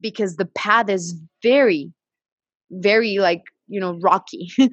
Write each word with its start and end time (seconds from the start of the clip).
because 0.00 0.36
the 0.36 0.46
path 0.46 0.88
is 0.88 1.14
very 1.42 1.92
very 2.70 3.18
like 3.18 3.44
you 3.66 3.80
know 3.80 3.98
rocky. 4.00 4.50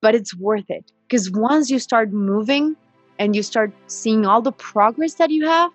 But 0.00 0.14
it's 0.14 0.32
worth 0.36 0.66
it 0.68 0.92
because 1.08 1.28
once 1.28 1.70
you 1.70 1.80
start 1.80 2.12
moving 2.12 2.76
and 3.18 3.34
you 3.34 3.42
start 3.42 3.72
seeing 3.88 4.26
all 4.26 4.40
the 4.40 4.52
progress 4.52 5.14
that 5.14 5.30
you 5.30 5.44
have 5.44 5.72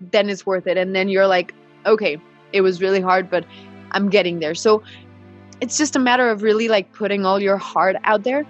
then 0.00 0.28
it's 0.28 0.44
worth 0.44 0.66
it. 0.66 0.76
And 0.76 0.92
then 0.92 1.08
you're 1.08 1.28
like 1.28 1.54
okay 1.86 2.18
it 2.52 2.62
was 2.62 2.82
really 2.82 3.00
hard 3.00 3.30
but 3.30 3.44
i'm 3.92 4.08
getting 4.10 4.40
there. 4.40 4.56
So 4.56 4.82
it's 5.60 5.78
just 5.78 5.94
a 5.94 6.00
matter 6.00 6.28
of 6.30 6.42
really 6.42 6.66
like 6.66 6.92
putting 6.92 7.24
all 7.24 7.40
your 7.40 7.58
heart 7.58 7.94
out 8.02 8.24
there 8.24 8.44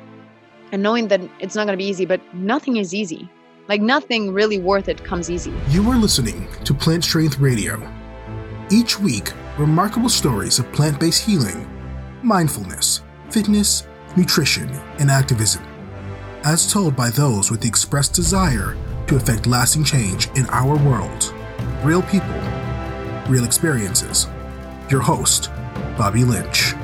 and 0.73 0.83
knowing 0.83 1.09
that 1.09 1.21
it's 1.39 1.55
not 1.55 1.67
going 1.67 1.77
to 1.77 1.85
be 1.85 1.91
easy 1.91 2.07
but 2.07 2.23
nothing 2.35 2.79
is 2.79 2.95
easy. 2.95 3.29
Like 3.69 3.83
nothing 3.83 4.33
really 4.33 4.59
worth 4.59 4.89
it 4.89 5.05
comes 5.05 5.29
easy. 5.29 5.53
You 5.69 5.87
are 5.91 5.97
listening 5.97 6.49
to 6.65 6.73
plant 6.73 7.05
strength 7.05 7.39
radio 7.39 7.77
each 8.73 8.99
week 8.99 9.33
remarkable 9.59 10.09
stories 10.09 10.59
of 10.59 10.73
plant-based 10.73 11.25
healing 11.25 11.69
mindfulness 12.23 13.03
fitness 13.31 13.87
nutrition 14.17 14.69
and 14.99 15.11
activism 15.11 15.63
as 16.45 16.73
told 16.73 16.97
by 16.97 17.11
those 17.11 17.51
with 17.51 17.61
the 17.61 17.69
expressed 17.69 18.15
desire 18.15 18.77
to 19.07 19.17
effect 19.17 19.47
lasting 19.47 19.85
change 19.85 20.29
in 20.37 20.47
our 20.47 20.77
world 20.85 21.33
real 21.85 22.03
people, 22.03 22.35
real 23.29 23.45
experiences. 23.45 24.29
Your 24.89 25.01
host, 25.01 25.51
Bobby 25.99 26.25
Lynch. 26.25 26.75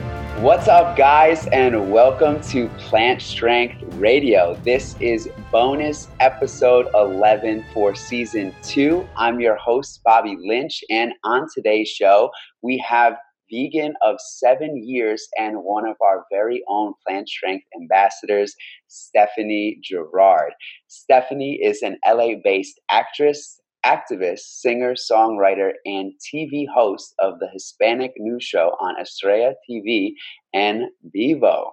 What's 0.41 0.67
up, 0.67 0.97
guys, 0.97 1.47
and 1.49 1.93
welcome 1.93 2.41
to 2.43 2.69
Plant 2.79 3.23
Strength 3.23 3.95
Radio. 3.95 4.59
This 4.65 4.97
is 5.01 5.29
bonus 5.51 6.09
episode 6.21 6.89
11 6.95 7.65
for 7.73 7.95
season 7.95 8.55
two. 8.63 9.09
I'm 9.17 9.41
your 9.41 9.57
host, 9.57 10.01
Bobby 10.05 10.37
Lynch, 10.39 10.85
and 10.91 11.13
on 11.25 11.47
today's 11.55 11.89
show, 11.89 12.31
we 12.61 12.77
have 12.87 13.17
vegan 13.51 13.95
of 14.03 14.17
seven 14.21 14.77
years 14.77 15.27
and 15.39 15.57
one 15.65 15.89
of 15.89 15.97
our 16.03 16.27
very 16.31 16.63
own 16.69 16.93
plant 17.07 17.31
strength 17.31 17.65
ambassadors, 17.81 18.55
Stephanie 18.89 19.79
Gerard. 19.83 20.53
Stephanie 20.89 21.59
is 21.63 21.81
an 21.81 21.97
LA 22.07 22.35
based 22.45 22.79
actress, 22.91 23.59
activist, 23.87 24.41
singer, 24.41 24.95
songwriter, 24.95 25.73
and 25.87 26.13
TV 26.23 26.67
host 26.69 27.15
of 27.21 27.39
the 27.39 27.49
Hispanic 27.51 28.13
news 28.19 28.45
show 28.45 28.77
on 28.81 29.01
Estrella 29.01 29.55
TV 29.69 30.11
and 30.53 30.83
Vivo. 31.11 31.73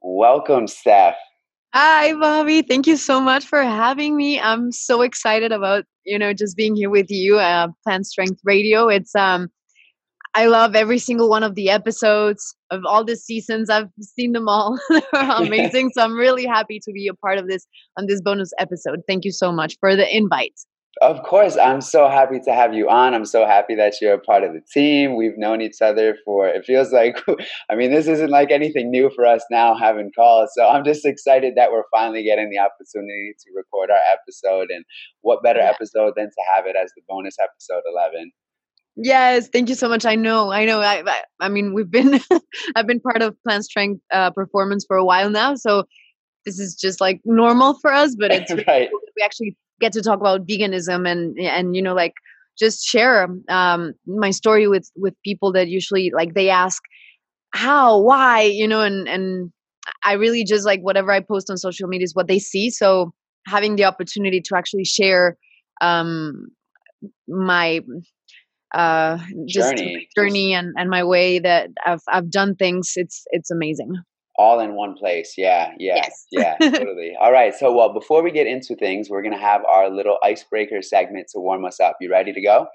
Welcome, 0.00 0.68
Steph. 0.68 1.16
Hi, 1.76 2.12
Bobby. 2.14 2.62
Thank 2.62 2.86
you 2.86 2.96
so 2.96 3.20
much 3.20 3.44
for 3.44 3.60
having 3.60 4.16
me. 4.16 4.38
I'm 4.38 4.70
so 4.70 5.02
excited 5.02 5.50
about 5.50 5.84
you 6.04 6.16
know 6.16 6.32
just 6.32 6.56
being 6.56 6.76
here 6.76 6.88
with 6.88 7.10
you, 7.10 7.40
uh, 7.40 7.66
Plant 7.82 8.06
Strength 8.06 8.38
Radio. 8.44 8.86
It's 8.86 9.12
um, 9.16 9.48
I 10.36 10.46
love 10.46 10.76
every 10.76 11.00
single 11.00 11.28
one 11.28 11.42
of 11.42 11.56
the 11.56 11.70
episodes 11.70 12.54
of 12.70 12.82
all 12.86 13.04
the 13.04 13.16
seasons. 13.16 13.70
I've 13.70 13.88
seen 14.00 14.30
them 14.30 14.48
all. 14.48 14.78
They're 14.88 15.02
amazing. 15.12 15.90
so 15.94 16.04
I'm 16.04 16.14
really 16.14 16.46
happy 16.46 16.78
to 16.78 16.92
be 16.92 17.08
a 17.08 17.14
part 17.14 17.38
of 17.38 17.48
this 17.48 17.66
on 17.98 18.06
this 18.06 18.20
bonus 18.20 18.52
episode. 18.60 19.00
Thank 19.08 19.24
you 19.24 19.32
so 19.32 19.50
much 19.50 19.76
for 19.80 19.96
the 19.96 20.16
invite. 20.16 20.54
Of 21.02 21.22
course, 21.24 21.56
I'm 21.56 21.80
so 21.80 22.08
happy 22.08 22.38
to 22.44 22.54
have 22.54 22.72
you 22.72 22.88
on. 22.88 23.14
I'm 23.14 23.24
so 23.24 23.44
happy 23.44 23.74
that 23.74 23.94
you're 24.00 24.14
a 24.14 24.20
part 24.20 24.44
of 24.44 24.52
the 24.52 24.60
team. 24.72 25.16
We've 25.16 25.36
known 25.36 25.60
each 25.60 25.82
other 25.82 26.16
for, 26.24 26.46
it 26.46 26.64
feels 26.64 26.92
like, 26.92 27.20
I 27.70 27.74
mean, 27.74 27.90
this 27.90 28.06
isn't 28.06 28.30
like 28.30 28.52
anything 28.52 28.90
new 28.90 29.10
for 29.10 29.26
us 29.26 29.44
now 29.50 29.74
having 29.74 30.12
calls. 30.14 30.50
So 30.56 30.68
I'm 30.68 30.84
just 30.84 31.04
excited 31.04 31.54
that 31.56 31.72
we're 31.72 31.82
finally 31.90 32.22
getting 32.22 32.48
the 32.48 32.58
opportunity 32.58 33.34
to 33.40 33.52
record 33.56 33.90
our 33.90 34.00
episode. 34.12 34.70
And 34.70 34.84
what 35.22 35.42
better 35.42 35.58
yeah. 35.60 35.70
episode 35.70 36.14
than 36.16 36.26
to 36.26 36.42
have 36.54 36.66
it 36.66 36.76
as 36.80 36.92
the 36.94 37.02
bonus 37.08 37.36
episode 37.42 37.82
11? 37.90 38.30
Yes, 38.96 39.48
thank 39.48 39.68
you 39.68 39.74
so 39.74 39.88
much. 39.88 40.06
I 40.06 40.14
know, 40.14 40.52
I 40.52 40.64
know. 40.64 40.80
I, 40.80 41.02
I, 41.04 41.22
I 41.40 41.48
mean, 41.48 41.74
we've 41.74 41.90
been, 41.90 42.20
I've 42.76 42.86
been 42.86 43.00
part 43.00 43.20
of 43.20 43.36
Plant 43.42 43.64
Strength 43.64 44.00
uh, 44.12 44.30
Performance 44.30 44.84
for 44.86 44.96
a 44.96 45.04
while 45.04 45.30
now. 45.30 45.56
So 45.56 45.84
this 46.46 46.60
is 46.60 46.76
just 46.76 47.00
like 47.00 47.20
normal 47.24 47.74
for 47.80 47.92
us, 47.92 48.14
but 48.16 48.30
it's 48.30 48.52
right. 48.68 48.88
we 48.92 49.22
actually 49.24 49.56
get 49.80 49.92
to 49.92 50.02
talk 50.02 50.20
about 50.20 50.46
veganism 50.46 51.08
and 51.08 51.38
and 51.38 51.74
you 51.76 51.82
know 51.82 51.94
like 51.94 52.14
just 52.58 52.84
share 52.84 53.28
um, 53.48 53.92
my 54.06 54.30
story 54.30 54.68
with 54.68 54.90
with 54.96 55.14
people 55.24 55.52
that 55.52 55.68
usually 55.68 56.12
like 56.14 56.34
they 56.34 56.50
ask 56.50 56.82
how? 57.54 58.00
Why? 58.00 58.42
You 58.42 58.68
know 58.68 58.80
and 58.80 59.08
and 59.08 59.52
i 60.02 60.14
really 60.14 60.44
just 60.44 60.64
like 60.64 60.80
whatever 60.80 61.12
i 61.12 61.20
post 61.20 61.50
on 61.50 61.58
social 61.58 61.88
media 61.88 62.04
is 62.04 62.14
what 62.14 62.26
they 62.26 62.38
see. 62.38 62.70
So 62.70 63.12
having 63.46 63.76
the 63.76 63.84
opportunity 63.84 64.40
to 64.40 64.56
actually 64.56 64.84
share 64.84 65.36
um 65.80 66.48
my 67.28 67.80
uh 68.74 69.18
just 69.46 69.76
journey, 69.76 70.08
journey 70.16 70.54
and 70.54 70.72
and 70.76 70.88
my 70.88 71.04
way 71.04 71.38
that 71.38 71.68
i've 71.84 72.00
i've 72.08 72.30
done 72.30 72.54
things 72.56 72.92
it's 72.96 73.24
it's 73.30 73.50
amazing 73.50 73.94
all 74.36 74.60
in 74.60 74.74
one 74.74 74.94
place. 74.94 75.34
Yeah, 75.36 75.72
yeah, 75.78 75.96
yes. 75.96 76.26
yeah, 76.30 76.56
totally. 76.60 77.12
All 77.20 77.32
right. 77.32 77.54
So, 77.54 77.72
well, 77.72 77.92
before 77.92 78.22
we 78.22 78.30
get 78.30 78.46
into 78.46 78.74
things, 78.76 79.08
we're 79.08 79.22
going 79.22 79.34
to 79.34 79.40
have 79.40 79.62
our 79.64 79.90
little 79.90 80.18
icebreaker 80.22 80.82
segment 80.82 81.28
to 81.32 81.40
warm 81.40 81.64
us 81.64 81.80
up. 81.80 81.96
You 82.00 82.10
ready 82.10 82.32
to 82.32 82.40
go? 82.40 82.66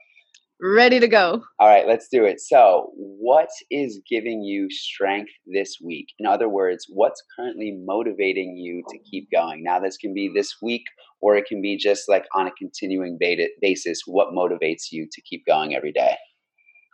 Ready 0.61 0.99
to 0.99 1.07
go. 1.07 1.41
All 1.57 1.67
right, 1.69 1.87
let's 1.87 2.09
do 2.09 2.25
it. 2.25 2.41
So, 2.41 2.91
what 2.95 3.47
is 3.71 4.01
giving 4.09 4.43
you 4.43 4.69
strength 4.69 5.31
this 5.47 5.77
week? 5.83 6.07
In 6.19 6.25
other 6.25 6.49
words, 6.49 6.85
what's 6.89 7.23
currently 7.37 7.77
motivating 7.85 8.57
you 8.57 8.83
to 8.89 8.97
keep 9.09 9.29
going? 9.31 9.63
Now, 9.63 9.79
this 9.79 9.95
can 9.95 10.13
be 10.13 10.29
this 10.33 10.55
week 10.61 10.83
or 11.21 11.37
it 11.37 11.45
can 11.45 11.61
be 11.61 11.77
just 11.77 12.09
like 12.09 12.25
on 12.35 12.47
a 12.47 12.51
continuing 12.51 13.17
basis. 13.61 14.01
What 14.05 14.33
motivates 14.33 14.91
you 14.91 15.07
to 15.09 15.21
keep 15.21 15.45
going 15.45 15.75
every 15.75 15.93
day? 15.93 16.15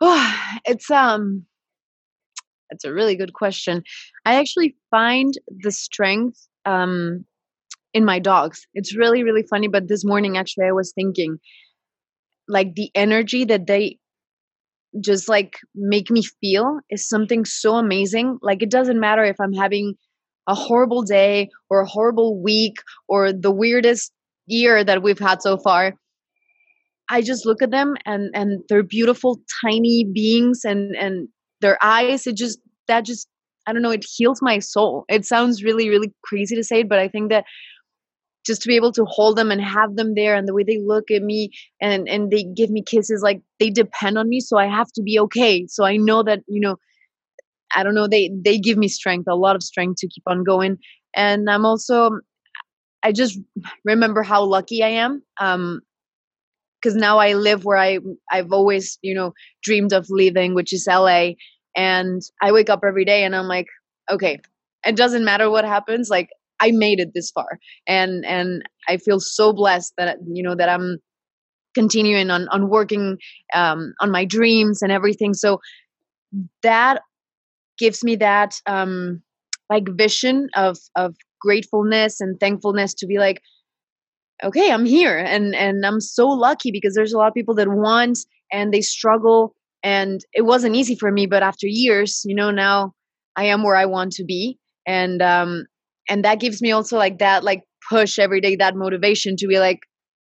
it's 0.64 0.90
um 0.90 1.46
that's 2.70 2.84
a 2.84 2.92
really 2.92 3.16
good 3.16 3.32
question. 3.32 3.82
I 4.24 4.36
actually 4.36 4.76
find 4.90 5.32
the 5.62 5.72
strength 5.72 6.46
um, 6.64 7.24
in 7.94 8.04
my 8.04 8.18
dogs. 8.18 8.66
It's 8.74 8.96
really, 8.96 9.22
really 9.22 9.44
funny. 9.48 9.68
But 9.68 9.88
this 9.88 10.04
morning, 10.04 10.36
actually, 10.36 10.66
I 10.66 10.72
was 10.72 10.92
thinking 10.92 11.38
like 12.48 12.74
the 12.74 12.90
energy 12.94 13.44
that 13.44 13.66
they 13.66 13.98
just 15.00 15.28
like 15.28 15.58
make 15.74 16.10
me 16.10 16.22
feel 16.40 16.78
is 16.90 17.08
something 17.08 17.44
so 17.44 17.76
amazing. 17.76 18.38
Like 18.42 18.62
it 18.62 18.70
doesn't 18.70 19.00
matter 19.00 19.24
if 19.24 19.40
I'm 19.40 19.52
having 19.52 19.94
a 20.46 20.54
horrible 20.54 21.02
day 21.02 21.50
or 21.70 21.80
a 21.80 21.88
horrible 21.88 22.40
week 22.40 22.76
or 23.08 23.32
the 23.32 23.50
weirdest 23.50 24.12
year 24.46 24.84
that 24.84 25.02
we've 25.02 25.18
had 25.18 25.42
so 25.42 25.58
far. 25.58 25.94
I 27.08 27.22
just 27.22 27.46
look 27.46 27.62
at 27.62 27.70
them 27.70 27.94
and 28.04 28.30
and 28.34 28.62
they're 28.68 28.82
beautiful 28.82 29.40
tiny 29.64 30.04
beings 30.12 30.62
and 30.64 30.96
and 30.96 31.28
their 31.60 31.78
eyes 31.82 32.26
it 32.26 32.36
just 32.36 32.58
that 32.88 33.04
just 33.04 33.28
i 33.66 33.72
don't 33.72 33.82
know 33.82 33.90
it 33.90 34.04
heals 34.16 34.40
my 34.42 34.58
soul. 34.58 35.04
It 35.08 35.24
sounds 35.24 35.62
really 35.64 35.88
really 35.88 36.12
crazy 36.22 36.54
to 36.56 36.64
say 36.64 36.80
it 36.80 36.88
but 36.88 36.98
i 36.98 37.08
think 37.08 37.30
that 37.30 37.44
just 38.46 38.62
to 38.62 38.68
be 38.68 38.76
able 38.76 38.92
to 38.92 39.04
hold 39.04 39.36
them 39.36 39.50
and 39.50 39.60
have 39.60 39.96
them 39.96 40.14
there 40.14 40.36
and 40.36 40.46
the 40.46 40.54
way 40.54 40.62
they 40.62 40.78
look 40.78 41.10
at 41.10 41.22
me 41.22 41.50
and 41.80 42.08
and 42.08 42.30
they 42.30 42.44
give 42.44 42.70
me 42.70 42.82
kisses 42.82 43.22
like 43.22 43.40
they 43.58 43.70
depend 43.70 44.16
on 44.16 44.28
me 44.28 44.40
so 44.40 44.56
i 44.56 44.66
have 44.66 44.90
to 44.92 45.02
be 45.02 45.18
okay. 45.18 45.66
So 45.68 45.84
i 45.84 45.96
know 45.96 46.22
that 46.22 46.40
you 46.46 46.60
know 46.60 46.76
i 47.74 47.82
don't 47.82 47.94
know 47.94 48.06
they 48.06 48.30
they 48.44 48.58
give 48.58 48.78
me 48.78 48.88
strength 48.88 49.26
a 49.28 49.34
lot 49.34 49.56
of 49.56 49.62
strength 49.62 50.00
to 50.00 50.08
keep 50.08 50.22
on 50.26 50.44
going. 50.44 50.78
And 51.14 51.50
i'm 51.50 51.64
also 51.66 52.20
i 53.02 53.12
just 53.12 53.38
remember 53.84 54.22
how 54.22 54.44
lucky 54.44 54.82
i 54.82 54.88
am. 54.88 55.22
Um 55.40 55.80
because 56.80 56.94
now 56.94 57.18
i 57.18 57.32
live 57.32 57.64
where 57.64 57.76
i 57.78 57.98
i've 58.30 58.52
always 58.52 58.98
you 59.02 59.14
know 59.14 59.32
dreamed 59.62 59.92
of 59.92 60.06
living 60.10 60.54
which 60.54 60.72
is 60.72 60.86
la 60.90 61.30
and 61.76 62.22
i 62.42 62.52
wake 62.52 62.70
up 62.70 62.80
every 62.86 63.04
day 63.04 63.24
and 63.24 63.34
i'm 63.34 63.46
like 63.48 63.66
okay 64.10 64.38
it 64.86 64.96
doesn't 64.96 65.24
matter 65.24 65.50
what 65.50 65.64
happens 65.64 66.08
like 66.10 66.28
i 66.60 66.70
made 66.70 67.00
it 67.00 67.10
this 67.14 67.30
far 67.30 67.58
and 67.86 68.24
and 68.24 68.62
i 68.88 68.96
feel 68.96 69.20
so 69.20 69.52
blessed 69.52 69.92
that 69.98 70.18
you 70.32 70.42
know 70.42 70.54
that 70.54 70.68
i'm 70.68 70.98
continuing 71.74 72.30
on 72.30 72.48
on 72.48 72.68
working 72.68 73.18
um 73.54 73.92
on 74.00 74.10
my 74.10 74.24
dreams 74.24 74.82
and 74.82 74.90
everything 74.90 75.34
so 75.34 75.60
that 76.62 77.02
gives 77.78 78.02
me 78.02 78.16
that 78.16 78.54
um 78.66 79.22
like 79.70 79.88
vision 79.96 80.48
of 80.56 80.78
of 80.96 81.14
gratefulness 81.40 82.20
and 82.20 82.38
thankfulness 82.40 82.94
to 82.94 83.06
be 83.06 83.18
like 83.18 83.40
okay 84.44 84.70
i'm 84.70 84.84
here 84.84 85.18
and 85.18 85.54
and 85.54 85.84
i'm 85.84 86.00
so 86.00 86.28
lucky 86.28 86.70
because 86.70 86.94
there's 86.94 87.12
a 87.12 87.18
lot 87.18 87.28
of 87.28 87.34
people 87.34 87.54
that 87.54 87.68
want 87.68 88.18
and 88.52 88.72
they 88.72 88.80
struggle 88.80 89.54
and 89.82 90.20
it 90.32 90.42
wasn't 90.42 90.74
easy 90.74 90.94
for 90.94 91.10
me 91.10 91.26
but 91.26 91.42
after 91.42 91.66
years 91.66 92.22
you 92.24 92.34
know 92.34 92.50
now 92.50 92.92
i 93.36 93.44
am 93.44 93.62
where 93.62 93.76
i 93.76 93.86
want 93.86 94.12
to 94.12 94.24
be 94.24 94.58
and 94.86 95.22
um 95.22 95.64
and 96.08 96.24
that 96.24 96.40
gives 96.40 96.60
me 96.60 96.70
also 96.70 96.96
like 96.96 97.18
that 97.18 97.44
like 97.44 97.62
push 97.88 98.18
every 98.18 98.40
day 98.40 98.56
that 98.56 98.76
motivation 98.76 99.36
to 99.36 99.46
be 99.46 99.58
like 99.58 99.80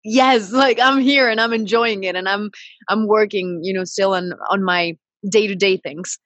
yes 0.04 0.52
like 0.64 0.78
i'm 0.80 1.00
here 1.00 1.28
and 1.28 1.40
i'm 1.40 1.52
enjoying 1.52 2.04
it 2.04 2.16
and 2.16 2.28
i'm 2.28 2.50
i'm 2.88 3.06
working 3.06 3.60
you 3.62 3.72
know 3.72 3.84
still 3.84 4.14
on 4.14 4.32
on 4.50 4.62
my 4.62 4.96
day-to-day 5.30 5.76
things 5.76 6.18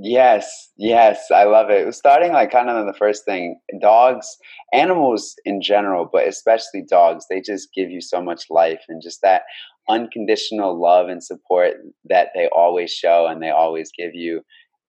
Yes, 0.00 0.70
yes, 0.76 1.24
I 1.34 1.44
love 1.44 1.70
it. 1.70 1.92
Starting 1.92 2.32
like 2.32 2.52
kind 2.52 2.70
of 2.70 2.86
the 2.86 2.96
first 2.96 3.24
thing, 3.24 3.58
dogs, 3.80 4.36
animals 4.72 5.34
in 5.44 5.60
general, 5.60 6.08
but 6.10 6.28
especially 6.28 6.84
dogs, 6.88 7.26
they 7.28 7.40
just 7.40 7.74
give 7.74 7.90
you 7.90 8.00
so 8.00 8.22
much 8.22 8.44
life 8.48 8.82
and 8.88 9.02
just 9.02 9.20
that 9.22 9.42
unconditional 9.88 10.80
love 10.80 11.08
and 11.08 11.24
support 11.24 11.74
that 12.04 12.28
they 12.34 12.48
always 12.54 12.92
show 12.92 13.26
and 13.26 13.42
they 13.42 13.50
always 13.50 13.90
give 13.98 14.14
you 14.14 14.42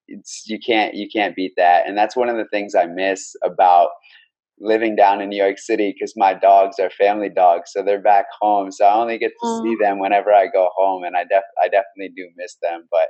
it's 0.09 0.43
you 0.47 0.59
can't 0.59 0.93
you 0.93 1.07
can't 1.13 1.35
beat 1.35 1.53
that 1.55 1.87
and 1.87 1.97
that's 1.97 2.15
one 2.15 2.29
of 2.29 2.35
the 2.35 2.47
things 2.51 2.75
i 2.75 2.85
miss 2.85 3.35
about 3.45 3.89
living 4.59 4.95
down 4.95 5.21
in 5.21 5.29
new 5.29 5.41
york 5.41 5.57
city 5.57 5.93
because 5.95 6.13
my 6.17 6.33
dogs 6.33 6.77
are 6.79 6.89
family 6.89 7.29
dogs 7.29 7.71
so 7.71 7.81
they're 7.81 8.01
back 8.01 8.25
home 8.41 8.71
so 8.71 8.83
i 8.85 8.93
only 8.93 9.17
get 9.17 9.31
to 9.39 9.47
mm. 9.47 9.63
see 9.63 9.77
them 9.79 9.99
whenever 9.99 10.33
i 10.33 10.47
go 10.47 10.69
home 10.75 11.03
and 11.03 11.15
i 11.15 11.23
def 11.23 11.43
i 11.63 11.67
definitely 11.67 12.09
do 12.15 12.27
miss 12.35 12.57
them 12.61 12.85
but 12.91 13.07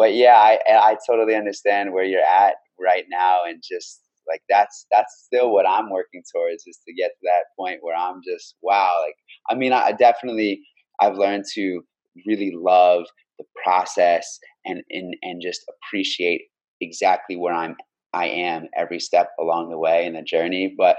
but 0.00 0.14
yeah 0.14 0.36
i 0.36 0.58
i 0.66 0.96
totally 1.08 1.36
understand 1.36 1.92
where 1.92 2.04
you're 2.04 2.20
at 2.22 2.54
right 2.80 3.04
now 3.10 3.40
and 3.46 3.62
just 3.62 4.00
like 4.26 4.40
that's 4.48 4.86
that's 4.90 5.24
still 5.26 5.52
what 5.52 5.68
i'm 5.68 5.90
working 5.90 6.22
towards 6.34 6.64
is 6.66 6.78
to 6.88 6.94
get 6.94 7.10
to 7.10 7.24
that 7.24 7.44
point 7.58 7.78
where 7.82 7.94
i'm 7.94 8.20
just 8.26 8.56
wow 8.62 9.00
like 9.04 9.14
i 9.50 9.54
mean 9.54 9.72
i 9.72 9.92
definitely 9.92 10.62
i've 11.00 11.16
learned 11.16 11.44
to 11.52 11.82
really 12.26 12.52
love 12.56 13.04
the 13.38 13.44
process 13.62 14.38
and 14.64 14.82
and, 14.90 15.14
and 15.22 15.42
just 15.42 15.60
appreciate 15.68 16.42
exactly 16.80 17.36
where 17.36 17.54
i'm 17.54 17.76
i 18.14 18.26
am 18.26 18.68
every 18.76 18.98
step 18.98 19.28
along 19.38 19.68
the 19.68 19.78
way 19.78 20.06
in 20.06 20.14
the 20.14 20.22
journey 20.22 20.74
but 20.76 20.96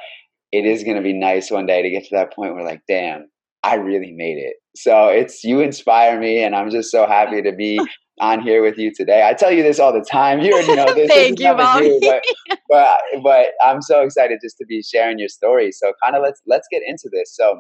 it 0.52 0.66
is 0.66 0.84
going 0.84 0.98
to 0.98 1.02
be 1.02 1.14
nice 1.14 1.50
one 1.50 1.66
day 1.66 1.82
to 1.82 1.90
get 1.90 2.04
to 2.04 2.16
that 2.16 2.34
point 2.34 2.54
where 2.54 2.64
like 2.64 2.82
damn 2.88 3.28
i 3.64 3.76
really 3.76 4.12
made 4.12 4.38
it. 4.38 4.56
So 4.76 5.08
it's 5.08 5.44
you 5.44 5.60
inspire 5.60 6.20
me 6.20 6.44
and 6.44 6.56
i'm 6.56 6.70
just 6.70 6.92
so 6.92 7.06
happy 7.06 7.42
to 7.42 7.52
be 7.52 7.80
on 8.22 8.40
here 8.40 8.62
with 8.62 8.78
you 8.78 8.94
today. 8.94 9.28
I 9.28 9.34
tell 9.34 9.52
you 9.52 9.64
this 9.64 9.80
all 9.80 9.92
the 9.92 10.06
time. 10.10 10.40
You 10.42 10.54
already 10.54 10.76
know 10.76 10.94
this. 10.94 11.10
Thank 11.14 11.40
this 11.40 11.48
you, 11.48 11.56
Bobby. 11.56 12.00
But, 12.02 12.24
but 12.70 13.02
but 13.24 13.48
I'm 13.64 13.82
so 13.82 14.02
excited 14.02 14.40
just 14.42 14.58
to 14.60 14.66
be 14.66 14.82
sharing 14.82 15.20
your 15.20 15.28
story. 15.28 15.72
So 15.72 15.92
kind 16.02 16.16
of 16.16 16.22
let's 16.22 16.42
let's 16.46 16.68
get 16.72 16.84
into 16.86 17.10
this. 17.12 17.36
So 17.36 17.60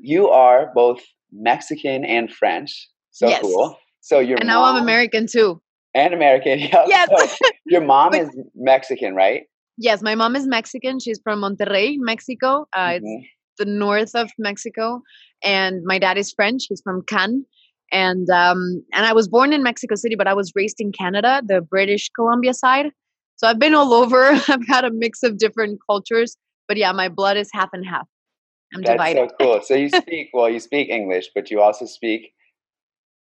you 0.00 0.28
are 0.28 0.72
both 0.74 1.00
Mexican 1.30 2.04
and 2.04 2.32
French. 2.32 2.88
So 3.10 3.28
yes. 3.28 3.42
cool. 3.42 3.76
So 4.00 4.18
your 4.18 4.38
and 4.38 4.46
now 4.46 4.64
I'm 4.64 4.82
American 4.82 5.26
too. 5.26 5.60
And 5.94 6.14
American. 6.14 6.58
Yeah. 6.58 6.84
Yes. 6.86 7.38
So 7.38 7.48
your 7.66 7.82
mom 7.82 8.14
is 8.14 8.30
Mexican, 8.54 9.14
right? 9.14 9.42
Yes, 9.76 10.02
my 10.02 10.14
mom 10.14 10.34
is 10.34 10.46
Mexican. 10.46 10.98
She's 10.98 11.20
from 11.22 11.42
Monterrey, 11.42 11.96
Mexico. 11.98 12.66
Uh, 12.72 12.94
mm-hmm. 12.94 13.04
It's 13.04 13.58
the 13.58 13.64
north 13.64 14.14
of 14.14 14.30
Mexico, 14.38 15.02
and 15.44 15.82
my 15.84 15.98
dad 15.98 16.16
is 16.18 16.32
French. 16.32 16.66
He's 16.68 16.80
from 16.80 17.02
Cannes 17.06 17.44
and 17.92 18.28
um, 18.30 18.84
and 18.92 19.06
I 19.06 19.12
was 19.12 19.28
born 19.28 19.52
in 19.52 19.62
Mexico 19.62 19.94
City, 19.94 20.14
but 20.14 20.26
I 20.26 20.34
was 20.34 20.52
raised 20.54 20.80
in 20.80 20.92
Canada, 20.92 21.42
the 21.44 21.60
British 21.60 22.10
Columbia 22.10 22.54
side. 22.54 22.86
So 23.36 23.46
I've 23.46 23.58
been 23.58 23.74
all 23.74 23.92
over. 23.92 24.30
I've 24.48 24.66
had 24.66 24.84
a 24.84 24.90
mix 24.90 25.22
of 25.22 25.38
different 25.38 25.78
cultures, 25.88 26.36
but 26.66 26.76
yeah, 26.76 26.92
my 26.92 27.08
blood 27.08 27.36
is 27.36 27.48
half 27.52 27.70
and 27.72 27.86
half. 27.86 28.06
I'm 28.74 28.82
That's 28.82 28.92
divided. 28.92 29.30
so 29.30 29.36
cool. 29.40 29.60
So 29.62 29.74
you 29.74 29.88
speak 30.02 30.30
well, 30.32 30.50
you 30.50 30.60
speak 30.60 30.88
English, 30.88 31.30
but 31.34 31.50
you 31.50 31.60
also 31.60 31.86
speak 31.86 32.32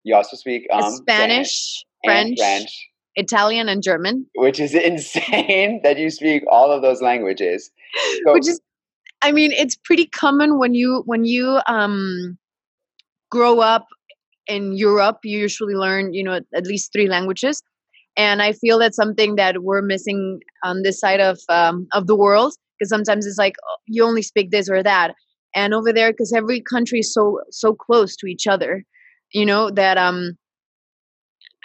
you 0.03 0.15
also 0.15 0.35
speak 0.35 0.67
um, 0.71 0.91
Spanish, 0.91 1.85
French, 2.03 2.37
French, 2.37 2.89
Italian, 3.15 3.69
and 3.69 3.81
German. 3.81 4.25
Which 4.35 4.59
is 4.59 4.73
insane 4.75 5.81
that 5.83 5.97
you 5.97 6.09
speak 6.09 6.43
all 6.49 6.71
of 6.71 6.81
those 6.81 7.01
languages. 7.01 7.71
So, 8.25 8.33
which 8.33 8.47
is, 8.47 8.61
I 9.21 9.31
mean, 9.31 9.51
it's 9.51 9.75
pretty 9.75 10.05
common 10.05 10.59
when 10.59 10.73
you 10.73 11.03
when 11.05 11.25
you 11.25 11.59
um 11.67 12.37
grow 13.31 13.59
up 13.59 13.87
in 14.47 14.75
Europe, 14.75 15.19
you 15.23 15.39
usually 15.39 15.75
learn, 15.75 16.13
you 16.13 16.23
know, 16.23 16.39
at 16.53 16.67
least 16.67 16.91
three 16.91 17.07
languages. 17.07 17.61
And 18.15 18.41
I 18.41 18.53
feel 18.53 18.77
that's 18.77 18.95
something 18.95 19.35
that 19.35 19.63
we're 19.63 19.81
missing 19.81 20.39
on 20.63 20.83
this 20.83 20.99
side 20.99 21.19
of 21.19 21.39
um, 21.49 21.87
of 21.93 22.07
the 22.07 22.15
world 22.15 22.53
because 22.77 22.89
sometimes 22.89 23.25
it's 23.25 23.37
like 23.37 23.55
oh, 23.67 23.77
you 23.87 24.03
only 24.03 24.21
speak 24.21 24.51
this 24.51 24.69
or 24.69 24.83
that, 24.83 25.15
and 25.55 25.73
over 25.73 25.91
there 25.91 26.11
because 26.11 26.31
every 26.31 26.61
country 26.61 26.99
is 26.99 27.11
so 27.11 27.39
so 27.49 27.73
close 27.73 28.15
to 28.17 28.27
each 28.27 28.45
other, 28.45 28.83
you 29.31 29.45
know 29.45 29.71
that 29.71 29.97
um 29.97 30.37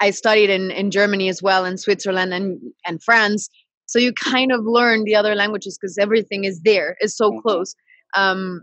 I 0.01 0.11
studied 0.11 0.49
in 0.49 0.71
in 0.71 0.91
Germany 0.91 1.29
as 1.29 1.43
well, 1.43 1.67
in 1.67 1.77
Switzerland 1.77 2.33
and 2.33 2.59
and 2.87 3.03
France. 3.03 3.51
So 3.87 3.99
you 3.99 4.13
kind 4.13 4.53
of 4.53 4.65
learn 4.65 5.05
the 5.05 5.17
other 5.17 5.35
languages 5.35 5.79
because 5.79 5.97
everything 5.99 6.45
is 6.45 6.61
there, 6.63 6.97
is 7.01 7.17
so 7.17 7.31
mm-hmm. 7.31 7.41
close. 7.41 7.75
Um, 8.17 8.63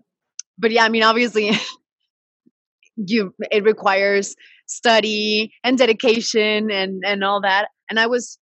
but 0.57 0.71
yeah, 0.71 0.85
I 0.85 0.89
mean, 0.89 1.03
obviously, 1.03 1.51
you 2.97 3.33
it 3.51 3.63
requires 3.63 4.36
study 4.68 5.53
and 5.63 5.77
dedication 5.77 6.71
and 6.71 7.03
and 7.06 7.24
all 7.24 7.42
that. 7.42 7.68
And 7.89 8.00
i 8.00 8.07
was 8.07 8.38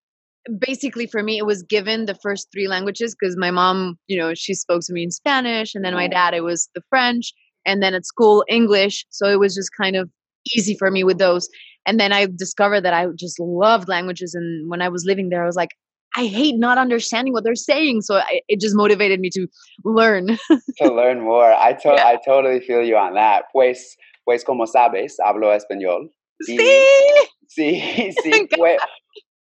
basically 0.59 1.07
for 1.07 1.23
me 1.23 1.37
it 1.37 1.45
was 1.45 1.63
given 1.63 2.05
the 2.05 2.15
first 2.15 2.49
three 2.51 2.67
languages 2.67 3.15
because 3.17 3.37
my 3.37 3.49
mom 3.49 3.97
you 4.07 4.17
know 4.17 4.33
she 4.33 4.53
spoke 4.53 4.81
to 4.85 4.91
me 4.91 5.03
in 5.03 5.09
spanish 5.09 5.73
and 5.73 5.85
then 5.85 5.93
my 5.93 6.05
dad 6.05 6.33
it 6.33 6.43
was 6.43 6.67
the 6.75 6.81
french 6.89 7.31
and 7.65 7.81
then 7.81 7.93
at 7.93 8.05
school 8.05 8.43
english. 8.49 9.05
So 9.09 9.27
it 9.27 9.39
was 9.39 9.55
just 9.55 9.69
kind 9.79 9.95
of 9.95 10.09
easy 10.53 10.75
for 10.77 10.91
me 10.91 11.05
with 11.05 11.17
those. 11.17 11.47
And 11.85 11.99
then 11.99 12.11
i 12.11 12.25
discovered 12.25 12.81
that 12.81 12.93
i 12.93 13.07
just 13.17 13.39
loved 13.39 13.87
languages 13.87 14.33
and 14.33 14.69
when 14.69 14.81
i 14.81 14.89
was 14.89 15.05
living 15.05 15.29
there 15.29 15.43
i 15.43 15.45
was 15.45 15.55
like 15.55 15.71
i 16.15 16.25
hate 16.25 16.57
not 16.57 16.77
understanding 16.77 17.33
what 17.33 17.43
they're 17.43 17.55
saying. 17.55 18.01
So 18.01 18.17
I, 18.17 18.41
it 18.47 18.59
just 18.59 18.75
motivated 18.75 19.19
me 19.19 19.29
to 19.31 19.47
learn. 19.83 20.37
To 20.77 20.93
learn 20.93 21.21
more. 21.21 21.53
I 21.53 21.73
to- 21.73 21.89
yeah. 21.95 22.07
i 22.07 22.19
totally 22.23 22.59
feel 22.59 22.83
you 22.83 22.97
on 22.97 23.13
that. 23.15 23.45
Pues 23.51 23.95
Pues 24.23 24.43
como 24.43 24.65
sabes, 24.67 25.19
hablo 25.19 25.53
español. 25.53 26.13
sí. 26.39 26.57
Sí, 27.53 27.81
sí, 28.23 28.47
pues, 28.57 28.77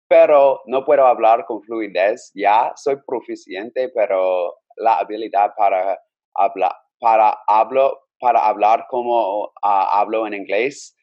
pero 0.09 0.61
no 0.67 0.85
puedo 0.85 1.07
hablar 1.07 1.45
con 1.47 1.63
fluidez. 1.63 2.31
Ya 2.35 2.73
soy 2.77 2.97
proficiente, 3.07 3.91
pero 3.95 4.55
la 4.77 4.99
habilidad 4.99 5.53
para 5.57 5.99
hablar, 6.35 6.73
para 6.99 7.39
hablo, 7.47 8.01
para 8.19 8.47
hablar 8.47 8.87
como 8.89 9.45
uh, 9.45 9.51
hablo 9.63 10.27
en 10.27 10.35
inglés 10.35 10.97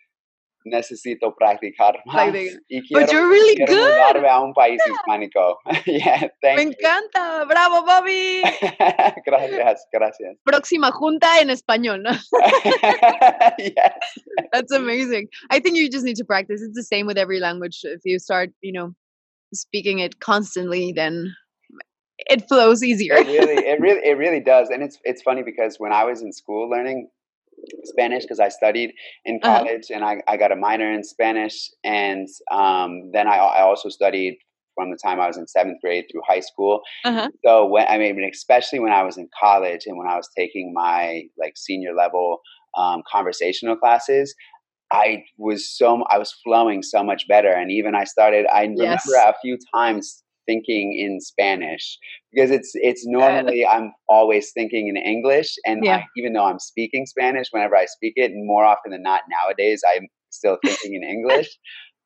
necesito 0.69 1.33
practicar 1.35 2.01
más. 2.05 2.33
Y 2.69 2.81
quiero, 2.87 3.05
But 3.05 3.11
you're 3.11 3.27
really 3.27 3.55
quiero 3.55 3.73
good. 3.73 3.91
mudarme 3.91 4.27
a 4.29 4.39
un 4.41 4.53
país 4.53 4.79
hispánico. 4.85 5.57
yeah, 5.85 6.27
Me 6.43 6.61
encanta. 6.63 7.45
Bravo, 7.47 7.83
Bobby. 7.85 8.41
gracias, 9.25 9.85
gracias. 9.91 10.37
Próxima 10.43 10.91
junta 10.91 11.39
en 11.41 11.49
español, 11.49 12.03
yes. 13.57 13.93
That's 14.51 14.71
amazing. 14.71 15.27
I 15.49 15.59
think 15.59 15.77
you 15.77 15.89
just 15.89 16.05
need 16.05 16.17
to 16.17 16.25
practice. 16.25 16.61
It's 16.61 16.75
the 16.75 16.83
same 16.83 17.05
with 17.07 17.17
every 17.17 17.39
language. 17.39 17.81
If 17.83 18.01
you 18.05 18.19
start, 18.19 18.49
you 18.61 18.71
know, 18.71 18.93
speaking 19.53 19.99
it 19.99 20.19
constantly, 20.19 20.91
then 20.93 21.33
it 22.29 22.47
flows 22.47 22.83
easier. 22.83 23.13
it 23.15 23.27
really, 23.27 23.65
it 23.65 23.79
really, 23.79 24.01
it 24.03 24.17
really 24.17 24.39
does. 24.39 24.69
And 24.69 24.83
it's 24.83 24.97
it's 25.03 25.21
funny 25.21 25.43
because 25.43 25.75
when 25.79 25.91
I 25.93 26.03
was 26.03 26.21
in 26.21 26.31
school 26.31 26.69
learning 26.69 27.09
Spanish 27.83 28.23
because 28.23 28.39
I 28.39 28.49
studied 28.49 28.93
in 29.25 29.39
uh-huh. 29.43 29.59
college 29.59 29.91
uh-huh. 29.91 29.95
and 29.95 30.03
I, 30.03 30.21
I 30.27 30.37
got 30.37 30.51
a 30.51 30.55
minor 30.55 30.91
in 30.91 31.03
Spanish. 31.03 31.69
And 31.83 32.27
um, 32.51 33.11
then 33.13 33.27
I, 33.27 33.37
I 33.37 33.61
also 33.61 33.89
studied 33.89 34.37
from 34.75 34.91
the 34.91 34.97
time 35.03 35.19
I 35.19 35.27
was 35.27 35.37
in 35.37 35.47
seventh 35.47 35.81
grade 35.81 36.05
through 36.11 36.21
high 36.27 36.39
school. 36.39 36.81
Uh-huh. 37.03 37.29
So 37.43 37.65
when 37.65 37.87
I 37.87 37.97
mean, 37.97 38.29
especially 38.31 38.79
when 38.79 38.91
I 38.91 39.03
was 39.03 39.17
in 39.17 39.27
college 39.39 39.81
and 39.85 39.97
when 39.97 40.07
I 40.07 40.15
was 40.15 40.29
taking 40.37 40.71
my 40.73 41.23
like 41.37 41.53
senior 41.57 41.93
level 41.93 42.39
um, 42.77 43.01
conversational 43.11 43.75
classes, 43.75 44.33
I 44.91 45.23
was 45.37 45.69
so 45.69 46.03
I 46.09 46.17
was 46.17 46.33
flowing 46.43 46.83
so 46.83 47.03
much 47.03 47.27
better. 47.27 47.51
And 47.51 47.71
even 47.71 47.95
I 47.95 48.03
started. 48.03 48.45
I 48.53 48.69
yes. 48.75 49.05
remember 49.07 49.29
a 49.29 49.35
few 49.41 49.57
times 49.73 50.23
thinking 50.47 50.97
in 50.97 51.19
Spanish 51.21 51.99
because 52.33 52.49
it's 52.49 52.71
it's 52.75 53.05
normally 53.05 53.65
I'm 53.65 53.93
always 54.09 54.51
thinking 54.51 54.87
in 54.87 54.97
English, 54.97 55.55
and 55.65 55.83
yeah. 55.83 55.97
I, 55.97 56.05
even 56.17 56.33
though 56.33 56.45
I'm 56.45 56.59
speaking 56.59 57.05
Spanish, 57.05 57.47
whenever 57.51 57.75
I 57.75 57.85
speak 57.85 58.13
it, 58.15 58.31
and 58.31 58.47
more 58.47 58.65
often 58.65 58.91
than 58.91 59.03
not 59.03 59.21
nowadays, 59.29 59.81
I'm 59.95 60.07
still 60.29 60.57
thinking 60.65 60.95
in 60.95 61.03
English. 61.03 61.49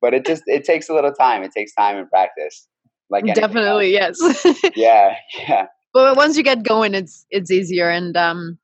But 0.01 0.13
it 0.13 0.25
just 0.25 0.43
it 0.47 0.65
takes 0.65 0.89
a 0.89 0.93
little 0.93 1.13
time. 1.13 1.43
It 1.43 1.51
takes 1.55 1.73
time 1.73 1.97
and 1.97 2.09
practice. 2.09 2.67
Like 3.09 3.25
definitely, 3.35 3.97
else. 3.97 4.17
yes. 4.21 4.61
yeah, 4.75 5.15
yeah. 5.37 5.67
But 5.93 6.15
once 6.15 6.37
you 6.37 6.43
get 6.43 6.63
going, 6.63 6.93
it's 6.93 7.25
it's 7.29 7.51
easier, 7.51 7.89
and 7.89 8.15
um, 8.15 8.57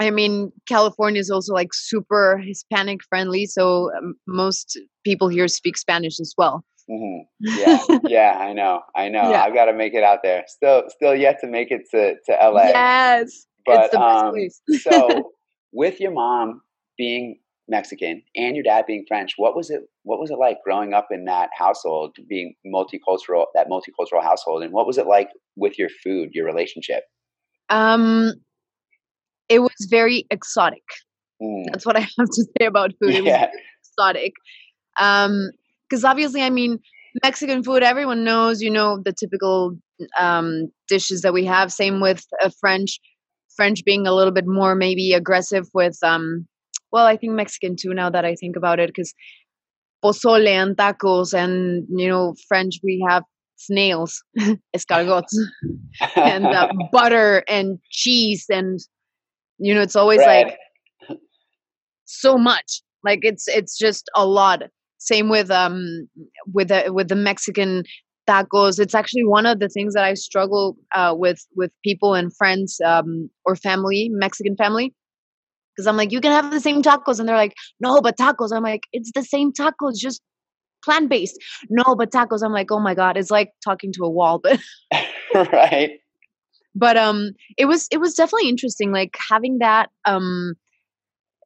I 0.00 0.10
mean, 0.10 0.52
California 0.66 1.20
is 1.20 1.30
also 1.30 1.52
like 1.52 1.74
super 1.74 2.38
Hispanic 2.38 3.00
friendly, 3.08 3.46
so 3.46 3.90
um, 3.96 4.14
most 4.26 4.78
people 5.04 5.28
here 5.28 5.48
speak 5.48 5.76
Spanish 5.76 6.20
as 6.20 6.34
well. 6.38 6.64
Mm-hmm. 6.90 7.26
Yeah, 7.40 7.98
yeah, 8.08 8.38
I 8.38 8.52
know, 8.52 8.80
I 8.96 9.08
know. 9.08 9.22
Yeah. 9.30 9.42
I've 9.42 9.54
got 9.54 9.66
to 9.66 9.74
make 9.74 9.94
it 9.94 10.02
out 10.02 10.20
there. 10.22 10.44
Still, 10.46 10.84
still 10.88 11.14
yet 11.14 11.38
to 11.40 11.46
make 11.46 11.70
it 11.70 11.82
to 11.90 12.14
to 12.26 12.48
LA. 12.50 12.68
Yes, 12.68 13.46
but, 13.66 13.84
it's 13.84 13.92
the 13.92 13.98
best 13.98 14.92
um, 14.94 15.08
so, 15.10 15.32
with 15.72 16.00
your 16.00 16.12
mom 16.12 16.62
being 16.96 17.38
Mexican 17.68 18.22
and 18.34 18.56
your 18.56 18.62
dad 18.62 18.84
being 18.86 19.04
French, 19.06 19.34
what 19.36 19.54
was 19.54 19.70
it? 19.70 19.82
What 20.04 20.18
was 20.18 20.30
it 20.30 20.38
like 20.38 20.58
growing 20.64 20.94
up 20.94 21.08
in 21.10 21.26
that 21.26 21.50
household, 21.56 22.16
being 22.28 22.54
multicultural, 22.66 23.46
that 23.54 23.68
multicultural 23.68 24.22
household, 24.22 24.62
and 24.62 24.72
what 24.72 24.86
was 24.86 24.96
it 24.96 25.06
like 25.06 25.28
with 25.56 25.78
your 25.78 25.90
food, 26.02 26.30
your 26.32 26.46
relationship? 26.46 27.02
Um, 27.68 28.32
it 29.48 29.60
was 29.60 29.86
very 29.90 30.26
exotic. 30.30 30.82
Mm. 31.42 31.64
That's 31.72 31.84
what 31.84 31.96
I 31.96 32.00
have 32.00 32.28
to 32.30 32.46
say 32.58 32.66
about 32.66 32.92
food. 33.00 33.14
It 33.14 33.24
yeah. 33.24 33.46
was 33.46 33.50
exotic. 33.98 34.32
Um, 34.98 35.50
because 35.88 36.04
obviously 36.04 36.42
i 36.42 36.50
mean 36.50 36.78
mexican 37.22 37.62
food 37.62 37.82
everyone 37.82 38.24
knows 38.24 38.60
you 38.60 38.70
know 38.70 39.00
the 39.04 39.12
typical 39.12 39.76
um, 40.18 40.70
dishes 40.86 41.22
that 41.22 41.32
we 41.32 41.44
have 41.44 41.72
same 41.72 42.00
with 42.00 42.24
uh, 42.42 42.50
french 42.60 43.00
french 43.56 43.84
being 43.84 44.06
a 44.06 44.14
little 44.14 44.32
bit 44.32 44.46
more 44.46 44.74
maybe 44.74 45.12
aggressive 45.12 45.66
with 45.74 45.98
um, 46.02 46.46
well, 46.92 47.06
I 47.06 47.16
think 47.16 47.32
Mexican 47.32 47.76
too. 47.76 47.94
Now 47.94 48.10
that 48.10 48.24
I 48.24 48.34
think 48.34 48.56
about 48.56 48.80
it, 48.80 48.88
because 48.88 49.14
pozole 50.04 50.46
and 50.46 50.76
tacos, 50.76 51.34
and 51.34 51.86
you 51.88 52.08
know, 52.08 52.34
French 52.48 52.80
we 52.82 53.04
have 53.08 53.24
snails, 53.56 54.22
escargots, 54.76 55.34
and 56.16 56.46
uh, 56.46 56.68
butter 56.92 57.44
and 57.48 57.78
cheese, 57.90 58.46
and 58.48 58.78
you 59.58 59.74
know, 59.74 59.82
it's 59.82 59.96
always 59.96 60.22
Bread. 60.22 60.56
like 61.08 61.18
so 62.04 62.38
much. 62.38 62.82
Like 63.04 63.20
it's 63.22 63.48
it's 63.48 63.76
just 63.76 64.10
a 64.14 64.26
lot. 64.26 64.62
Same 64.98 65.28
with 65.28 65.50
um 65.50 66.08
with 66.52 66.68
the 66.68 66.92
with 66.92 67.08
the 67.08 67.16
Mexican 67.16 67.84
tacos. 68.28 68.78
It's 68.78 68.94
actually 68.94 69.24
one 69.24 69.46
of 69.46 69.58
the 69.58 69.68
things 69.68 69.94
that 69.94 70.04
I 70.04 70.14
struggle 70.14 70.76
uh, 70.94 71.14
with 71.16 71.44
with 71.56 71.70
people 71.82 72.14
and 72.14 72.34
friends 72.36 72.80
um, 72.84 73.30
or 73.44 73.56
family, 73.56 74.10
Mexican 74.12 74.56
family, 74.56 74.94
because 75.74 75.86
I'm 75.86 75.96
like, 75.96 76.12
you 76.12 76.20
can 76.20 76.32
have 76.32 76.50
the 76.50 76.60
same 76.60 76.82
tacos, 76.82 77.18
and 77.18 77.28
they're 77.28 77.36
like, 77.36 77.54
no, 77.80 78.00
but 78.00 78.16
tacos. 78.16 78.52
I'm 78.52 78.62
like, 78.62 78.82
it's 78.92 79.12
the 79.14 79.22
same 79.22 79.52
tacos, 79.52 79.96
just 79.96 80.20
plant 80.84 81.08
based. 81.08 81.38
No, 81.70 81.94
but 81.96 82.10
tacos. 82.12 82.42
I'm 82.42 82.52
like, 82.52 82.70
oh 82.70 82.80
my 82.80 82.94
god, 82.94 83.16
it's 83.16 83.30
like 83.30 83.52
talking 83.64 83.92
to 83.94 84.04
a 84.04 84.10
wall, 84.10 84.40
but 84.42 84.60
right. 85.34 85.98
But 86.74 86.96
um, 86.96 87.32
it 87.56 87.64
was 87.64 87.88
it 87.90 87.98
was 87.98 88.14
definitely 88.14 88.48
interesting, 88.48 88.92
like 88.92 89.16
having 89.30 89.58
that 89.58 89.90
um, 90.04 90.54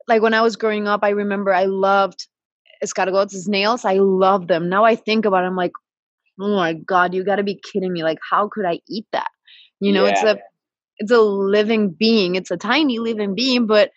like 0.09 0.23
when 0.23 0.35
I 0.35 0.42
was 0.42 0.56
growing 0.56 0.88
up, 0.88 1.00
I 1.02 1.11
remember 1.11 1.54
I 1.54 1.64
loved 1.64 2.26
escargots, 2.83 3.31
snails. 3.31 3.85
I 3.85 3.95
love 3.95 4.49
them. 4.49 4.69
Now 4.69 4.85
I 4.85 4.97
think 4.97 5.25
about 5.25 5.45
it, 5.45 5.49
I'm 5.49 5.57
like, 5.57 5.73
oh 6.41 6.57
my 6.57 6.75
god, 6.75 7.15
you 7.15 7.25
got 7.25 7.37
to 7.37 7.43
be 7.43 7.61
kidding 7.73 7.93
me! 7.93 8.03
Like, 8.03 8.19
how 8.29 8.49
could 8.49 8.67
I 8.67 8.81
eat 8.89 9.07
that? 9.12 9.29
You 9.81 9.93
know, 9.93 10.05
yeah. 10.05 10.11
it's 10.11 10.23
a 10.23 10.39
it's 10.99 11.11
a 11.11 11.21
living 11.21 11.91
being. 11.91 12.35
It's 12.35 12.51
a 12.51 12.57
tiny 12.57 12.99
living 12.99 13.35
being, 13.35 13.67
but 13.67 13.91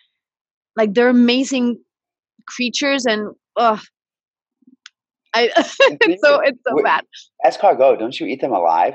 like 0.76 0.94
they're 0.94 1.08
amazing 1.08 1.78
creatures 2.46 3.06
and 3.06 3.34
ugh. 3.56 3.80
I 5.34 5.50
it's 5.56 6.22
so 6.22 6.40
it's 6.40 6.58
so 6.66 6.82
bad. 6.82 7.04
Escargot, 7.44 7.98
don't 7.98 8.18
you 8.18 8.26
eat 8.26 8.40
them 8.40 8.52
alive? 8.52 8.94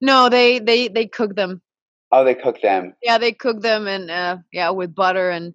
No, 0.00 0.28
they 0.28 0.58
they 0.58 0.88
they 0.88 1.06
cook 1.06 1.34
them. 1.34 1.62
Oh, 2.12 2.24
they 2.24 2.34
cook 2.34 2.60
them. 2.60 2.94
Yeah, 3.02 3.18
they 3.18 3.32
cook 3.32 3.60
them 3.60 3.88
and 3.88 4.10
uh 4.10 4.38
yeah, 4.52 4.70
with 4.70 4.94
butter 4.94 5.30
and 5.30 5.54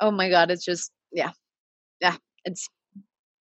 oh 0.00 0.10
my 0.10 0.30
god, 0.30 0.50
it's 0.50 0.64
just 0.64 0.90
yeah. 1.12 1.30
It's 2.44 2.68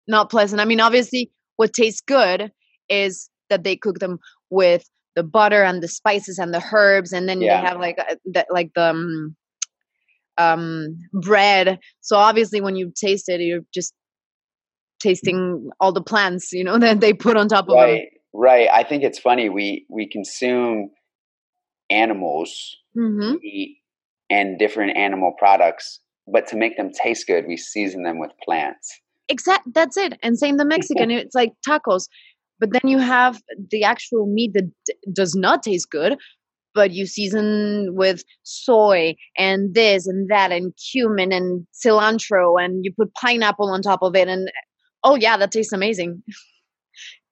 not 0.06 0.30
pleasant. 0.30 0.60
I 0.60 0.64
mean, 0.64 0.80
obviously 0.80 1.30
what 1.56 1.72
tastes 1.72 2.00
good 2.00 2.52
is 2.88 3.28
that 3.50 3.64
they 3.64 3.76
cook 3.76 3.98
them 3.98 4.18
with 4.50 4.84
the 5.14 5.22
butter 5.22 5.62
and 5.62 5.82
the 5.82 5.88
spices 5.88 6.38
and 6.38 6.52
the 6.52 6.62
herbs 6.72 7.12
and 7.12 7.28
then 7.28 7.40
yeah. 7.40 7.60
they 7.60 7.66
have 7.66 7.80
like 7.80 7.98
uh, 7.98 8.14
the, 8.26 8.46
like 8.50 8.70
the 8.74 8.90
um, 8.90 9.36
um, 10.38 10.98
bread. 11.12 11.78
So 12.00 12.16
obviously, 12.16 12.60
when 12.60 12.76
you 12.76 12.92
taste 12.94 13.28
it, 13.28 13.40
you're 13.40 13.62
just 13.72 13.94
tasting 15.00 15.70
all 15.80 15.92
the 15.92 16.02
plants, 16.02 16.52
you 16.52 16.64
know, 16.64 16.78
that 16.78 17.00
they 17.00 17.12
put 17.12 17.36
on 17.36 17.48
top 17.48 17.68
of 17.68 17.74
right, 17.74 17.94
it. 17.94 18.08
Right. 18.32 18.68
I 18.72 18.82
think 18.82 19.02
it's 19.02 19.18
funny. 19.18 19.48
We 19.48 19.86
we 19.88 20.08
consume 20.08 20.90
animals 21.90 22.76
mm-hmm. 22.96 23.36
and 24.30 24.58
different 24.58 24.96
animal 24.96 25.34
products, 25.38 26.00
but 26.26 26.46
to 26.48 26.56
make 26.56 26.76
them 26.76 26.90
taste 26.92 27.26
good, 27.26 27.46
we 27.46 27.56
season 27.56 28.02
them 28.02 28.18
with 28.18 28.32
plants. 28.42 29.00
Exact. 29.28 29.68
That's 29.74 29.96
it. 29.96 30.18
And 30.22 30.38
same 30.38 30.56
the 30.56 30.64
Mexican. 30.64 31.10
it's 31.12 31.34
like 31.34 31.52
tacos. 31.66 32.08
But 32.58 32.72
then 32.72 32.90
you 32.90 32.98
have 32.98 33.40
the 33.70 33.84
actual 33.84 34.26
meat 34.26 34.52
that 34.54 34.70
d- 34.86 34.94
does 35.12 35.34
not 35.34 35.62
taste 35.62 35.90
good, 35.90 36.16
but 36.76 36.92
you 36.92 37.06
season 37.06 37.88
with 37.96 38.22
soy 38.44 39.16
and 39.36 39.74
this 39.74 40.06
and 40.06 40.28
that 40.30 40.52
and 40.52 40.72
cumin 40.92 41.32
and 41.32 41.66
cilantro 41.74 42.62
and 42.62 42.84
you 42.84 42.92
put 42.92 43.12
pineapple 43.14 43.68
on 43.68 43.82
top 43.82 44.00
of 44.02 44.14
it 44.14 44.28
and 44.28 44.52
oh 45.02 45.16
yeah 45.16 45.36
that 45.38 45.50
tastes 45.50 45.72
amazing 45.72 46.22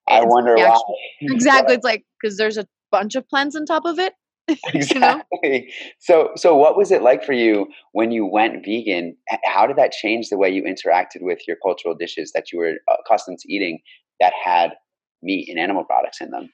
i 0.09 0.21
wonder 0.23 0.55
why 0.55 0.77
exactly 1.21 1.75
it's 1.75 1.85
like 1.85 2.03
because 2.19 2.37
there's 2.37 2.57
a 2.57 2.67
bunch 2.91 3.15
of 3.15 3.27
plants 3.29 3.55
on 3.55 3.65
top 3.65 3.85
of 3.85 3.99
it 3.99 4.13
exactly 4.47 5.23
you 5.43 5.59
know? 5.59 5.61
so 5.99 6.31
so 6.35 6.55
what 6.55 6.77
was 6.77 6.91
it 6.91 7.01
like 7.01 7.23
for 7.23 7.33
you 7.33 7.67
when 7.93 8.11
you 8.11 8.25
went 8.25 8.63
vegan? 8.65 9.15
How 9.45 9.65
did 9.67 9.77
that 9.77 9.91
change 9.91 10.29
the 10.29 10.37
way 10.37 10.49
you 10.49 10.63
interacted 10.63 11.21
with 11.21 11.39
your 11.47 11.57
cultural 11.63 11.95
dishes 11.95 12.31
that 12.33 12.51
you 12.51 12.59
were 12.59 12.73
accustomed 13.05 13.39
to 13.39 13.53
eating 13.53 13.79
that 14.19 14.33
had 14.43 14.71
meat 15.23 15.49
and 15.49 15.59
animal 15.59 15.83
products 15.83 16.21
in 16.21 16.29
them? 16.31 16.49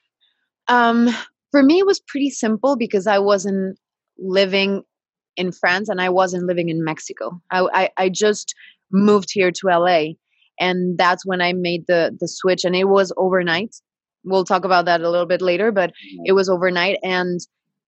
Um 0.68 1.14
for 1.52 1.62
me 1.62 1.78
it 1.78 1.86
was 1.86 2.00
pretty 2.00 2.30
simple 2.30 2.76
because 2.76 3.06
i 3.06 3.18
wasn't 3.18 3.78
living 4.18 4.82
in 5.36 5.52
france 5.52 5.88
and 5.88 6.00
i 6.00 6.08
wasn't 6.08 6.44
living 6.44 6.68
in 6.68 6.82
mexico. 6.82 7.40
I 7.50 7.68
i, 7.72 7.90
I 8.04 8.08
just 8.08 8.54
moved 8.90 9.28
here 9.30 9.52
to 9.52 9.66
la 9.66 10.04
and 10.58 10.98
that's 10.98 11.24
when 11.24 11.40
i 11.40 11.52
made 11.52 11.84
the 11.86 12.16
the 12.18 12.26
switch 12.28 12.64
and 12.64 12.74
it 12.74 12.88
was 12.88 13.12
overnight. 13.16 13.76
We'll 14.24 14.44
talk 14.44 14.64
about 14.64 14.84
that 14.84 15.00
a 15.00 15.10
little 15.10 15.26
bit 15.26 15.42
later 15.42 15.70
but 15.70 15.90
mm-hmm. 15.90 16.22
it 16.26 16.32
was 16.32 16.48
overnight 16.48 16.98
and 17.02 17.40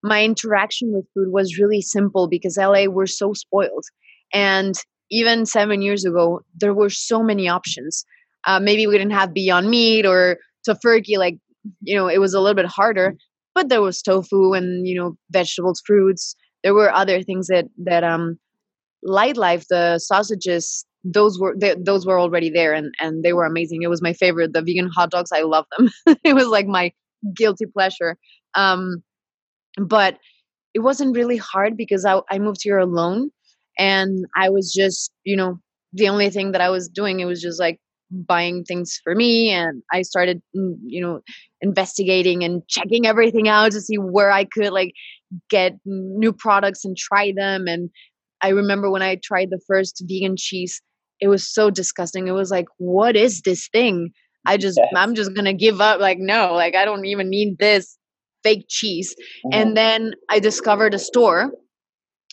my 0.04 0.22
interaction 0.22 0.92
with 0.92 1.06
food 1.14 1.32
was 1.32 1.58
really 1.58 1.80
simple 1.80 2.28
because 2.28 2.58
la 2.58 2.84
we're 2.86 3.06
so 3.06 3.32
spoiled. 3.32 3.86
And 4.32 4.74
even 5.10 5.46
seven 5.46 5.82
years 5.82 6.04
ago 6.04 6.42
there 6.60 6.74
were 6.74 6.90
so 6.90 7.22
many 7.22 7.48
options. 7.48 8.04
Uh, 8.46 8.60
maybe 8.60 8.86
we 8.86 8.98
didn't 8.98 9.12
have 9.12 9.32
beyond 9.32 9.70
meat 9.70 10.04
or 10.06 10.38
Tofurky 10.68 11.16
like 11.18 11.36
you 11.82 11.96
know 11.96 12.08
it 12.08 12.18
was 12.18 12.34
a 12.34 12.40
little 12.40 12.54
bit 12.54 12.66
harder 12.66 13.14
but 13.54 13.68
there 13.70 13.80
was 13.80 14.02
tofu 14.02 14.52
and 14.52 14.86
you 14.86 14.94
know 14.94 15.16
vegetables 15.30 15.82
fruits. 15.86 16.36
There 16.62 16.74
were 16.74 16.92
other 16.92 17.22
things 17.22 17.46
that 17.48 17.66
that 17.84 18.04
um 18.04 18.38
Lightlife 19.06 19.66
the 19.68 19.98
sausages 19.98 20.84
those 21.04 21.38
were 21.38 21.54
they, 21.58 21.74
those 21.78 22.06
were 22.06 22.18
already 22.20 22.50
there 22.50 22.72
and 22.74 22.94
and 23.00 23.22
they 23.22 23.32
were 23.32 23.44
amazing. 23.46 23.82
It 23.82 23.90
was 23.90 24.02
my 24.02 24.12
favorite. 24.12 24.52
The 24.52 24.62
vegan 24.62 24.90
hot 24.94 25.10
dogs 25.10 25.32
i 25.32 25.42
love 25.42 25.66
them. 25.76 25.90
It 26.24 26.34
was 26.34 26.48
like 26.48 26.66
my 26.66 26.92
guilty 27.34 27.66
pleasure. 27.66 28.16
Um 28.54 29.02
but 29.76 30.18
it 30.74 30.80
wasn't 30.80 31.16
really 31.16 31.36
hard 31.36 31.76
because 31.76 32.04
I, 32.04 32.20
I 32.30 32.38
moved 32.38 32.60
here 32.62 32.78
alone 32.78 33.30
and 33.78 34.24
i 34.36 34.48
was 34.48 34.72
just 34.72 35.10
you 35.24 35.36
know 35.36 35.58
the 35.92 36.08
only 36.08 36.30
thing 36.30 36.52
that 36.52 36.60
i 36.60 36.68
was 36.68 36.88
doing 36.88 37.20
it 37.20 37.24
was 37.24 37.40
just 37.40 37.60
like 37.60 37.80
buying 38.10 38.64
things 38.64 39.00
for 39.02 39.14
me 39.14 39.50
and 39.50 39.82
i 39.92 40.02
started 40.02 40.40
mm, 40.56 40.74
you 40.84 41.00
know 41.00 41.20
investigating 41.60 42.44
and 42.44 42.62
checking 42.68 43.06
everything 43.06 43.48
out 43.48 43.72
to 43.72 43.80
see 43.80 43.96
where 43.96 44.30
i 44.30 44.44
could 44.44 44.72
like 44.72 44.92
get 45.50 45.76
new 45.84 46.32
products 46.32 46.84
and 46.84 46.96
try 46.96 47.32
them 47.34 47.66
and 47.66 47.90
i 48.42 48.48
remember 48.48 48.90
when 48.90 49.02
i 49.02 49.18
tried 49.24 49.50
the 49.50 49.60
first 49.66 50.02
vegan 50.06 50.36
cheese 50.36 50.80
it 51.20 51.28
was 51.28 51.52
so 51.52 51.70
disgusting 51.70 52.28
it 52.28 52.32
was 52.32 52.50
like 52.50 52.66
what 52.76 53.16
is 53.16 53.42
this 53.42 53.68
thing 53.72 54.10
i 54.46 54.56
just 54.56 54.78
yes. 54.78 54.92
i'm 54.94 55.14
just 55.14 55.34
gonna 55.34 55.54
give 55.54 55.80
up 55.80 55.98
like 56.00 56.18
no 56.18 56.52
like 56.52 56.76
i 56.76 56.84
don't 56.84 57.06
even 57.06 57.28
need 57.28 57.58
this 57.58 57.98
fake 58.44 58.66
cheese 58.68 59.16
mm-hmm. 59.18 59.58
and 59.58 59.76
then 59.76 60.12
i 60.30 60.38
discovered 60.38 60.94
a 60.94 60.98
store 60.98 61.50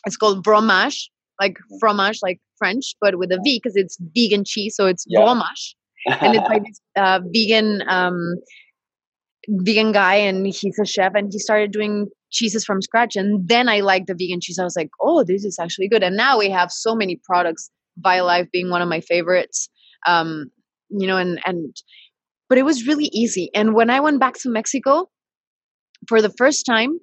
it's 0.06 0.16
called 0.16 0.44
Vromage 0.44 1.08
like 1.40 1.54
mm-hmm. 1.54 1.78
fromage 1.80 2.20
like 2.22 2.40
French, 2.62 2.94
but 3.00 3.18
with 3.18 3.32
a 3.32 3.40
V 3.42 3.60
because 3.60 3.76
it's 3.76 3.98
vegan 4.14 4.44
cheese, 4.44 4.76
so 4.76 4.86
it's 4.86 5.04
yeah. 5.08 5.20
Vromage, 5.20 5.74
and 6.06 6.36
it's 6.36 6.48
like 6.48 6.62
this 6.64 6.80
uh, 6.96 7.20
vegan 7.34 7.82
um, 7.88 8.36
vegan 9.48 9.90
guy, 9.92 10.14
and 10.14 10.46
he's 10.46 10.78
a 10.80 10.86
chef, 10.86 11.12
and 11.14 11.32
he 11.32 11.40
started 11.40 11.72
doing 11.72 12.08
cheeses 12.30 12.64
from 12.64 12.80
scratch. 12.80 13.16
And 13.16 13.46
then 13.48 13.68
I 13.68 13.80
liked 13.80 14.06
the 14.06 14.14
vegan 14.14 14.40
cheese. 14.40 14.58
I 14.58 14.64
was 14.64 14.76
like, 14.76 14.90
oh, 15.00 15.24
this 15.24 15.44
is 15.44 15.58
actually 15.58 15.88
good. 15.88 16.02
And 16.02 16.16
now 16.16 16.38
we 16.38 16.48
have 16.50 16.70
so 16.70 16.94
many 16.94 17.20
products. 17.24 17.68
Violife 18.00 18.50
being 18.52 18.70
one 18.70 18.80
of 18.80 18.88
my 18.88 19.00
favorites, 19.00 19.68
um, 20.06 20.50
you 20.88 21.06
know, 21.06 21.18
and 21.18 21.40
and 21.44 21.76
but 22.48 22.58
it 22.58 22.62
was 22.62 22.86
really 22.86 23.10
easy. 23.12 23.50
And 23.54 23.74
when 23.74 23.90
I 23.90 24.00
went 24.00 24.20
back 24.20 24.34
to 24.42 24.48
Mexico 24.48 25.10
for 26.08 26.22
the 26.22 26.32
first 26.36 26.66
time, 26.66 26.98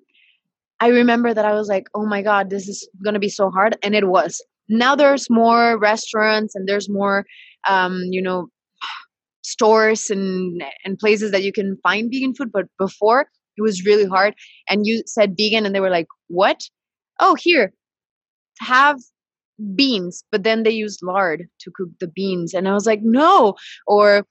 I 0.79 0.87
remember 0.87 1.33
that 1.33 1.45
I 1.45 1.53
was 1.53 1.67
like, 1.67 1.87
oh 1.93 2.05
my 2.05 2.21
God, 2.21 2.49
this 2.49 2.67
is 2.67 2.87
going 3.03 3.13
to 3.13 3.19
be 3.19 3.29
so 3.29 3.49
hard. 3.49 3.77
And 3.83 3.95
it 3.95 4.07
was 4.07 4.41
now 4.69 4.95
there's 4.95 5.29
more 5.29 5.77
restaurants 5.77 6.55
and 6.55 6.67
there's 6.67 6.89
more 6.89 7.25
um, 7.67 8.01
you 8.11 8.21
know 8.21 8.47
stores 9.43 10.09
and 10.09 10.63
and 10.85 10.99
places 10.99 11.31
that 11.31 11.43
you 11.43 11.51
can 11.51 11.77
find 11.81 12.11
vegan 12.11 12.35
food 12.35 12.51
but 12.51 12.65
before 12.77 13.21
it 13.57 13.61
was 13.61 13.85
really 13.85 14.05
hard 14.05 14.35
and 14.69 14.85
you 14.85 15.01
said 15.05 15.35
vegan 15.37 15.65
and 15.65 15.73
they 15.73 15.79
were 15.79 15.89
like 15.89 16.07
what 16.27 16.61
oh 17.19 17.35
here 17.35 17.73
have 18.59 18.99
beans 19.75 20.23
but 20.31 20.43
then 20.43 20.63
they 20.63 20.69
used 20.71 20.99
lard 21.01 21.45
to 21.59 21.71
cook 21.73 21.89
the 21.99 22.07
beans 22.07 22.53
and 22.53 22.67
i 22.67 22.73
was 22.73 22.85
like 22.85 22.99
no 23.01 23.55
or 23.87 24.25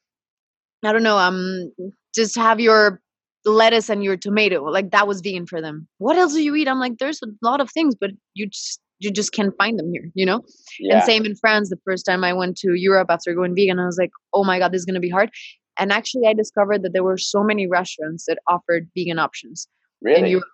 i 0.85 0.93
don't 0.93 1.03
know 1.03 1.19
um 1.19 1.73
just 2.15 2.37
have 2.37 2.61
your 2.61 3.01
lettuce 3.45 3.89
and 3.89 4.05
your 4.05 4.17
tomato 4.17 4.63
like 4.65 4.91
that 4.91 5.07
was 5.07 5.21
vegan 5.21 5.47
for 5.47 5.61
them 5.61 5.87
what 5.99 6.17
else 6.17 6.35
do 6.35 6.43
you 6.43 6.55
eat 6.55 6.69
i'm 6.69 6.81
like 6.81 6.99
there's 6.99 7.21
a 7.23 7.29
lot 7.43 7.61
of 7.61 7.71
things 7.71 7.95
but 7.95 8.11
you 8.35 8.47
just 8.47 8.81
you 8.99 9.11
just 9.11 9.33
can't 9.33 9.57
find 9.57 9.79
them 9.79 9.93
here, 9.93 10.11
you 10.15 10.27
know? 10.27 10.43
Yeah. 10.81 10.97
And 10.97 11.05
same 11.05 11.25
in 11.25 11.37
France, 11.37 11.71
the 11.71 11.79
first 11.85 12.05
time 12.05 12.25
I 12.25 12.33
went 12.33 12.57
to 12.59 12.75
Europe 12.75 13.09
after 13.11 13.35
going 13.35 13.55
vegan, 13.55 13.79
I 13.79 13.87
was 13.87 13.99
like, 13.99 14.11
oh 14.35 14.45
my 14.45 14.59
God, 14.59 14.73
this 14.73 14.81
is 14.81 14.85
going 14.85 14.95
to 14.95 15.01
be 15.01 15.09
hard. 15.09 15.31
And 15.79 15.93
actually, 15.93 16.27
I 16.27 16.33
discovered 16.33 16.83
that 16.83 16.93
there 16.93 17.05
were 17.05 17.19
so 17.19 17.45
many 17.45 17.69
restaurants 17.69 18.25
that 18.27 18.39
offered 18.49 18.89
vegan 18.97 19.19
options. 19.19 19.69
Really? 20.03 20.31
Europe, 20.31 20.45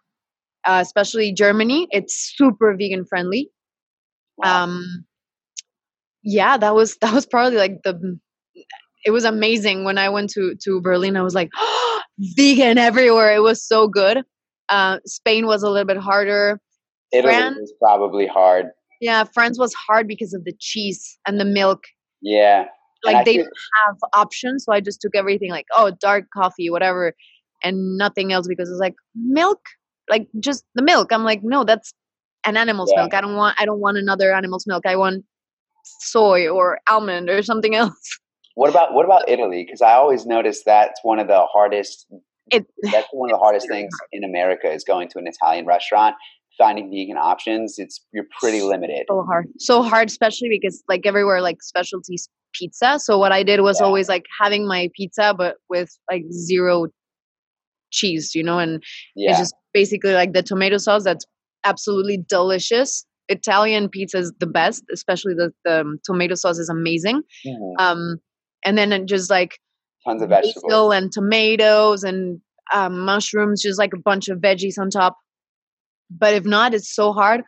uh, 0.66 0.80
especially 0.82 1.32
Germany, 1.32 1.88
it's 1.90 2.34
super 2.36 2.76
vegan 2.76 3.06
friendly. 3.06 3.50
Wow. 4.36 4.64
Um, 4.64 5.06
yeah, 6.22 6.58
that 6.58 6.74
was 6.74 6.96
that 6.98 7.14
was 7.14 7.24
probably 7.24 7.58
like 7.58 7.82
the 7.84 8.18
it 9.04 9.10
was 9.10 9.24
amazing 9.24 9.84
when 9.84 9.98
I 9.98 10.08
went 10.08 10.30
to 10.30 10.54
to 10.64 10.80
Berlin. 10.80 11.16
I 11.16 11.22
was 11.22 11.34
like, 11.34 11.50
oh, 11.56 12.02
vegan 12.36 12.78
everywhere. 12.78 13.34
It 13.34 13.42
was 13.42 13.62
so 13.62 13.88
good. 13.88 14.22
Uh, 14.68 14.98
Spain 15.06 15.46
was 15.46 15.62
a 15.62 15.70
little 15.70 15.86
bit 15.86 15.98
harder. 15.98 16.60
Italy 17.12 17.34
France, 17.34 17.56
was 17.60 17.74
probably 17.80 18.26
hard. 18.26 18.66
Yeah, 19.00 19.24
France 19.24 19.58
was 19.58 19.74
hard 19.74 20.08
because 20.08 20.32
of 20.34 20.44
the 20.44 20.54
cheese 20.58 21.18
and 21.26 21.38
the 21.38 21.44
milk. 21.44 21.84
Yeah. 22.22 22.66
Like 23.04 23.26
they 23.26 23.36
have 23.36 23.96
options, 24.14 24.64
so 24.64 24.72
I 24.72 24.80
just 24.80 25.02
took 25.02 25.14
everything 25.14 25.50
like, 25.50 25.66
oh, 25.76 25.92
dark 26.00 26.24
coffee, 26.34 26.70
whatever, 26.70 27.12
and 27.62 27.98
nothing 27.98 28.32
else 28.32 28.48
because 28.48 28.70
it's 28.70 28.80
like 28.80 28.94
milk, 29.14 29.60
like 30.08 30.26
just 30.40 30.64
the 30.74 30.82
milk. 30.82 31.12
I'm 31.12 31.22
like, 31.22 31.40
no, 31.42 31.64
that's 31.64 31.92
an 32.46 32.56
animal's 32.56 32.90
yeah. 32.94 33.02
milk. 33.02 33.12
I 33.12 33.20
don't 33.20 33.36
want 33.36 33.60
I 33.60 33.66
don't 33.66 33.80
want 33.80 33.98
another 33.98 34.32
animal's 34.32 34.66
milk. 34.66 34.86
I 34.86 34.96
want 34.96 35.24
soy 36.00 36.48
or 36.48 36.78
almond 36.88 37.28
or 37.28 37.42
something 37.42 37.74
else. 37.82 38.18
What 38.54 38.70
about 38.70 38.94
what 38.94 39.04
about 39.04 39.28
Italy? 39.28 39.64
Because 39.64 39.82
I 39.82 39.92
always 39.92 40.26
notice 40.26 40.62
that's 40.64 41.00
one 41.02 41.18
of 41.18 41.28
the 41.28 41.44
hardest. 41.52 42.06
It, 42.50 42.66
that's 42.82 43.08
one 43.12 43.30
of 43.30 43.34
the 43.34 43.38
hardest 43.42 43.68
things 43.68 43.92
in 44.12 44.22
America 44.22 44.70
is 44.70 44.84
going 44.84 45.08
to 45.10 45.18
an 45.18 45.26
Italian 45.26 45.66
restaurant, 45.66 46.14
finding 46.56 46.90
vegan 46.90 47.16
options. 47.16 47.76
It's 47.78 48.04
you're 48.12 48.26
pretty 48.40 48.62
limited. 48.62 49.06
So 49.08 49.24
hard, 49.24 49.48
so 49.58 49.82
hard, 49.82 50.08
especially 50.08 50.48
because 50.50 50.82
like 50.88 51.04
everywhere, 51.04 51.40
like 51.40 51.62
specialty 51.62 52.16
pizza. 52.54 52.98
So 52.98 53.18
what 53.18 53.32
I 53.32 53.42
did 53.42 53.60
was 53.60 53.80
yeah. 53.80 53.86
always 53.86 54.08
like 54.08 54.24
having 54.40 54.66
my 54.66 54.88
pizza, 54.94 55.34
but 55.36 55.56
with 55.68 55.90
like 56.10 56.22
zero 56.30 56.86
cheese, 57.90 58.34
you 58.34 58.42
know, 58.42 58.58
and 58.58 58.82
yeah. 59.16 59.30
it's 59.30 59.38
just 59.40 59.54
basically 59.72 60.14
like 60.14 60.32
the 60.32 60.42
tomato 60.42 60.78
sauce 60.78 61.04
that's 61.04 61.26
absolutely 61.64 62.18
delicious. 62.28 63.04
Italian 63.28 63.88
pizza 63.88 64.18
is 64.18 64.32
the 64.38 64.46
best, 64.46 64.84
especially 64.92 65.34
the, 65.34 65.50
the 65.64 65.80
um, 65.80 65.98
tomato 66.04 66.34
sauce 66.34 66.58
is 66.58 66.68
amazing. 66.68 67.22
Mm-hmm. 67.46 67.82
Um, 67.84 68.16
and 68.64 68.78
then 68.78 69.06
just 69.06 69.30
like 69.30 69.58
tons 70.04 70.22
of 70.22 70.28
vegetables 70.28 70.94
and 70.94 71.12
tomatoes 71.12 72.04
and 72.04 72.40
um, 72.72 73.00
mushrooms, 73.00 73.62
just 73.62 73.78
like 73.78 73.92
a 73.92 73.98
bunch 73.98 74.28
of 74.28 74.38
veggies 74.38 74.78
on 74.78 74.90
top. 74.90 75.16
But 76.10 76.34
if 76.34 76.44
not, 76.44 76.74
it's 76.74 76.94
so 76.94 77.12
hard 77.12 77.42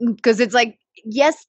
because 0.00 0.40
it's 0.40 0.54
like 0.54 0.78
yes, 1.04 1.46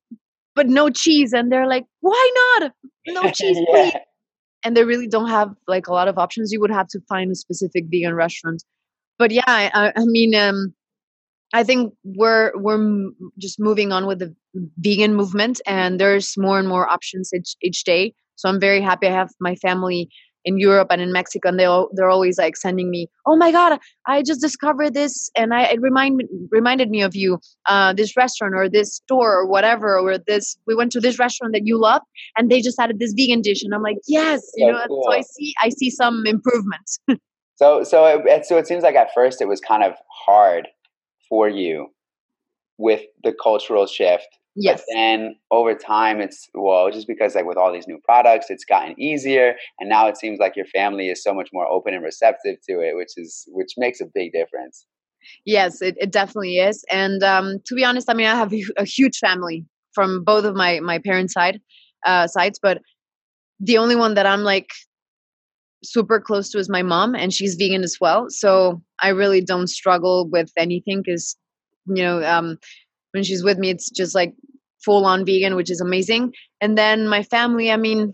but 0.56 0.68
no 0.68 0.90
cheese, 0.90 1.34
and 1.34 1.52
they're 1.52 1.68
like, 1.68 1.86
why 2.02 2.32
not? 2.60 2.72
No 3.08 3.24
cheese, 3.32 3.58
yeah. 3.58 3.92
please. 3.92 3.94
And 4.64 4.76
they 4.76 4.84
really 4.84 5.08
don't 5.08 5.30
have 5.30 5.54
like 5.68 5.88
a 5.88 5.94
lot 5.94 6.08
of 6.08 6.18
options. 6.18 6.52
You 6.52 6.60
would 6.62 6.72
have 6.72 6.88
to 6.90 7.00
find 7.08 7.32
a 7.32 7.36
specific 7.36 7.86
vegan 7.90 8.16
restaurant. 8.16 8.64
But 9.20 9.32
yeah, 9.32 9.44
I, 9.48 9.94
I 9.96 10.06
mean, 10.06 10.36
um, 10.36 10.74
I 11.56 11.64
think 11.64 11.94
we're 12.04 12.52
we're 12.56 13.12
just 13.40 13.62
moving 13.62 13.94
on 13.94 14.08
with 14.08 14.20
the 14.20 14.36
vegan 14.80 15.16
movement, 15.16 15.62
and 15.66 16.02
there's 16.02 16.38
more 16.38 16.60
and 16.60 16.68
more 16.68 16.86
options 16.90 17.32
each 17.34 17.56
each 17.62 17.86
day. 17.86 18.14
So 18.36 18.50
I'm 18.50 18.60
very 18.60 18.82
happy. 18.82 19.08
I 19.08 19.12
have 19.12 19.30
my 19.40 19.56
family 19.56 20.10
in 20.44 20.60
Europe 20.60 20.90
and 20.92 21.02
in 21.02 21.14
Mexico, 21.14 21.48
and 21.48 21.58
they 21.58 21.64
all, 21.64 21.88
they're 21.94 22.10
always 22.10 22.38
like 22.38 22.58
sending 22.58 22.92
me, 22.92 23.08
"Oh 23.26 23.38
my 23.38 23.54
God, 23.54 23.80
I 24.06 24.22
just 24.22 24.42
discovered 24.42 24.94
this, 24.94 25.32
and 25.38 25.54
I 25.54 25.64
it 25.74 25.80
remind 25.82 26.24
reminded 26.52 26.90
me 26.90 27.02
of 27.04 27.16
you, 27.16 27.40
uh, 27.70 27.94
this 27.94 28.18
restaurant 28.18 28.54
or 28.54 28.68
this 28.68 28.98
store 28.98 29.34
or 29.40 29.48
whatever, 29.48 29.98
or 29.98 30.18
this 30.18 30.58
we 30.68 30.76
went 30.76 30.92
to 30.92 31.00
this 31.00 31.18
restaurant 31.20 31.54
that 31.54 31.66
you 31.66 31.80
love, 31.80 32.02
and 32.38 32.52
they 32.52 32.60
just 32.60 32.78
added 32.78 33.00
this 33.00 33.14
vegan 33.14 33.42
dish, 33.42 33.64
and 33.64 33.74
I'm 33.74 33.82
like, 33.82 34.00
yes, 34.08 34.42
you 34.56 34.70
know. 34.70 34.84
Cool. 34.90 35.04
So 35.06 35.14
I 35.14 35.22
see 35.22 35.54
I 35.64 35.70
see 35.70 35.90
some 35.90 36.24
improvements. 36.28 37.00
so 37.56 37.86
so 37.86 38.06
it, 38.06 38.46
so 38.46 38.58
it 38.58 38.68
seems 38.68 38.84
like 38.84 38.96
at 38.96 39.14
first 39.16 39.42
it 39.42 39.48
was 39.48 39.62
kind 39.62 39.84
of 39.84 39.94
hard 40.26 40.68
for 41.30 41.50
you 41.50 41.88
with 42.78 43.02
the 43.24 43.34
cultural 43.42 43.88
shift. 43.88 44.28
Yes. 44.58 44.84
But 44.88 44.96
then 44.96 45.36
over 45.52 45.76
time, 45.76 46.22
it's 46.22 46.50
well, 46.54 46.90
just 46.90 47.08
because 47.08 47.36
like 47.36 47.46
with 47.46 47.58
all 47.58 47.74
these 47.74 47.88
new 47.88 48.00
products, 48.06 48.50
it's 48.50 48.64
gotten 48.64 49.00
easier, 49.00 49.56
and 49.80 49.90
now 49.90 50.08
it 50.08 50.18
seems 50.18 50.40
like 50.40 50.56
your 50.56 50.66
family 50.68 51.10
is 51.10 51.22
so 51.22 51.34
much 51.34 51.50
more 51.52 51.68
open 51.68 51.94
and 51.94 52.04
receptive 52.04 52.58
to 52.70 52.80
it, 52.80 52.96
which 52.96 53.12
is 53.18 53.44
which 53.50 53.74
makes 53.78 54.00
a 54.00 54.06
big 54.14 54.32
difference. 54.32 54.86
Yes, 55.46 55.82
it, 55.82 55.96
it 56.00 56.12
definitely 56.12 56.58
is. 56.58 56.86
And 56.90 57.22
um, 57.24 57.58
to 57.66 57.76
be 57.76 57.84
honest, 57.84 58.10
I 58.10 58.14
mean, 58.14 58.28
I 58.28 58.36
have 58.36 58.54
a 58.78 58.86
huge 58.86 59.18
family 59.18 59.66
from 59.94 60.24
both 60.24 60.46
of 60.46 60.56
my 60.56 60.80
my 60.80 61.00
parents' 61.00 61.34
side 61.34 61.60
uh, 62.06 62.28
sides, 62.28 62.58
but 62.62 62.82
the 63.60 63.78
only 63.78 63.96
one 63.96 64.14
that 64.14 64.26
I'm 64.26 64.44
like 64.44 64.70
super 65.92 66.20
close 66.20 66.50
to 66.50 66.60
is 66.60 66.70
my 66.70 66.82
mom 66.82 67.16
and 67.16 67.34
she's 67.34 67.56
vegan 67.56 67.84
as 67.84 67.98
well. 68.00 68.28
So 68.30 68.82
i 69.02 69.10
really 69.10 69.42
don't 69.42 69.68
struggle 69.68 70.28
with 70.30 70.52
anything 70.58 71.02
because 71.02 71.36
you 71.86 72.04
know 72.04 72.24
um, 72.24 72.58
when 73.12 73.24
she's 73.24 73.44
with 73.44 73.58
me 73.58 73.70
it's 73.70 73.90
just 73.90 74.16
like 74.16 74.34
full 74.84 75.06
on 75.06 75.26
vegan 75.26 75.56
which 75.56 75.72
is 75.72 75.82
amazing. 75.82 76.34
And 76.62 76.78
then 76.78 77.08
my 77.08 77.24
family 77.24 77.72
i 77.72 77.78
mean 77.78 78.14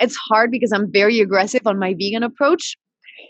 it's 0.00 0.16
hard 0.16 0.50
because 0.50 0.72
i'm 0.72 0.90
very 0.90 1.20
aggressive 1.20 1.66
on 1.66 1.78
my 1.78 1.94
vegan 1.94 2.22
approach. 2.22 2.76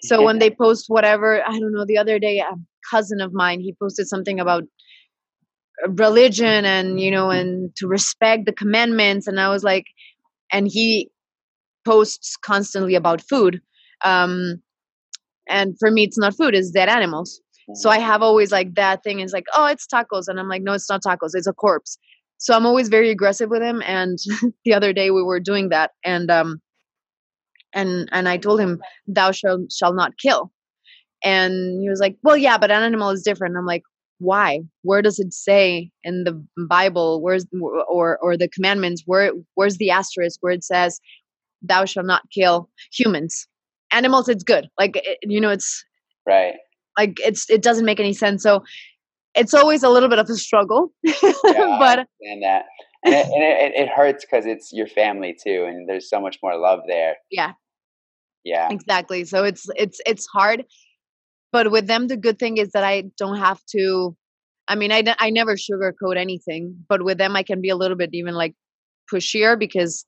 So 0.03 0.23
when 0.23 0.39
they 0.39 0.51
post 0.63 0.87
whatever 0.89 1.43
i 1.47 1.59
don't 1.59 1.73
know 1.73 1.85
the 1.87 1.99
other 1.99 2.19
day 2.19 2.39
a 2.39 2.55
cousin 2.91 3.21
of 3.21 3.33
mine 3.33 3.61
he 3.61 3.75
posted 3.81 4.07
something 4.07 4.39
about 4.39 4.65
religion 5.89 6.65
and 6.65 7.01
you 7.01 7.11
know 7.11 7.31
and 7.31 7.75
to 7.77 7.87
respect 7.87 8.47
the 8.47 8.53
commandments 8.53 9.27
and 9.27 9.41
i 9.41 9.49
was 9.49 9.65
like 9.65 9.87
and 10.53 10.69
he 10.69 11.11
posts 11.85 12.37
constantly 12.37 12.95
about 12.95 13.21
food 13.21 13.61
um 14.05 14.61
and 15.49 15.77
for 15.79 15.91
me 15.91 16.05
it's 16.05 16.19
not 16.19 16.37
food 16.37 16.55
it's 16.55 16.71
dead 16.71 16.89
animals. 16.89 17.41
So 17.75 17.89
i 17.89 17.99
have 17.99 18.23
always 18.23 18.53
like 18.53 18.75
that 18.75 19.03
thing 19.03 19.21
is 19.21 19.33
like 19.33 19.47
oh 19.55 19.67
it's 19.67 19.87
tacos 19.87 20.29
and 20.29 20.39
i'm 20.39 20.49
like 20.49 20.63
no 20.63 20.75
it's 20.75 20.89
not 20.91 21.03
tacos 21.03 21.31
it's 21.35 21.47
a 21.47 21.53
corpse. 21.53 21.99
So 22.39 22.55
i'm 22.55 22.67
always 22.67 22.89
very 22.89 23.11
aggressive 23.11 23.51
with 23.51 23.63
him 23.63 23.83
and 23.87 24.19
the 24.65 24.75
other 24.75 24.93
day 24.93 25.11
we 25.11 25.23
were 25.23 25.41
doing 25.41 25.71
that 25.71 25.93
and 26.05 26.31
um 26.31 26.61
and 27.73 28.09
and 28.13 28.29
i 28.29 28.37
told 28.37 28.61
him 28.61 28.81
thou 29.07 29.31
shall 29.31 29.67
shall 29.71 29.95
not 29.95 30.19
kill. 30.19 30.53
And 31.25 31.81
he 31.81 31.89
was 31.89 32.01
like 32.01 32.17
well 32.23 32.37
yeah 32.37 32.59
but 32.59 32.71
an 32.71 32.83
animal 32.83 33.11
is 33.11 33.23
different. 33.23 33.57
I'm 33.57 33.67
like 33.67 33.83
why? 34.19 34.61
Where 34.83 35.03
does 35.03 35.19
it 35.19 35.35
say 35.35 35.91
in 36.03 36.25
the 36.25 36.45
bible 36.69 37.21
where's 37.23 37.47
or 37.89 38.19
or 38.19 38.37
the 38.37 38.49
commandments 38.49 39.03
where 39.07 39.33
where's 39.55 39.79
the 39.79 39.91
asterisk 39.91 40.39
where 40.41 40.53
it 40.53 40.65
says 40.65 41.01
thou 41.67 41.85
shall 41.85 42.05
not 42.05 42.23
kill 42.31 42.69
humans. 42.93 43.47
Animals 43.93 44.29
it's 44.29 44.45
good. 44.45 44.69
Like 44.79 44.97
it, 44.97 45.19
you 45.23 45.41
know 45.41 45.51
it's 45.51 45.85
right. 46.27 46.55
like 46.99 47.19
it's 47.21 47.49
it 47.51 47.63
doesn't 47.63 47.85
make 47.85 48.01
any 48.01 48.13
sense. 48.13 48.43
So 48.43 48.65
it's 49.35 49.55
always 49.55 49.83
a 49.83 49.89
little 49.89 50.09
bit 50.09 50.19
of 50.19 50.29
a 50.29 50.35
struggle. 50.35 50.93
Yeah, 51.03 51.13
but 51.43 52.07
and 52.21 52.43
that. 52.43 52.67
And 53.05 53.15
it, 53.15 53.27
and 53.27 53.43
it, 53.43 53.73
it 53.75 53.89
hurts 53.89 54.25
because 54.25 54.47
it's 54.47 54.73
your 54.73 54.87
family 54.87 55.37
too 55.45 55.67
and 55.69 55.89
there's 55.89 56.09
so 56.09 56.21
much 56.21 56.39
more 56.43 56.57
love 56.57 56.81
there. 56.89 57.17
Yeah. 57.31 57.53
Yeah. 58.45 58.69
Exactly. 58.71 59.25
So 59.25 59.45
it's 59.45 59.67
it's 59.77 60.01
it's 60.07 60.27
hard. 60.27 60.65
But 61.53 61.71
with 61.71 61.87
them 61.87 62.09
the 62.09 62.17
good 62.17 62.41
thing 62.41 62.57
is 62.57 62.71
that 62.73 62.83
i 62.83 63.05
don't 63.17 63.39
have 63.39 63.61
to 63.71 64.17
i 64.67 64.75
mean 64.75 64.91
i, 64.91 65.05
I 65.21 65.31
never 65.31 65.55
sugarcoat 65.55 66.17
anything 66.17 66.75
but 66.89 67.05
with 67.05 67.17
them 67.17 67.37
i 67.37 67.45
can 67.45 67.61
be 67.61 67.69
a 67.69 67.77
little 67.77 67.97
bit 67.97 68.11
even 68.13 68.35
like 68.35 68.55
pushier 69.13 69.57
because 69.57 70.05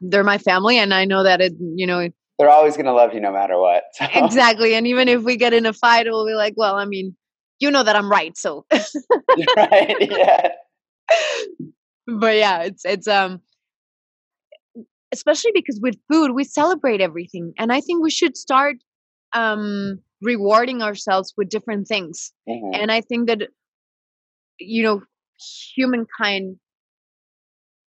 they're 0.00 0.24
my 0.24 0.38
family 0.38 0.78
and 0.78 0.92
I 0.92 1.04
know 1.04 1.22
that 1.22 1.40
it, 1.40 1.54
you 1.58 1.86
know, 1.86 2.08
they're 2.38 2.50
always 2.50 2.74
going 2.74 2.86
to 2.86 2.92
love 2.92 3.14
you 3.14 3.20
no 3.20 3.32
matter 3.32 3.58
what. 3.58 3.84
So. 3.92 4.06
Exactly. 4.14 4.74
And 4.74 4.86
even 4.86 5.08
if 5.08 5.22
we 5.22 5.36
get 5.36 5.52
in 5.52 5.66
a 5.66 5.72
fight, 5.72 6.06
we'll 6.08 6.26
be 6.26 6.34
like, 6.34 6.54
well, 6.56 6.76
I 6.76 6.84
mean, 6.84 7.14
you 7.60 7.70
know 7.70 7.84
that 7.84 7.94
I'm 7.94 8.10
right. 8.10 8.36
So, 8.36 8.66
right. 9.56 9.96
Yeah. 10.00 10.48
But 12.06 12.36
yeah, 12.36 12.62
it's, 12.62 12.84
it's, 12.84 13.06
um, 13.06 13.40
especially 15.12 15.52
because 15.54 15.78
with 15.80 15.94
food, 16.10 16.32
we 16.32 16.42
celebrate 16.42 17.00
everything. 17.00 17.52
And 17.58 17.72
I 17.72 17.80
think 17.80 18.02
we 18.02 18.10
should 18.10 18.36
start, 18.36 18.76
um, 19.34 20.00
rewarding 20.22 20.82
ourselves 20.82 21.34
with 21.36 21.48
different 21.48 21.86
things. 21.86 22.32
Mm-hmm. 22.48 22.80
And 22.80 22.90
I 22.90 23.02
think 23.02 23.28
that, 23.28 23.42
you 24.58 24.82
know, 24.82 25.02
humankind 25.74 26.56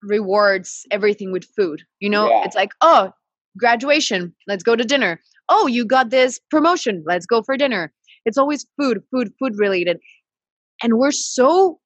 rewards 0.03 0.85
everything 0.91 1.31
with 1.31 1.45
food. 1.55 1.81
You 1.99 2.09
know, 2.09 2.29
yeah. 2.29 2.43
it's 2.45 2.55
like, 2.55 2.71
oh, 2.81 3.11
graduation, 3.57 4.33
let's 4.47 4.63
go 4.63 4.75
to 4.75 4.83
dinner. 4.83 5.19
Oh, 5.49 5.67
you 5.67 5.85
got 5.85 6.09
this 6.09 6.39
promotion, 6.49 7.03
let's 7.05 7.25
go 7.25 7.41
for 7.41 7.57
dinner. 7.57 7.91
It's 8.25 8.37
always 8.37 8.65
food, 8.79 9.01
food, 9.11 9.31
food 9.39 9.53
related. 9.57 9.99
And 10.83 10.97
we're 10.97 11.11
so 11.11 11.79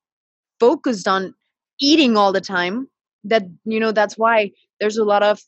focused 0.59 1.07
on 1.07 1.33
eating 1.79 2.17
all 2.17 2.31
the 2.31 2.41
time 2.41 2.87
that, 3.23 3.43
you 3.65 3.79
know, 3.79 3.91
that's 3.91 4.17
why 4.17 4.51
there's 4.79 4.97
a 4.97 5.03
lot 5.03 5.23
of 5.23 5.39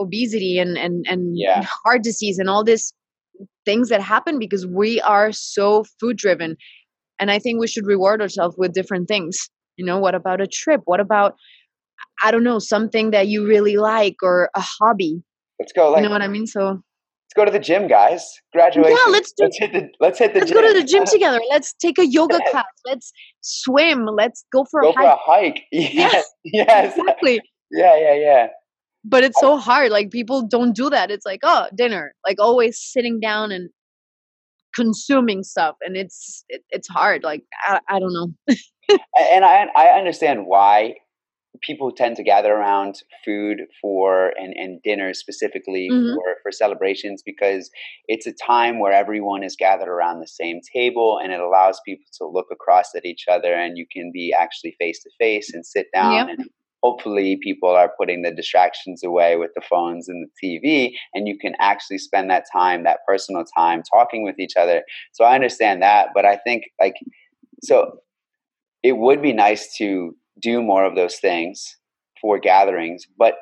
obesity 0.00 0.58
and 0.58 0.78
and 0.78 1.04
and 1.08 1.38
yeah. 1.38 1.64
heart 1.84 2.02
disease 2.02 2.38
and 2.38 2.48
all 2.48 2.64
these 2.64 2.92
things 3.64 3.90
that 3.90 4.00
happen 4.00 4.38
because 4.38 4.66
we 4.66 5.00
are 5.02 5.30
so 5.30 5.84
food 6.00 6.16
driven 6.16 6.56
and 7.18 7.30
i 7.30 7.38
think 7.38 7.60
we 7.60 7.68
should 7.68 7.86
reward 7.86 8.20
ourselves 8.20 8.56
with 8.58 8.72
different 8.72 9.06
things 9.06 9.50
you 9.76 9.84
know 9.84 9.98
what 9.98 10.14
about 10.14 10.40
a 10.40 10.46
trip 10.46 10.80
what 10.86 11.00
about 11.00 11.34
I 12.22 12.30
don't 12.30 12.44
know, 12.44 12.58
something 12.58 13.10
that 13.12 13.28
you 13.28 13.46
really 13.46 13.76
like 13.76 14.16
or 14.22 14.50
a 14.54 14.60
hobby. 14.60 15.22
Let's 15.58 15.72
go. 15.72 15.90
Like, 15.92 16.02
you 16.02 16.08
know 16.08 16.12
what 16.12 16.22
I 16.22 16.28
mean? 16.28 16.46
So 16.46 16.68
let's 16.68 17.34
go 17.36 17.44
to 17.44 17.50
the 17.50 17.58
gym, 17.58 17.86
guys. 17.88 18.24
Graduation. 18.52 18.96
Yeah, 19.06 19.12
let's 19.12 19.32
do. 19.32 19.44
Let's 19.44 19.58
hit 19.58 19.72
the. 19.72 19.88
Let's 20.00 20.18
hit 20.18 20.32
the. 20.34 20.40
Let's 20.40 20.50
gym. 20.50 20.60
go 20.60 20.72
to 20.72 20.78
the 20.80 20.84
gym 20.84 21.04
together. 21.10 21.40
Let's 21.50 21.74
take 21.74 21.98
a 21.98 22.06
yoga 22.06 22.38
Yes. 22.40 22.50
class. 22.50 22.64
Let's 22.86 23.12
swim. 23.42 24.06
Let's 24.06 24.44
go 24.52 24.64
for 24.70 24.82
Go 24.82 24.90
a 24.90 24.92
for 24.92 25.00
hike. 25.00 25.12
a 25.12 25.16
hike. 25.18 25.62
Yes. 25.72 26.24
Yes. 26.44 26.96
Exactly. 26.98 27.40
Yeah. 27.70 27.96
Yeah. 27.98 28.14
Yeah. 28.14 28.46
But 29.04 29.24
it's 29.24 29.40
so 29.40 29.56
hard. 29.56 29.90
Like 29.90 30.10
people 30.10 30.46
don't 30.46 30.74
do 30.74 30.90
that. 30.90 31.10
It's 31.10 31.24
like, 31.24 31.40
oh, 31.42 31.68
dinner. 31.74 32.14
Like 32.26 32.38
always 32.38 32.78
sitting 32.78 33.18
down 33.20 33.50
and 33.50 33.70
consuming 34.74 35.42
stuff, 35.42 35.76
and 35.80 35.96
it's 35.96 36.44
it, 36.48 36.62
it's 36.70 36.88
hard. 36.88 37.22
Like 37.22 37.42
I, 37.66 37.80
I 37.88 37.98
don't 37.98 38.12
know. 38.12 38.28
and 39.32 39.44
I 39.44 39.66
I 39.76 39.86
understand 39.98 40.46
why 40.46 40.94
people 41.62 41.92
tend 41.92 42.16
to 42.16 42.22
gather 42.22 42.52
around 42.54 42.96
food 43.24 43.62
for 43.80 44.32
and, 44.38 44.54
and 44.56 44.82
dinner 44.82 45.12
specifically 45.14 45.88
Mhm. 45.90 46.14
for, 46.14 46.36
for 46.42 46.52
celebrations 46.52 47.22
because 47.24 47.70
it's 48.08 48.26
a 48.26 48.32
time 48.32 48.78
where 48.78 48.92
everyone 48.92 49.42
is 49.42 49.56
gathered 49.56 49.88
around 49.88 50.20
the 50.20 50.26
same 50.26 50.60
table 50.74 51.18
and 51.22 51.32
it 51.32 51.40
allows 51.40 51.80
people 51.84 52.06
to 52.18 52.26
look 52.26 52.46
across 52.50 52.94
at 52.94 53.04
each 53.04 53.26
other 53.28 53.52
and 53.54 53.76
you 53.76 53.86
can 53.90 54.10
be 54.12 54.34
actually 54.36 54.74
face 54.78 55.02
to 55.02 55.10
face 55.18 55.52
and 55.52 55.64
sit 55.66 55.86
down 55.94 56.28
Yep. 56.28 56.28
and 56.38 56.48
hopefully 56.82 57.38
people 57.42 57.68
are 57.68 57.92
putting 57.98 58.22
the 58.22 58.30
distractions 58.30 59.04
away 59.04 59.36
with 59.36 59.50
the 59.54 59.60
phones 59.60 60.08
and 60.08 60.26
the 60.26 60.30
TV 60.42 60.94
and 61.12 61.28
you 61.28 61.36
can 61.38 61.54
actually 61.60 61.98
spend 61.98 62.30
that 62.30 62.44
time 62.50 62.84
that 62.84 63.00
personal 63.06 63.44
time 63.44 63.82
talking 63.82 64.24
with 64.24 64.38
each 64.38 64.56
other 64.56 64.82
so 65.12 65.24
I 65.24 65.34
understand 65.34 65.82
that 65.82 66.08
but 66.14 66.24
I 66.24 66.36
think 66.36 66.64
like 66.80 66.94
so 67.62 67.98
it 68.82 68.96
would 68.96 69.20
be 69.22 69.32
nice 69.32 69.76
to 69.76 70.16
do 70.40 70.62
more 70.62 70.84
of 70.84 70.94
those 70.94 71.16
things 71.16 71.76
for 72.20 72.38
gatherings 72.38 73.06
but 73.18 73.34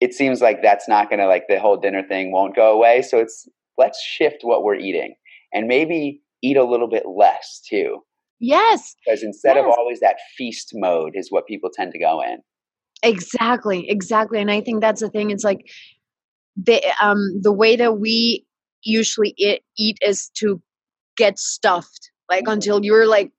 it 0.00 0.14
seems 0.14 0.40
like 0.40 0.62
that's 0.62 0.88
not 0.88 1.08
going 1.10 1.18
to 1.18 1.26
like 1.26 1.44
the 1.48 1.58
whole 1.58 1.76
dinner 1.76 2.02
thing 2.02 2.32
won't 2.32 2.54
go 2.56 2.72
away 2.72 3.02
so 3.02 3.18
it's 3.18 3.48
let's 3.76 4.02
shift 4.02 4.38
what 4.42 4.62
we're 4.62 4.74
eating 4.76 5.14
and 5.52 5.66
maybe 5.66 6.20
eat 6.42 6.56
a 6.56 6.64
little 6.64 6.88
bit 6.88 7.04
less 7.06 7.60
too 7.68 7.98
Yes, 8.40 8.94
because 9.04 9.24
instead 9.24 9.56
of 9.56 9.66
always 9.66 9.98
that 9.98 10.18
feast 10.36 10.70
mode 10.72 11.14
is 11.14 11.32
what 11.32 11.48
people 11.48 11.70
tend 11.74 11.92
to 11.92 11.98
go 11.98 12.22
in 12.22 12.38
exactly, 13.02 13.88
exactly. 13.90 14.40
And 14.40 14.50
I 14.50 14.60
think 14.60 14.80
that's 14.80 15.00
the 15.00 15.10
thing. 15.10 15.30
It's 15.30 15.44
like 15.44 15.66
the 16.56 16.80
um 17.02 17.40
the 17.42 17.52
way 17.52 17.76
that 17.76 17.98
we 17.98 18.44
usually 18.82 19.34
eat, 19.36 19.62
eat 19.76 19.98
is 20.02 20.30
to 20.36 20.62
get 21.16 21.38
stuffed. 21.38 22.10
Like 22.30 22.44
Mhm. 22.44 22.52
until 22.52 22.84
you're 22.84 23.06
like 23.06 23.32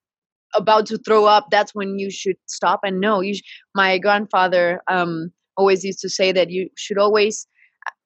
about 0.55 0.85
to 0.87 0.97
throw 0.97 1.25
up, 1.25 1.47
that's 1.51 1.73
when 1.75 1.99
you 1.99 2.09
should 2.11 2.35
stop. 2.47 2.81
And 2.83 2.99
no, 2.99 3.21
you. 3.21 3.35
Sh- 3.35 3.41
my 3.75 3.97
grandfather 3.97 4.81
um 4.89 5.31
always 5.57 5.83
used 5.83 5.99
to 5.99 6.09
say 6.09 6.31
that 6.31 6.49
you 6.49 6.69
should 6.77 6.97
always 6.97 7.47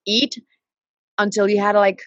eat 0.07 0.41
until 1.19 1.47
you 1.49 1.59
had 1.61 1.75
like 1.75 2.01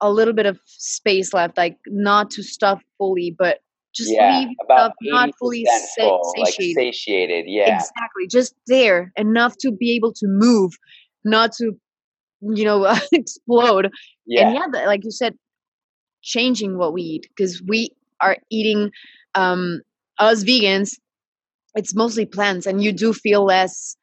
a 0.00 0.10
little 0.10 0.34
bit 0.34 0.46
of 0.46 0.58
space 0.66 1.34
left, 1.34 1.56
like 1.56 1.76
not 1.86 2.30
to 2.32 2.42
stuff 2.42 2.80
fully, 2.98 3.34
but 3.36 3.58
just 3.94 4.10
yeah 4.10 4.38
leave 4.40 4.56
stuff 4.64 4.92
not 5.02 5.30
fully 5.38 5.64
80% 5.64 5.66
sa- 5.66 6.02
full, 6.02 6.34
like 6.38 6.54
satiated. 6.54 6.94
satiated 6.94 7.44
yeah 7.48 7.74
Exactly, 7.74 8.26
just 8.30 8.54
there 8.68 9.12
enough 9.16 9.56
to 9.58 9.72
be 9.72 9.96
able 9.96 10.12
to 10.12 10.26
move, 10.28 10.72
not 11.24 11.52
to, 11.54 11.72
you 12.42 12.64
know, 12.64 12.84
explode. 13.12 13.90
yeah 14.26 14.46
And 14.46 14.54
yeah, 14.74 14.86
like 14.86 15.04
you 15.04 15.10
said, 15.10 15.34
changing 16.22 16.78
what 16.78 16.92
we 16.92 17.02
eat 17.02 17.26
because 17.34 17.62
we 17.66 17.90
are 18.20 18.36
eating, 18.50 18.90
um, 19.34 19.80
us 20.18 20.44
vegans, 20.44 20.92
it's 21.74 21.94
mostly 21.94 22.26
plants, 22.26 22.66
and 22.66 22.82
you 22.82 22.92
do 22.92 23.12
feel 23.12 23.44
less 23.44 23.96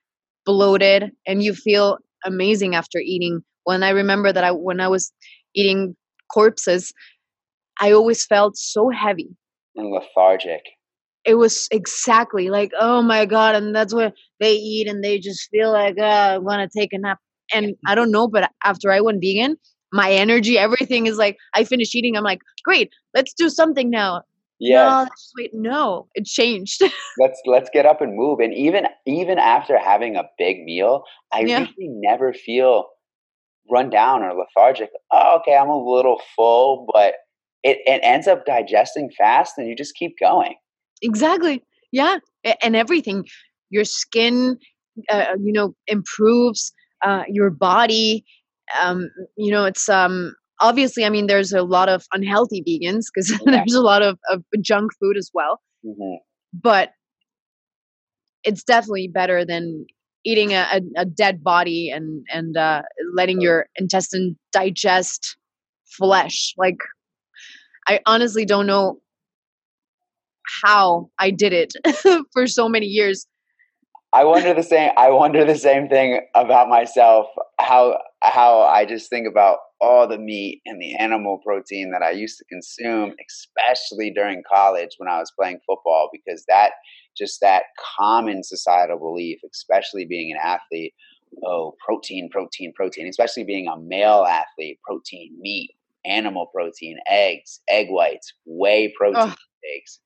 bloated 0.45 1.11
and 1.27 1.43
you 1.43 1.53
feel 1.53 1.97
amazing 2.25 2.75
after 2.75 2.99
eating. 2.99 3.41
When 3.63 3.83
I 3.83 3.89
remember 3.89 4.31
that 4.31 4.43
I 4.43 4.51
when 4.51 4.79
I 4.79 4.87
was 4.87 5.11
eating 5.55 5.95
corpses, 6.31 6.93
I 7.79 7.91
always 7.91 8.25
felt 8.25 8.57
so 8.57 8.89
heavy. 8.89 9.35
And 9.75 9.91
lethargic. 9.91 10.61
It 11.25 11.35
was 11.35 11.67
exactly 11.71 12.49
like 12.49 12.71
oh 12.79 13.01
my 13.01 13.25
god 13.25 13.55
and 13.55 13.75
that's 13.75 13.93
what 13.93 14.13
they 14.39 14.53
eat 14.53 14.87
and 14.87 15.03
they 15.03 15.19
just 15.19 15.49
feel 15.49 15.71
like 15.71 15.97
uh, 15.97 16.03
i 16.03 16.37
want 16.37 16.71
to 16.71 16.79
take 16.79 16.93
a 16.93 16.99
nap. 16.99 17.17
And 17.53 17.75
i 17.87 17.95
don't 17.95 18.11
know 18.11 18.27
but 18.27 18.51
after 18.63 18.91
i 18.91 19.01
went 19.01 19.21
vegan 19.21 19.57
my 19.91 20.11
energy 20.11 20.57
everything 20.57 21.07
is 21.07 21.17
like 21.17 21.37
i 21.55 21.63
finish 21.63 21.95
eating 21.95 22.15
i'm 22.15 22.23
like 22.23 22.41
great 22.63 22.91
let's 23.15 23.33
do 23.33 23.49
something 23.49 23.89
now 23.89 24.21
yeah 24.59 25.03
no 25.03 25.07
wait 25.37 25.51
no 25.53 26.07
it 26.15 26.25
changed. 26.25 26.81
Let's 27.19 27.41
let's 27.45 27.69
get 27.73 27.85
up 27.85 28.01
and 28.01 28.15
move 28.15 28.39
and 28.39 28.53
even 28.53 28.87
even 29.05 29.37
after 29.39 29.77
having 29.77 30.15
a 30.15 30.23
big 30.37 30.63
meal 30.63 31.03
i 31.31 31.39
Yeah. 31.41 31.59
usually 31.59 31.87
never 31.89 32.33
feel 32.33 32.85
run 33.71 33.89
down 33.89 34.21
or 34.21 34.33
lethargic 34.33 34.89
oh, 35.11 35.37
okay 35.39 35.55
i'm 35.55 35.69
a 35.69 35.77
little 35.77 36.21
full 36.35 36.85
but 36.93 37.15
it, 37.63 37.77
it 37.85 37.99
ends 38.03 38.27
up 38.27 38.45
digesting 38.45 39.09
fast 39.17 39.53
and 39.57 39.67
you 39.67 39.75
just 39.75 39.95
keep 39.95 40.13
going. 40.19 40.55
Exactly 41.01 41.61
yeah 41.91 42.17
and 42.61 42.75
everything 42.75 43.25
your 43.69 43.83
skin 43.85 44.57
uh, 45.09 45.25
you 45.41 45.51
know 45.53 45.73
improves 45.87 46.73
uh, 47.03 47.23
your 47.27 47.49
body 47.49 48.23
um 48.81 49.09
you 49.37 49.51
know 49.51 49.65
it's 49.65 49.87
um 49.89 50.33
obviously 50.59 51.03
i 51.05 51.09
mean 51.09 51.27
there's 51.27 51.53
a 51.53 51.63
lot 51.63 51.89
of 51.89 52.05
unhealthy 52.13 52.63
vegans 52.67 53.05
because 53.13 53.29
Yeah. 53.31 53.37
there's 53.65 53.73
a 53.73 53.81
lot 53.81 54.01
of, 54.01 54.17
of 54.29 54.43
junk 54.61 54.91
food 54.99 55.17
as 55.17 55.29
well 55.33 55.61
Mhm. 55.85 56.17
but 56.53 56.91
it's 58.43 58.63
definitely 58.63 59.07
better 59.07 59.43
than 59.45 59.85
eating 60.23 60.53
a, 60.53 60.65
a, 60.73 61.01
a 61.01 61.05
dead 61.05 61.43
body 61.43 61.89
and 61.89 62.25
and 62.31 62.57
uh, 62.57 62.81
letting 63.13 63.41
your 63.41 63.67
intestine 63.75 64.37
digest 64.51 65.37
flesh 65.97 66.53
like 66.57 66.77
i 67.87 67.99
honestly 68.05 68.45
don't 68.45 68.65
know 68.65 68.99
how 70.63 71.09
i 71.19 71.29
did 71.29 71.53
it 71.53 71.73
for 72.33 72.47
so 72.47 72.67
many 72.69 72.85
years 72.87 73.27
I 74.13 74.23
wonder 74.23 74.53
the 74.53 74.63
same. 74.63 74.91
I 74.95 75.09
wonder 75.09 75.43
the 75.43 75.57
same 75.57 75.89
thing 75.89 76.21
about 76.35 76.69
myself. 76.69 77.27
How 77.59 77.97
how 78.21 78.61
I 78.61 78.85
just 78.85 79.09
think 79.09 79.27
about 79.27 79.57
all 79.81 80.07
the 80.07 80.17
meat 80.17 80.61
and 80.65 80.81
the 80.81 80.95
animal 80.95 81.39
protein 81.45 81.91
that 81.91 82.01
I 82.01 82.11
used 82.11 82.37
to 82.37 82.45
consume, 82.45 83.13
especially 83.27 84.11
during 84.11 84.43
college 84.51 84.91
when 84.97 85.09
I 85.09 85.19
was 85.19 85.31
playing 85.37 85.59
football, 85.67 86.09
because 86.11 86.45
that 86.47 86.71
just 87.17 87.39
that 87.41 87.63
common 87.97 88.43
societal 88.43 88.99
belief, 88.99 89.39
especially 89.51 90.05
being 90.05 90.31
an 90.31 90.39
athlete. 90.43 90.93
Oh, 91.45 91.75
protein, 91.85 92.29
protein, 92.29 92.71
protein. 92.73 93.07
Especially 93.07 93.43
being 93.43 93.67
a 93.67 93.77
male 93.77 94.25
athlete, 94.27 94.79
protein, 94.87 95.35
meat, 95.39 95.71
animal 96.05 96.47
protein, 96.53 96.97
eggs, 97.09 97.59
egg 97.69 97.87
whites, 97.89 98.33
whey 98.45 98.93
protein 98.97 99.33
shakes. 99.63 99.99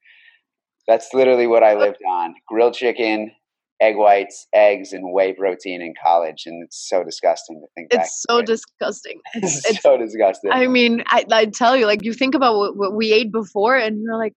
That's 0.88 1.14
literally 1.14 1.46
what 1.46 1.64
I 1.64 1.76
lived 1.76 2.02
on: 2.08 2.34
grilled 2.48 2.74
chicken, 2.74 3.32
egg 3.82 3.96
whites, 3.98 4.48
eggs, 4.54 4.92
and 4.94 5.14
whey 5.14 5.34
protein 5.34 5.82
in 5.82 5.94
college, 6.04 6.44
and 6.46 6.64
it's 6.66 6.88
so 6.90 7.04
disgusting 7.04 7.62
to 7.62 7.68
think 7.76 7.92
back. 7.92 8.02
it's 8.06 8.26
so 8.28 8.42
disgusting 8.42 9.20
it's, 9.36 9.66
It's 9.70 9.82
so 9.82 9.98
disgusting. 9.98 10.52
i 10.52 10.68
mean 10.68 11.04
I, 11.08 11.26
I 11.32 11.46
tell 11.46 11.76
you 11.78 11.86
like 11.86 12.04
you 12.04 12.14
think 12.14 12.36
about 12.36 12.58
what, 12.58 12.76
what 12.78 12.94
we 12.96 13.12
ate 13.14 13.32
before 13.32 13.76
and 13.78 14.02
you're 14.02 14.18
like 14.18 14.34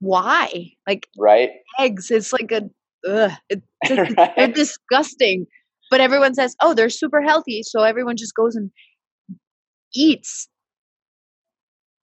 why 0.00 0.72
like 0.86 1.06
right? 1.18 1.50
eggs 1.78 2.10
it's 2.10 2.32
like 2.32 2.50
a 2.52 2.62
ugh, 3.08 3.32
it, 3.48 3.62
it's- 3.84 4.32
they're 4.36 4.48
disgusting. 4.48 5.46
But 5.90 6.00
everyone 6.00 6.32
says, 6.34 6.56
oh, 6.62 6.72
they're 6.72 6.88
super 6.88 7.20
healthy. 7.20 7.62
So 7.62 7.82
everyone 7.82 8.16
just 8.16 8.34
goes 8.34 8.56
and 8.56 8.70
eats. 9.94 10.48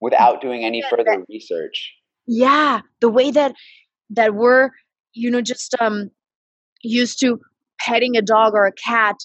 Without 0.00 0.40
doing 0.40 0.64
any 0.64 0.82
further 0.88 1.24
research. 1.28 1.92
Yeah. 2.26 2.80
The 3.00 3.08
way 3.08 3.30
that 3.32 3.54
that 4.10 4.34
we're, 4.34 4.70
you 5.12 5.30
know, 5.30 5.40
just 5.42 5.74
um 5.80 6.10
used 6.82 7.20
to 7.20 7.40
petting 7.78 8.16
a 8.16 8.22
dog 8.22 8.54
or 8.54 8.66
a 8.66 8.72
cat, 8.72 9.16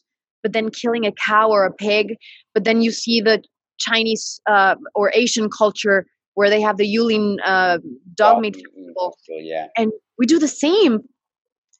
but 0.43 0.53
then 0.53 0.69
killing 0.69 1.05
a 1.05 1.11
cow 1.11 1.49
or 1.49 1.65
a 1.65 1.73
pig. 1.73 2.15
But 2.53 2.63
then 2.63 2.81
you 2.81 2.91
see 2.91 3.21
the 3.21 3.43
Chinese 3.79 4.39
uh, 4.47 4.75
or 4.93 5.11
Asian 5.13 5.49
culture 5.49 6.05
where 6.35 6.49
they 6.49 6.61
have 6.61 6.77
the 6.77 6.85
Yulin 6.85 7.37
uh, 7.43 7.79
dog 8.15 8.41
meat 8.41 8.55
meat 8.55 8.65
festival. 8.65 9.17
festival, 9.17 9.41
yeah. 9.41 9.67
and 9.77 9.91
we 10.17 10.25
do 10.25 10.39
the 10.39 10.47
same 10.47 10.99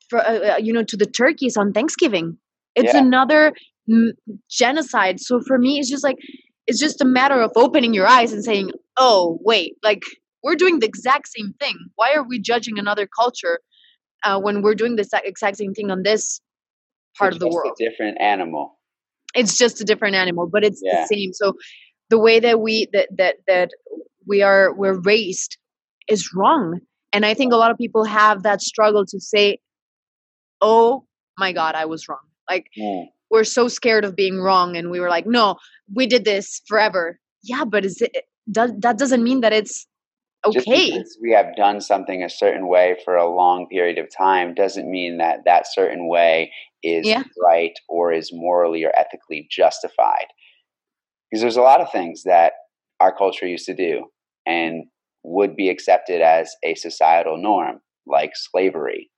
for 0.09 0.19
uh, 0.19 0.53
uh, 0.53 0.57
you 0.57 0.73
know 0.73 0.83
to 0.83 0.97
the 0.97 1.05
turkeys 1.05 1.57
on 1.57 1.73
thanksgiving 1.73 2.37
it's 2.75 2.93
Yeah. 2.93 3.01
another 3.01 3.53
mm, 3.89 4.11
genocide 4.49 5.19
so 5.19 5.41
for 5.41 5.57
me 5.57 5.79
it's 5.79 5.89
just 5.89 6.03
like 6.03 6.17
it's 6.67 6.79
just 6.79 7.01
a 7.01 7.05
matter 7.05 7.39
of 7.41 7.51
opening 7.55 7.93
your 7.93 8.07
eyes 8.07 8.33
and 8.33 8.43
saying 8.43 8.71
oh 8.97 9.39
wait 9.41 9.75
like 9.83 10.03
we're 10.43 10.55
doing 10.55 10.79
the 10.79 10.85
exact 10.85 11.27
same 11.27 11.53
thing 11.59 11.77
why 11.95 12.13
are 12.13 12.23
we 12.23 12.39
judging 12.39 12.77
another 12.79 13.07
culture 13.07 13.59
uh, 14.25 14.39
when 14.39 14.61
we're 14.61 14.75
doing 14.75 14.95
the 14.95 15.07
exact 15.23 15.57
same 15.57 15.73
thing 15.73 15.91
on 15.91 16.03
this 16.03 16.41
part 17.17 17.29
It's 17.33 17.35
of 17.37 17.39
the 17.41 17.47
just 17.47 17.55
world 17.55 17.77
A 17.79 17.89
different 17.89 18.19
animal. 18.21 18.77
it's 19.35 19.57
just 19.57 19.81
a 19.81 19.83
different 19.85 20.15
animal 20.15 20.47
but 20.47 20.63
it's 20.63 20.81
Yeah. 20.83 21.01
the 21.01 21.07
same 21.15 21.33
so 21.33 21.53
the 22.09 22.19
way 22.19 22.39
that 22.39 22.59
we 22.59 22.87
that 22.93 23.07
that 23.17 23.35
that 23.47 23.69
we 24.27 24.41
are 24.41 24.73
we're 24.73 24.99
raised 25.01 25.57
is 26.07 26.29
wrong 26.35 26.79
and 27.13 27.25
i 27.25 27.33
think 27.33 27.53
a 27.53 27.57
lot 27.57 27.71
of 27.71 27.77
people 27.77 28.03
have 28.05 28.43
that 28.43 28.61
struggle 28.61 29.05
to 29.05 29.19
say 29.19 29.59
oh 30.61 31.05
my 31.37 31.51
god 31.51 31.75
i 31.75 31.85
was 31.85 32.07
wrong 32.07 32.25
like 32.49 32.67
Mm. 32.77 33.07
we're 33.31 33.43
so 33.43 33.67
scared 33.67 34.05
of 34.05 34.15
being 34.15 34.39
wrong 34.39 34.75
and 34.77 34.89
we 34.91 34.99
were 34.99 35.09
like 35.09 35.25
no 35.25 35.55
we 35.93 36.07
did 36.07 36.25
this 36.25 36.61
forever. 36.67 37.19
Yeah, 37.43 37.63
but 37.63 37.85
is 37.85 38.01
it 38.01 38.11
does 38.51 38.71
that 38.79 38.97
doesn't 38.97 39.23
mean 39.23 39.41
that 39.41 39.53
it's 39.53 39.85
okay. 40.47 41.03
we 41.21 41.31
have 41.31 41.55
done 41.55 41.81
something 41.81 42.23
a 42.23 42.29
certain 42.29 42.67
way 42.67 42.97
for 43.03 43.15
a 43.15 43.29
long 43.29 43.67
period 43.67 43.97
of 43.97 44.07
time 44.15 44.53
doesn't 44.53 44.89
mean 44.89 45.17
that 45.17 45.39
that 45.45 45.65
certain 45.71 46.07
way 46.07 46.51
is 46.83 47.07
yeah. 47.07 47.23
right 47.43 47.73
or 47.89 48.11
is 48.13 48.31
morally 48.33 48.83
or 48.83 48.91
ethically 48.97 49.47
justified. 49.49 50.27
Because 51.29 51.41
there's 51.41 51.57
a 51.57 51.61
lot 51.61 51.81
of 51.81 51.91
things 51.91 52.23
that 52.23 52.53
our 52.99 53.15
culture 53.15 53.47
used 53.47 53.65
to 53.65 53.75
do 53.75 54.05
and 54.45 54.85
would 55.23 55.55
be 55.55 55.69
accepted 55.69 56.21
as 56.21 56.53
a 56.63 56.75
societal 56.75 57.37
norm, 57.37 57.79
like 58.05 58.31
slavery, 58.35 59.09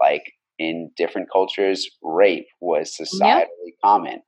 like 0.00 0.32
in 0.58 0.90
different 0.96 1.28
cultures, 1.32 1.88
rape 2.02 2.46
was 2.60 2.94
societally 3.00 3.46
yep. 3.64 3.74
common. 3.84 4.20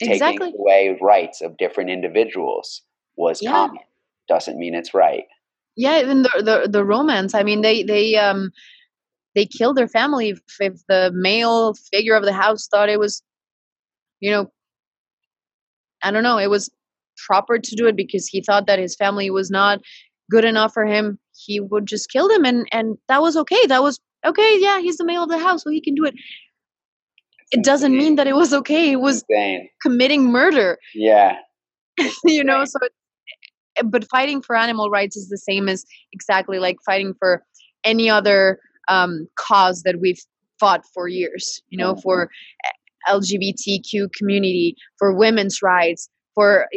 Exactly. 0.00 0.46
Taking 0.46 0.60
away 0.60 0.98
rights 1.00 1.40
of 1.40 1.56
different 1.56 1.90
individuals 1.90 2.82
was 3.16 3.42
yeah. 3.42 3.50
common. 3.50 3.82
Doesn't 4.28 4.58
mean 4.58 4.74
it's 4.74 4.94
right. 4.94 5.24
Yeah, 5.76 6.00
even 6.00 6.22
the, 6.22 6.30
the 6.36 6.68
the 6.70 6.84
Romans. 6.84 7.34
I 7.34 7.42
mean, 7.42 7.62
they 7.62 7.82
they 7.82 8.16
um 8.16 8.50
they 9.34 9.46
killed 9.46 9.76
their 9.76 9.88
family 9.88 10.30
if, 10.30 10.40
if 10.60 10.74
the 10.88 11.10
male 11.12 11.74
figure 11.92 12.14
of 12.14 12.24
the 12.24 12.32
house 12.32 12.68
thought 12.68 12.88
it 12.88 13.00
was, 13.00 13.22
you 14.20 14.30
know, 14.30 14.52
I 16.02 16.12
don't 16.12 16.22
know, 16.22 16.38
it 16.38 16.48
was 16.48 16.70
proper 17.26 17.58
to 17.58 17.76
do 17.76 17.88
it 17.88 17.96
because 17.96 18.28
he 18.28 18.40
thought 18.40 18.66
that 18.66 18.78
his 18.78 18.94
family 18.94 19.30
was 19.30 19.50
not 19.50 19.80
good 20.30 20.44
enough 20.44 20.72
for 20.72 20.84
him. 20.84 21.18
He 21.36 21.58
would 21.58 21.86
just 21.86 22.10
kill 22.10 22.28
them, 22.28 22.44
and 22.44 22.66
and 22.70 22.96
that 23.08 23.20
was 23.20 23.36
okay. 23.36 23.66
That 23.66 23.82
was 23.82 23.98
okay. 24.24 24.58
Yeah, 24.60 24.80
he's 24.80 24.96
the 24.96 25.04
male 25.04 25.24
of 25.24 25.28
the 25.28 25.38
house, 25.38 25.64
so 25.64 25.70
he 25.70 25.80
can 25.80 25.94
do 25.94 26.04
it 26.04 26.14
it 27.54 27.62
doesn't 27.62 27.96
mean 27.96 28.16
that 28.16 28.26
it 28.26 28.34
was 28.34 28.52
okay. 28.52 28.92
It 28.92 29.00
was 29.00 29.24
committing 29.80 30.30
murder. 30.30 30.78
Yeah. 30.94 31.36
you 32.24 32.42
know, 32.42 32.64
so 32.64 32.78
but 33.84 34.08
fighting 34.08 34.42
for 34.42 34.56
animal 34.56 34.90
rights 34.90 35.16
is 35.16 35.28
the 35.28 35.38
same 35.38 35.68
as 35.68 35.84
exactly 36.12 36.58
like 36.58 36.76
fighting 36.84 37.14
for 37.18 37.44
any 37.84 38.08
other 38.08 38.58
um, 38.88 39.26
cause 39.36 39.82
that 39.82 40.00
we've 40.00 40.20
fought 40.60 40.82
for 40.92 41.08
years 41.08 41.62
you 41.68 41.78
know 41.78 41.96
for 41.96 42.30
lgbtq 43.08 44.08
community 44.16 44.76
for 44.98 45.14
women's 45.14 45.60
rights 45.62 46.08
for 46.34 46.68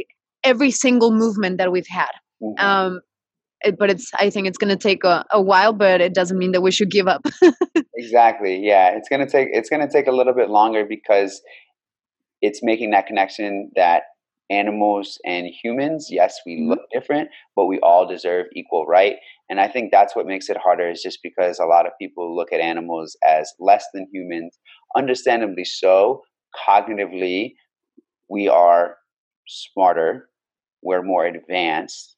every 0.44 0.72
single 0.72 1.12
movement 1.12 1.58
that 1.58 1.72
we've 1.72 1.88
had 1.88 2.12
mm-hmm. 2.42 2.66
um, 2.66 3.00
it, 3.62 3.78
but 3.78 3.90
it's 3.90 4.12
i 4.16 4.30
think 4.30 4.48
it's 4.48 4.58
going 4.58 4.76
to 4.76 4.82
take 4.82 5.04
a, 5.04 5.24
a 5.32 5.42
while 5.42 5.74
but 5.74 6.02
it 6.02 6.14
doesn't 6.14 6.38
mean 6.38 6.52
that 6.52 6.62
we 6.62 6.72
should 6.72 6.90
give 6.90 7.08
up 7.08 7.26
exactly 7.96 8.60
yeah 8.64 8.90
it's 8.90 9.08
going 9.10 9.24
to 9.24 9.32
take 9.32 9.50
it's 9.52 9.70
going 9.70 9.86
to 9.86 9.92
take 9.92 10.08
a 10.08 10.12
little 10.12 10.34
bit 10.34 10.50
longer 10.50 10.86
because 10.86 11.42
it's 12.42 12.62
making 12.64 12.92
that 12.92 13.06
connection 13.06 13.72
that 13.76 14.04
animals 14.50 15.20
and 15.26 15.48
humans 15.48 16.08
yes 16.10 16.40
we 16.46 16.56
mm-hmm. 16.56 16.70
look 16.70 16.82
different 16.92 17.30
but 17.56 17.66
we 17.66 17.80
all 17.80 18.08
deserve 18.08 18.46
equal 18.54 18.86
right 18.86 19.16
and 19.50 19.60
i 19.60 19.68
think 19.68 19.92
that's 19.92 20.16
what 20.16 20.26
makes 20.26 20.50
it 20.50 20.58
harder 20.58 20.90
is 20.90 21.02
just 21.02 21.20
because 21.22 21.60
a 21.60 21.66
lot 21.66 21.86
of 21.86 21.92
people 22.00 22.36
look 22.36 22.54
at 22.54 22.62
animals 22.62 23.18
as 23.28 23.52
less 23.60 23.86
than 23.94 24.08
humans 24.12 24.58
understandably 24.96 25.66
so 25.66 26.22
cognitively 26.68 27.54
we 28.30 28.48
are 28.48 28.96
smarter 29.48 30.30
we're 30.82 31.04
more 31.04 31.26
advanced 31.26 32.16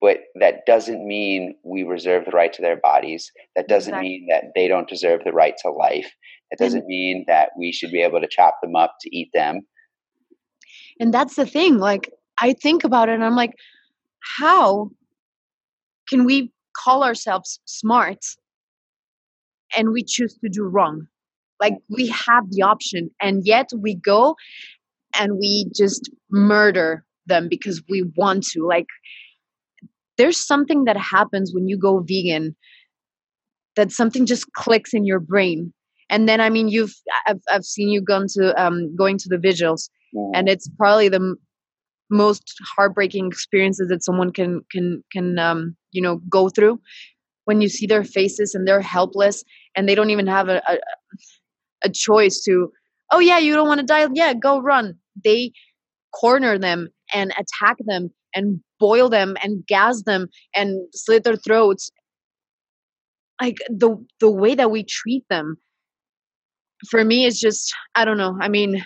but 0.00 0.18
that 0.38 0.66
doesn't 0.66 1.06
mean 1.06 1.54
we 1.64 1.82
reserve 1.82 2.24
the 2.26 2.30
right 2.30 2.52
to 2.52 2.62
their 2.62 2.76
bodies 2.76 3.32
that 3.56 3.68
doesn't 3.68 3.94
exactly. 3.94 4.08
mean 4.08 4.26
that 4.30 4.44
they 4.54 4.68
don't 4.68 4.88
deserve 4.88 5.20
the 5.24 5.32
right 5.32 5.54
to 5.58 5.70
life 5.70 6.12
that 6.50 6.64
doesn't 6.64 6.86
mean 6.86 7.24
that 7.26 7.50
we 7.58 7.72
should 7.72 7.90
be 7.90 8.02
able 8.02 8.20
to 8.20 8.28
chop 8.30 8.58
them 8.62 8.76
up 8.76 8.94
to 9.00 9.16
eat 9.16 9.30
them 9.34 9.62
and 11.00 11.12
that's 11.12 11.36
the 11.36 11.46
thing 11.46 11.78
like 11.78 12.10
i 12.38 12.52
think 12.52 12.84
about 12.84 13.08
it 13.08 13.14
and 13.14 13.24
i'm 13.24 13.36
like 13.36 13.54
how 14.38 14.90
can 16.08 16.24
we 16.24 16.50
call 16.76 17.04
ourselves 17.04 17.60
smart 17.64 18.18
and 19.76 19.90
we 19.90 20.04
choose 20.04 20.36
to 20.38 20.48
do 20.48 20.64
wrong? 20.64 21.06
Like 21.60 21.74
we 21.88 22.08
have 22.08 22.50
the 22.50 22.62
option 22.62 23.10
and 23.20 23.46
yet 23.46 23.70
we 23.76 23.94
go 23.94 24.36
and 25.16 25.38
we 25.38 25.66
just 25.74 26.10
murder 26.30 27.04
them 27.26 27.48
because 27.48 27.82
we 27.88 28.04
want 28.16 28.44
to 28.44 28.66
like 28.66 28.86
there's 30.18 30.44
something 30.46 30.84
that 30.84 30.96
happens 30.96 31.52
when 31.54 31.66
you 31.68 31.78
go 31.78 32.00
vegan 32.00 32.54
that 33.76 33.90
something 33.90 34.26
just 34.26 34.52
clicks 34.52 34.94
in 34.94 35.04
your 35.04 35.20
brain. 35.20 35.72
And 36.10 36.28
then 36.28 36.40
i 36.40 36.50
mean 36.50 36.68
you've 36.68 36.94
i've, 37.26 37.40
I've 37.50 37.64
seen 37.64 37.88
you 37.88 38.02
gone 38.02 38.26
to 38.34 38.62
um 38.62 38.94
going 38.94 39.16
to 39.18 39.28
the 39.28 39.38
vigils 39.38 39.88
and 40.34 40.48
it's 40.48 40.68
probably 40.78 41.08
the 41.08 41.16
m- 41.16 41.38
most 42.10 42.54
heartbreaking 42.76 43.26
experiences 43.26 43.88
that 43.88 44.04
someone 44.04 44.32
can 44.32 44.62
can 44.70 45.02
can 45.12 45.38
um, 45.38 45.76
you 45.92 46.02
know 46.02 46.18
go 46.28 46.48
through. 46.48 46.80
When 47.46 47.60
you 47.60 47.68
see 47.68 47.86
their 47.86 48.04
faces 48.04 48.54
and 48.54 48.66
they're 48.66 48.80
helpless 48.80 49.44
and 49.76 49.88
they 49.88 49.94
don't 49.94 50.10
even 50.10 50.26
have 50.26 50.48
a, 50.48 50.62
a, 50.68 50.78
a 51.84 51.88
choice 51.90 52.42
to 52.44 52.70
oh 53.12 53.18
yeah 53.20 53.38
you 53.38 53.54
don't 53.54 53.68
want 53.68 53.80
to 53.80 53.86
die. 53.86 54.06
Yeah 54.14 54.34
go 54.34 54.60
run. 54.60 54.94
They 55.22 55.52
corner 56.18 56.58
them 56.58 56.88
and 57.14 57.32
attack 57.32 57.76
them 57.86 58.10
and 58.34 58.60
boil 58.80 59.08
them 59.08 59.36
and 59.42 59.66
gas 59.66 60.02
them 60.02 60.28
and 60.54 60.86
slit 60.92 61.24
their 61.24 61.36
throats. 61.36 61.90
Like 63.40 63.58
the 63.68 64.04
the 64.20 64.30
way 64.30 64.54
that 64.54 64.70
we 64.70 64.84
treat 64.84 65.24
them 65.28 65.58
for 66.90 67.04
me 67.04 67.24
is 67.24 67.40
just 67.40 67.74
i 67.94 68.04
don't 68.04 68.18
know. 68.18 68.36
I 68.40 68.48
mean 68.48 68.84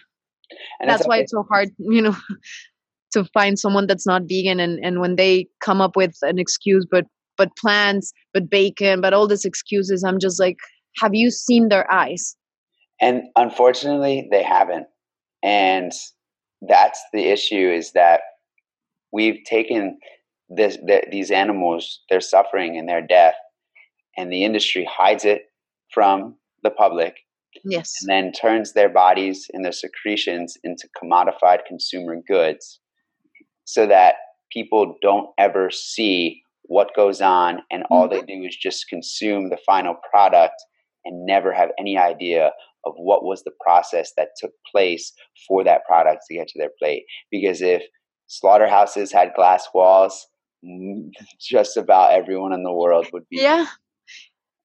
and 0.81 0.89
that's 0.89 1.07
why 1.07 1.19
it's 1.19 1.33
so 1.33 1.45
hard, 1.49 1.69
you 1.79 2.03
know, 2.03 2.17
to 3.13 3.25
find 3.33 3.59
someone 3.59 3.87
that's 3.87 4.07
not 4.07 4.23
vegan 4.23 4.61
and, 4.61 4.79
and 4.85 5.01
when 5.01 5.17
they 5.17 5.47
come 5.61 5.81
up 5.81 5.97
with 5.97 6.17
an 6.23 6.39
excuse, 6.39 6.87
but 6.91 7.07
but 7.37 7.57
plants, 7.57 8.13
but 8.35 8.51
bacon, 8.51 9.01
but 9.01 9.15
all 9.15 9.29
these 9.29 9.45
excuses, 9.45 10.03
I'm 10.03 10.19
just 10.19 10.41
like, 10.41 10.57
have 11.01 11.15
you 11.15 11.31
seen 11.31 11.69
their 11.69 11.91
eyes? 11.91 12.37
And 13.01 13.23
unfortunately, 13.37 14.29
they 14.33 14.43
haven't. 14.43 14.89
And 15.43 15.93
that's 16.63 17.01
the 17.13 17.27
issue 17.27 17.71
is 17.71 17.93
that 17.93 18.23
we've 19.13 19.43
taken 19.45 19.99
this 20.49 20.77
the, 20.79 21.05
these 21.11 21.31
animals, 21.31 22.01
their 22.11 22.21
suffering 22.21 22.77
and 22.77 22.89
their 22.89 23.07
death, 23.07 23.37
and 24.17 24.33
the 24.33 24.45
industry 24.45 24.89
hides 24.91 25.25
it 25.25 25.43
from 25.93 26.35
the 26.65 26.71
public 26.71 27.19
Yes. 27.65 27.95
And 28.01 28.11
then 28.11 28.33
turns 28.33 28.73
their 28.73 28.89
bodies 28.89 29.47
and 29.53 29.65
their 29.65 29.73
secretions 29.73 30.57
into 30.65 30.89
commodified 31.03 31.65
consumer 31.67 32.17
goods 32.27 32.81
so 33.65 33.87
that 33.87 34.15
people 34.53 34.97
don't 35.03 35.29
ever 35.39 35.71
see 35.71 36.43
what 36.65 36.95
goes 36.95 37.21
on 37.21 37.61
and 37.71 37.85
all 37.91 38.09
mm-hmm. 38.09 38.27
they 38.27 38.35
do 38.35 38.47
is 38.47 38.57
just 38.57 38.89
consume 38.89 39.49
the 39.49 39.59
final 39.67 39.95
product 40.11 40.55
and 41.05 41.25
never 41.27 41.53
have 41.53 41.71
any 41.79 41.97
idea 41.97 42.51
of 42.85 42.93
what 42.97 43.25
was 43.25 43.43
the 43.43 43.53
process 43.61 44.13
that 44.17 44.29
took 44.39 44.53
place 44.71 45.13
for 45.47 45.65
that 45.65 45.85
product 45.87 46.25
to 46.29 46.35
get 46.35 46.49
to 46.49 46.59
their 46.59 46.71
plate. 46.79 47.05
Because 47.31 47.61
if 47.63 47.83
slaughterhouses 48.27 49.13
had 49.13 49.35
glass 49.35 49.67
walls, 49.75 50.27
just 51.41 51.77
about 51.77 52.13
everyone 52.13 52.53
in 52.53 52.63
the 52.63 52.73
world 52.73 53.07
would 53.13 53.29
be. 53.31 53.39
Yeah. 53.41 53.67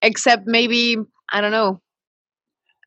Except 0.01 0.43
maybe, 0.45 0.97
I 1.31 1.41
don't 1.41 1.51
know, 1.51 1.81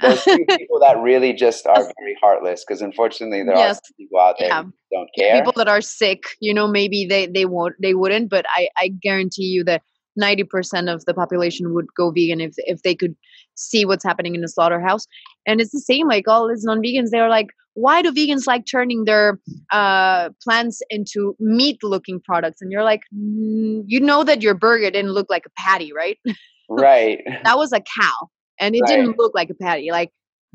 those 0.01 0.23
people 0.25 0.81
that 0.81 0.99
really 0.99 1.33
just 1.33 1.67
are 1.67 1.83
very 1.99 2.17
heartless 2.21 2.65
because 2.67 2.83
unfortunately 2.83 3.43
there 3.43 3.57
yes. 3.57 3.79
are 3.79 3.81
people 3.97 4.21
out 4.21 4.37
there 4.39 4.49
yeah. 4.49 4.63
don't 4.93 5.09
care. 5.17 5.37
people 5.37 5.53
that 5.57 5.69
are 5.69 5.81
sick 5.81 6.25
you 6.41 6.53
know 6.53 6.67
maybe 6.67 7.07
they 7.07 7.27
they 7.27 7.45
won't 7.45 7.75
they 7.81 7.95
wouldn't 7.95 8.29
but 8.29 8.45
i 8.51 8.69
i 8.77 8.89
guarantee 8.89 9.45
you 9.45 9.65
that 9.65 9.83
90% 10.21 10.93
of 10.93 11.05
the 11.05 11.15
population 11.15 11.75
would 11.75 11.87
go 11.97 12.11
vegan 12.11 12.41
if 12.41 12.55
if 12.59 12.83
they 12.83 12.95
could 12.95 13.15
see 13.55 13.85
what's 13.85 14.05
happening 14.05 14.35
in 14.35 14.41
the 14.41 14.49
slaughterhouse. 14.49 15.07
And 15.47 15.61
it's 15.61 15.73
the 15.73 15.81
same 15.81 16.09
like 16.09 16.29
all 16.29 16.49
these 16.49 16.65
non-vegans 16.65 17.11
they're 17.11 17.29
like 17.29 17.49
why 17.75 18.01
do 18.01 18.11
vegans 18.11 18.47
like 18.47 18.65
turning 18.65 19.05
their 19.05 19.39
uh, 19.71 20.31
plants 20.43 20.81
into 20.89 21.37
meat 21.39 21.77
looking 21.83 22.21
products? 22.21 22.63
And 22.63 22.73
you're 22.73 22.85
like 22.85 23.03
mm, 23.15 23.83
you 23.87 24.01
know 24.01 24.25
that 24.25 24.43
your 24.43 24.55
burger 24.55 24.91
didn't 24.91 25.13
look 25.13 25.29
like 25.29 25.45
a 25.47 25.51
patty 25.59 25.93
right? 25.93 26.19
Right. 26.69 27.21
That 27.45 27.59
was 27.59 27.73
a 27.73 27.79
cow 27.79 28.29
and 28.61 28.75
it 28.75 28.81
right. 28.81 28.97
didn't 28.97 29.19
look 29.19 29.35
like 29.35 29.51
a 29.51 29.55
patty 29.55 29.91
like 29.91 30.11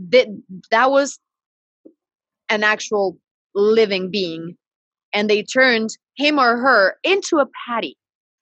that 0.10 0.28
that 0.72 0.92
was 0.92 1.20
an 2.50 2.64
actual 2.64 3.18
living 3.56 4.10
being 4.10 4.56
and 5.14 5.30
they 5.30 5.44
turned 5.44 5.90
him 6.16 6.40
or 6.40 6.58
her 6.58 6.96
into 7.04 7.38
a 7.38 7.48
patty 7.68 7.98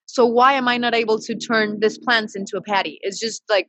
so 0.06 0.24
why 0.24 0.52
am 0.52 0.68
i 0.68 0.76
not 0.76 0.94
able 0.94 1.18
to 1.18 1.34
turn 1.34 1.78
this 1.80 1.98
plants 1.98 2.34
into 2.34 2.56
a 2.56 2.62
patty 2.62 2.98
it's 3.02 3.18
just 3.18 3.42
like 3.48 3.68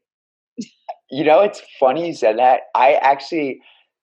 you 1.10 1.23
know 1.23 1.41
it's 1.41 1.62
funny 1.80 2.08
you 2.08 2.13
said 2.13 2.38
that 2.38 2.62
i 2.75 2.93
actually 2.93 3.60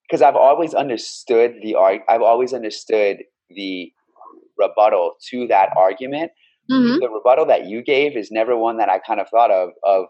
because 0.07 0.23
i've 0.23 0.37
always 0.37 0.75
understood 0.75 1.55
the 1.63 1.75
art 1.75 2.03
i've 2.09 2.23
always 2.23 2.53
understood 2.53 3.19
the 3.51 3.93
rebuttal 4.57 5.15
to 5.31 5.47
that 5.47 5.71
argument 5.77 6.31
mm-hmm. 6.71 6.99
the 7.01 7.09
rebuttal 7.09 7.47
that 7.47 7.67
you 7.67 7.83
gave 7.83 8.17
is 8.17 8.31
never 8.31 8.57
one 8.57 8.79
that 8.79 8.89
i 8.89 8.99
kind 8.99 9.21
of 9.21 9.29
thought 9.29 9.51
of 9.51 9.71
of 9.85 10.07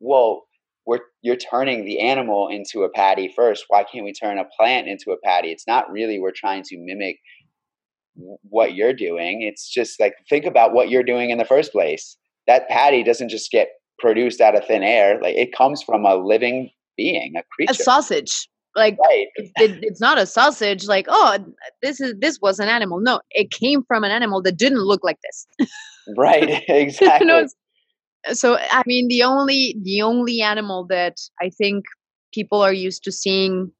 well 0.00 0.44
we're 0.90 0.98
you're 1.22 1.36
turning 1.36 1.84
the 1.84 2.00
animal 2.00 2.48
into 2.48 2.82
a 2.82 2.90
patty 2.90 3.32
first. 3.36 3.64
Why 3.68 3.84
can't 3.84 4.04
we 4.04 4.12
turn 4.12 4.38
a 4.38 4.44
plant 4.58 4.88
into 4.88 5.12
a 5.12 5.16
patty? 5.24 5.52
It's 5.52 5.66
not 5.66 5.88
really 5.88 6.18
we're 6.18 6.32
trying 6.34 6.64
to 6.64 6.76
mimic 6.78 7.18
what 8.42 8.74
you're 8.74 8.92
doing. 8.92 9.42
It's 9.42 9.70
just 9.70 10.00
like 10.00 10.14
think 10.28 10.46
about 10.46 10.74
what 10.74 10.90
you're 10.90 11.04
doing 11.04 11.30
in 11.30 11.38
the 11.38 11.44
first 11.44 11.70
place. 11.70 12.16
That 12.48 12.68
patty 12.68 13.04
doesn't 13.04 13.28
just 13.28 13.52
get 13.52 13.68
produced 14.00 14.40
out 14.40 14.56
of 14.56 14.66
thin 14.66 14.82
air. 14.82 15.20
Like 15.22 15.36
it 15.36 15.56
comes 15.56 15.80
from 15.80 16.04
a 16.04 16.16
living 16.16 16.70
being, 16.96 17.34
a 17.36 17.44
creature. 17.54 17.70
A 17.70 17.74
sausage. 17.74 18.48
Like 18.74 18.98
right. 18.98 19.28
it, 19.36 19.78
it's 19.82 20.00
not 20.00 20.18
a 20.18 20.26
sausage. 20.26 20.86
Like 20.86 21.06
oh, 21.08 21.34
uh, 21.34 21.38
this 21.82 22.00
is 22.00 22.14
this 22.18 22.40
was 22.42 22.58
an 22.58 22.68
animal. 22.68 22.98
No, 23.00 23.20
it 23.30 23.52
came 23.52 23.84
from 23.84 24.02
an 24.02 24.10
animal 24.10 24.42
that 24.42 24.56
didn't 24.56 24.80
look 24.80 25.04
like 25.04 25.18
this. 25.22 25.68
right. 26.16 26.64
Exactly. 26.68 27.28
no, 27.28 27.46
so 28.32 28.56
I 28.58 28.82
mean, 28.86 29.08
the 29.08 29.22
only 29.22 29.76
the 29.82 30.02
only 30.02 30.40
animal 30.40 30.86
that 30.88 31.16
I 31.40 31.50
think 31.50 31.84
people 32.32 32.60
are 32.62 32.72
used 32.72 33.04
to 33.04 33.12
seeing 33.12 33.72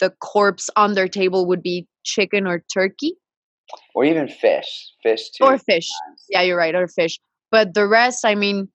the 0.00 0.10
corpse 0.20 0.68
on 0.76 0.94
their 0.94 1.08
table 1.08 1.46
would 1.46 1.62
be 1.62 1.86
chicken 2.04 2.46
or 2.46 2.64
turkey. 2.72 3.14
Or 3.94 4.04
even 4.04 4.28
fish 4.28 4.92
fish 5.02 5.30
too 5.30 5.44
or 5.44 5.56
fish. 5.56 5.88
sometimes. 5.88 6.24
yeah 6.28 6.42
you're 6.42 6.58
right 6.58 6.74
or 6.74 6.88
fish. 6.88 7.18
But 7.50 7.72
the 7.74 7.86
rest 7.86 8.24
i 8.24 8.34
mean 8.34 8.68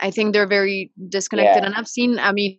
i 0.00 0.10
think 0.10 0.32
they're 0.32 0.48
very 0.48 0.90
disconnected. 1.08 1.62
Yeah. 1.62 1.66
and 1.66 1.74
i've 1.76 1.86
seen 1.86 2.18
i 2.18 2.32
mean 2.32 2.58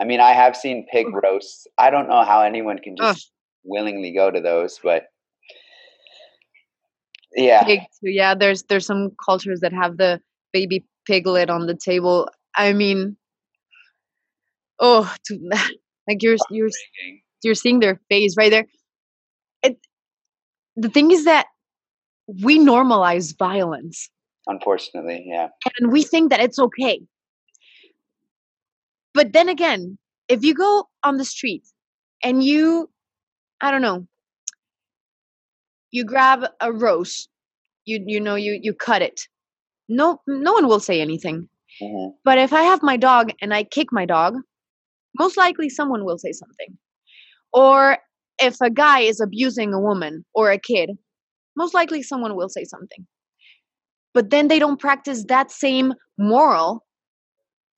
i 0.00 0.04
mean 0.04 0.20
i 0.20 0.30
have 0.30 0.54
seen 0.54 0.86
pig 0.92 1.06
roasts. 1.10 1.66
I 1.78 1.90
don't 1.90 2.08
know 2.08 2.22
how 2.22 2.42
anyone 2.42 2.78
can 2.78 2.96
just 2.96 3.32
willingly 3.64 4.12
go 4.12 4.30
to 4.30 4.40
those 4.40 4.78
but 4.82 5.04
yeah. 7.36 7.62
pig 7.62 7.80
too. 7.80 8.10
yeah 8.10 8.34
there's 8.34 8.64
there's 8.64 8.86
some 8.86 9.10
cultures 9.24 9.60
that 9.60 9.72
have 9.72 9.96
the 9.96 10.20
baby 10.52 10.84
piglet 11.06 11.50
on 11.50 11.66
the 11.66 11.74
table. 11.76 12.28
I 12.56 12.72
mean 12.72 13.16
oh 14.80 15.12
to, 15.26 15.38
like 16.08 16.22
you're 16.22 16.36
you're 16.50 16.70
you're 17.42 17.54
seeing 17.54 17.80
their 17.80 18.00
face 18.08 18.34
right 18.36 18.50
there. 18.50 18.66
It 19.62 19.78
the 20.76 20.88
thing 20.88 21.10
is 21.10 21.24
that 21.24 21.46
we 22.42 22.58
normalize 22.58 23.36
violence. 23.38 24.10
Unfortunately 24.46 25.24
yeah. 25.26 25.48
And 25.78 25.92
we 25.92 26.02
think 26.02 26.30
that 26.30 26.40
it's 26.40 26.58
okay. 26.58 27.00
But 29.14 29.32
then 29.32 29.48
again 29.48 29.98
if 30.28 30.44
you 30.44 30.54
go 30.54 30.88
on 31.04 31.16
the 31.16 31.24
street 31.24 31.64
and 32.22 32.42
you 32.42 32.90
i 33.60 33.70
don't 33.70 33.82
know 33.82 34.06
you 35.96 36.04
grab 36.04 36.44
a 36.60 36.72
rose 36.72 37.28
you 37.86 38.02
you 38.06 38.20
know 38.20 38.34
you 38.34 38.58
you 38.62 38.74
cut 38.74 39.00
it. 39.00 39.22
No 39.88 40.20
no 40.26 40.52
one 40.52 40.66
will 40.68 40.80
say 40.80 41.00
anything. 41.00 41.48
Mm-hmm. 41.82 42.08
but 42.24 42.38
if 42.38 42.52
i 42.58 42.62
have 42.62 42.82
my 42.82 42.96
dog 42.96 43.32
and 43.42 43.52
i 43.52 43.62
kick 43.62 43.88
my 43.92 44.06
dog 44.10 44.36
most 45.18 45.36
likely 45.36 45.68
someone 45.68 46.06
will 46.06 46.16
say 46.16 46.32
something. 46.32 46.78
Or 47.52 47.98
if 48.46 48.56
a 48.62 48.70
guy 48.70 49.00
is 49.00 49.20
abusing 49.20 49.74
a 49.74 49.80
woman 49.88 50.24
or 50.34 50.50
a 50.50 50.58
kid 50.58 50.90
most 51.54 51.74
likely 51.74 52.02
someone 52.02 52.34
will 52.34 52.48
say 52.48 52.64
something. 52.64 53.06
But 54.14 54.30
then 54.30 54.48
they 54.48 54.58
don't 54.58 54.80
practice 54.80 55.24
that 55.34 55.50
same 55.50 55.92
moral 56.18 56.84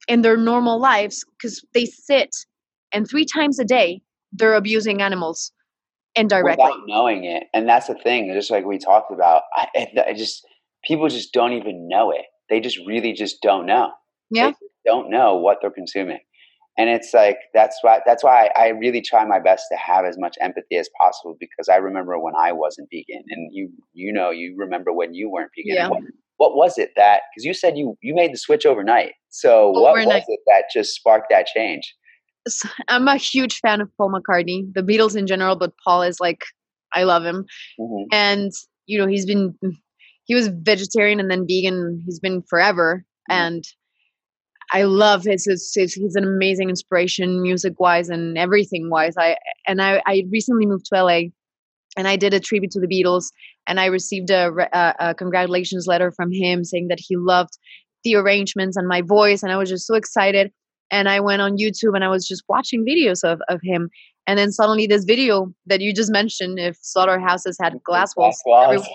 in 0.06 0.22
their 0.22 0.36
normal 0.36 0.78
lives 0.80 1.24
because 1.32 1.60
they 1.74 1.86
sit 1.86 2.30
and 2.92 3.08
three 3.10 3.26
times 3.36 3.58
a 3.58 3.64
day 3.64 4.00
they're 4.32 4.60
abusing 4.62 5.02
animals 5.02 5.52
indirectly 6.18 6.64
without 6.64 6.80
knowing 6.86 7.24
it. 7.24 7.44
And 7.54 7.68
that's 7.68 7.86
the 7.86 7.94
thing 7.94 8.32
just 8.34 8.50
like 8.50 8.64
we 8.64 8.78
talked 8.78 9.12
about 9.12 9.42
I, 9.54 9.68
I 10.06 10.12
just 10.14 10.46
people 10.84 11.08
just 11.08 11.32
don't 11.32 11.52
even 11.52 11.88
know 11.88 12.10
it. 12.10 12.26
They 12.50 12.60
just 12.60 12.78
really 12.86 13.12
just 13.12 13.40
don't 13.42 13.66
know. 13.66 13.92
Yeah. 14.30 14.52
don't 14.84 15.10
know 15.10 15.36
what 15.36 15.58
they're 15.60 15.70
consuming. 15.70 16.20
And 16.76 16.88
it's 16.88 17.12
like 17.12 17.38
that's 17.52 17.76
why 17.82 18.00
that's 18.06 18.22
why 18.22 18.50
I, 18.54 18.66
I 18.66 18.68
really 18.68 19.02
try 19.02 19.24
my 19.24 19.40
best 19.40 19.64
to 19.72 19.76
have 19.76 20.04
as 20.04 20.16
much 20.16 20.36
empathy 20.40 20.76
as 20.76 20.88
possible 21.00 21.36
because 21.40 21.68
I 21.68 21.76
remember 21.76 22.18
when 22.20 22.34
I 22.40 22.52
wasn't 22.52 22.88
vegan 22.92 23.24
and 23.28 23.50
you 23.52 23.70
you 23.94 24.12
know 24.12 24.30
you 24.30 24.54
remember 24.56 24.92
when 24.92 25.12
you 25.12 25.28
weren't 25.28 25.50
vegan 25.56 25.74
yeah. 25.74 25.88
what, 25.88 26.02
what 26.36 26.54
was 26.54 26.78
it 26.78 26.90
that 26.94 27.22
because 27.34 27.44
you 27.44 27.52
said 27.52 27.76
you 27.76 27.96
you 28.00 28.14
made 28.14 28.32
the 28.32 28.38
switch 28.38 28.64
overnight. 28.64 29.12
So 29.28 29.74
overnight. 29.76 30.06
what 30.06 30.14
was 30.14 30.24
it 30.28 30.40
that 30.46 30.64
just 30.72 30.94
sparked 30.94 31.26
that 31.30 31.46
change 31.46 31.92
I'm 32.88 33.08
a 33.08 33.16
huge 33.16 33.60
fan 33.60 33.80
of 33.80 33.90
Paul 33.96 34.12
McCartney, 34.12 34.72
the 34.72 34.82
Beatles 34.82 35.16
in 35.16 35.26
general, 35.26 35.56
but 35.56 35.72
Paul 35.84 36.02
is 36.02 36.20
like, 36.20 36.44
I 36.92 37.04
love 37.04 37.24
him. 37.24 37.44
Mm-hmm. 37.78 38.04
And, 38.12 38.52
you 38.86 38.98
know, 38.98 39.06
he's 39.06 39.26
been, 39.26 39.54
he 40.24 40.34
was 40.34 40.48
vegetarian 40.48 41.20
and 41.20 41.30
then 41.30 41.46
vegan. 41.48 42.02
He's 42.04 42.20
been 42.20 42.42
forever. 42.48 43.04
Mm-hmm. 43.30 43.40
And 43.40 43.64
I 44.72 44.82
love 44.82 45.24
his, 45.24 45.46
his, 45.46 45.72
his, 45.74 45.94
he's 45.94 46.14
an 46.14 46.24
amazing 46.24 46.68
inspiration 46.68 47.40
music 47.40 47.80
wise 47.80 48.08
and 48.10 48.36
everything 48.36 48.90
wise. 48.90 49.14
I, 49.18 49.36
and 49.66 49.80
I, 49.80 50.02
I 50.06 50.24
recently 50.30 50.66
moved 50.66 50.86
to 50.86 51.02
LA 51.02 51.20
and 51.96 52.06
I 52.06 52.16
did 52.16 52.34
a 52.34 52.40
tribute 52.40 52.70
to 52.72 52.80
the 52.80 52.86
Beatles 52.86 53.26
and 53.66 53.80
I 53.80 53.86
received 53.86 54.30
a, 54.30 54.50
a, 54.72 54.94
a 55.10 55.14
congratulations 55.14 55.86
letter 55.86 56.12
from 56.12 56.30
him 56.32 56.64
saying 56.64 56.88
that 56.88 57.00
he 57.00 57.16
loved 57.16 57.58
the 58.04 58.14
arrangements 58.14 58.76
and 58.76 58.86
my 58.86 59.02
voice. 59.02 59.42
And 59.42 59.50
I 59.50 59.56
was 59.56 59.70
just 59.70 59.86
so 59.86 59.94
excited 59.94 60.52
and 60.90 61.08
I 61.08 61.20
went 61.20 61.42
on 61.42 61.56
YouTube 61.56 61.94
and 61.94 62.04
I 62.04 62.08
was 62.08 62.26
just 62.26 62.44
watching 62.48 62.84
videos 62.84 63.24
of, 63.24 63.40
of 63.48 63.60
him. 63.62 63.90
And 64.26 64.38
then 64.38 64.52
suddenly 64.52 64.86
this 64.86 65.04
video 65.04 65.52
that 65.66 65.80
you 65.80 65.94
just 65.94 66.10
mentioned, 66.10 66.58
if 66.58 66.76
slaughterhouses 66.80 67.56
had 67.60 67.82
glass 67.84 68.14
walls, 68.16 68.40
walls. 68.44 68.86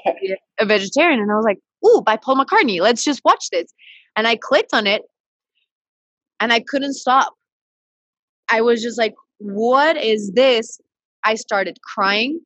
a 0.60 0.66
vegetarian. 0.66 1.20
And 1.20 1.32
I 1.32 1.36
was 1.36 1.46
like, 1.46 1.60
ooh, 1.86 2.02
by 2.02 2.18
Paul 2.18 2.38
McCartney, 2.38 2.80
let's 2.80 3.04
just 3.04 3.22
watch 3.26 3.50
this. 3.52 3.74
And 4.16 4.28
I 4.28 4.36
clicked 4.36 4.74
on 4.74 4.86
it 4.86 5.04
and 6.40 6.54
I 6.54 6.60
couldn't 6.60 6.94
stop. 6.94 7.34
I 8.50 8.62
was 8.62 8.82
just 8.82 8.98
like, 8.98 9.16
what 9.40 9.98
is 9.98 10.32
this? 10.34 10.80
I 11.26 11.36
started 11.36 11.80
crying. 11.82 12.40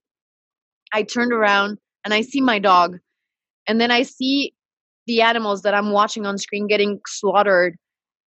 I 0.93 1.03
turned 1.03 1.33
around 1.33 1.77
and 2.05 2.13
I 2.13 2.21
see 2.21 2.41
my 2.41 2.59
dog. 2.59 2.97
And 3.67 3.81
then 3.81 3.91
I 3.91 4.03
see 4.03 4.53
the 5.07 5.21
animals 5.21 5.63
that 5.63 5.73
I'm 5.73 5.91
watching 5.91 6.25
on 6.25 6.37
screen 6.37 6.67
getting 6.67 7.01
slaughtered 7.05 7.77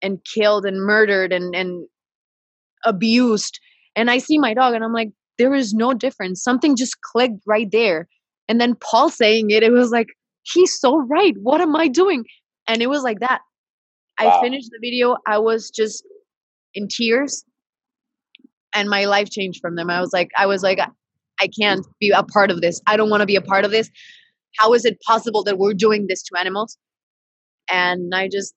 and 0.02 0.20
killed 0.24 0.66
and 0.66 0.82
murdered 0.82 1.32
and 1.34 1.56
and 1.56 1.88
abused 2.86 3.60
and 3.96 4.10
i 4.10 4.18
see 4.18 4.38
my 4.38 4.54
dog 4.54 4.74
and 4.74 4.84
i'm 4.84 4.94
like 4.94 5.10
there 5.38 5.54
is 5.54 5.74
no 5.74 5.94
difference. 5.94 6.44
Something 6.44 6.76
just 6.76 7.02
clicked 7.02 7.42
right 7.46 7.70
there. 7.72 8.08
And 8.48 8.60
then 8.60 8.76
paul 8.76 9.10
saying 9.10 9.50
it 9.52 9.64
it 9.64 9.72
was 9.72 9.92
like 9.92 10.08
he's 10.44 10.80
so 10.80 10.98
right. 10.98 11.34
What 11.42 11.62
am 11.62 11.76
i 11.76 11.88
doing? 11.88 12.26
And 12.68 12.82
it 12.82 12.90
was 12.90 13.04
like 13.04 13.20
that. 13.20 13.42
Wow. 14.20 14.40
i 14.40 14.42
finished 14.42 14.70
the 14.72 14.80
video. 14.82 15.18
I 15.26 15.38
was 15.38 15.70
just 15.70 16.04
in 16.74 16.88
tears 16.88 17.44
and 18.74 18.90
my 18.90 19.06
life 19.06 19.30
changed 19.30 19.60
from 19.62 19.76
them. 19.76 19.90
I 19.90 20.02
was 20.02 20.14
like 20.14 20.30
i 20.38 20.46
was 20.46 20.64
like 20.64 20.80
i 21.40 21.48
can't 21.60 21.86
be 22.00 22.12
a 22.12 22.24
part 22.24 22.52
of 22.52 22.62
this. 22.62 22.82
I 22.88 22.98
don't 22.98 23.10
want 23.10 23.22
to 23.22 23.28
be 23.28 23.36
a 23.36 23.42
part 23.42 23.66
of 23.66 23.72
this. 23.72 23.90
How 24.58 24.74
is 24.74 24.86
it 24.86 25.00
possible 25.02 25.44
that 25.44 25.60
we're 25.60 25.74
doing 25.74 26.08
this 26.08 26.24
to 26.24 26.40
animals? 26.40 26.78
And 27.70 28.14
i 28.16 28.28
just 28.28 28.54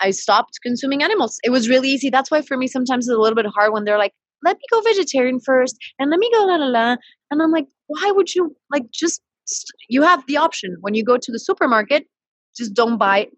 I 0.00 0.10
stopped 0.10 0.58
consuming 0.62 1.02
animals. 1.02 1.38
It 1.44 1.50
was 1.50 1.68
really 1.68 1.88
easy. 1.88 2.10
That's 2.10 2.30
why 2.30 2.42
for 2.42 2.56
me 2.56 2.66
sometimes 2.66 3.06
it's 3.06 3.14
a 3.14 3.20
little 3.20 3.36
bit 3.36 3.46
hard 3.46 3.72
when 3.72 3.84
they're 3.84 3.98
like, 3.98 4.12
let 4.44 4.56
me 4.56 4.62
go 4.70 4.80
vegetarian 4.82 5.40
first 5.40 5.76
and 5.98 6.10
let 6.10 6.18
me 6.18 6.30
go 6.32 6.44
la 6.44 6.56
la 6.56 6.66
la. 6.66 6.96
And 7.30 7.42
I'm 7.42 7.50
like, 7.50 7.66
why 7.86 8.10
would 8.14 8.34
you 8.34 8.54
like 8.70 8.90
just 8.90 9.22
you 9.88 10.02
have 10.02 10.24
the 10.26 10.36
option 10.36 10.76
when 10.80 10.94
you 10.94 11.04
go 11.04 11.16
to 11.16 11.32
the 11.32 11.38
supermarket, 11.38 12.06
just 12.56 12.74
don't 12.74 12.98
buy 12.98 13.28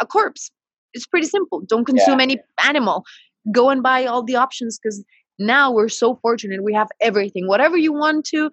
a 0.00 0.06
corpse. 0.06 0.50
It's 0.92 1.06
pretty 1.06 1.26
simple. 1.26 1.60
Don't 1.66 1.84
consume 1.84 2.18
yeah. 2.18 2.24
any 2.24 2.38
animal. 2.64 3.04
Go 3.52 3.70
and 3.70 3.82
buy 3.82 4.06
all 4.06 4.22
the 4.22 4.36
options 4.36 4.78
because 4.78 5.04
now 5.38 5.70
we're 5.70 5.88
so 5.88 6.16
fortunate. 6.16 6.62
We 6.62 6.74
have 6.74 6.88
everything. 7.00 7.46
Whatever 7.46 7.76
you 7.76 7.92
want 7.92 8.24
to 8.26 8.50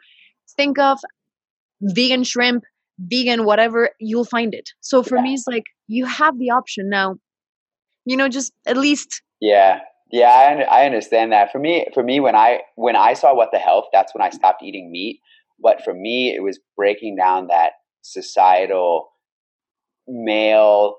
think 0.55 0.77
of, 0.79 0.99
vegan 1.81 2.23
shrimp, 2.23 2.63
vegan, 2.99 3.45
whatever, 3.45 3.89
you'll 3.99 4.25
find 4.25 4.53
it. 4.53 4.69
So 4.81 5.03
for 5.03 5.17
yeah. 5.17 5.23
me, 5.23 5.33
it's 5.33 5.47
like 5.47 5.65
you 5.87 6.05
have 6.05 6.37
the 6.37 6.51
option 6.51 6.89
now 6.89 7.17
you 8.07 8.15
know 8.15 8.29
just 8.29 8.53
at 8.65 8.77
least 8.77 9.21
yeah 9.41 9.79
yeah 10.11 10.65
I, 10.69 10.81
I 10.81 10.85
understand 10.85 11.31
that 11.33 11.51
for 11.51 11.59
me 11.59 11.85
for 11.93 12.03
me 12.03 12.19
when 12.19 12.35
i 12.35 12.61
when 12.75 12.95
i 12.95 13.13
saw 13.13 13.35
what 13.35 13.49
the 13.51 13.59
health 13.59 13.85
that's 13.91 14.15
when 14.15 14.21
i 14.21 14.29
stopped 14.29 14.63
eating 14.63 14.91
meat 14.91 15.19
but 15.61 15.83
for 15.83 15.93
me 15.93 16.33
it 16.33 16.41
was 16.41 16.59
breaking 16.75 17.17
down 17.17 17.47
that 17.47 17.73
societal 18.01 19.09
male 20.07 20.95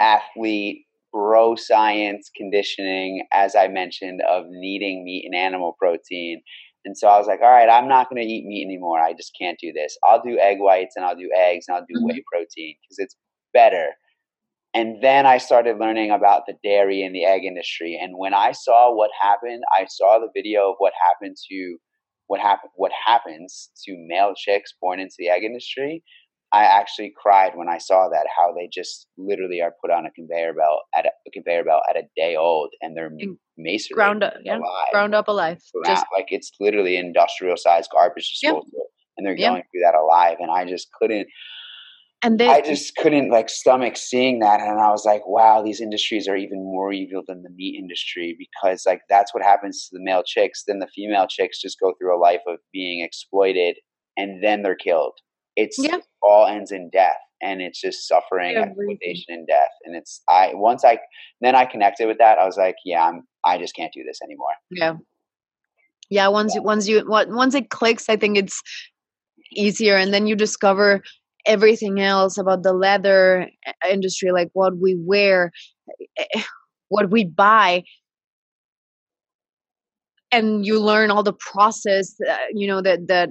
athlete 0.00 0.84
bro 1.12 1.54
science 1.54 2.30
conditioning 2.36 3.24
as 3.32 3.54
i 3.54 3.68
mentioned 3.68 4.20
of 4.28 4.44
needing 4.48 5.04
meat 5.04 5.24
and 5.24 5.34
animal 5.34 5.76
protein 5.78 6.42
and 6.84 6.96
so 6.96 7.08
I 7.08 7.18
was 7.18 7.26
like, 7.26 7.40
all 7.42 7.50
right, 7.50 7.68
I'm 7.68 7.88
not 7.88 8.08
going 8.08 8.22
to 8.22 8.26
eat 8.26 8.46
meat 8.46 8.64
anymore. 8.64 9.00
I 9.00 9.12
just 9.12 9.36
can't 9.38 9.58
do 9.60 9.72
this. 9.74 9.98
I'll 10.04 10.22
do 10.22 10.38
egg 10.38 10.56
whites 10.58 10.94
and 10.96 11.04
I'll 11.04 11.16
do 11.16 11.28
eggs 11.36 11.66
and 11.68 11.76
I'll 11.76 11.82
do 11.82 11.98
mm-hmm. 11.98 12.06
whey 12.06 12.24
protein 12.32 12.76
because 12.80 12.98
it's 12.98 13.16
better. 13.52 13.88
And 14.74 15.02
then 15.02 15.26
I 15.26 15.38
started 15.38 15.78
learning 15.78 16.10
about 16.10 16.42
the 16.46 16.54
dairy 16.62 17.02
and 17.02 17.14
the 17.14 17.24
egg 17.24 17.44
industry. 17.44 17.98
And 18.00 18.14
when 18.16 18.34
I 18.34 18.52
saw 18.52 18.94
what 18.94 19.10
happened, 19.20 19.62
I 19.72 19.86
saw 19.88 20.18
the 20.18 20.28
video 20.34 20.70
of 20.70 20.76
what 20.78 20.92
happened 21.08 21.36
to 21.50 21.76
what 22.26 22.40
happened 22.40 22.70
what 22.76 22.92
happens 23.06 23.70
to 23.84 23.94
male 24.06 24.34
chicks 24.36 24.74
born 24.80 25.00
into 25.00 25.14
the 25.18 25.28
egg 25.28 25.42
industry. 25.44 26.02
I 26.52 26.64
actually 26.64 27.12
cried 27.20 27.52
when 27.54 27.68
I 27.68 27.78
saw 27.78 28.08
that 28.08 28.26
how 28.36 28.54
they 28.54 28.70
just 28.72 29.06
literally 29.18 29.60
are 29.60 29.74
put 29.82 29.90
on 29.90 30.06
a 30.06 30.10
conveyor 30.10 30.54
belt 30.54 30.80
at 30.96 31.04
a, 31.04 31.10
a 31.26 31.30
conveyor 31.32 31.64
belt 31.64 31.82
at 31.90 31.96
a 31.96 32.02
day 32.16 32.36
old 32.36 32.70
and 32.80 32.96
they're 32.96 33.10
masonry 33.58 33.94
ground 33.94 34.22
up, 34.22 34.34
yeah, 34.44 34.56
alive. 34.56 34.86
ground 34.92 35.14
up 35.14 35.28
alive. 35.28 35.58
Just 35.84 36.06
like 36.16 36.28
it's 36.28 36.50
literally 36.58 36.96
industrial 36.96 37.56
sized 37.56 37.90
garbage 37.92 38.30
disposal, 38.30 38.64
yep. 38.72 38.86
and 39.16 39.26
they're 39.26 39.36
yep. 39.36 39.50
going 39.50 39.62
through 39.70 39.82
that 39.82 39.94
alive. 39.94 40.36
And 40.40 40.50
I 40.50 40.64
just 40.64 40.88
couldn't. 40.98 41.28
And 42.22 42.40
they, 42.40 42.48
I 42.48 42.60
just 42.60 42.96
couldn't 42.96 43.30
like 43.30 43.48
stomach 43.48 43.96
seeing 43.96 44.40
that, 44.40 44.60
and 44.60 44.80
I 44.80 44.90
was 44.90 45.04
like, 45.04 45.22
"Wow, 45.26 45.62
these 45.62 45.80
industries 45.80 46.26
are 46.26 46.36
even 46.36 46.64
more 46.64 46.92
evil 46.92 47.22
than 47.26 47.42
the 47.42 47.50
meat 47.50 47.78
industry 47.78 48.36
because 48.36 48.84
like 48.86 49.02
that's 49.08 49.32
what 49.32 49.44
happens 49.44 49.88
to 49.88 49.96
the 49.96 50.02
male 50.02 50.24
chicks. 50.26 50.64
Then 50.66 50.80
the 50.80 50.88
female 50.88 51.28
chicks 51.28 51.60
just 51.60 51.78
go 51.78 51.92
through 51.96 52.16
a 52.16 52.18
life 52.18 52.40
of 52.48 52.58
being 52.72 53.04
exploited, 53.04 53.76
and 54.16 54.42
then 54.42 54.62
they're 54.62 54.74
killed. 54.74 55.12
It's 55.54 55.76
yeah. 55.78 55.98
all 56.20 56.48
ends 56.48 56.72
in 56.72 56.90
death, 56.92 57.18
and 57.40 57.60
it's 57.60 57.80
just 57.80 58.08
suffering, 58.08 58.56
exploitation, 58.56 59.26
and 59.28 59.46
death. 59.46 59.70
And 59.84 59.94
it's 59.94 60.20
I 60.28 60.50
once 60.54 60.84
I 60.84 60.98
then 61.40 61.54
I 61.54 61.66
connected 61.66 62.08
with 62.08 62.18
that. 62.18 62.38
I 62.38 62.46
was 62.46 62.56
like, 62.56 62.76
"Yeah, 62.84 63.04
I'm. 63.04 63.22
I 63.44 63.58
just 63.58 63.76
can't 63.76 63.92
do 63.94 64.02
this 64.04 64.18
anymore." 64.24 64.54
Yeah, 64.72 64.94
yeah. 66.10 66.26
Once 66.26 66.56
yeah. 66.56 66.62
once 66.62 66.88
you 66.88 67.04
once 67.06 67.54
it 67.54 67.70
clicks, 67.70 68.08
I 68.08 68.16
think 68.16 68.36
it's 68.36 68.60
easier, 69.52 69.96
and 69.96 70.12
then 70.12 70.26
you 70.26 70.34
discover 70.34 71.02
everything 71.46 72.00
else 72.00 72.38
about 72.38 72.62
the 72.62 72.72
leather 72.72 73.48
industry, 73.90 74.30
like 74.32 74.50
what 74.52 74.78
we 74.78 74.96
wear, 75.00 75.52
eh, 76.18 76.42
what 76.88 77.10
we 77.10 77.24
buy, 77.24 77.84
and 80.32 80.66
you 80.66 80.80
learn 80.80 81.10
all 81.10 81.22
the 81.22 81.32
process. 81.32 82.14
Uh, 82.28 82.36
you 82.52 82.66
know 82.66 82.82
that 82.82 83.08
that 83.08 83.30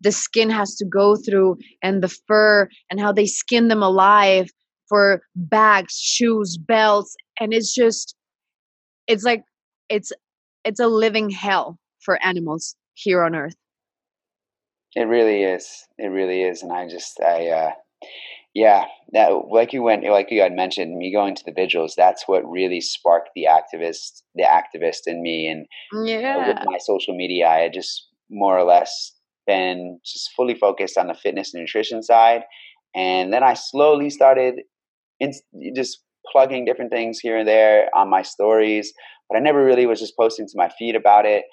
the 0.00 0.12
skin 0.12 0.50
has 0.50 0.76
to 0.76 0.84
go 0.84 1.16
through, 1.16 1.58
and 1.82 2.02
the 2.02 2.08
fur, 2.28 2.68
and 2.90 3.00
how 3.00 3.12
they 3.12 3.26
skin 3.26 3.68
them 3.68 3.82
alive 3.82 4.48
for 4.88 5.22
bags, 5.36 5.94
shoes, 5.94 6.56
belts, 6.58 7.14
and 7.40 7.54
it's 7.54 7.74
just, 7.74 8.16
it's 9.06 9.24
like 9.24 9.44
it's 9.88 10.12
it's 10.64 10.80
a 10.80 10.88
living 10.88 11.30
hell 11.30 11.78
for 12.00 12.22
animals 12.24 12.76
here 12.94 13.22
on 13.22 13.34
Earth. 13.34 13.56
It 14.94 15.02
really 15.02 15.42
is. 15.42 15.86
It 15.98 16.08
really 16.08 16.42
is. 16.42 16.62
And 16.62 16.72
I 16.72 16.88
just, 16.88 17.20
I, 17.20 17.48
uh, 17.48 17.70
yeah, 18.54 18.86
that, 19.12 19.30
like 19.50 19.72
you 19.72 19.82
went, 19.82 20.04
like 20.04 20.28
you 20.30 20.42
had 20.42 20.52
mentioned, 20.52 20.96
me 20.96 21.12
going 21.12 21.36
to 21.36 21.42
the 21.44 21.52
vigils, 21.52 21.94
that's 21.96 22.24
what 22.26 22.48
really 22.50 22.80
sparked 22.80 23.30
the 23.36 23.46
activist, 23.48 24.22
the 24.34 24.42
activist 24.42 25.02
in 25.06 25.22
me. 25.22 25.46
And 25.46 25.66
yeah. 26.06 26.48
with 26.48 26.56
my 26.64 26.78
social 26.78 27.16
media, 27.16 27.46
I 27.46 27.58
had 27.60 27.72
just 27.72 28.08
more 28.30 28.58
or 28.58 28.64
less 28.64 29.12
been 29.46 30.00
just 30.04 30.30
fully 30.36 30.54
focused 30.54 30.98
on 30.98 31.06
the 31.06 31.14
fitness 31.14 31.54
and 31.54 31.62
nutrition 31.62 32.02
side. 32.02 32.42
And 32.94 33.32
then 33.32 33.44
I 33.44 33.54
slowly 33.54 34.10
started 34.10 34.54
in, 35.20 35.32
just 35.74 36.00
plugging 36.30 36.64
different 36.64 36.90
things 36.90 37.18
here 37.20 37.38
and 37.38 37.48
there 37.48 37.88
on 37.94 38.10
my 38.10 38.22
stories, 38.22 38.92
but 39.28 39.36
I 39.36 39.40
never 39.40 39.64
really 39.64 39.86
was 39.86 40.00
just 40.00 40.16
posting 40.18 40.46
to 40.46 40.52
my 40.56 40.70
feed 40.78 40.96
about 40.96 41.24
it 41.26 41.44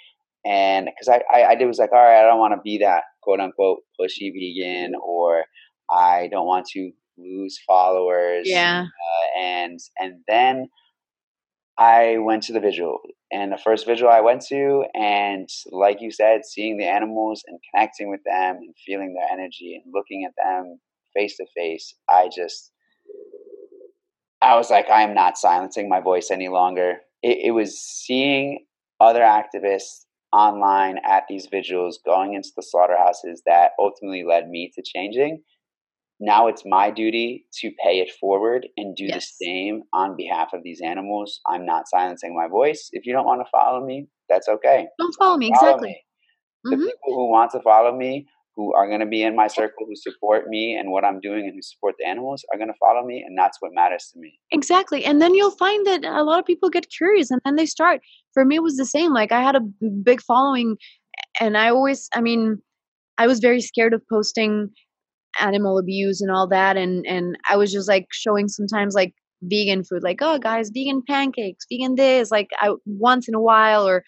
and 0.48 0.86
because 0.86 1.10
I, 1.10 1.24
I, 1.34 1.50
I 1.50 1.56
did 1.56 1.66
was 1.66 1.78
like 1.78 1.92
all 1.92 2.04
right 2.04 2.20
i 2.20 2.28
don't 2.28 2.40
want 2.40 2.54
to 2.54 2.62
be 2.64 2.78
that 2.80 3.04
quote 3.22 3.40
unquote 3.40 3.80
pushy 4.00 4.32
vegan 4.34 4.94
or 5.04 5.44
i 5.92 6.28
don't 6.32 6.48
want 6.48 6.66
to 6.74 6.92
lose 7.18 7.60
followers 7.68 8.44
yeah. 8.46 8.84
uh, 8.84 9.40
and 9.40 9.80
and 10.00 10.22
then 10.28 10.68
i 11.78 12.18
went 12.20 12.44
to 12.44 12.54
the 12.54 12.60
vigil 12.60 13.00
and 13.32 13.52
the 13.52 13.58
first 13.58 13.86
vigil 13.86 14.08
i 14.08 14.22
went 14.22 14.42
to 14.42 14.86
and 14.94 15.50
like 15.72 15.98
you 16.00 16.12
said 16.12 16.46
seeing 16.46 16.78
the 16.78 16.86
animals 16.86 17.44
and 17.48 17.60
connecting 17.72 18.10
with 18.10 18.22
them 18.26 18.58
and 18.58 18.74
feeling 18.86 19.14
their 19.14 19.32
energy 19.32 19.82
and 19.84 19.94
looking 19.94 20.26
at 20.26 20.34
them 20.42 20.80
face 21.16 21.38
to 21.38 21.46
face 21.56 21.94
i 22.10 22.30
just 22.34 22.72
i 24.42 24.56
was 24.56 24.70
like 24.70 24.90
i 24.90 25.02
am 25.02 25.14
not 25.14 25.38
silencing 25.38 25.90
my 25.90 26.00
voice 26.00 26.30
any 26.32 26.48
longer. 26.48 26.98
It, 27.24 27.40
it 27.46 27.52
was 27.52 27.80
seeing 27.80 28.66
other 29.00 29.22
activists 29.22 30.06
online 30.38 31.00
at 31.04 31.24
these 31.28 31.48
vigils, 31.50 32.00
going 32.06 32.36
into 32.36 32.50
the 32.56 32.62
slaughterhouses 32.62 33.42
that 33.46 33.72
ultimately 33.80 34.24
led 34.24 34.48
me 34.50 34.72
to 34.76 34.84
changing. 34.86 35.42
Now 36.20 36.48
it's 36.48 36.64
my 36.66 36.90
duty 36.90 37.46
to 37.62 37.72
pay 37.84 38.00
it 38.00 38.12
forward 38.20 38.68
and 38.78 38.96
do 38.96 39.06
yes. 39.06 39.36
the 39.40 39.46
same 39.46 39.84
on 39.94 40.16
behalf 40.16 40.50
of 40.54 40.62
these 40.64 40.82
animals. 40.84 41.40
I'm 41.48 41.66
not 41.66 41.88
silencing 41.88 42.36
my 42.36 42.48
voice. 42.48 42.90
If 42.92 43.06
you 43.06 43.14
don't 43.14 43.26
want 43.26 43.42
to 43.42 43.50
follow 43.52 43.86
me, 43.86 44.08
that's 44.30 44.48
okay. 44.48 44.88
Don't 45.00 45.16
follow 45.20 45.38
me, 45.38 45.52
follow 45.60 45.72
exactly. 45.74 45.90
Me. 45.90 46.04
The 46.64 46.76
mm-hmm. 46.76 46.86
people 46.86 47.16
who 47.16 47.32
want 47.32 47.52
to 47.52 47.62
follow 47.62 47.96
me, 47.96 48.28
who 48.58 48.74
are 48.74 48.88
going 48.88 49.00
to 49.00 49.06
be 49.06 49.22
in 49.22 49.36
my 49.36 49.46
circle, 49.46 49.86
who 49.88 49.96
support 49.96 50.48
me 50.48 50.76
and 50.76 50.92
what 50.92 51.06
I'm 51.06 51.22
doing 51.22 51.42
and 51.42 51.54
who 51.54 51.62
support 51.62 51.94
the 52.00 52.08
animals 52.08 52.44
are 52.52 52.58
going 52.58 52.70
to 52.70 52.74
follow 52.80 53.06
me. 53.06 53.24
And 53.26 53.38
that's 53.38 53.58
what 53.62 53.72
matters 53.74 54.10
to 54.14 54.20
me. 54.20 54.40
Exactly. 54.52 55.06
And 55.06 55.22
then 55.22 55.36
you'll 55.36 55.52
find 55.52 55.86
that 55.86 56.04
a 56.04 56.24
lot 56.24 56.40
of 56.40 56.46
people 56.46 56.70
get 56.70 56.88
curious 56.90 57.30
and 57.30 57.40
then 57.46 57.56
they 57.56 57.68
start. 57.68 58.02
For 58.34 58.44
me, 58.44 58.56
it 58.56 58.64
was 58.64 58.76
the 58.76 58.86
same. 58.86 59.14
Like 59.14 59.32
I 59.32 59.44
had 59.44 59.56
a 59.56 59.62
big 60.04 60.22
following 60.22 60.76
and 61.40 61.56
I 61.56 61.70
always, 61.70 62.10
I 62.16 62.22
mean, 62.22 62.58
I 63.20 63.28
was 63.28 63.40
very 63.40 63.62
scared 63.62 63.94
of 63.94 64.02
posting 64.12 64.70
animal 65.40 65.78
abuse 65.78 66.20
and 66.20 66.32
all 66.32 66.48
that. 66.48 66.78
And, 66.78 67.06
and 67.08 67.38
I 67.48 67.58
was 67.58 67.72
just 67.72 67.88
like 67.88 68.08
showing 68.12 68.48
sometimes 68.48 68.96
like 68.96 69.14
vegan 69.44 69.84
food, 69.84 70.02
like, 70.02 70.18
oh 70.22 70.40
guys, 70.40 70.72
vegan 70.74 71.04
pancakes, 71.08 71.66
vegan 71.72 71.94
this, 71.94 72.32
like 72.32 72.48
I 72.60 72.72
once 72.88 73.28
in 73.28 73.36
a 73.36 73.42
while 73.42 73.88
or 73.88 74.04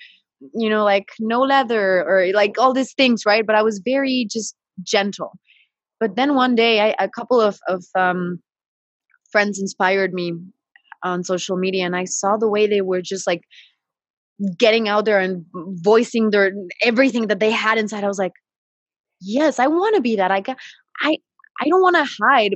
you 0.54 0.70
know 0.70 0.84
like 0.84 1.10
no 1.20 1.42
leather 1.42 2.04
or 2.08 2.32
like 2.34 2.58
all 2.60 2.74
these 2.74 2.94
things 2.94 3.24
right? 3.26 3.46
But 3.46 3.56
i 3.56 3.62
was 3.64 3.82
very 3.84 4.28
just 4.32 4.56
gentle. 4.84 5.34
But 6.00 6.16
then 6.16 6.36
one 6.36 6.56
day 6.56 6.80
I, 6.82 6.96
a 7.00 7.10
couple 7.10 7.42
of, 7.42 7.60
of 7.68 7.84
um, 7.98 8.40
friends 9.32 9.60
inspired 9.60 10.14
me 10.14 10.34
on 11.04 11.24
social 11.24 11.58
media 11.58 11.86
and 11.86 11.96
i 11.96 12.04
saw 12.06 12.38
the 12.38 12.50
way 12.50 12.68
they 12.68 12.82
were 12.82 13.02
just 13.02 13.26
like 13.28 13.44
getting 14.58 14.88
out 14.88 15.06
there 15.06 15.20
and 15.20 15.46
voicing 15.84 16.30
their 16.30 16.52
everything 16.84 17.28
that 17.28 17.40
they 17.40 17.52
had 17.52 17.78
inside. 17.78 18.04
I 18.04 18.08
was 18.08 18.20
like 18.20 18.34
yes 19.22 19.60
i 19.60 19.68
want 19.68 19.96
to 19.96 20.02
be 20.02 20.16
that. 20.18 20.32
I 20.32 20.44
i 21.02 21.18
i 21.62 21.68
don't 21.70 21.82
want 21.82 21.98
to 21.98 22.08
hide 22.24 22.56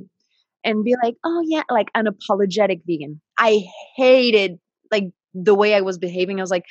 and 0.63 0.83
be 0.83 0.95
like 1.03 1.15
oh 1.25 1.41
yeah 1.45 1.63
like 1.69 1.89
an 1.95 2.07
apologetic 2.07 2.81
vegan. 2.87 3.21
I 3.37 3.63
hated 3.97 4.59
like 4.91 5.05
the 5.33 5.55
way 5.55 5.75
i 5.75 5.81
was 5.81 5.97
behaving. 5.97 6.39
I 6.39 6.43
was 6.43 6.51
like 6.51 6.65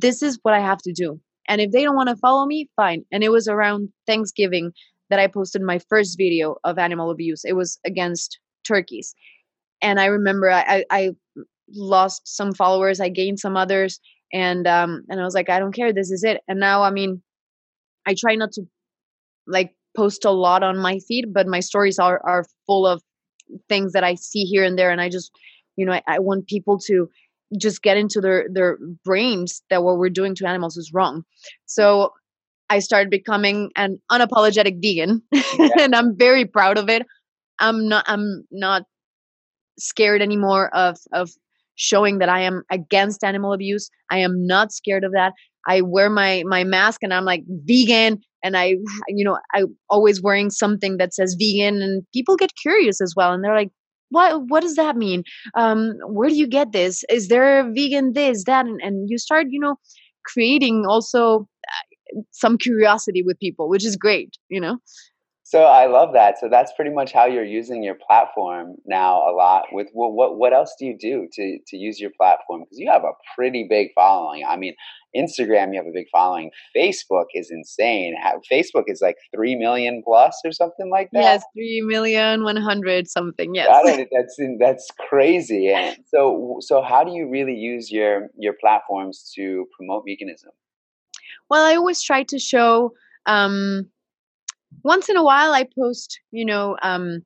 this 0.00 0.22
is 0.22 0.38
what 0.42 0.54
I 0.54 0.60
have 0.60 0.78
to 0.82 0.92
do. 0.92 1.20
And 1.48 1.60
if 1.60 1.70
they 1.70 1.82
don't 1.82 1.96
want 1.96 2.08
to 2.08 2.16
follow 2.16 2.46
me, 2.46 2.68
fine. 2.76 3.04
And 3.12 3.22
it 3.22 3.30
was 3.30 3.48
around 3.48 3.90
Thanksgiving 4.06 4.72
that 5.10 5.18
I 5.18 5.26
posted 5.26 5.62
my 5.62 5.78
first 5.78 6.16
video 6.18 6.56
of 6.64 6.78
animal 6.78 7.10
abuse. 7.10 7.44
It 7.44 7.52
was 7.54 7.78
against 7.86 8.38
turkeys. 8.66 9.14
And 9.82 10.00
I 10.00 10.06
remember 10.06 10.50
I, 10.50 10.84
I 10.90 11.10
lost 11.70 12.22
some 12.24 12.52
followers, 12.54 13.00
I 13.00 13.08
gained 13.10 13.38
some 13.38 13.56
others, 13.56 14.00
and 14.32 14.66
um 14.66 15.02
and 15.08 15.20
I 15.20 15.24
was 15.24 15.34
like, 15.34 15.50
I 15.50 15.58
don't 15.58 15.74
care, 15.74 15.92
this 15.92 16.10
is 16.10 16.24
it. 16.24 16.40
And 16.48 16.58
now 16.58 16.82
I 16.82 16.90
mean, 16.90 17.22
I 18.06 18.14
try 18.14 18.34
not 18.34 18.52
to 18.52 18.62
like 19.46 19.74
post 19.96 20.24
a 20.24 20.30
lot 20.30 20.62
on 20.62 20.78
my 20.78 20.98
feed, 21.06 21.32
but 21.32 21.46
my 21.46 21.60
stories 21.60 21.98
are 21.98 22.20
are 22.24 22.46
full 22.66 22.86
of 22.86 23.02
things 23.68 23.92
that 23.92 24.04
I 24.04 24.14
see 24.14 24.44
here 24.44 24.64
and 24.64 24.78
there. 24.78 24.90
And 24.90 25.00
I 25.00 25.10
just, 25.10 25.30
you 25.76 25.84
know, 25.84 25.92
I, 25.92 26.02
I 26.08 26.18
want 26.18 26.48
people 26.48 26.78
to 26.86 27.08
just 27.58 27.82
get 27.82 27.96
into 27.96 28.20
their 28.20 28.46
their 28.52 28.78
brains 29.04 29.62
that 29.70 29.82
what 29.82 29.98
we're 29.98 30.10
doing 30.10 30.34
to 30.36 30.46
animals 30.46 30.76
is 30.76 30.92
wrong. 30.92 31.22
So 31.66 32.10
i 32.70 32.78
started 32.78 33.10
becoming 33.10 33.70
an 33.76 33.98
unapologetic 34.10 34.80
vegan 34.80 35.20
yeah. 35.32 35.68
and 35.80 35.94
i'm 35.94 36.16
very 36.16 36.46
proud 36.46 36.78
of 36.78 36.88
it. 36.88 37.06
I'm 37.58 37.88
not 37.88 38.04
i'm 38.08 38.44
not 38.50 38.84
scared 39.78 40.22
anymore 40.22 40.74
of 40.74 40.96
of 41.12 41.30
showing 41.76 42.18
that 42.18 42.28
i 42.28 42.40
am 42.40 42.62
against 42.70 43.24
animal 43.24 43.52
abuse. 43.52 43.90
I 44.10 44.18
am 44.18 44.46
not 44.46 44.72
scared 44.72 45.04
of 45.04 45.12
that. 45.12 45.32
I 45.66 45.80
wear 45.80 46.10
my 46.10 46.42
my 46.46 46.64
mask 46.64 47.02
and 47.02 47.12
i'm 47.12 47.24
like 47.24 47.44
vegan 47.48 48.20
and 48.42 48.56
i 48.56 48.76
you 49.08 49.24
know 49.24 49.38
i 49.54 49.64
always 49.88 50.22
wearing 50.22 50.50
something 50.50 50.98
that 50.98 51.14
says 51.14 51.36
vegan 51.38 51.82
and 51.82 52.02
people 52.12 52.36
get 52.36 52.50
curious 52.60 53.00
as 53.00 53.14
well 53.16 53.32
and 53.32 53.42
they're 53.42 53.54
like 53.56 53.70
what 54.14 54.42
what 54.48 54.62
does 54.62 54.76
that 54.76 54.96
mean 54.96 55.22
um 55.54 55.94
where 56.06 56.28
do 56.28 56.36
you 56.36 56.46
get 56.46 56.72
this 56.72 57.04
is 57.10 57.28
there 57.28 57.70
vegan 57.72 58.12
this 58.12 58.44
that 58.44 58.66
and, 58.66 58.80
and 58.82 59.10
you 59.10 59.18
start 59.18 59.46
you 59.50 59.60
know 59.60 59.76
creating 60.24 60.84
also 60.88 61.46
uh, 61.68 62.20
some 62.30 62.56
curiosity 62.56 63.22
with 63.22 63.38
people 63.38 63.68
which 63.68 63.84
is 63.84 63.96
great 63.96 64.30
you 64.48 64.60
know 64.60 64.78
so 65.46 65.64
I 65.64 65.86
love 65.86 66.14
that. 66.14 66.38
So 66.40 66.48
that's 66.48 66.72
pretty 66.72 66.90
much 66.90 67.12
how 67.12 67.26
you're 67.26 67.44
using 67.44 67.82
your 67.82 67.96
platform 68.08 68.76
now 68.86 69.18
a 69.28 69.32
lot. 69.32 69.64
With 69.72 69.88
what 69.92 70.12
what, 70.14 70.38
what 70.38 70.54
else 70.54 70.74
do 70.78 70.86
you 70.86 70.96
do 70.98 71.28
to 71.34 71.58
to 71.66 71.76
use 71.76 72.00
your 72.00 72.10
platform? 72.16 72.62
Because 72.62 72.78
you 72.78 72.90
have 72.90 73.04
a 73.04 73.12
pretty 73.36 73.66
big 73.68 73.88
following. 73.94 74.42
I 74.48 74.56
mean, 74.56 74.74
Instagram 75.16 75.72
you 75.72 75.78
have 75.78 75.86
a 75.86 75.92
big 75.92 76.06
following. 76.10 76.50
Facebook 76.76 77.26
is 77.34 77.50
insane. 77.50 78.14
Facebook 78.50 78.84
is 78.86 79.00
like 79.00 79.16
three 79.34 79.56
million 79.56 80.02
plus 80.04 80.40
or 80.44 80.52
something 80.52 80.90
like 80.90 81.10
that. 81.12 81.20
Yes, 81.20 81.44
three 81.54 81.80
million 81.84 82.44
one 82.44 82.56
hundred 82.56 83.08
something. 83.08 83.54
Yes, 83.54 83.68
that's 84.12 84.40
that's 84.58 84.88
crazy. 85.08 85.70
And 85.70 85.96
so 86.06 86.56
so 86.60 86.82
how 86.82 87.04
do 87.04 87.12
you 87.12 87.28
really 87.28 87.54
use 87.54 87.90
your 87.90 88.28
your 88.38 88.54
platforms 88.60 89.32
to 89.36 89.66
promote 89.76 90.04
veganism? 90.06 90.52
Well, 91.50 91.64
I 91.64 91.76
always 91.76 92.02
try 92.02 92.22
to 92.24 92.38
show. 92.38 92.92
Um, 93.26 93.90
once 94.82 95.08
in 95.08 95.16
a 95.16 95.24
while 95.24 95.52
I 95.52 95.66
post, 95.78 96.20
you 96.30 96.44
know, 96.44 96.76
um, 96.82 97.24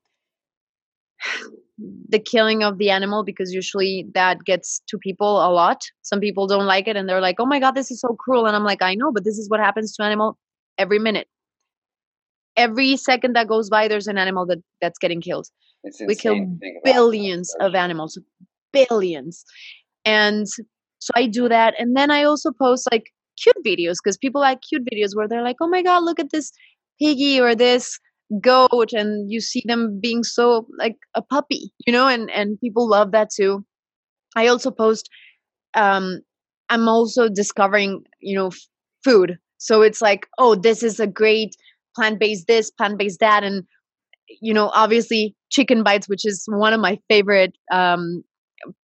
the 2.08 2.18
killing 2.18 2.62
of 2.62 2.78
the 2.78 2.90
animal 2.90 3.24
because 3.24 3.52
usually 3.52 4.06
that 4.14 4.44
gets 4.44 4.80
to 4.88 4.98
people 4.98 5.38
a 5.38 5.50
lot. 5.50 5.82
Some 6.02 6.20
people 6.20 6.46
don't 6.46 6.66
like 6.66 6.88
it 6.88 6.96
and 6.96 7.08
they're 7.08 7.20
like, 7.20 7.36
"Oh 7.38 7.46
my 7.46 7.60
god, 7.60 7.72
this 7.72 7.90
is 7.90 8.00
so 8.00 8.16
cruel." 8.18 8.46
And 8.46 8.56
I'm 8.56 8.64
like, 8.64 8.82
"I 8.82 8.94
know, 8.94 9.12
but 9.12 9.24
this 9.24 9.38
is 9.38 9.48
what 9.48 9.60
happens 9.60 9.94
to 9.96 10.02
animal 10.02 10.36
every 10.76 10.98
minute. 10.98 11.28
Every 12.56 12.96
second 12.96 13.34
that 13.36 13.46
goes 13.46 13.70
by 13.70 13.86
there's 13.86 14.08
an 14.08 14.18
animal 14.18 14.46
that 14.46 14.58
that's 14.80 14.98
getting 14.98 15.20
killed. 15.20 15.46
We 16.06 16.16
kill 16.16 16.34
billions 16.84 17.54
of 17.60 17.74
animals, 17.74 18.18
billions. 18.72 19.44
And 20.04 20.48
so 20.48 21.12
I 21.14 21.26
do 21.26 21.48
that 21.48 21.74
and 21.78 21.96
then 21.96 22.10
I 22.10 22.24
also 22.24 22.50
post 22.50 22.88
like 22.90 23.12
cute 23.40 23.56
videos 23.64 23.96
because 24.02 24.16
people 24.16 24.40
like 24.40 24.60
cute 24.68 24.84
videos 24.84 25.14
where 25.14 25.28
they're 25.28 25.44
like, 25.44 25.56
"Oh 25.60 25.68
my 25.68 25.82
god, 25.82 26.02
look 26.02 26.18
at 26.18 26.30
this 26.32 26.50
piggy 27.00 27.40
or 27.40 27.54
this 27.54 28.00
goat 28.40 28.92
and 28.92 29.30
you 29.30 29.40
see 29.40 29.62
them 29.66 29.98
being 30.00 30.22
so 30.22 30.66
like 30.78 30.96
a 31.14 31.22
puppy 31.22 31.72
you 31.86 31.92
know 31.92 32.06
and 32.06 32.30
and 32.30 32.60
people 32.60 32.88
love 32.88 33.12
that 33.12 33.30
too. 33.30 33.64
I 34.36 34.46
also 34.48 34.70
post 34.70 35.08
um 35.74 36.20
i'm 36.70 36.88
also 36.88 37.28
discovering 37.28 38.02
you 38.20 38.34
know 38.34 38.48
f- 38.48 38.58
food. 39.04 39.38
So 39.58 39.82
it's 39.82 40.02
like 40.02 40.26
oh 40.38 40.54
this 40.54 40.82
is 40.82 41.00
a 41.00 41.06
great 41.06 41.56
plant-based 41.96 42.46
this 42.46 42.70
plant-based 42.70 43.20
that 43.20 43.44
and 43.44 43.64
you 44.40 44.52
know 44.52 44.70
obviously 44.74 45.34
chicken 45.50 45.82
bites 45.82 46.08
which 46.08 46.26
is 46.26 46.44
one 46.48 46.72
of 46.72 46.80
my 46.80 46.98
favorite 47.08 47.56
um 47.72 48.22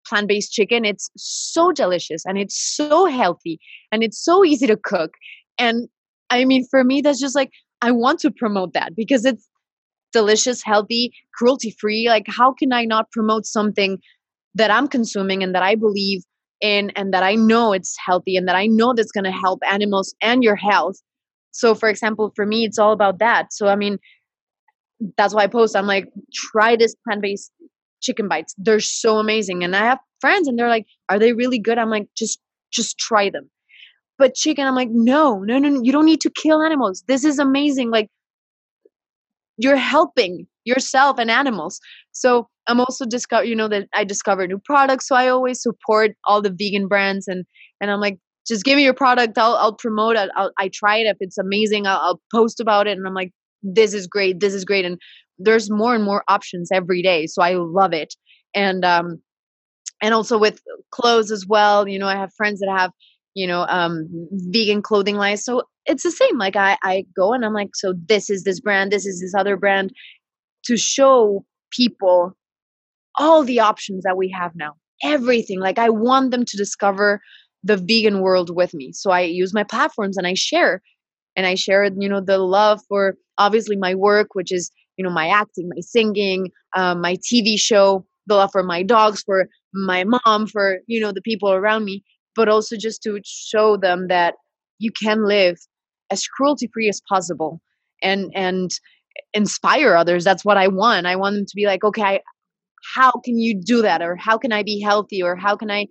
plant-based 0.05 0.51
chicken. 0.51 0.85
It's 0.85 1.09
so 1.17 1.71
delicious 1.71 2.25
and 2.25 2.37
it's 2.37 2.59
so 2.75 3.05
healthy 3.05 3.59
and 3.91 4.03
it's 4.03 4.23
so 4.23 4.43
easy 4.43 4.67
to 4.67 4.77
cook. 4.77 5.15
And 5.57 5.87
i 6.29 6.45
mean 6.45 6.65
for 6.69 6.83
me 6.83 7.01
that's 7.01 7.19
just 7.19 7.35
like 7.35 7.51
I 7.81 7.91
want 7.91 8.19
to 8.21 8.31
promote 8.31 8.73
that 8.73 8.95
because 8.95 9.25
it's 9.25 9.47
delicious, 10.13 10.63
healthy, 10.63 11.11
cruelty 11.33 11.75
free. 11.79 12.07
Like, 12.07 12.25
how 12.27 12.53
can 12.53 12.73
I 12.73 12.85
not 12.85 13.11
promote 13.11 13.45
something 13.45 13.99
that 14.55 14.71
I'm 14.71 14.87
consuming 14.87 15.43
and 15.43 15.55
that 15.55 15.63
I 15.63 15.75
believe 15.75 16.23
in 16.61 16.91
and 16.91 17.13
that 17.13 17.23
I 17.23 17.35
know 17.35 17.73
it's 17.73 17.95
healthy 18.05 18.35
and 18.35 18.47
that 18.47 18.55
I 18.55 18.67
know 18.67 18.93
that's 18.93 19.11
going 19.11 19.23
to 19.23 19.31
help 19.31 19.59
animals 19.69 20.13
and 20.21 20.43
your 20.43 20.55
health? 20.55 20.95
So, 21.51 21.75
for 21.75 21.89
example, 21.89 22.31
for 22.35 22.45
me, 22.45 22.65
it's 22.65 22.79
all 22.79 22.93
about 22.93 23.19
that. 23.19 23.51
So, 23.51 23.67
I 23.67 23.75
mean, 23.75 23.97
that's 25.17 25.33
why 25.33 25.43
I 25.43 25.47
post. 25.47 25.75
I'm 25.75 25.87
like, 25.87 26.07
try 26.33 26.75
this 26.75 26.95
plant 27.03 27.21
based 27.21 27.51
chicken 28.01 28.27
bites. 28.27 28.53
They're 28.57 28.79
so 28.79 29.17
amazing. 29.17 29.63
And 29.63 29.75
I 29.75 29.85
have 29.85 29.99
friends 30.19 30.47
and 30.47 30.57
they're 30.57 30.69
like, 30.69 30.85
are 31.09 31.19
they 31.19 31.33
really 31.33 31.59
good? 31.59 31.77
I'm 31.77 31.89
like, 31.89 32.07
just 32.15 32.39
just 32.71 32.97
try 32.97 33.29
them 33.29 33.49
but 34.21 34.35
chicken 34.35 34.67
i'm 34.67 34.75
like 34.75 34.89
no 34.91 35.39
no 35.39 35.57
no 35.57 35.81
you 35.81 35.91
don't 35.91 36.05
need 36.05 36.21
to 36.21 36.29
kill 36.29 36.61
animals. 36.61 37.03
This 37.07 37.25
is 37.25 37.39
amazing 37.39 37.89
like 37.89 38.07
you're 39.57 39.75
helping 39.75 40.47
yourself 40.63 41.17
and 41.17 41.31
animals. 41.31 41.79
So 42.11 42.47
i'm 42.67 42.79
also 42.79 43.05
discover 43.05 43.43
you 43.43 43.55
know 43.55 43.67
that 43.67 43.87
i 43.95 44.03
discover 44.03 44.45
new 44.45 44.59
products 44.59 45.07
so 45.07 45.15
i 45.15 45.27
always 45.27 45.61
support 45.61 46.11
all 46.25 46.41
the 46.43 46.51
vegan 46.51 46.87
brands 46.87 47.27
and 47.27 47.43
and 47.79 47.89
i'm 47.89 47.99
like 47.99 48.19
just 48.47 48.63
give 48.63 48.75
me 48.75 48.83
your 48.83 48.93
product 48.93 49.35
i'll, 49.37 49.55
I'll 49.55 49.73
promote 49.73 50.15
it 50.15 50.29
I'll, 50.35 50.51
i 50.59 50.69
try 50.71 50.97
it 50.97 51.07
if 51.07 51.17
it's 51.19 51.39
amazing 51.39 51.87
I'll, 51.87 52.01
I'll 52.05 52.21
post 52.31 52.59
about 52.59 52.85
it 52.85 52.99
and 52.99 53.07
i'm 53.07 53.15
like 53.15 53.31
this 53.63 53.95
is 53.95 54.05
great 54.05 54.39
this 54.39 54.53
is 54.53 54.63
great 54.63 54.85
and 54.85 54.99
there's 55.39 55.71
more 55.71 55.95
and 55.95 56.03
more 56.03 56.23
options 56.27 56.69
every 56.71 57.01
day 57.01 57.25
so 57.25 57.41
i 57.41 57.55
love 57.55 57.93
it. 57.93 58.13
And 58.53 58.85
um 58.85 59.19
and 60.03 60.13
also 60.13 60.37
with 60.37 60.61
clothes 60.91 61.31
as 61.31 61.47
well 61.47 61.87
you 61.87 61.97
know 61.97 62.07
i 62.07 62.15
have 62.15 62.33
friends 62.35 62.59
that 62.59 62.69
have 62.69 62.91
you 63.33 63.47
know 63.47 63.65
um 63.69 64.07
vegan 64.49 64.81
clothing 64.81 65.15
line 65.15 65.37
so 65.37 65.63
it's 65.85 66.03
the 66.03 66.11
same 66.11 66.37
like 66.37 66.55
i 66.55 66.77
i 66.83 67.05
go 67.15 67.33
and 67.33 67.45
i'm 67.45 67.53
like 67.53 67.75
so 67.75 67.93
this 68.07 68.29
is 68.29 68.43
this 68.43 68.59
brand 68.59 68.91
this 68.91 69.05
is 69.05 69.21
this 69.21 69.33
other 69.37 69.57
brand 69.57 69.91
to 70.63 70.77
show 70.77 71.43
people 71.71 72.35
all 73.17 73.43
the 73.43 73.59
options 73.59 74.03
that 74.03 74.17
we 74.17 74.29
have 74.29 74.51
now 74.55 74.73
everything 75.03 75.59
like 75.59 75.79
i 75.79 75.89
want 75.89 76.31
them 76.31 76.45
to 76.45 76.57
discover 76.57 77.21
the 77.63 77.77
vegan 77.77 78.21
world 78.21 78.55
with 78.55 78.73
me 78.73 78.91
so 78.91 79.11
i 79.11 79.21
use 79.21 79.53
my 79.53 79.63
platforms 79.63 80.17
and 80.17 80.27
i 80.27 80.33
share 80.33 80.81
and 81.35 81.45
i 81.45 81.55
share 81.55 81.85
you 81.97 82.09
know 82.09 82.21
the 82.21 82.37
love 82.37 82.81
for 82.87 83.15
obviously 83.37 83.75
my 83.75 83.95
work 83.95 84.29
which 84.33 84.51
is 84.51 84.71
you 84.97 85.03
know 85.03 85.11
my 85.11 85.27
acting 85.27 85.69
my 85.69 85.81
singing 85.81 86.49
um, 86.75 87.01
my 87.01 87.15
tv 87.15 87.59
show 87.59 88.05
the 88.27 88.35
love 88.35 88.51
for 88.51 88.63
my 88.63 88.83
dogs 88.83 89.23
for 89.23 89.47
my 89.73 90.03
mom 90.03 90.47
for 90.47 90.79
you 90.87 90.99
know 90.99 91.11
the 91.11 91.21
people 91.21 91.51
around 91.51 91.85
me 91.85 92.03
but 92.35 92.49
also 92.49 92.75
just 92.77 93.01
to 93.03 93.19
show 93.23 93.77
them 93.77 94.07
that 94.07 94.35
you 94.79 94.91
can 94.91 95.25
live 95.25 95.57
as 96.11 96.27
cruelty 96.27 96.69
free 96.73 96.89
as 96.89 97.01
possible 97.07 97.61
and 98.01 98.31
and 98.35 98.71
inspire 99.33 99.95
others. 99.95 100.23
That's 100.23 100.45
what 100.45 100.57
i 100.57 100.67
want. 100.67 101.05
I 101.05 101.15
want 101.15 101.35
them 101.35 101.45
to 101.45 101.55
be 101.55 101.65
like 101.65 101.83
okay 101.83 102.21
how 102.95 103.11
can 103.11 103.37
you 103.37 103.59
do 103.63 103.83
that? 103.83 104.01
Or 104.01 104.15
how 104.15 104.37
can 104.37 104.51
i 104.51 104.63
be 104.63 104.81
healthy? 104.81 105.21
Or 105.21 105.35
how 105.35 105.55
can 105.55 105.69
i 105.71 105.87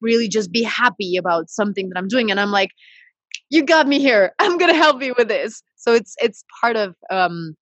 really 0.00 0.28
just 0.28 0.52
be 0.52 0.62
happy 0.62 1.16
about 1.16 1.48
something 1.48 1.88
that 1.88 1.98
i'm 1.98 2.08
doing? 2.08 2.30
And 2.30 2.40
i'm 2.40 2.50
like 2.50 2.70
you 3.50 3.64
got 3.64 3.86
me 3.86 4.00
here. 4.00 4.32
I'm 4.38 4.58
gonna 4.58 4.74
help 4.74 5.02
you 5.02 5.14
with 5.16 5.28
this. 5.28 5.62
So 5.76 5.92
it's 5.92 6.14
it's 6.18 6.44
part 6.60 6.76
of 6.76 6.94
um 7.10 7.54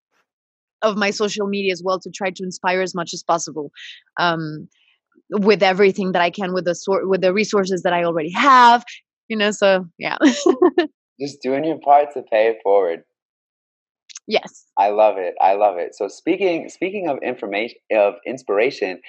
of 0.81 0.97
my 0.97 1.11
social 1.11 1.47
media 1.47 1.71
as 1.71 1.81
well 1.83 1.99
to 1.99 2.11
try 2.11 2.29
to 2.29 2.43
inspire 2.43 2.81
as 2.81 2.93
much 2.93 3.13
as 3.13 3.23
possible. 3.23 3.71
Um 4.19 4.67
with 5.29 5.63
everything 5.63 6.11
that 6.11 6.21
I 6.21 6.29
can 6.29 6.53
with 6.53 6.65
the 6.65 6.75
sort 6.75 7.07
with 7.09 7.21
the 7.21 7.33
resources 7.33 7.83
that 7.83 7.93
I 7.93 8.03
already 8.03 8.31
have. 8.31 8.83
You 9.27 9.37
know, 9.37 9.51
so 9.51 9.85
yeah. 9.97 10.17
Just 11.19 11.41
doing 11.41 11.63
your 11.63 11.79
part 11.79 12.09
to 12.13 12.23
pay 12.23 12.47
it 12.47 12.57
forward. 12.63 13.03
Yes. 14.27 14.65
I 14.77 14.89
love 14.89 15.17
it. 15.17 15.35
I 15.41 15.53
love 15.53 15.77
it. 15.77 15.95
So 15.95 16.07
speaking 16.07 16.69
speaking 16.69 17.07
of 17.07 17.17
information 17.23 17.77
of 17.91 18.15
inspiration, 18.25 19.01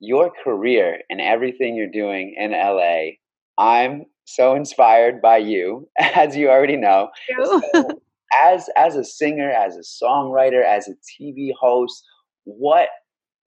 your 0.00 0.30
career 0.44 1.00
and 1.10 1.20
everything 1.20 1.74
you're 1.76 1.86
doing 1.86 2.34
in 2.38 2.52
LA, 2.52 3.12
I'm 3.58 4.06
so 4.24 4.54
inspired 4.54 5.20
by 5.20 5.38
you, 5.38 5.88
as 5.98 6.36
you 6.36 6.50
already 6.50 6.76
know. 6.76 7.08
As 8.42 8.70
as 8.78 8.96
a 8.96 9.04
singer, 9.04 9.50
as 9.50 9.76
a 9.76 9.80
songwriter, 9.80 10.64
as 10.64 10.88
a 10.88 10.92
TV 10.92 11.50
host, 11.60 12.02
what 12.44 12.88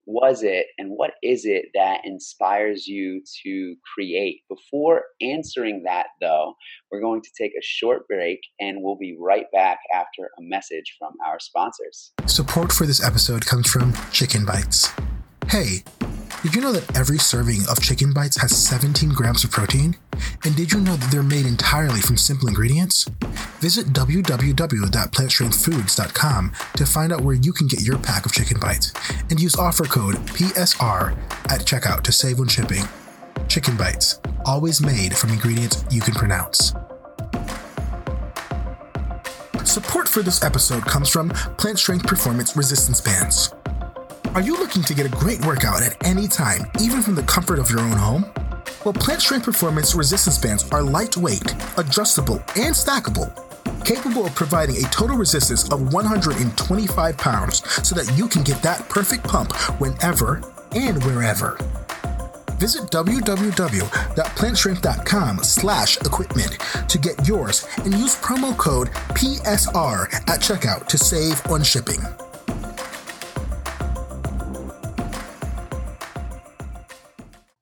was 0.06 0.44
it 0.44 0.68
and 0.78 0.92
what 0.92 1.12
is 1.24 1.46
it 1.46 1.66
that 1.74 2.02
inspires 2.04 2.88
you 2.88 3.22
to 3.44 3.76
create? 3.94 4.42
Before 4.50 5.04
answering 5.22 5.84
that, 5.86 6.08
though, 6.22 6.54
we're 6.92 7.02
going 7.02 7.22
to 7.22 7.30
take 7.38 7.54
a 7.54 7.62
short 7.62 8.08
break 8.08 8.40
and 8.60 8.78
we'll 8.82 8.98
be 8.98 9.18
right 9.20 9.46
back 9.52 9.80
after 9.94 10.30
a 10.38 10.42
message 10.42 10.96
from 11.00 11.14
our 11.26 11.40
sponsors. 11.40 12.12
Support 12.28 12.72
for 12.72 12.86
this 12.86 13.04
episode 13.04 13.46
comes 13.46 13.70
from 13.70 13.94
Chicken 14.12 14.46
Bites. 14.46 14.92
Hey, 15.48 15.84
did 16.46 16.54
you 16.54 16.62
know 16.62 16.72
that 16.72 16.96
every 16.96 17.18
serving 17.18 17.62
of 17.72 17.82
chicken 17.82 18.14
bites 18.14 18.40
has 18.40 18.56
17 18.56 19.10
grams 19.10 19.44
of 19.44 19.50
protein? 19.50 19.96
And 20.44 20.56
did 20.56 20.72
you 20.72 20.80
know 20.80 20.96
that 20.96 21.10
they're 21.10 21.24
made 21.24 21.48
entirely 21.48 22.02
from 22.02 22.18
simple 22.18 22.48
ingredients? 22.48 23.10
Visit 23.62 23.88
www.plantstrengthfoods.com 23.88 26.52
to 26.76 26.86
find 26.86 27.12
out 27.12 27.22
where 27.22 27.34
you 27.34 27.52
can 27.52 27.66
get 27.66 27.82
your 27.82 27.98
pack 27.98 28.28
of 28.28 28.32
chicken 28.32 28.60
bites 28.60 28.94
and 29.32 29.40
use 29.40 29.56
offer 29.56 29.86
code 29.86 30.18
PSR 30.18 31.18
at 31.46 31.62
checkout 31.62 32.04
to 32.04 32.12
save 32.12 32.40
on 32.40 32.48
shipping. 32.48 32.84
Chicken 33.48 33.76
bites, 33.76 34.20
always 34.46 34.82
made 34.82 35.18
from 35.18 35.32
ingredients 35.32 35.84
you 35.90 36.02
can 36.02 36.14
pronounce. 36.14 36.76
Support 39.64 40.08
for 40.08 40.22
this 40.22 40.44
episode 40.44 40.86
comes 40.86 41.10
from 41.10 41.30
Plant 41.58 41.80
Strength 41.80 42.06
Performance 42.06 42.56
Resistance 42.56 43.02
Bands. 43.02 43.52
Are 44.36 44.42
you 44.42 44.58
looking 44.58 44.84
to 44.84 44.94
get 44.94 45.06
a 45.06 45.10
great 45.18 45.46
workout 45.46 45.82
at 45.82 45.96
any 46.06 46.28
time, 46.28 46.70
even 46.82 47.02
from 47.02 47.16
the 47.16 47.24
comfort 47.24 47.58
of 47.58 47.70
your 47.70 47.80
own 47.80 47.94
home? 47.94 48.26
Well, 48.84 48.94
Plant 48.94 49.22
Strength 49.22 49.46
Performance 49.46 49.96
resistance 49.96 50.38
bands 50.38 50.70
are 50.74 50.84
lightweight, 50.84 51.56
adjustable, 51.78 52.44
and 52.58 52.76
stackable, 52.76 53.32
capable 53.86 54.26
of 54.26 54.36
providing 54.36 54.76
a 54.76 54.82
total 54.90 55.16
resistance 55.16 55.72
of 55.72 55.94
125 55.94 57.18
pounds 57.18 57.64
so 57.88 57.96
that 57.96 58.12
you 58.18 58.28
can 58.28 58.44
get 58.44 58.62
that 58.62 58.90
perfect 58.90 59.24
pump 59.24 59.54
whenever 59.80 60.42
and 60.74 61.02
wherever. 61.06 61.58
Visit 62.58 62.92
www.plantstrength.com 62.92 65.44
slash 65.46 65.96
equipment 66.02 66.58
to 66.90 66.98
get 66.98 67.26
yours 67.26 67.66
and 67.78 67.94
use 67.94 68.18
promo 68.18 68.58
code 68.58 68.90
PSR 69.16 70.14
at 70.14 70.42
checkout 70.42 70.88
to 70.88 70.98
save 70.98 71.42
on 71.50 71.64
shipping. 71.64 72.02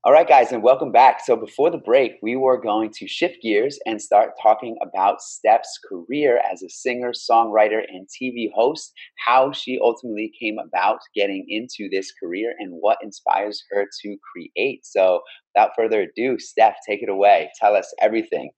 All 0.05 0.11
right, 0.11 0.27
guys, 0.27 0.51
and 0.51 0.61
welcome 0.61 0.91
back. 0.91 1.21
So, 1.23 1.37
before 1.37 1.71
the 1.71 1.77
break, 1.77 2.17
we 2.21 2.35
were 2.35 2.59
going 2.59 2.91
to 2.97 3.07
shift 3.07 3.37
gears 3.41 3.79
and 3.85 4.01
start 4.01 4.31
talking 4.41 4.75
about 4.81 5.21
Steph's 5.21 5.79
career 5.87 6.41
as 6.51 6.61
a 6.61 6.67
singer, 6.67 7.13
songwriter, 7.13 7.79
and 7.87 8.05
TV 8.09 8.49
host, 8.53 8.91
how 9.25 9.53
she 9.53 9.79
ultimately 9.81 10.29
came 10.37 10.57
about 10.59 10.99
getting 11.15 11.45
into 11.47 11.89
this 11.89 12.11
career, 12.21 12.53
and 12.59 12.73
what 12.81 12.97
inspires 13.01 13.63
her 13.71 13.85
to 14.01 14.17
create. 14.33 14.85
So, 14.85 15.21
without 15.55 15.71
further 15.73 16.01
ado, 16.01 16.37
Steph, 16.37 16.75
take 16.85 17.01
it 17.01 17.07
away. 17.07 17.49
Tell 17.57 17.73
us 17.73 17.89
everything. 18.01 18.51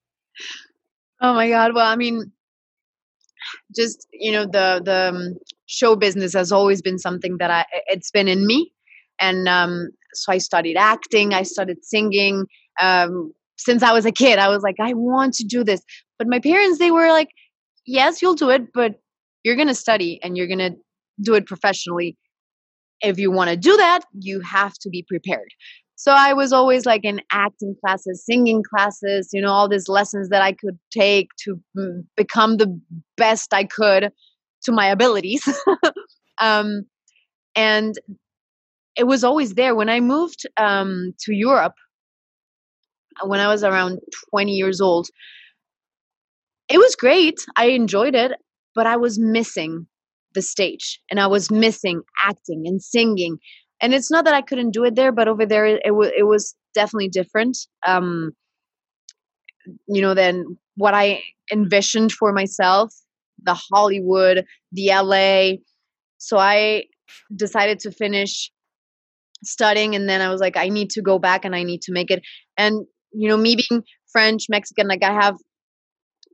Oh 1.21 1.35
my 1.35 1.47
God. 1.47 1.75
Well, 1.75 1.85
I 1.85 1.95
mean, 1.95 2.31
just 3.75 4.07
you 4.13 4.31
know 4.31 4.45
the 4.45 4.81
the 4.83 5.09
um, 5.13 5.35
show 5.67 5.95
business 5.95 6.33
has 6.33 6.51
always 6.51 6.81
been 6.81 6.97
something 6.97 7.37
that 7.37 7.51
I 7.51 7.65
it's 7.85 8.09
been 8.09 8.27
in 8.27 8.47
me, 8.47 8.71
and 9.19 9.47
um, 9.47 9.89
so 10.18 10.32
I 10.32 10.38
studied 10.38 10.78
acting. 10.78 11.34
I 11.34 11.43
started 11.43 11.84
singing. 11.84 12.45
Um, 12.82 13.34
since 13.57 13.84
I 13.84 13.93
was 13.93 14.05
a 14.05 14.11
kid, 14.11 14.39
I 14.39 14.49
was 14.49 14.63
like, 14.63 14.76
I 14.80 14.93
want 14.93 15.34
to 15.36 15.43
do 15.43 15.63
this. 15.63 15.82
But 16.18 16.28
my 16.28 16.39
parents, 16.39 16.80
they 16.80 16.91
were 16.91 17.09
like, 17.09 17.30
yes, 17.86 18.22
you'll 18.22 18.36
do 18.36 18.49
it, 18.49 18.74
but 18.74 18.99
you're 19.43 19.55
going 19.55 19.68
to 19.68 19.76
study 19.76 20.20
and 20.24 20.36
you're 20.36 20.47
going 20.47 20.59
to 20.59 20.76
do 21.22 21.36
it 21.36 21.45
professionally. 21.45 22.18
If 23.01 23.20
you 23.20 23.32
want 23.32 23.49
to 23.49 23.57
do 23.57 23.76
that, 23.78 24.01
you 24.13 24.41
have 24.41 24.74
to 24.80 24.89
be 24.89 25.05
prepared. 25.07 25.49
So 25.95 26.11
I 26.11 26.34
was 26.34 26.51
always 26.51 26.86
like 26.86 27.05
in 27.05 27.22
acting 27.32 27.76
classes, 27.84 28.26
singing 28.26 28.63
classes, 28.63 29.30
you 29.32 29.41
know, 29.41 29.51
all 29.51 29.70
these 29.70 29.88
lessons 29.88 30.30
that 30.30 30.41
I 30.41 30.51
could 30.51 30.78
take 30.91 31.30
to 31.43 31.59
mm, 31.78 32.03
become 32.18 32.57
the 32.57 32.80
best 33.16 33.53
I 33.53 33.63
could 33.63 34.11
to 34.63 34.72
my 34.72 34.88
abilities. 34.88 35.47
um, 36.41 36.86
and 37.55 37.95
it 38.95 39.05
was 39.05 39.23
always 39.23 39.53
there. 39.53 39.75
When 39.75 39.89
I 39.89 39.99
moved 39.99 40.45
um, 40.57 41.13
to 41.21 41.33
Europe, 41.33 41.73
when 43.23 43.39
I 43.39 43.47
was 43.47 43.63
around 43.63 43.99
20 44.29 44.53
years 44.53 44.81
old, 44.81 45.07
it 46.69 46.77
was 46.77 46.95
great. 46.95 47.35
I 47.55 47.65
enjoyed 47.67 48.15
it, 48.15 48.31
but 48.73 48.87
I 48.87 48.97
was 48.97 49.19
missing 49.19 49.87
the 50.33 50.41
stage 50.41 50.99
and 51.09 51.19
I 51.19 51.27
was 51.27 51.51
missing 51.51 52.01
acting 52.23 52.63
and 52.65 52.81
singing. 52.81 53.37
And 53.81 53.93
it's 53.93 54.09
not 54.11 54.25
that 54.25 54.33
I 54.33 54.41
couldn't 54.41 54.71
do 54.71 54.83
it 54.83 54.95
there, 54.95 55.11
but 55.11 55.27
over 55.27 55.45
there 55.45 55.65
it, 55.65 55.83
w- 55.85 56.11
it 56.17 56.23
was 56.23 56.55
definitely 56.73 57.09
different. 57.09 57.57
Um, 57.85 58.31
you 59.87 60.01
know, 60.01 60.13
than 60.13 60.57
what 60.75 60.93
I 60.93 61.21
envisioned 61.51 62.11
for 62.11 62.31
myself, 62.33 62.93
the 63.43 63.57
Hollywood, 63.71 64.45
the 64.71 64.91
LA. 64.91 65.59
So 66.17 66.37
I 66.37 66.85
decided 67.35 67.79
to 67.81 67.91
finish 67.91 68.51
studying 69.43 69.95
and 69.95 70.09
then 70.09 70.21
I 70.21 70.29
was 70.29 70.41
like, 70.41 70.57
I 70.57 70.69
need 70.69 70.89
to 70.91 71.01
go 71.01 71.19
back 71.19 71.45
and 71.45 71.55
I 71.55 71.63
need 71.63 71.81
to 71.83 71.91
make 71.91 72.11
it. 72.11 72.21
And, 72.57 72.86
you 73.11 73.27
know, 73.27 73.38
me 73.38 73.57
being 73.69 73.83
French, 74.11 74.45
Mexican, 74.49 74.88
like 74.88 75.03
I 75.03 75.13
have 75.13 75.36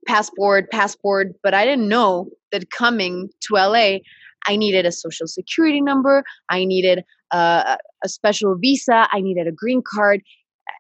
passport, 0.08 0.70
passport, 0.72 1.34
but 1.44 1.54
I 1.54 1.66
didn't 1.66 1.88
know 1.88 2.30
that 2.52 2.70
coming 2.72 3.30
to 3.48 3.56
LA, 3.56 4.00
I 4.48 4.56
needed 4.56 4.86
a 4.86 4.92
social 4.92 5.28
security 5.28 5.82
number, 5.82 6.24
I 6.50 6.66
needed 6.66 7.04
a, 7.32 7.78
a 8.04 8.10
special 8.10 8.56
visa, 8.60 9.08
I 9.12 9.22
needed 9.22 9.48
a 9.48 9.52
green 9.52 9.82
card. 9.86 10.22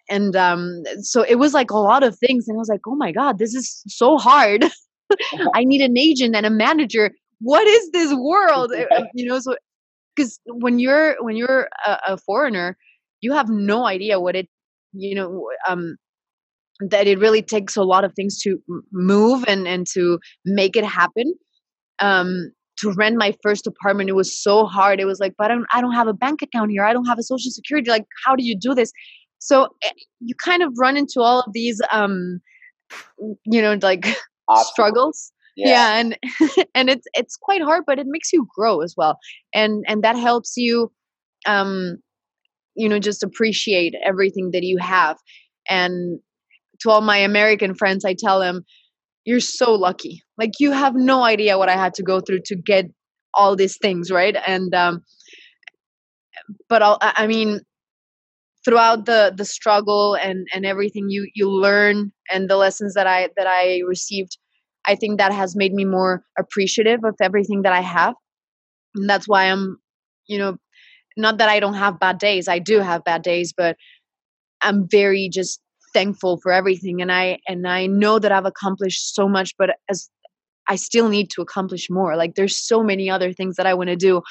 And 0.09 0.35
um, 0.35 0.83
so 1.01 1.23
it 1.23 1.35
was 1.35 1.53
like 1.53 1.71
a 1.71 1.77
lot 1.77 2.03
of 2.03 2.17
things. 2.17 2.47
And 2.47 2.57
I 2.57 2.59
was 2.59 2.69
like, 2.69 2.81
oh 2.87 2.95
my 2.95 3.11
God, 3.11 3.37
this 3.37 3.53
is 3.53 3.83
so 3.87 4.17
hard. 4.17 4.65
I 5.53 5.63
need 5.63 5.81
an 5.81 5.97
agent 5.97 6.35
and 6.35 6.45
a 6.45 6.49
manager. 6.49 7.11
What 7.39 7.67
is 7.67 7.91
this 7.91 8.13
world? 8.13 8.73
you 9.13 9.25
know, 9.25 9.39
so 9.39 9.55
because 10.15 10.39
when 10.45 10.79
you're 10.79 11.15
when 11.23 11.35
you're 11.35 11.69
a, 11.85 11.97
a, 12.07 12.17
foreigner, 12.17 12.77
you 13.21 13.33
have 13.33 13.49
no 13.49 13.85
idea 13.85 14.19
what 14.19 14.35
it, 14.35 14.47
you 14.93 15.15
know, 15.15 15.49
um, 15.67 15.95
that 16.89 17.07
it 17.07 17.19
really 17.19 17.41
takes 17.41 17.75
a 17.75 17.83
lot 17.83 18.03
of 18.03 18.13
things 18.13 18.39
to 18.41 18.61
move 18.91 19.43
and 19.47 19.67
and 19.67 19.87
to 19.93 20.19
make 20.45 20.75
it 20.75 20.85
happen. 20.85 21.33
Um 21.99 22.51
to 22.77 22.91
rent 22.93 23.15
my 23.15 23.35
first 23.43 23.67
apartment 23.67 24.09
it 24.09 24.13
was 24.13 24.41
so 24.41 24.65
hard. 24.65 24.99
It 24.99 25.05
was 25.05 25.19
like 25.19 25.33
but 25.37 25.51
i 25.51 25.53
don't 25.53 25.67
i 25.73 25.81
don't 25.81 25.93
have 25.93 26.07
a 26.07 26.13
bank 26.13 26.41
account 26.41 26.71
here. 26.71 26.83
I 26.83 26.93
don't 26.93 27.05
have 27.05 27.19
a 27.19 27.23
social 27.23 27.51
security. 27.51 27.89
Like 27.89 28.05
how 28.25 28.35
do 28.35 28.43
you 28.43 28.57
do 28.57 28.73
this? 28.73 28.91
So 29.39 29.67
eh, 29.83 29.91
you 30.19 30.35
kind 30.35 30.63
of 30.63 30.73
run 30.77 30.97
into 30.97 31.21
all 31.21 31.41
of 31.41 31.53
these 31.53 31.81
um 31.91 32.41
you 33.45 33.61
know 33.61 33.77
like 33.81 34.07
struggles 34.71 35.31
yeah. 35.61 35.69
yeah 35.69 35.99
and 35.99 36.17
and 36.75 36.89
it's 36.89 37.07
it's 37.13 37.37
quite 37.37 37.61
hard 37.61 37.83
but 37.85 37.99
it 37.99 38.07
makes 38.07 38.31
you 38.33 38.47
grow 38.55 38.81
as 38.81 38.93
well 38.97 39.17
and 39.53 39.83
and 39.87 40.03
that 40.03 40.15
helps 40.15 40.53
you 40.57 40.91
um 41.45 41.97
you 42.75 42.87
know 42.87 42.99
just 42.99 43.23
appreciate 43.23 43.93
everything 44.05 44.51
that 44.51 44.63
you 44.63 44.77
have 44.77 45.17
and 45.69 46.19
to 46.81 46.89
all 46.89 47.01
my 47.01 47.17
American 47.17 47.73
friends, 47.75 48.03
I 48.05 48.15
tell 48.17 48.39
them, 48.39 48.65
you're 49.25 49.39
so 49.39 49.73
lucky. 49.73 50.23
Like 50.37 50.53
you 50.59 50.71
have 50.71 50.95
no 50.95 51.23
idea 51.23 51.57
what 51.57 51.69
I 51.69 51.77
had 51.77 51.93
to 51.95 52.03
go 52.03 52.19
through 52.19 52.41
to 52.45 52.55
get 52.55 52.85
all 53.33 53.55
these 53.55 53.77
things, 53.77 54.11
right? 54.11 54.35
And 54.47 54.73
um, 54.73 55.03
but 56.67 56.81
I'll, 56.81 56.97
I 57.01 57.27
mean, 57.27 57.61
throughout 58.65 59.05
the 59.05 59.33
the 59.35 59.45
struggle 59.45 60.15
and 60.15 60.47
and 60.53 60.65
everything 60.65 61.09
you 61.09 61.29
you 61.35 61.49
learn 61.49 62.11
and 62.31 62.49
the 62.49 62.57
lessons 62.57 62.95
that 62.95 63.05
I 63.05 63.29
that 63.37 63.47
I 63.47 63.81
received, 63.87 64.37
I 64.85 64.95
think 64.95 65.17
that 65.17 65.33
has 65.33 65.55
made 65.55 65.73
me 65.73 65.85
more 65.85 66.23
appreciative 66.37 67.03
of 67.03 67.15
everything 67.21 67.61
that 67.63 67.73
I 67.73 67.81
have, 67.81 68.15
and 68.95 69.09
that's 69.09 69.27
why 69.27 69.45
I'm, 69.45 69.77
you 70.27 70.37
know, 70.37 70.57
not 71.17 71.37
that 71.37 71.49
I 71.49 71.59
don't 71.59 71.75
have 71.75 71.99
bad 71.99 72.17
days. 72.17 72.47
I 72.47 72.59
do 72.59 72.79
have 72.79 73.03
bad 73.03 73.21
days, 73.21 73.53
but 73.55 73.77
I'm 74.61 74.87
very 74.89 75.29
just 75.31 75.61
thankful 75.93 76.39
for 76.41 76.51
everything 76.51 77.01
and 77.01 77.11
i 77.11 77.37
and 77.47 77.67
i 77.67 77.85
know 77.85 78.19
that 78.19 78.31
i've 78.31 78.45
accomplished 78.45 79.13
so 79.13 79.27
much 79.27 79.53
but 79.57 79.71
as 79.89 80.09
i 80.69 80.75
still 80.75 81.09
need 81.09 81.29
to 81.29 81.41
accomplish 81.41 81.89
more 81.89 82.15
like 82.15 82.35
there's 82.35 82.57
so 82.57 82.83
many 82.83 83.09
other 83.09 83.33
things 83.33 83.55
that 83.55 83.65
i 83.65 83.73
want 83.73 83.89
to 83.89 83.95
do 83.95 84.21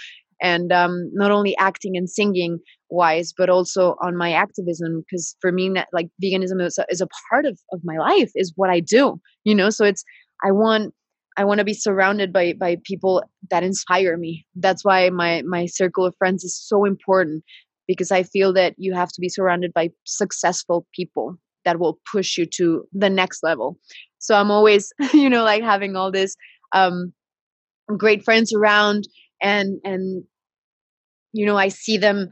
and 0.43 0.73
um, 0.73 1.11
not 1.13 1.31
only 1.31 1.55
acting 1.59 1.99
and 1.99 2.09
singing 2.09 2.59
wise 2.89 3.33
but 3.37 3.51
also 3.51 3.95
on 4.03 4.17
my 4.17 4.33
activism 4.33 5.03
because 5.03 5.37
for 5.41 5.53
me 5.53 5.71
like 5.93 6.09
veganism 6.23 6.65
is 6.65 6.79
a, 6.79 6.87
is 6.89 7.03
a 7.03 7.09
part 7.29 7.45
of, 7.45 7.59
of 7.73 7.81
my 7.85 7.99
life 7.99 8.31
is 8.35 8.53
what 8.57 8.71
i 8.71 8.81
do 8.81 9.21
you 9.45 9.55
know 9.55 9.71
so 9.71 9.85
it's 9.85 10.05
i 10.45 10.51
want 10.51 10.95
i 11.37 11.45
want 11.45 11.59
to 11.59 11.65
be 11.65 11.75
surrounded 11.75 12.33
by 12.33 12.53
by 12.53 12.77
people 12.85 13.23
that 13.51 13.63
inspire 13.63 14.17
me. 14.17 14.45
That's 14.55 14.85
why 14.85 15.11
my 15.11 15.43
my 15.43 15.67
circle 15.67 16.05
of 16.05 16.15
friends 16.17 16.45
is 16.45 16.57
so 16.57 16.85
important 16.85 17.45
because 17.87 18.11
i 18.11 18.23
feel 18.23 18.53
that 18.55 18.75
you 18.79 18.95
have 18.95 19.09
to 19.09 19.21
be 19.21 19.29
surrounded 19.29 19.73
by 19.73 19.91
successful 20.05 20.87
people 20.95 21.37
that 21.65 21.79
will 21.79 21.99
push 22.11 22.39
you 22.39 22.47
to 22.47 22.85
the 22.93 23.11
next 23.11 23.43
level. 23.43 23.79
So 24.19 24.35
i'm 24.35 24.51
always 24.51 24.93
you 25.15 25.31
know 25.31 25.45
like 25.45 25.63
having 25.63 25.97
all 25.97 26.11
this 26.11 26.37
um 26.73 27.13
great 27.97 28.25
friends 28.25 28.53
around 28.53 29.09
and 29.43 29.81
and 29.85 30.25
you 31.33 31.47
know 31.47 31.57
i 31.57 31.69
see 31.69 31.97
them 31.97 32.29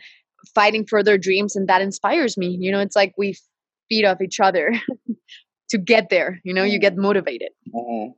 fighting 0.54 0.86
for 0.86 1.02
their 1.02 1.18
dreams 1.18 1.56
and 1.56 1.68
that 1.68 1.82
inspires 1.82 2.36
me. 2.36 2.56
You 2.60 2.72
know 2.72 2.80
it's 2.80 2.96
like 2.96 3.12
we 3.18 3.36
feed 3.88 4.04
off 4.04 4.20
each 4.20 4.40
other 4.40 4.72
to 5.68 5.78
get 5.78 6.08
there 6.10 6.40
you 6.44 6.54
know 6.54 6.64
you 6.64 6.78
get 6.78 6.94
mm-hmm. 6.94 7.02
motivated 7.02 7.50
mm-hmm. 7.74 8.10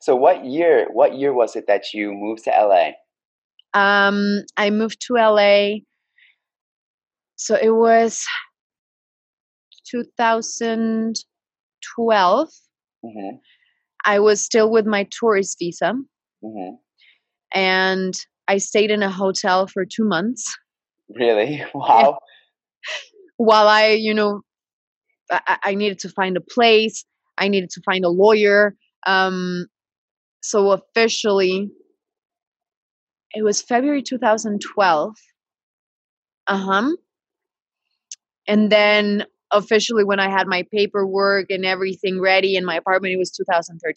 so 0.00 0.14
what 0.14 0.44
year 0.44 0.86
what 0.92 1.16
year 1.16 1.32
was 1.32 1.56
it 1.56 1.66
that 1.66 1.92
you 1.92 2.12
moved 2.12 2.44
to 2.44 2.50
la 2.50 2.90
um 3.74 4.42
i 4.56 4.70
moved 4.70 5.00
to 5.00 5.14
la 5.14 5.74
so 7.36 7.54
it 7.54 7.70
was 7.70 8.26
2012, 9.90 12.48
mm-hmm. 13.04 13.36
I 14.04 14.18
was 14.18 14.44
still 14.44 14.70
with 14.70 14.84
my 14.86 15.06
tourist 15.10 15.56
visa. 15.58 15.94
Mm-hmm. 16.44 16.74
And 17.54 18.14
I 18.46 18.58
stayed 18.58 18.90
in 18.90 19.02
a 19.02 19.10
hotel 19.10 19.66
for 19.66 19.84
two 19.84 20.04
months. 20.04 20.56
Really? 21.08 21.64
Wow. 21.74 22.18
While 23.36 23.68
I, 23.68 23.90
you 23.90 24.14
know, 24.14 24.42
I, 25.30 25.58
I, 25.64 25.74
needed 25.74 25.98
to 26.00 26.08
find 26.08 26.36
a 26.36 26.40
place, 26.40 27.04
I 27.36 27.48
needed 27.48 27.70
to 27.70 27.82
find 27.82 28.04
a 28.04 28.08
lawyer. 28.08 28.74
Um, 29.06 29.66
so 30.42 30.72
officially, 30.72 31.70
it 33.32 33.42
was 33.42 33.62
February 33.62 34.02
2012. 34.02 35.14
Uh 36.46 36.56
huh. 36.56 36.90
And 38.46 38.72
then 38.72 39.26
officially 39.52 40.04
when 40.04 40.20
I 40.20 40.30
had 40.30 40.46
my 40.46 40.64
paperwork 40.72 41.46
and 41.50 41.64
everything 41.64 42.20
ready 42.20 42.56
in 42.56 42.64
my 42.64 42.76
apartment, 42.76 43.12
it 43.12 43.18
was 43.18 43.30
2013. 43.30 43.94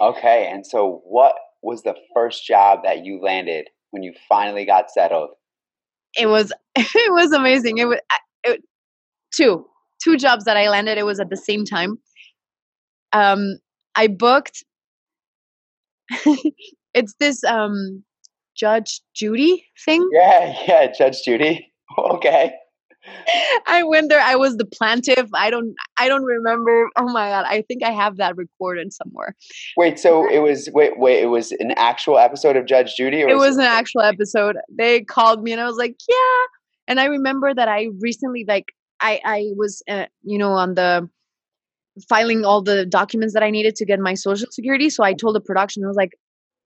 Okay, 0.00 0.48
and 0.50 0.66
so 0.66 1.02
what 1.04 1.34
was 1.62 1.82
the 1.82 1.94
first 2.14 2.44
job 2.44 2.80
that 2.84 3.04
you 3.04 3.20
landed 3.22 3.68
when 3.90 4.02
you 4.02 4.12
finally 4.28 4.64
got 4.64 4.90
settled? 4.90 5.30
It 6.18 6.26
was 6.26 6.52
it 6.76 7.12
was 7.12 7.32
amazing. 7.32 7.78
It 7.78 7.86
was 7.86 8.00
it, 8.44 8.62
two 9.32 9.66
two 10.04 10.16
jobs 10.16 10.44
that 10.44 10.56
I 10.56 10.68
landed. 10.68 10.98
It 10.98 11.06
was 11.06 11.18
at 11.18 11.30
the 11.30 11.36
same 11.36 11.64
time. 11.64 11.98
Um, 13.12 13.58
I 13.96 14.08
booked. 14.08 14.64
it's 16.94 17.14
this 17.18 17.42
um, 17.44 18.04
Judge 18.54 19.00
Judy 19.14 19.66
thing. 19.84 20.06
Yeah, 20.12 20.54
yeah, 20.68 20.92
Judge 20.96 21.22
Judy. 21.24 21.70
Okay. 21.96 22.52
I 23.68 23.84
went 23.84 24.08
there. 24.08 24.20
I 24.20 24.34
was 24.34 24.56
the 24.56 24.64
plaintiff. 24.64 25.28
I 25.34 25.50
don't. 25.50 25.74
I 25.98 26.08
don't 26.08 26.24
remember. 26.24 26.88
Oh 26.96 27.08
my 27.12 27.28
god! 27.28 27.44
I 27.46 27.62
think 27.62 27.84
I 27.84 27.90
have 27.90 28.16
that 28.16 28.36
recorded 28.36 28.92
somewhere. 28.92 29.36
Wait. 29.76 29.98
So 29.98 30.28
it 30.28 30.38
was. 30.38 30.68
Wait. 30.72 30.98
Wait. 30.98 31.22
It 31.22 31.26
was 31.26 31.52
an 31.52 31.72
actual 31.76 32.18
episode 32.18 32.56
of 32.56 32.66
Judge 32.66 32.96
Judy. 32.96 33.20
it 33.20 33.26
was, 33.26 33.50
was 33.50 33.56
an 33.58 33.64
actual 33.64 34.00
episode. 34.00 34.56
They 34.76 35.02
called 35.02 35.42
me, 35.42 35.52
and 35.52 35.60
I 35.60 35.66
was 35.66 35.76
like, 35.76 35.94
"Yeah." 36.08 36.46
And 36.88 36.98
I 36.98 37.04
remember 37.04 37.54
that 37.54 37.68
I 37.68 37.88
recently, 38.00 38.44
like, 38.48 38.72
I 39.04 39.20
I 39.24 39.44
was, 39.56 39.82
uh, 39.88 40.06
you 40.22 40.38
know, 40.38 40.52
on 40.52 40.74
the 40.74 41.08
filing 42.08 42.44
all 42.44 42.62
the 42.62 42.86
documents 42.86 43.34
that 43.34 43.42
I 43.42 43.50
needed 43.50 43.76
to 43.76 43.84
get 43.84 44.00
my 44.00 44.14
social 44.14 44.48
security. 44.50 44.90
So 44.90 45.04
I 45.04 45.12
told 45.12 45.36
the 45.36 45.40
production, 45.40 45.84
I 45.84 45.88
was 45.88 45.96
like, 45.96 46.12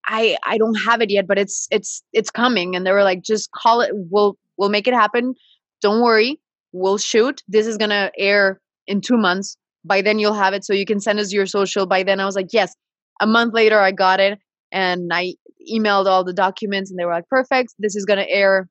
I 0.07 0.36
I 0.45 0.57
don't 0.57 0.76
have 0.86 1.03
it 1.03 1.11
yet, 1.11 1.26
but 1.26 1.39
it's 1.39 1.66
it's 1.70 2.03
it's 2.12 2.30
coming. 2.30 2.76
And 2.76 2.86
they 2.86 2.93
were 2.93 3.03
like, 3.03 3.22
just 3.22 3.51
call 3.51 3.80
it. 3.80 3.91
We'll 3.93 4.39
we'll 4.57 4.70
make 4.70 4.86
it 4.86 4.95
happen. 4.95 5.34
Don't 5.82 6.03
worry. 6.03 6.41
We'll 6.72 6.99
shoot. 6.99 7.43
This 7.49 7.66
is 7.66 7.76
gonna 7.76 8.11
air 8.16 8.61
in 8.86 9.01
two 9.01 9.18
months. 9.18 9.57
By 9.84 10.01
then 10.03 10.18
you'll 10.18 10.34
have 10.34 10.55
it, 10.55 10.64
so 10.64 10.72
you 10.72 10.86
can 10.86 11.01
send 11.01 11.18
us 11.18 11.32
your 11.32 11.47
social. 11.47 11.86
By 11.86 12.03
then 12.05 12.20
I 12.20 12.24
was 12.24 12.36
like, 12.36 12.53
yes. 12.53 12.74
A 13.20 13.26
month 13.26 13.53
later, 13.53 13.80
I 13.80 13.91
got 13.91 14.20
it, 14.20 14.39
and 14.70 15.11
I 15.12 15.34
emailed 15.72 16.07
all 16.07 16.22
the 16.22 16.32
documents, 16.32 16.91
and 16.91 16.99
they 16.99 17.05
were 17.05 17.12
like, 17.12 17.28
perfect. 17.28 17.74
This 17.78 17.97
is 17.97 18.05
gonna 18.05 18.26
air 18.28 18.68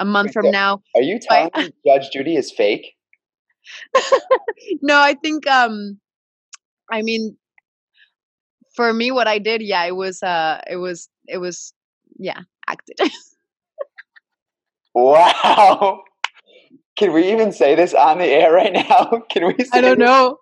a 0.00 0.04
month 0.04 0.32
from 0.32 0.50
now. 0.50 0.82
Are 0.96 1.02
you 1.02 1.20
telling 1.20 1.50
me 1.54 1.70
Judge 1.86 2.10
Judy 2.12 2.34
is 2.34 2.50
fake? 2.50 2.94
no, 4.82 4.98
I 4.98 5.14
think 5.14 5.46
um 5.46 6.00
I 6.90 7.02
mean 7.02 7.36
for 8.74 8.92
me 8.92 9.10
what 9.12 9.28
I 9.28 9.38
did, 9.38 9.62
yeah, 9.62 9.84
it 9.84 9.94
was 9.94 10.22
uh 10.22 10.60
it 10.68 10.76
was 10.76 11.08
it 11.28 11.38
was 11.38 11.72
yeah, 12.18 12.40
acted. 12.66 12.98
wow. 14.94 16.02
Can 16.96 17.12
we 17.12 17.30
even 17.32 17.52
say 17.52 17.74
this 17.74 17.94
on 17.94 18.18
the 18.18 18.26
air 18.26 18.52
right 18.52 18.72
now? 18.72 19.22
Can 19.30 19.46
we 19.46 19.54
I 19.72 19.80
don't 19.80 19.98
this? 19.98 20.06
know. 20.06 20.38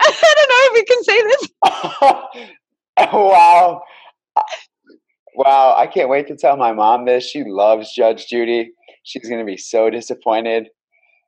I 0.00 0.34
don't 0.36 0.48
know 0.48 0.64
if 0.64 0.74
we 0.74 0.84
can 0.84 1.02
say 1.04 1.22
this. 1.22 3.12
wow. 3.12 3.82
Wow, 5.34 5.74
I 5.76 5.86
can't 5.86 6.08
wait 6.08 6.28
to 6.28 6.36
tell 6.36 6.56
my 6.56 6.72
mom 6.72 7.04
this. 7.04 7.24
She 7.24 7.44
loves 7.44 7.92
Judge 7.94 8.26
Judy. 8.26 8.72
She's 9.08 9.26
going 9.26 9.40
to 9.40 9.46
be 9.46 9.56
so 9.56 9.88
disappointed. 9.88 10.68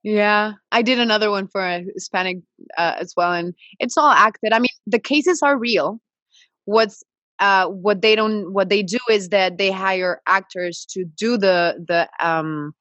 Yeah, 0.02 0.52
I 0.70 0.82
did 0.82 0.98
another 0.98 1.30
one 1.30 1.48
for 1.48 1.62
a 1.64 1.82
Hispanic 1.94 2.38
uh, 2.76 2.96
as 3.00 3.14
well, 3.16 3.32
and 3.32 3.54
it's 3.78 3.96
all 3.96 4.10
acted. 4.10 4.52
I 4.52 4.58
mean, 4.58 4.68
the 4.86 4.98
cases 4.98 5.40
are 5.42 5.58
real. 5.58 5.98
What's 6.66 7.02
uh, 7.38 7.68
what 7.68 8.02
they 8.02 8.14
don't 8.14 8.52
what 8.52 8.68
they 8.68 8.82
do 8.82 8.98
is 9.10 9.30
that 9.30 9.56
they 9.56 9.70
hire 9.70 10.20
actors 10.26 10.86
to 10.90 11.04
do 11.04 11.38
the 11.38 11.82
the 11.88 12.08
um 12.26 12.74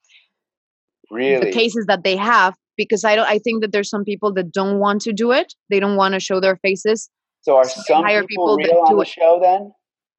really 1.10 1.45
the 1.45 1.52
cases 1.52 1.86
that 1.88 2.04
they 2.04 2.18
have 2.18 2.56
because 2.76 3.06
I 3.06 3.16
don't 3.16 3.28
I 3.28 3.39
think 3.39 3.62
that 3.62 3.72
there's 3.72 3.89
some 3.89 4.04
people 4.04 4.34
that 4.34 4.52
don't 4.52 4.80
want 4.80 5.02
to 5.04 5.14
do 5.14 5.32
it. 5.32 5.54
They 5.70 5.80
don't 5.80 5.95
want 5.95 6.14
to 6.14 6.20
show 6.20 6.41
their 6.41 6.58
faces. 6.58 7.10
So 7.41 7.56
are 7.56 7.66
so 7.66 7.82
some 7.88 8.06
people, 8.06 8.28
people 8.28 8.58
real 8.58 8.84
on 8.86 8.97
the 8.97 9.06
show 9.06 9.39
then? 9.41 9.72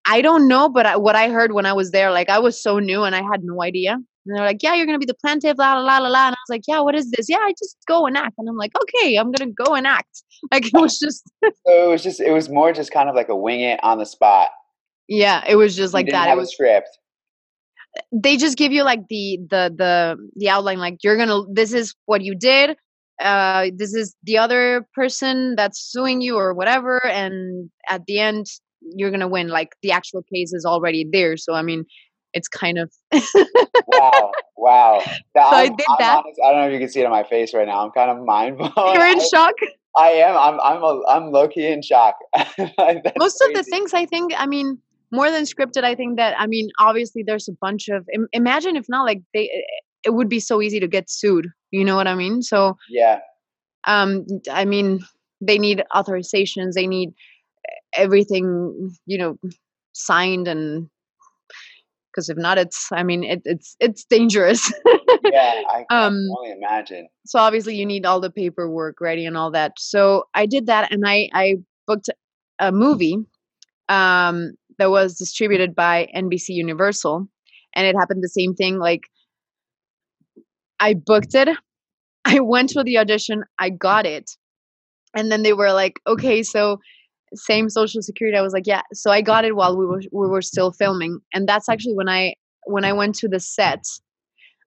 I 0.07 0.23
don't 0.23 0.49
know, 0.49 0.69
but 0.71 0.87
I, 0.87 0.97
what 0.97 1.17
I 1.17 1.29
heard 1.29 1.53
when 1.53 1.67
I 1.67 1.75
was 1.75 1.91
there, 1.91 2.11
like 2.11 2.31
I 2.31 2.39
was 2.39 2.63
so 2.63 2.79
new 2.79 3.05
and 3.05 3.15
I 3.15 3.23
had 3.23 3.43
no 3.43 3.63
idea. 3.63 3.99
And 4.27 4.37
they're 4.37 4.45
like, 4.45 4.63
yeah, 4.63 4.75
you're 4.75 4.87
going 4.87 4.99
to 4.99 5.05
be 5.05 5.11
the 5.11 5.15
plaintiff, 5.15 5.57
la, 5.59 5.75
la, 5.75 5.81
la, 5.81 5.99
la, 5.99 6.09
la. 6.09 6.27
And 6.29 6.35
I 6.35 6.39
was 6.47 6.51
like, 6.51 6.63
yeah, 6.69 6.81
what 6.81 6.95
is 6.95 7.11
this? 7.11 7.27
Yeah, 7.29 7.39
I 7.39 7.53
just 7.59 7.77
go 7.89 8.07
and 8.07 8.17
act. 8.17 8.35
And 8.39 8.49
I'm 8.49 8.57
like, 8.57 8.73
okay, 8.83 9.17
I'm 9.17 9.33
going 9.33 9.49
to 9.49 9.65
go 9.65 9.75
and 9.75 9.87
act. 9.87 10.23
Like 10.51 10.69
it 10.69 10.73
was 10.73 10.99
just. 10.99 11.31
so 11.43 11.51
it 11.67 11.87
was 11.87 12.03
just, 12.03 12.19
it 12.19 12.33
was 12.33 12.49
more 12.49 12.73
just 12.73 12.91
kind 12.91 13.11
of 13.11 13.15
like 13.15 13.29
a 13.29 13.37
wing 13.37 13.61
it 13.61 13.79
on 13.83 13.99
the 13.99 14.07
spot. 14.07 14.49
Yeah, 15.07 15.45
it 15.47 15.57
was 15.57 15.77
just 15.77 15.93
like 15.93 16.07
that. 16.07 16.29
it 16.29 16.37
was 16.37 16.53
script. 16.53 16.89
They 18.11 18.39
just 18.39 18.57
give 18.57 18.73
you 18.73 18.83
like 18.83 19.07
the, 19.09 19.39
the, 19.51 19.75
the, 19.77 20.29
the 20.37 20.49
outline, 20.49 20.79
like 20.79 21.05
you're 21.05 21.19
going 21.19 21.29
to, 21.29 21.47
this 21.53 21.75
is 21.75 21.95
what 22.07 22.23
you 22.23 22.35
did. 22.35 22.79
Uh, 23.21 23.67
this 23.77 23.93
is 23.93 24.17
the 24.23 24.39
other 24.39 24.87
person 24.95 25.57
that's 25.57 25.79
suing 25.79 26.23
you 26.23 26.37
or 26.37 26.55
whatever. 26.55 27.05
And 27.05 27.69
at 27.91 28.07
the 28.07 28.19
end, 28.19 28.47
you're 28.81 29.11
going 29.11 29.21
to 29.21 29.29
win. 29.29 29.49
Like 29.49 29.75
the 29.83 29.93
actual 29.93 30.23
case 30.23 30.55
is 30.55 30.65
already 30.65 31.07
there. 31.13 31.37
So, 31.37 31.53
I 31.53 31.61
mean, 31.61 31.85
it's 32.33 32.49
kind 32.49 32.79
of 32.79 32.91
wow 33.87 34.33
wow. 34.57 35.01
So 35.05 35.21
i 35.37 35.69
did 35.69 35.87
I'm 35.89 35.97
that. 35.99 36.19
honest, 36.19 36.41
i 36.45 36.51
don't 36.51 36.61
know 36.61 36.67
if 36.69 36.73
you 36.73 36.79
can 36.79 36.89
see 36.89 37.01
it 37.01 37.05
on 37.05 37.11
my 37.11 37.25
face 37.25 37.55
right 37.55 37.67
now 37.67 37.85
i'm 37.85 37.91
kind 37.91 38.11
of 38.11 38.25
mind 38.25 38.59
blown 38.59 38.73
you're 38.95 39.07
in 39.07 39.21
shock? 39.33 39.55
I 39.97 40.09
am 40.09 40.37
i'm 40.37 40.61
i'm 40.61 40.83
a, 40.83 41.03
i'm 41.09 41.33
low-key 41.33 41.67
in 41.67 41.83
shock. 41.83 42.17
Most 42.37 42.49
crazy. 42.59 43.45
of 43.47 43.55
the 43.55 43.67
things 43.69 43.93
i 43.95 44.07
think 44.07 44.33
i 44.37 44.47
mean 44.47 44.79
more 45.13 45.31
than 45.31 45.45
scripted 45.45 45.85
i 45.85 45.95
think 45.95 46.17
that 46.17 46.35
i 46.39 46.47
mean 46.47 46.69
obviously 46.79 47.23
there's 47.27 47.49
a 47.49 47.53
bunch 47.61 47.89
of 47.89 48.07
imagine 48.33 48.77
if 48.77 48.87
not 48.89 49.05
like 49.05 49.23
they 49.35 49.51
it 50.05 50.15
would 50.15 50.29
be 50.29 50.41
so 50.41 50.63
easy 50.63 50.81
to 50.81 50.89
get 50.89 51.11
sued 51.11 51.49
you 51.71 51.85
know 51.85 51.97
what 51.97 52.07
i 52.07 52.15
mean? 52.15 52.43
So 52.43 52.77
yeah. 52.89 53.21
um 53.87 54.27
i 54.51 54.65
mean 54.65 55.01
they 55.41 55.59
need 55.59 55.83
authorizations 55.95 56.73
they 56.75 56.87
need 56.87 57.11
everything 57.95 58.93
you 59.07 59.19
know 59.19 59.37
signed 59.93 60.47
and 60.47 60.89
because 62.11 62.29
if 62.29 62.37
not 62.37 62.59
it's 62.59 62.91
i 62.93 63.03
mean 63.03 63.25
it, 63.25 63.43
it's 63.45 63.77
it's 63.81 64.05
dangerous. 64.05 64.73
Yeah 65.23 65.63
i 65.69 65.85
can 65.91 66.03
um, 66.03 66.29
only 66.39 66.53
imagine. 66.53 67.09
so 67.27 67.39
obviously 67.39 67.77
you 67.77 67.85
need 67.85 68.07
all 68.07 68.21
the 68.21 68.31
paperwork 68.31 69.01
ready 69.01 69.27
and 69.27 69.37
all 69.37 69.51
that. 69.53 69.73
So 69.79 70.25
i 70.35 70.47
did 70.47 70.67
that 70.67 70.93
and 70.93 71.05
i 71.07 71.29
i 71.35 71.57
booked 71.87 72.09
a 72.59 72.73
movie 72.73 73.17
um 73.89 74.53
that 74.79 74.91
was 74.91 75.17
distributed 75.19 75.75
by 75.75 76.09
nbc 76.17 76.49
universal 76.49 77.29
and 77.75 77.87
it 77.87 77.95
happened 77.99 78.23
the 78.23 78.29
same 78.29 78.55
thing 78.55 78.79
like 78.79 79.03
i 80.79 80.95
booked 80.95 81.35
it 81.35 81.49
i 82.25 82.41
went 82.41 82.71
to 82.71 82.83
the 82.83 82.99
audition 82.99 83.45
i 83.59 83.69
got 83.69 84.07
it 84.07 84.31
and 85.15 85.31
then 85.31 85.43
they 85.43 85.53
were 85.53 85.73
like 85.73 86.01
okay 86.07 86.43
so 86.43 86.79
same 87.35 87.69
social 87.71 88.03
security 88.03 88.37
i 88.37 88.43
was 88.43 88.53
like 88.53 88.67
yeah. 88.67 88.83
So 88.93 89.11
i 89.11 89.21
got 89.21 89.45
it 89.45 89.57
while 89.57 89.77
we 89.77 89.87
were 89.87 90.03
we 90.13 90.29
were 90.29 90.43
still 90.43 90.73
filming 90.73 91.21
and 91.33 91.49
that's 91.49 91.69
actually 91.69 91.95
when 91.95 92.09
i 92.09 92.35
when 92.67 92.85
i 92.85 92.93
went 92.93 93.15
to 93.17 93.29
the 93.29 93.41
set 93.41 93.85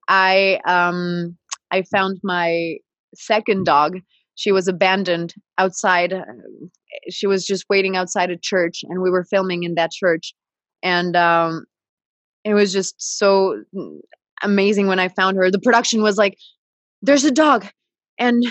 i 0.08 0.60
um 0.66 1.38
i 1.72 1.82
found 1.84 2.20
my 2.24 2.76
second 3.16 3.66
dog. 3.66 4.00
She 4.36 4.52
was 4.52 4.68
abandoned 4.68 5.36
outside 5.60 6.14
she 7.10 7.28
was 7.28 7.46
just 7.46 7.66
waiting 7.70 7.96
outside 7.96 8.32
a 8.32 8.38
church 8.38 8.84
and 8.84 9.02
we 9.02 9.12
were 9.12 9.24
filming 9.24 9.64
in 9.64 9.76
that 9.76 9.92
church 9.92 10.34
and 10.82 11.16
um 11.16 11.66
it 12.44 12.54
was 12.54 12.74
just 12.74 12.96
so 12.98 13.64
amazing 14.42 14.88
when 14.88 15.00
i 15.00 15.08
found 15.10 15.38
her. 15.38 15.52
The 15.52 15.60
production 15.60 16.02
was 16.02 16.18
like 16.18 16.38
there's 17.02 17.26
a 17.26 17.32
dog 17.32 17.68
and 18.20 18.44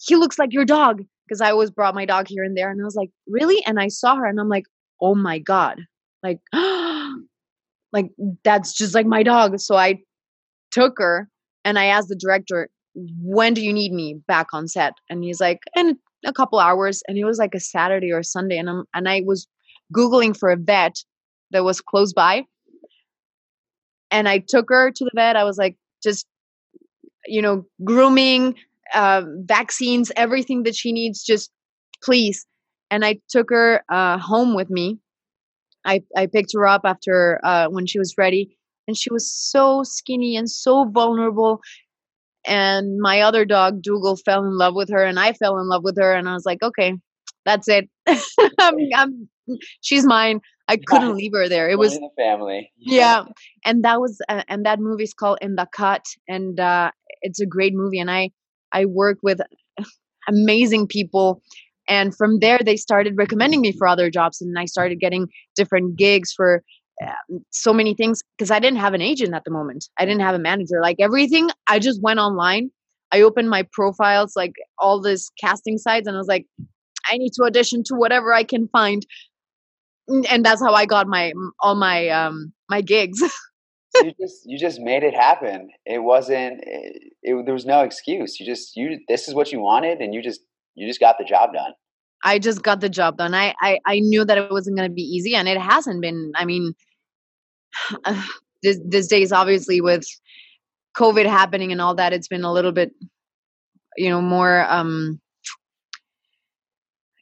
he 0.00 0.16
looks 0.16 0.38
like 0.38 0.52
your 0.52 0.64
dog 0.64 1.02
because 1.28 1.40
I 1.40 1.50
always 1.50 1.70
brought 1.70 1.94
my 1.94 2.06
dog 2.06 2.26
here 2.28 2.42
and 2.42 2.56
there. 2.56 2.70
And 2.70 2.80
I 2.80 2.84
was 2.84 2.96
like, 2.96 3.10
really? 3.26 3.62
And 3.66 3.78
I 3.78 3.88
saw 3.88 4.16
her 4.16 4.26
and 4.26 4.40
I'm 4.40 4.48
like, 4.48 4.64
oh 5.00 5.14
my 5.14 5.38
God. 5.38 5.80
Like, 6.22 6.40
like 7.92 8.10
that's 8.44 8.72
just 8.72 8.94
like 8.94 9.06
my 9.06 9.22
dog. 9.22 9.60
So 9.60 9.76
I 9.76 10.00
took 10.70 10.98
her 10.98 11.28
and 11.64 11.78
I 11.78 11.86
asked 11.86 12.08
the 12.08 12.16
director, 12.16 12.68
when 13.22 13.54
do 13.54 13.62
you 13.62 13.72
need 13.72 13.92
me 13.92 14.20
back 14.26 14.48
on 14.52 14.66
set? 14.66 14.94
And 15.08 15.22
he's 15.22 15.40
like, 15.40 15.60
in 15.76 15.98
a 16.24 16.32
couple 16.32 16.58
hours. 16.58 17.02
And 17.06 17.18
it 17.18 17.24
was 17.24 17.38
like 17.38 17.54
a 17.54 17.60
Saturday 17.60 18.12
or 18.12 18.22
Sunday. 18.22 18.58
And 18.58 18.68
I'm, 18.68 18.84
and 18.94 19.08
I 19.08 19.22
was 19.24 19.46
Googling 19.94 20.36
for 20.36 20.50
a 20.50 20.56
vet 20.56 20.96
that 21.50 21.64
was 21.64 21.80
close 21.80 22.12
by. 22.12 22.44
And 24.10 24.28
I 24.28 24.38
took 24.38 24.70
her 24.70 24.90
to 24.90 25.04
the 25.04 25.10
vet. 25.14 25.36
I 25.36 25.44
was 25.44 25.58
like, 25.58 25.76
just, 26.02 26.26
you 27.26 27.42
know, 27.42 27.66
grooming, 27.84 28.54
uh, 28.94 29.22
vaccines, 29.44 30.12
everything 30.16 30.62
that 30.64 30.74
she 30.74 30.92
needs, 30.92 31.22
just 31.22 31.50
please. 32.02 32.46
And 32.90 33.04
I 33.04 33.20
took 33.28 33.50
her 33.50 33.82
uh, 33.88 34.18
home 34.18 34.54
with 34.54 34.70
me. 34.70 34.98
I, 35.84 36.02
I 36.16 36.26
picked 36.26 36.52
her 36.54 36.66
up 36.66 36.82
after 36.84 37.40
uh, 37.44 37.68
when 37.68 37.86
she 37.86 37.98
was 37.98 38.14
ready, 38.18 38.56
and 38.86 38.96
she 38.96 39.12
was 39.12 39.32
so 39.32 39.82
skinny 39.82 40.36
and 40.36 40.50
so 40.50 40.84
vulnerable. 40.84 41.60
And 42.46 42.98
my 42.98 43.20
other 43.20 43.44
dog, 43.44 43.82
Dougal, 43.82 44.16
fell 44.16 44.44
in 44.44 44.56
love 44.56 44.74
with 44.74 44.90
her, 44.90 45.04
and 45.04 45.18
I 45.18 45.32
fell 45.32 45.58
in 45.58 45.68
love 45.68 45.84
with 45.84 45.96
her. 45.98 46.14
And 46.14 46.28
I 46.28 46.34
was 46.34 46.46
like, 46.46 46.62
okay, 46.62 46.94
that's 47.44 47.68
it. 47.68 47.88
I'm, 48.58 48.76
I'm, 48.94 49.28
she's 49.80 50.04
mine. 50.04 50.40
I 50.68 50.76
couldn't 50.76 51.16
leave 51.16 51.32
her 51.32 51.48
there. 51.48 51.68
It 51.70 51.78
was 51.78 51.94
in 51.94 52.02
the 52.02 52.10
family. 52.16 52.70
Yeah, 52.78 53.24
and 53.64 53.84
that 53.84 54.00
was 54.00 54.20
uh, 54.28 54.42
and 54.48 54.66
that 54.66 54.80
movie 54.80 55.04
is 55.04 55.14
called 55.14 55.38
In 55.40 55.56
the 55.56 55.66
Cut, 55.72 56.04
and 56.28 56.60
uh, 56.60 56.90
it's 57.22 57.40
a 57.40 57.46
great 57.46 57.74
movie. 57.74 57.98
And 57.98 58.10
I 58.10 58.30
I 58.72 58.84
worked 58.84 59.20
with 59.22 59.40
amazing 60.28 60.86
people. 60.86 61.42
And 61.88 62.14
from 62.14 62.40
there, 62.40 62.58
they 62.64 62.76
started 62.76 63.14
recommending 63.16 63.60
me 63.60 63.72
for 63.72 63.86
other 63.86 64.10
jobs. 64.10 64.40
And 64.40 64.58
I 64.58 64.66
started 64.66 65.00
getting 65.00 65.28
different 65.56 65.96
gigs 65.96 66.32
for 66.32 66.62
um, 67.02 67.44
so 67.50 67.72
many 67.72 67.94
things 67.94 68.22
because 68.36 68.50
I 68.50 68.58
didn't 68.58 68.78
have 68.78 68.94
an 68.94 69.02
agent 69.02 69.34
at 69.34 69.44
the 69.44 69.50
moment. 69.50 69.86
I 69.98 70.04
didn't 70.04 70.20
have 70.20 70.34
a 70.34 70.38
manager. 70.38 70.80
Like 70.82 70.96
everything, 70.98 71.48
I 71.66 71.78
just 71.78 72.02
went 72.02 72.18
online. 72.18 72.70
I 73.12 73.22
opened 73.22 73.48
my 73.48 73.66
profiles, 73.72 74.34
like 74.36 74.52
all 74.78 75.00
this 75.00 75.30
casting 75.40 75.78
sites, 75.78 76.06
and 76.06 76.14
I 76.14 76.18
was 76.18 76.28
like, 76.28 76.46
I 77.06 77.16
need 77.16 77.32
to 77.34 77.44
audition 77.44 77.82
to 77.86 77.94
whatever 77.94 78.34
I 78.34 78.44
can 78.44 78.68
find. 78.68 79.06
And 80.08 80.44
that's 80.44 80.60
how 80.60 80.74
I 80.74 80.84
got 80.84 81.06
my 81.06 81.32
all 81.62 81.74
my 81.74 82.08
um 82.08 82.52
my 82.68 82.80
gigs. 82.80 83.22
you 83.94 84.12
just 84.20 84.42
you 84.44 84.58
just 84.58 84.80
made 84.80 85.02
it 85.02 85.14
happen. 85.14 85.70
It 85.86 86.00
wasn't. 86.00 86.60
It, 86.62 87.12
it, 87.22 87.44
there 87.44 87.54
was 87.54 87.66
no 87.66 87.82
excuse. 87.82 88.38
You 88.38 88.46
just 88.46 88.76
you. 88.76 88.98
This 89.08 89.28
is 89.28 89.34
what 89.34 89.52
you 89.52 89.60
wanted, 89.60 89.98
and 89.98 90.14
you 90.14 90.22
just 90.22 90.40
you 90.74 90.86
just 90.86 91.00
got 91.00 91.16
the 91.18 91.24
job 91.24 91.52
done. 91.52 91.72
I 92.24 92.38
just 92.38 92.62
got 92.62 92.80
the 92.80 92.88
job 92.88 93.16
done. 93.16 93.34
I 93.34 93.54
I, 93.60 93.78
I 93.86 94.00
knew 94.00 94.24
that 94.24 94.38
it 94.38 94.50
wasn't 94.50 94.76
going 94.76 94.88
to 94.88 94.94
be 94.94 95.02
easy, 95.02 95.34
and 95.34 95.48
it 95.48 95.60
hasn't 95.60 96.02
been. 96.02 96.32
I 96.34 96.44
mean, 96.44 96.74
this, 98.62 98.78
this 98.84 99.06
days 99.06 99.32
obviously 99.32 99.80
with 99.80 100.04
COVID 100.96 101.26
happening 101.26 101.72
and 101.72 101.80
all 101.80 101.94
that, 101.94 102.12
it's 102.12 102.28
been 102.28 102.44
a 102.44 102.52
little 102.52 102.72
bit, 102.72 102.92
you 103.96 104.10
know, 104.10 104.20
more 104.20 104.64
um 104.70 105.20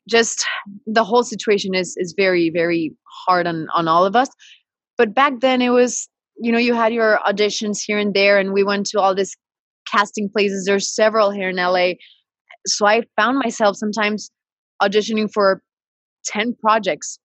just 0.08 0.46
the 0.86 1.02
whole 1.02 1.24
situation 1.24 1.74
is 1.74 1.96
is 1.96 2.14
very 2.16 2.48
very 2.48 2.94
hard 3.26 3.46
on 3.46 3.66
on 3.74 3.88
all 3.88 4.04
of 4.04 4.14
us 4.14 4.28
but 4.96 5.12
back 5.12 5.40
then 5.40 5.60
it 5.60 5.70
was 5.70 6.08
you 6.38 6.52
know 6.52 6.58
you 6.58 6.74
had 6.74 6.92
your 6.92 7.18
auditions 7.26 7.78
here 7.84 7.98
and 7.98 8.14
there 8.14 8.38
and 8.38 8.52
we 8.52 8.62
went 8.62 8.86
to 8.86 9.00
all 9.00 9.14
this 9.14 9.34
casting 9.90 10.28
places 10.28 10.64
there's 10.66 10.94
several 10.94 11.30
here 11.30 11.48
in 11.48 11.56
la 11.56 11.92
so 12.66 12.86
i 12.86 13.02
found 13.16 13.38
myself 13.38 13.76
sometimes 13.76 14.30
auditioning 14.82 15.30
for 15.32 15.62
10 16.26 16.54
projects 16.60 17.18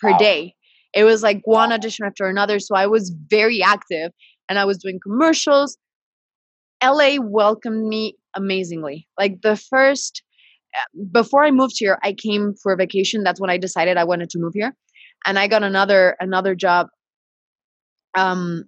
per 0.00 0.10
wow. 0.10 0.18
day 0.18 0.54
it 0.94 1.04
was 1.04 1.22
like 1.22 1.40
one 1.44 1.72
audition 1.72 2.04
after 2.04 2.26
another 2.26 2.58
so 2.58 2.74
i 2.74 2.86
was 2.86 3.14
very 3.28 3.62
active 3.62 4.10
and 4.48 4.58
i 4.58 4.64
was 4.64 4.78
doing 4.78 4.98
commercials 5.02 5.76
la 6.82 7.16
welcomed 7.20 7.86
me 7.86 8.16
amazingly 8.34 9.06
like 9.18 9.40
the 9.42 9.56
first 9.56 10.22
uh, 10.74 11.02
before 11.12 11.44
I 11.44 11.50
moved 11.50 11.76
here, 11.78 11.98
I 12.02 12.12
came 12.12 12.54
for 12.62 12.72
a 12.72 12.76
vacation. 12.76 13.22
That's 13.22 13.40
when 13.40 13.50
I 13.50 13.58
decided 13.58 13.96
I 13.96 14.04
wanted 14.04 14.30
to 14.30 14.38
move 14.38 14.54
here, 14.54 14.74
and 15.26 15.38
I 15.38 15.46
got 15.46 15.62
another 15.62 16.16
another 16.20 16.54
job. 16.54 16.88
Um, 18.16 18.64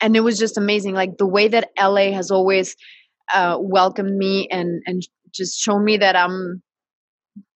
and 0.00 0.16
it 0.16 0.20
was 0.20 0.38
just 0.38 0.56
amazing, 0.56 0.94
like 0.94 1.18
the 1.18 1.26
way 1.26 1.48
that 1.48 1.70
LA 1.78 2.12
has 2.12 2.30
always 2.30 2.76
uh, 3.34 3.58
welcomed 3.60 4.16
me 4.16 4.48
and 4.50 4.82
and 4.86 5.02
just 5.32 5.60
shown 5.60 5.84
me 5.84 5.96
that 5.98 6.16
I'm, 6.16 6.62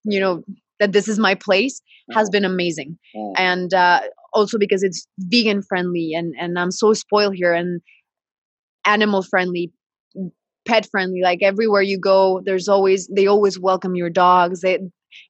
you 0.04 0.20
know, 0.20 0.44
that 0.78 0.92
this 0.92 1.08
is 1.08 1.18
my 1.18 1.34
place 1.34 1.80
has 2.12 2.28
been 2.28 2.44
amazing, 2.44 2.98
and 3.36 3.72
uh, 3.72 4.00
also 4.34 4.58
because 4.58 4.82
it's 4.82 5.06
vegan 5.18 5.62
friendly 5.62 6.12
and 6.14 6.34
and 6.38 6.58
I'm 6.58 6.70
so 6.70 6.92
spoiled 6.92 7.34
here 7.34 7.54
and 7.54 7.80
animal 8.84 9.22
friendly 9.22 9.72
pet 10.66 10.86
friendly 10.90 11.20
like 11.22 11.42
everywhere 11.42 11.82
you 11.82 11.98
go 11.98 12.40
there's 12.44 12.68
always 12.68 13.06
they 13.08 13.26
always 13.26 13.58
welcome 13.58 13.94
your 13.94 14.10
dogs. 14.10 14.60
They, 14.60 14.78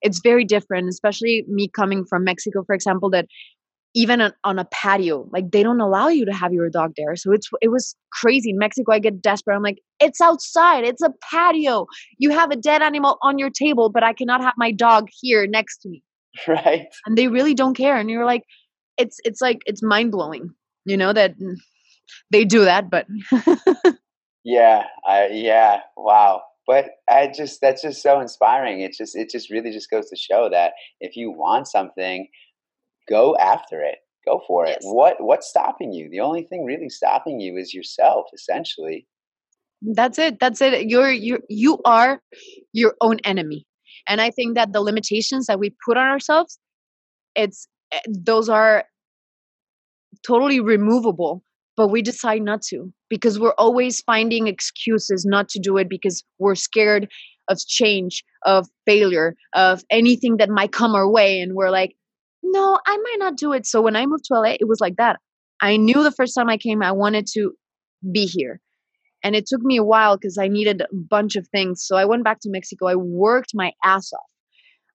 it's 0.01 0.21
very 0.21 0.45
different 0.45 0.89
especially 0.89 1.45
me 1.47 1.69
coming 1.69 2.05
from 2.05 2.25
mexico 2.25 2.65
for 2.65 2.75
example 2.75 3.11
that 3.11 3.27
even 3.95 4.21
on, 4.21 4.33
on, 4.43 4.59
a 4.59 4.65
patio 4.67 5.29
like 5.33 5.51
they 5.51 5.63
don't 5.63 5.81
allow 5.81 6.09
you 6.09 6.25
to 6.25 6.33
have 6.33 6.53
your 6.53 6.69
dog 6.71 6.93
there. 6.97 7.17
So 7.17 7.33
it's 7.33 7.49
it 7.61 7.69
was 7.69 7.97
crazy. 8.13 8.51
In 8.51 8.59
mexico 8.59 8.93
i 8.93 8.99
get 8.99 9.23
desperate. 9.23 9.57
I'm 9.57 9.63
like 9.63 9.79
it's 10.01 10.21
outside. 10.21 10.85
It's 10.85 11.03
a 11.03 11.11
patio. 11.31 11.87
You 12.19 12.31
have 12.31 12.51
a 12.51 12.57
dead 12.57 12.83
animal 12.83 13.19
on 13.23 13.39
your 13.39 13.51
table 13.51 13.91
but 13.91 14.03
i 14.03 14.13
cannot 14.13 14.41
have 14.41 14.55
my 14.57 14.73
dog 14.73 15.09
here 15.21 15.47
next 15.47 15.79
to 15.79 15.89
me. 15.89 16.03
Right. 16.49 16.89
And 17.07 17.17
they 17.17 17.29
really 17.29 17.55
don't 17.55 17.77
care. 17.77 17.97
And 17.97 18.11
you're 18.11 18.27
like 18.27 18.43
it's 18.97 19.19
it's 19.25 19.41
like 19.41 19.61
it's 19.67 19.83
mind-blowing 19.83 20.51
you 20.85 20.97
know 20.97 21.13
that 21.13 21.35
they 22.31 22.45
do 22.45 22.65
that 22.65 22.91
but 22.91 23.07
Yeah, 24.45 24.85
I, 25.07 25.29
yeah, 25.33 25.81
wow. 25.97 26.43
But 26.67 26.91
I 27.11 27.31
just 27.35 27.61
that's 27.61 27.83
just 27.83 28.03
so 28.03 28.21
inspiring. 28.21 28.81
It 28.81 28.95
just 28.97 29.17
it 29.17 29.31
just 29.31 29.51
really 29.51 29.71
just 29.71 29.91
goes 29.91 30.09
to 30.11 30.17
show 30.17 30.49
that 30.51 30.73
if 31.01 31.17
you 31.17 31.31
want 31.31 31.67
something, 31.67 32.29
go 33.09 33.37
after 33.37 33.83
it. 33.83 33.99
Go 34.27 34.41
for 34.47 34.65
it. 34.65 34.79
Yes. 34.81 34.93
What 34.93 35.17
what's 35.21 35.49
stopping 35.49 35.93
you? 35.93 36.09
The 36.11 36.21
only 36.21 36.45
thing 36.45 36.65
really 36.65 36.89
stopping 36.89 37.41
you 37.41 37.57
is 37.59 37.75
yourself, 37.75 38.27
essentially. 38.35 39.07
That's 39.83 40.19
it. 40.19 40.41
That's 40.41 40.61
it. 40.63 40.89
You're 40.89 41.13
you 41.13 41.41
you 41.49 41.79
are 41.85 42.23
your 42.73 42.95
own 43.03 43.19
enemy. 43.25 43.67
And 44.09 44.21
I 44.21 44.31
think 44.31 44.55
that 44.55 44.73
the 44.73 44.81
limitations 44.81 45.47
that 45.47 45.59
we 45.59 45.75
put 45.85 45.97
on 45.97 46.07
ourselves, 46.07 46.59
it's 47.35 47.69
eh, 47.93 48.01
those 48.09 48.49
are 48.49 48.85
totally 50.27 50.61
removable 50.61 51.43
but 51.77 51.89
we 51.89 52.03
decide 52.03 52.43
not 52.43 52.63
to 52.63 52.93
because 53.09 53.39
we're 53.39 53.55
always 53.59 54.01
finding 54.03 54.47
excuses 54.47 55.25
not 55.25 55.49
to 55.51 55.59
do 55.59 55.77
it 55.77 55.89
because 55.89 56.23
we're 56.39 56.55
scared 56.55 57.09
of 57.49 57.59
change, 57.67 58.25
of 58.47 58.67
failure, 58.87 59.35
of 59.55 59.83
anything 59.91 60.37
that 60.39 60.49
might 60.49 60.73
come 60.73 60.95
our 60.95 61.09
way. 61.09 61.41
And 61.41 61.55
we're 61.55 61.71
like, 61.71 61.95
no, 62.45 62.79
I 62.87 62.97
might 62.97 63.17
not 63.19 63.37
do 63.37 63.53
it. 63.53 63.67
So 63.67 63.81
when 63.81 63.97
I 63.97 64.07
moved 64.07 64.25
to 64.27 64.35
LA, 64.35 64.53
it 64.61 64.69
was 64.69 64.81
like 64.81 64.97
that. 64.97 65.19
I 65.61 65.77
knew 65.77 66.03
the 66.03 66.13
first 66.13 66.35
time 66.35 66.49
I 66.49 66.59
came, 66.59 66.83
I 66.83 66.93
wanted 66.93 67.27
to 67.35 67.53
be 68.13 68.27
here. 68.27 68.61
And 69.23 69.35
it 69.35 69.47
took 69.47 69.63
me 69.63 69.79
a 69.79 69.85
while 69.85 70.17
because 70.17 70.37
I 70.37 70.49
needed 70.49 70.83
a 70.83 70.87
bunch 70.93 71.37
of 71.37 71.49
things. 71.49 71.83
So 71.87 71.97
I 71.97 72.05
went 72.05 72.25
back 72.25 72.41
to 72.41 72.51
Mexico. 72.51 72.87
I 72.87 72.97
worked 72.97 73.53
my 73.55 73.73
ass 73.83 74.13
off. 74.13 74.21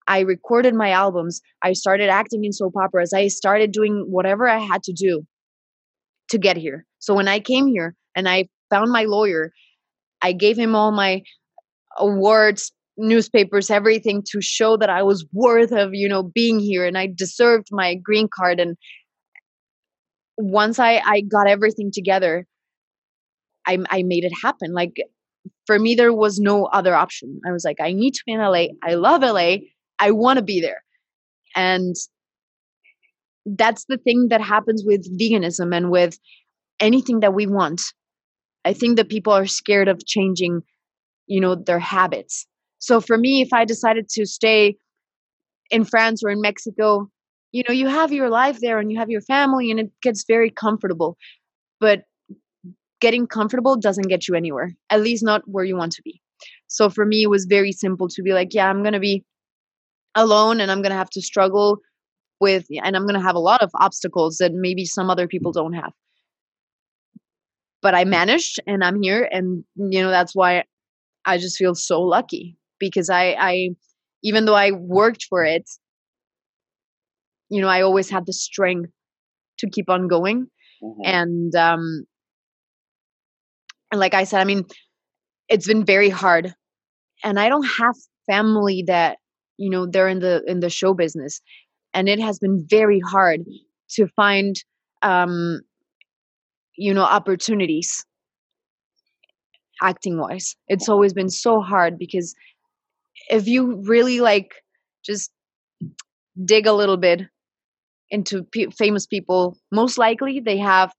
I 0.08 0.20
recorded 0.20 0.76
my 0.76 0.92
albums. 0.92 1.42
I 1.64 1.74
started 1.74 2.10
acting 2.10 2.46
in 2.46 2.54
soap 2.54 2.74
operas. 2.76 3.12
I 3.14 3.28
started 3.28 3.72
doing 3.72 4.06
whatever 4.08 4.48
I 4.48 4.60
had 4.60 4.84
to 4.84 4.94
do 4.94 5.24
to 6.30 6.38
get 6.38 6.58
here. 6.58 6.86
So 7.00 7.16
when 7.16 7.28
I 7.28 7.40
came 7.40 7.68
here 7.68 7.96
and 8.16 8.30
I 8.30 8.50
found 8.70 8.92
my 8.92 9.06
lawyer, 9.06 9.52
I 10.22 10.34
gave 10.34 10.58
him 10.58 10.76
all 10.76 10.92
my 10.92 11.24
awards, 11.98 12.72
newspapers, 13.00 13.70
everything 13.70 14.24
to 14.32 14.42
show 14.42 14.78
that 14.78 14.90
I 14.90 15.04
was 15.04 15.26
worth 15.32 15.72
of, 15.72 15.94
you 15.94 16.08
know, 16.08 16.24
being 16.24 16.60
here 16.60 16.86
and 16.86 16.98
I 16.98 17.08
deserved 17.08 17.68
my 17.72 17.96
green 17.96 18.28
card. 18.34 18.60
And 18.60 18.78
once 20.38 20.80
I, 20.80 21.02
I 21.06 21.22
got 21.22 21.48
everything 21.48 21.92
together, 21.92 22.46
I, 23.66 23.78
I 23.90 24.04
made 24.04 24.24
it 24.24 24.34
happen. 24.42 24.74
Like 24.74 24.98
for 25.66 25.80
me, 25.80 25.96
there 25.96 26.14
was 26.14 26.40
no 26.40 26.66
other 26.66 26.94
option. 26.94 27.40
I 27.48 27.52
was 27.52 27.64
like, 27.64 27.78
I 27.80 27.94
need 27.94 28.14
to 28.16 28.24
be 28.26 28.34
in 28.34 28.40
LA. 28.40 28.68
I 28.84 28.96
love 28.96 29.22
LA. 29.22 29.58
I 30.00 30.12
want 30.12 30.38
to 30.38 30.44
be 30.44 30.62
there. 30.62 30.84
And 31.56 31.96
that's 33.46 33.86
the 33.86 33.98
thing 33.98 34.28
that 34.30 34.42
happens 34.42 34.84
with 34.86 35.20
veganism 35.20 35.76
and 35.76 35.90
with 35.90 36.20
anything 36.80 37.22
that 37.22 37.34
we 37.34 37.48
want 37.48 37.82
i 38.66 38.74
think 38.74 38.98
that 38.98 39.10
people 39.10 39.34
are 39.34 39.46
scared 39.46 39.88
of 39.88 40.06
changing 40.06 40.62
you 41.28 41.40
know 41.40 41.56
their 41.56 41.80
habits 41.80 42.46
so 42.80 43.00
for 43.00 43.18
me 43.18 43.42
if 43.42 43.54
i 43.54 43.64
decided 43.64 44.10
to 44.10 44.26
stay 44.26 44.76
in 45.70 45.84
france 45.84 46.24
or 46.24 46.30
in 46.30 46.42
mexico 46.42 47.10
you 47.52 47.64
know 47.68 47.74
you 47.74 47.88
have 47.88 48.12
your 48.12 48.30
life 48.30 48.60
there 48.60 48.80
and 48.80 48.92
you 48.92 48.98
have 48.98 49.10
your 49.10 49.22
family 49.22 49.72
and 49.72 49.80
it 49.80 49.92
gets 50.02 50.26
very 50.28 50.50
comfortable 50.50 51.18
but 51.80 52.04
getting 53.00 53.28
comfortable 53.28 53.76
doesn't 53.76 54.08
get 54.08 54.28
you 54.28 54.36
anywhere 54.36 54.74
at 54.90 55.02
least 55.02 55.24
not 55.24 55.42
where 55.46 55.64
you 55.64 55.76
want 55.76 55.92
to 55.94 56.02
be. 56.04 56.22
So 56.68 56.90
for 56.90 57.06
me 57.06 57.24
it 57.24 57.30
was 57.30 57.46
very 57.46 57.72
simple 57.72 58.08
to 58.10 58.22
be 58.22 58.34
like 58.34 58.54
yeah 58.54 58.70
i'm 58.70 58.84
going 58.84 58.94
to 58.94 59.00
be 59.00 59.24
alone 60.16 60.60
and 60.60 60.72
i'm 60.72 60.82
going 60.82 60.92
to 60.92 60.98
have 60.98 61.10
to 61.12 61.22
struggle 61.22 61.78
with 62.40 62.66
and 62.84 62.96
i'm 62.96 63.04
going 63.04 63.20
to 63.20 63.26
have 63.26 63.36
a 63.36 63.40
lot 63.40 63.62
of 63.62 63.72
obstacles 63.76 64.38
that 64.38 64.54
maybe 64.54 64.86
some 64.86 65.10
other 65.10 65.28
people 65.28 65.52
don't 65.52 65.74
have. 65.74 65.92
But 67.82 67.96
i 67.96 68.04
managed 68.04 68.60
and 68.68 68.84
i'm 68.84 69.02
here 69.02 69.28
and 69.32 69.64
you 69.76 70.02
know 70.02 70.10
that's 70.10 70.36
why 70.36 70.64
i 71.26 71.38
just 71.38 71.58
feel 71.58 71.76
so 71.76 72.02
lucky 72.02 72.58
because 72.80 73.10
i 73.10 73.36
i 73.40 73.70
even 74.24 74.46
though 74.46 74.56
i 74.56 74.72
worked 74.72 75.26
for 75.30 75.44
it 75.44 75.70
you 77.50 77.62
know 77.62 77.68
i 77.68 77.82
always 77.82 78.10
had 78.10 78.26
the 78.26 78.34
strength 78.34 78.90
to 79.58 79.70
keep 79.70 79.90
on 79.90 80.08
going. 80.08 80.48
Mm-hmm. 80.82 81.02
and 81.04 81.56
um 81.56 82.06
and 83.92 84.00
like 84.00 84.14
i 84.14 84.24
said 84.24 84.40
i 84.40 84.46
mean 84.46 84.64
it's 85.50 85.68
been 85.68 85.84
very 85.84 86.10
hard. 86.10 86.54
And 87.24 87.40
i 87.40 87.50
don't 87.50 87.66
have 87.80 87.96
family 88.28 88.84
that 88.88 89.18
you 89.58 89.70
know 89.70 89.86
they're 89.86 90.08
in 90.08 90.20
the 90.20 90.44
in 90.48 90.60
the 90.62 90.70
show 90.70 90.94
business. 90.94 91.42
And 91.94 92.08
it 92.08 92.20
has 92.20 92.40
been 92.40 92.66
very 92.70 93.00
hard 93.00 93.42
to 93.96 94.08
find 94.16 94.56
um 95.02 95.62
you 96.78 96.94
know 96.94 97.04
opportunities 97.04 98.06
acting 99.82 100.18
wise 100.20 100.56
it's 100.68 100.90
always 100.90 101.14
been 101.14 101.30
so 101.30 101.62
hard 101.62 101.98
because 101.98 102.36
if 103.30 103.48
you 103.48 103.82
really 103.84 104.20
like 104.20 104.54
just 105.06 105.32
dig 106.44 106.66
a 106.68 106.74
little 106.74 106.98
bit 106.98 107.22
into 108.12 108.46
famous 108.78 109.06
people 109.06 109.58
most 109.72 109.98
likely 109.98 110.40
they 110.40 110.58
have 110.58 110.92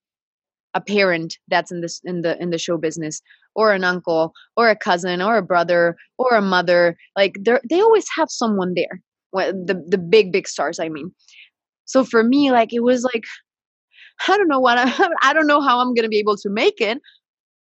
a 0.75 0.81
parent 0.81 1.37
that's 1.49 1.73
in 1.73 1.81
this 1.81 2.01
in 2.05 2.23
the 2.23 2.41
in 2.41 2.51
the 2.51 2.59
show 2.59 2.77
business 2.77 3.21
or 3.55 3.73
an 3.73 3.83
uncle 3.83 4.33
or 4.57 4.69
a 4.69 4.77
cousin 4.77 5.21
or 5.21 5.37
a 5.37 5.43
brother 5.43 5.97
or 6.19 6.37
a 6.37 6.43
mother 6.43 6.97
like 7.17 7.37
they 7.41 7.59
they 7.69 7.81
always 7.81 8.07
have 8.17 8.29
someone 8.31 8.75
there 8.75 9.01
the 9.33 9.83
the 9.89 9.99
big 9.99 10.33
big 10.33 10.47
stars 10.49 10.79
i 10.79 10.89
mean. 10.89 11.13
So 11.85 12.05
for 12.05 12.23
me 12.23 12.53
like 12.53 12.73
it 12.73 12.85
was 12.85 13.03
like 13.03 13.25
i 14.29 14.37
don't 14.37 14.49
know 14.49 14.61
what 14.61 14.79
i, 14.79 15.09
I 15.23 15.33
don't 15.33 15.49
know 15.49 15.61
how 15.61 15.81
i'm 15.81 15.95
going 15.95 16.05
to 16.05 16.09
be 16.09 16.19
able 16.19 16.37
to 16.37 16.51
make 16.51 16.81
it 16.81 16.99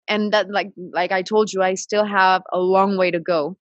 and 0.10 0.34
that 0.34 0.50
like 0.52 0.72
like 0.94 1.12
i 1.12 1.22
told 1.22 1.54
you 1.54 1.62
i 1.62 1.76
still 1.76 2.06
have 2.06 2.42
a 2.52 2.60
long 2.60 2.98
way 2.98 3.12
to 3.12 3.20
go 3.20 3.58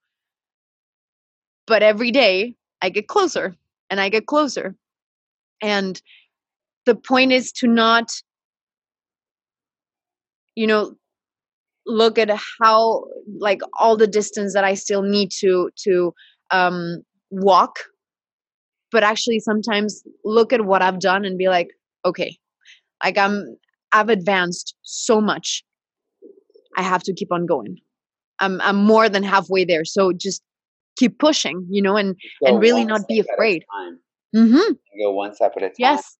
but 1.66 1.82
every 1.82 2.10
day 2.10 2.54
i 2.82 2.88
get 2.88 3.08
closer 3.08 3.54
and 3.90 4.00
i 4.00 4.08
get 4.08 4.26
closer 4.26 4.74
and 5.62 6.00
the 6.86 6.94
point 6.94 7.32
is 7.32 7.52
to 7.52 7.66
not 7.66 8.10
you 10.54 10.66
know 10.66 10.94
look 11.86 12.18
at 12.18 12.30
how 12.60 13.04
like 13.38 13.60
all 13.78 13.96
the 13.96 14.06
distance 14.06 14.54
that 14.54 14.64
i 14.64 14.74
still 14.74 15.02
need 15.02 15.30
to 15.30 15.70
to 15.76 16.12
um 16.50 17.02
walk 17.30 17.78
but 18.92 19.02
actually 19.02 19.40
sometimes 19.40 20.02
look 20.24 20.52
at 20.52 20.64
what 20.64 20.82
I've 20.82 21.00
done 21.00 21.24
and 21.24 21.36
be 21.38 21.48
like, 21.48 21.68
okay, 22.04 22.38
like 23.02 23.18
I'm 23.18 23.56
I've 23.92 24.08
advanced 24.08 24.74
so 24.82 25.20
much. 25.20 25.64
I 26.76 26.82
have 26.82 27.02
to 27.04 27.14
keep 27.14 27.32
on 27.32 27.46
going. 27.46 27.76
I'm 28.40 28.60
I'm 28.60 28.76
more 28.76 29.08
than 29.08 29.22
halfway 29.22 29.64
there. 29.64 29.84
So 29.84 30.12
just 30.12 30.42
keep 30.97 31.18
pushing 31.18 31.66
you 31.70 31.82
know 31.82 31.97
and 31.97 32.16
and 32.42 32.61
really 32.61 32.84
not 32.84 33.07
be 33.09 33.20
afraid. 33.20 33.64
mm-hmm. 34.34 34.72
go 35.01 35.12
one 35.12 35.34
step 35.34 35.53
at 35.57 35.62
a 35.62 35.68
time. 35.68 35.74
Yes. 35.78 36.16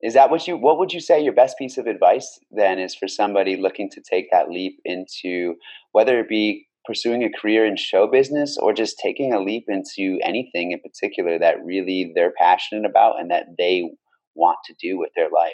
Is 0.00 0.14
that 0.14 0.30
what 0.30 0.46
you 0.46 0.56
what 0.56 0.78
would 0.78 0.92
you 0.92 1.00
say 1.00 1.22
your 1.22 1.32
best 1.32 1.58
piece 1.58 1.76
of 1.76 1.86
advice 1.86 2.38
then 2.50 2.78
is 2.78 2.94
for 2.94 3.08
somebody 3.08 3.56
looking 3.56 3.90
to 3.90 4.00
take 4.00 4.30
that 4.30 4.48
leap 4.48 4.78
into 4.84 5.54
whether 5.92 6.20
it 6.20 6.28
be 6.28 6.66
pursuing 6.84 7.22
a 7.22 7.30
career 7.30 7.66
in 7.66 7.76
show 7.76 8.06
business 8.06 8.56
or 8.56 8.72
just 8.72 8.98
taking 9.02 9.32
a 9.34 9.40
leap 9.40 9.64
into 9.68 10.18
anything 10.22 10.72
in 10.72 10.80
particular 10.80 11.38
that 11.38 11.62
really 11.64 12.12
they're 12.14 12.32
passionate 12.38 12.88
about 12.88 13.20
and 13.20 13.30
that 13.30 13.46
they 13.58 13.90
want 14.34 14.58
to 14.64 14.74
do 14.80 14.96
with 14.96 15.10
their 15.16 15.28
life? 15.30 15.52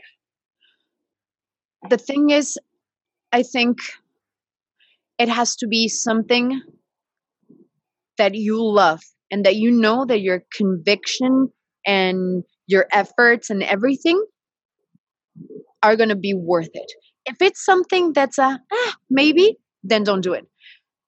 The 1.88 1.98
thing 1.98 2.30
is 2.30 2.58
i 3.32 3.42
think 3.42 3.78
it 5.18 5.28
has 5.28 5.56
to 5.56 5.66
be 5.66 5.88
something 5.88 6.60
that 8.18 8.34
you 8.34 8.62
love 8.62 9.00
and 9.30 9.44
that 9.44 9.56
you 9.56 9.70
know 9.70 10.04
that 10.06 10.20
your 10.20 10.44
conviction 10.56 11.48
and 11.86 12.44
your 12.66 12.86
efforts 12.92 13.50
and 13.50 13.62
everything 13.62 14.22
are 15.82 15.96
going 15.96 16.08
to 16.08 16.16
be 16.16 16.34
worth 16.34 16.70
it. 16.72 16.90
If 17.26 17.36
it's 17.40 17.64
something 17.64 18.12
that's 18.12 18.38
a 18.38 18.60
ah, 18.72 18.96
maybe, 19.10 19.58
then 19.82 20.02
don't 20.04 20.20
do 20.20 20.32
it. 20.32 20.46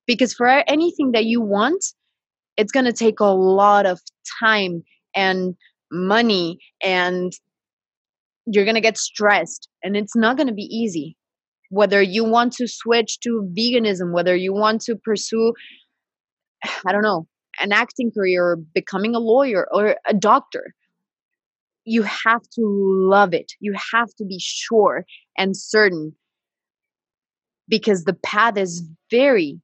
Because 0.06 0.34
for 0.34 0.46
anything 0.46 1.12
that 1.12 1.24
you 1.24 1.40
want, 1.40 1.84
it's 2.56 2.72
going 2.72 2.86
to 2.86 2.92
take 2.92 3.20
a 3.20 3.24
lot 3.24 3.86
of 3.86 4.00
time 4.40 4.82
and 5.14 5.54
money 5.90 6.58
and 6.82 7.32
you're 8.46 8.64
going 8.64 8.76
to 8.76 8.80
get 8.80 8.98
stressed 8.98 9.68
and 9.82 9.96
it's 9.96 10.16
not 10.16 10.36
going 10.36 10.46
to 10.46 10.54
be 10.54 10.68
easy. 10.70 11.16
Whether 11.70 12.00
you 12.00 12.24
want 12.24 12.52
to 12.54 12.68
switch 12.68 13.18
to 13.20 13.50
veganism, 13.58 14.12
whether 14.12 14.36
you 14.36 14.54
want 14.54 14.82
to 14.82 14.94
pursue 14.94 15.52
I 16.86 16.92
don't 16.92 17.02
know, 17.02 17.26
an 17.60 17.72
acting 17.72 18.10
career 18.10 18.44
or 18.44 18.56
becoming 18.56 19.14
a 19.14 19.18
lawyer 19.18 19.66
or 19.72 19.96
a 20.06 20.14
doctor, 20.14 20.74
you 21.84 22.02
have 22.02 22.42
to 22.54 22.62
love 22.62 23.32
it. 23.32 23.52
You 23.60 23.74
have 23.92 24.08
to 24.16 24.24
be 24.24 24.38
sure 24.40 25.04
and 25.38 25.56
certain 25.56 26.14
because 27.68 28.04
the 28.04 28.14
path 28.14 28.56
is 28.56 28.82
very, 29.10 29.60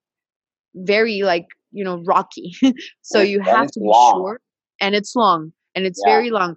very 0.75 1.23
like, 1.23 1.47
you 1.73 1.85
know, 1.85 2.03
rocky. 2.05 2.53
so 3.03 3.21
you 3.21 3.41
have 3.41 3.69
to 3.73 3.81
be 3.81 3.87
long. 3.87 4.15
sure 4.15 4.41
and 4.81 4.95
it's 4.95 5.15
long 5.15 5.53
and 5.75 5.85
it's 5.87 6.01
yeah. 6.05 6.13
very 6.13 6.31
long, 6.31 6.57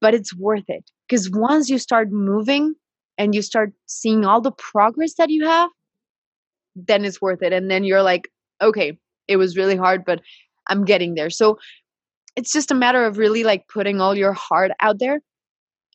but 0.00 0.14
it's 0.14 0.34
worth 0.36 0.64
it 0.68 0.90
because 1.08 1.30
once 1.30 1.68
you 1.68 1.78
start 1.78 2.10
moving 2.10 2.74
and 3.18 3.34
you 3.34 3.42
start 3.42 3.72
seeing 3.86 4.24
all 4.24 4.40
the 4.40 4.52
progress 4.52 5.14
that 5.14 5.30
you 5.30 5.46
have, 5.46 5.70
then 6.74 7.04
it's 7.04 7.20
worth 7.20 7.42
it. 7.42 7.52
And 7.52 7.70
then 7.70 7.84
you're 7.84 8.02
like, 8.02 8.30
okay, 8.62 8.98
it 9.28 9.36
was 9.36 9.56
really 9.56 9.76
hard, 9.76 10.04
but 10.04 10.20
I'm 10.68 10.84
getting 10.84 11.14
there. 11.14 11.30
So 11.30 11.58
it's 12.36 12.52
just 12.52 12.70
a 12.70 12.74
matter 12.74 13.04
of 13.04 13.18
really 13.18 13.44
like 13.44 13.68
putting 13.68 14.00
all 14.00 14.14
your 14.14 14.32
heart 14.32 14.72
out 14.80 14.98
there 14.98 15.20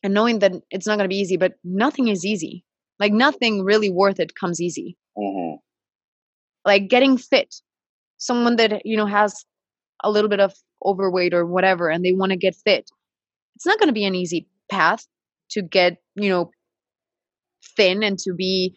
and 0.02 0.14
knowing 0.14 0.38
that 0.38 0.52
it's 0.70 0.86
not 0.86 0.96
going 0.96 1.04
to 1.04 1.08
be 1.08 1.18
easy, 1.18 1.36
but 1.36 1.52
nothing 1.64 2.08
is 2.08 2.24
easy. 2.24 2.64
Like 2.98 3.12
nothing 3.12 3.64
really 3.64 3.90
worth 3.90 4.20
it 4.20 4.34
comes 4.34 4.60
easy. 4.60 4.96
Mm-hmm. 5.18 5.56
Like 6.64 6.88
getting 6.88 7.16
fit, 7.18 7.54
someone 8.18 8.56
that, 8.56 8.84
you 8.84 8.96
know, 8.96 9.06
has 9.06 9.44
a 10.02 10.10
little 10.10 10.30
bit 10.30 10.40
of 10.40 10.54
overweight 10.84 11.34
or 11.34 11.46
whatever 11.46 11.90
and 11.90 12.04
they 12.04 12.12
want 12.12 12.30
to 12.30 12.36
get 12.36 12.54
fit. 12.54 12.90
It's 13.56 13.66
not 13.66 13.78
going 13.78 13.88
to 13.88 13.94
be 13.94 14.04
an 14.04 14.14
easy 14.14 14.46
path 14.70 15.06
to 15.50 15.62
get, 15.62 15.98
you 16.14 16.30
know, 16.30 16.50
thin 17.76 18.02
and 18.02 18.18
to 18.20 18.32
be 18.32 18.74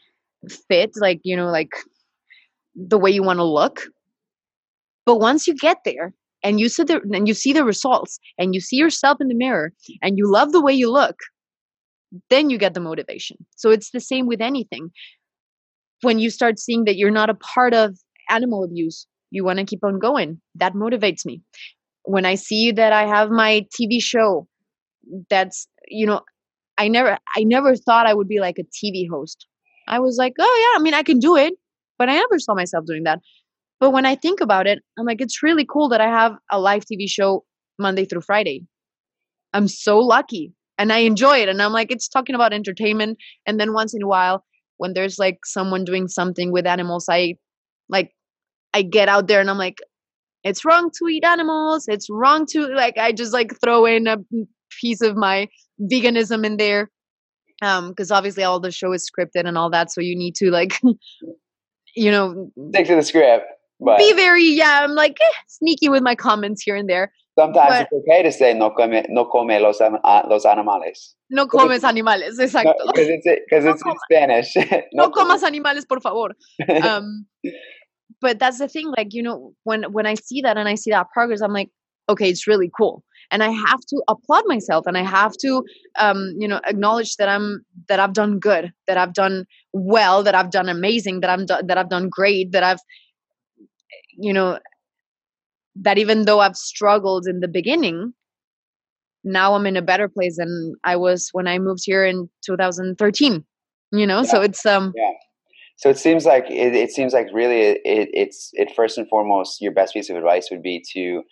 fit, 0.70 0.92
like, 0.98 1.22
you 1.24 1.38
know, 1.38 1.50
like 1.50 1.72
the 2.76 2.98
way 2.98 3.12
you 3.12 3.24
want 3.24 3.40
to 3.40 3.44
look. 3.44 3.84
But 5.06 5.18
once 5.20 5.48
you 5.48 5.56
get 5.56 5.78
there 5.86 6.14
and 6.44 6.60
you 6.60 6.70
see 6.70 6.84
the 6.84 7.02
and 7.14 7.28
you 7.28 7.34
see 7.34 7.54
the 7.54 7.66
results 7.66 8.20
and 8.38 8.54
you 8.54 8.62
see 8.62 8.78
yourself 8.78 9.20
in 9.20 9.28
the 9.28 9.36
mirror 9.36 9.74
and 10.02 10.18
you 10.18 10.32
love 10.32 10.52
the 10.52 10.62
way 10.62 10.74
you 10.74 10.92
look, 10.92 11.20
then 12.30 12.50
you 12.50 12.58
get 12.58 12.74
the 12.74 12.80
motivation. 12.80 13.38
So 13.56 13.72
it's 13.72 13.92
the 13.92 14.00
same 14.00 14.28
with 14.28 14.42
anything. 14.42 14.92
When 16.02 16.20
you 16.20 16.30
start 16.30 16.60
seeing 16.60 16.86
that 16.86 16.98
you're 16.98 17.12
not 17.12 17.30
a 17.30 17.36
part 17.36 17.74
of 17.74 17.98
animal 18.30 18.64
abuse, 18.64 19.08
you 19.32 19.44
want 19.44 19.60
to 19.60 19.66
keep 19.66 19.84
on 19.84 20.00
going. 20.00 20.40
That 20.56 20.74
motivates 20.74 21.26
me. 21.26 21.42
When 22.04 22.26
I 22.26 22.36
see 22.36 22.72
that 22.72 22.92
I 22.92 23.06
have 23.06 23.30
my 23.30 23.66
TV 23.78 24.02
show, 24.02 24.48
that's 25.30 25.68
you 25.88 26.06
know, 26.06 26.22
I 26.78 26.88
never 26.88 27.18
I 27.36 27.44
never 27.44 27.76
thought 27.76 28.06
I 28.06 28.14
would 28.14 28.28
be 28.28 28.40
like 28.40 28.58
a 28.58 28.64
TV 28.64 29.10
host. 29.10 29.48
I 29.88 30.00
was 30.00 30.18
like, 30.18 30.34
oh 30.40 30.72
yeah, 30.74 30.80
I 30.80 30.84
mean 30.84 30.94
I 30.94 31.04
can 31.04 31.20
do 31.20 31.36
it, 31.36 31.54
but 31.98 32.10
I 32.10 32.14
never 32.16 32.40
saw 32.40 32.54
myself 32.54 32.86
doing 32.86 33.04
that. 33.04 33.20
But 33.80 33.92
when 33.92 34.06
I 34.06 34.16
think 34.16 34.40
about 34.40 34.68
it, 34.68 34.80
I'm 34.98 35.06
like, 35.06 35.22
it's 35.22 35.44
really 35.44 35.66
cool 35.66 35.90
that 35.90 36.02
I 36.02 36.08
have 36.08 36.36
a 36.52 36.60
live 36.60 36.86
TV 36.86 37.10
show 37.10 37.44
Monday 37.78 38.06
through 38.06 38.22
Friday. 38.22 38.66
I'm 39.54 39.68
so 39.68 40.00
lucky 40.00 40.54
and 40.78 40.92
I 40.92 41.00
enjoy 41.00 41.40
it. 41.40 41.50
And 41.50 41.62
I'm 41.62 41.72
like, 41.72 41.92
it's 41.92 42.08
talking 42.08 42.36
about 42.36 42.54
entertainment. 42.54 43.18
And 43.46 43.60
then 43.60 43.74
once 43.74 43.94
in 43.94 44.02
a 44.02 44.08
while, 44.08 44.44
when 44.78 44.94
there's 44.94 45.20
like 45.20 45.40
someone 45.46 45.86
doing 45.86 46.08
something 46.08 46.52
with 46.52 46.66
animals, 46.66 47.08
I 47.10 47.36
like, 47.90 48.12
I 48.74 48.82
get 48.82 49.10
out 49.10 49.28
there 49.28 49.40
and 49.40 49.50
I'm 49.50 49.58
like, 49.58 49.78
it's 50.44 50.66
wrong 50.66 50.90
to 50.98 51.08
eat 51.10 51.24
animals. 51.24 51.86
It's 51.88 52.08
wrong 52.10 52.46
to 52.52 52.68
like, 52.68 52.98
I 52.98 53.12
just 53.12 53.34
like 53.34 53.60
throw 53.62 53.86
in 53.86 54.08
a 54.08 54.18
piece 54.82 55.02
of 55.02 55.16
my 55.16 55.48
veganism 55.80 56.46
in 56.46 56.58
there. 56.58 56.90
Um, 57.62 57.90
because 57.90 58.12
obviously 58.12 58.44
all 58.44 58.60
the 58.60 58.72
show 58.72 58.92
is 58.92 59.10
scripted 59.10 59.48
and 59.48 59.58
all 59.58 59.70
that. 59.70 59.92
So 59.92 60.02
you 60.02 60.18
need 60.18 60.36
to 60.36 60.52
like, 60.52 60.82
you 61.96 62.12
know, 62.12 62.52
stick 62.72 62.88
to 62.88 62.96
the 62.96 63.04
script 63.04 63.46
but 63.80 63.98
be 63.98 64.14
very 64.14 64.46
yeah 64.46 64.82
i'm 64.84 64.92
like 64.92 65.18
eh, 65.22 65.34
sneaky 65.48 65.90
with 65.90 66.04
my 66.04 66.16
comments 66.16 66.62
here 66.62 66.76
and 66.76 66.90
there. 66.90 67.12
Sometimes 67.38 67.70
but, 67.70 67.82
it's 67.82 68.08
okay 68.08 68.22
to 68.22 68.32
say 68.32 68.54
no 68.54 68.70
come 68.70 68.94
no 69.10 69.26
come 69.26 69.48
los, 69.48 69.80
los 69.82 70.46
animales. 70.46 71.16
No 71.32 71.48
comes 71.48 71.84
animales 71.84 72.38
exacto. 72.38 72.74
because 72.94 73.08
no, 73.08 73.16
it's 73.16 73.28
because 73.50 73.66
it's 73.66 73.84
in 73.84 73.94
spanish. 74.06 74.54
No, 74.94 75.06
no 75.06 75.10
comas 75.10 75.42
animales 75.42 75.86
por 75.88 76.00
favor. 76.00 76.36
Um 76.88 77.26
but 78.22 78.38
that's 78.40 78.60
the 78.60 78.68
thing 78.68 78.94
like 78.96 79.14
you 79.14 79.24
know 79.24 79.54
when 79.64 79.84
when 79.92 80.06
i 80.06 80.14
see 80.14 80.42
that 80.42 80.58
and 80.58 80.70
i 80.70 80.76
see 80.76 80.92
that 80.92 81.08
progress 81.12 81.42
i'm 81.42 81.52
like 81.52 81.70
okay 82.08 82.30
it's 82.30 82.48
really 82.48 82.72
cool 82.78 83.04
and 83.32 83.44
i 83.44 83.50
have 83.50 83.80
to 83.82 84.02
applaud 84.08 84.44
myself 84.48 84.86
and 84.86 84.98
i 84.98 85.04
have 85.04 85.34
to 85.38 85.64
um 85.98 86.34
you 86.38 86.48
know 86.48 86.60
acknowledge 86.66 87.16
that 87.18 87.30
i'm 87.30 87.64
that 87.88 88.00
i've 88.00 88.14
done 88.14 88.40
good 88.40 88.72
that 88.88 88.98
i've 88.98 89.14
done 89.14 89.46
well 89.74 90.24
that 90.24 90.36
i've 90.36 90.52
done 90.52 90.70
amazing 90.70 91.20
that 91.20 91.30
i'm 91.30 91.46
do- 91.46 91.64
that 91.64 91.78
i've 91.78 91.90
done 91.90 92.10
great 92.10 92.52
that 92.52 92.64
i've 92.64 92.80
you 94.18 94.34
know 94.34 94.58
that 95.76 95.98
even 95.98 96.26
though 96.26 96.40
I've 96.40 96.56
struggled 96.56 97.28
in 97.28 97.40
the 97.40 97.48
beginning, 97.48 98.14
now 99.24 99.56
I'm 99.56 99.66
in 99.66 99.78
a 99.78 99.82
better 99.82 100.08
place 100.08 100.38
than 100.38 100.76
I 100.84 100.96
was 100.96 101.30
when 101.32 101.48
I 101.48 101.60
moved 101.60 101.84
here 101.86 102.06
in 102.06 102.30
2013. 102.46 103.44
You 103.92 104.08
know, 104.08 104.22
yeah. 104.22 104.24
so 104.24 104.42
it's 104.42 104.66
um. 104.66 104.94
Yeah. 104.96 105.12
So 105.78 105.90
it 105.90 105.98
seems 105.98 106.26
like 106.26 106.46
it, 106.50 106.76
it 106.76 106.92
seems 106.92 107.14
like 107.14 107.28
really 107.34 107.60
it, 107.62 107.82
it's 107.84 108.52
it 108.54 108.72
first 108.76 108.98
and 108.98 109.08
foremost 109.10 109.62
your 109.62 109.72
best 109.72 109.94
piece 109.94 110.10
of 110.10 110.16
advice 110.16 110.50
would 110.52 110.62
be 110.62 110.84
to 110.94 111.24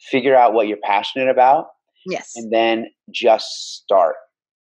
figure 0.00 0.36
out 0.36 0.52
what 0.54 0.68
you're 0.68 0.78
passionate 0.82 1.28
about. 1.28 1.66
Yes. 2.06 2.32
And 2.36 2.52
then 2.52 2.86
just 3.12 3.82
start 3.82 4.16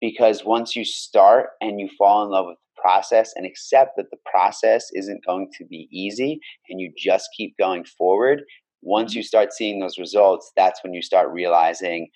because 0.00 0.44
once 0.44 0.76
you 0.76 0.84
start 0.84 1.50
and 1.60 1.80
you 1.80 1.88
fall 1.96 2.24
in 2.24 2.30
love 2.30 2.46
with 2.46 2.58
the 2.58 2.82
process 2.82 3.32
and 3.36 3.46
accept 3.46 3.92
that 3.96 4.10
the 4.10 4.18
process 4.30 4.86
isn't 4.92 5.24
going 5.24 5.48
to 5.58 5.64
be 5.64 5.88
easy 5.90 6.40
and 6.68 6.80
you 6.80 6.92
just 6.98 7.28
keep 7.36 7.54
going 7.58 7.84
forward, 7.84 8.42
once 8.82 9.12
mm-hmm. 9.12 9.18
you 9.18 9.22
start 9.22 9.52
seeing 9.52 9.80
those 9.80 9.98
results, 9.98 10.52
that's 10.56 10.82
when 10.82 10.92
you 10.92 11.00
start 11.00 11.32
realizing 11.32 12.08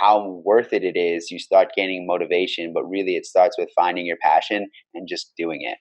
how 0.00 0.40
worth 0.44 0.72
it 0.72 0.84
it 0.84 0.96
is. 0.96 1.30
You 1.30 1.38
start 1.38 1.70
gaining 1.74 2.06
motivation, 2.06 2.72
but 2.72 2.84
really 2.84 3.16
it 3.16 3.26
starts 3.26 3.56
with 3.58 3.70
finding 3.74 4.06
your 4.06 4.18
passion 4.22 4.68
and 4.94 5.08
just 5.08 5.32
doing 5.36 5.60
it. 5.62 5.78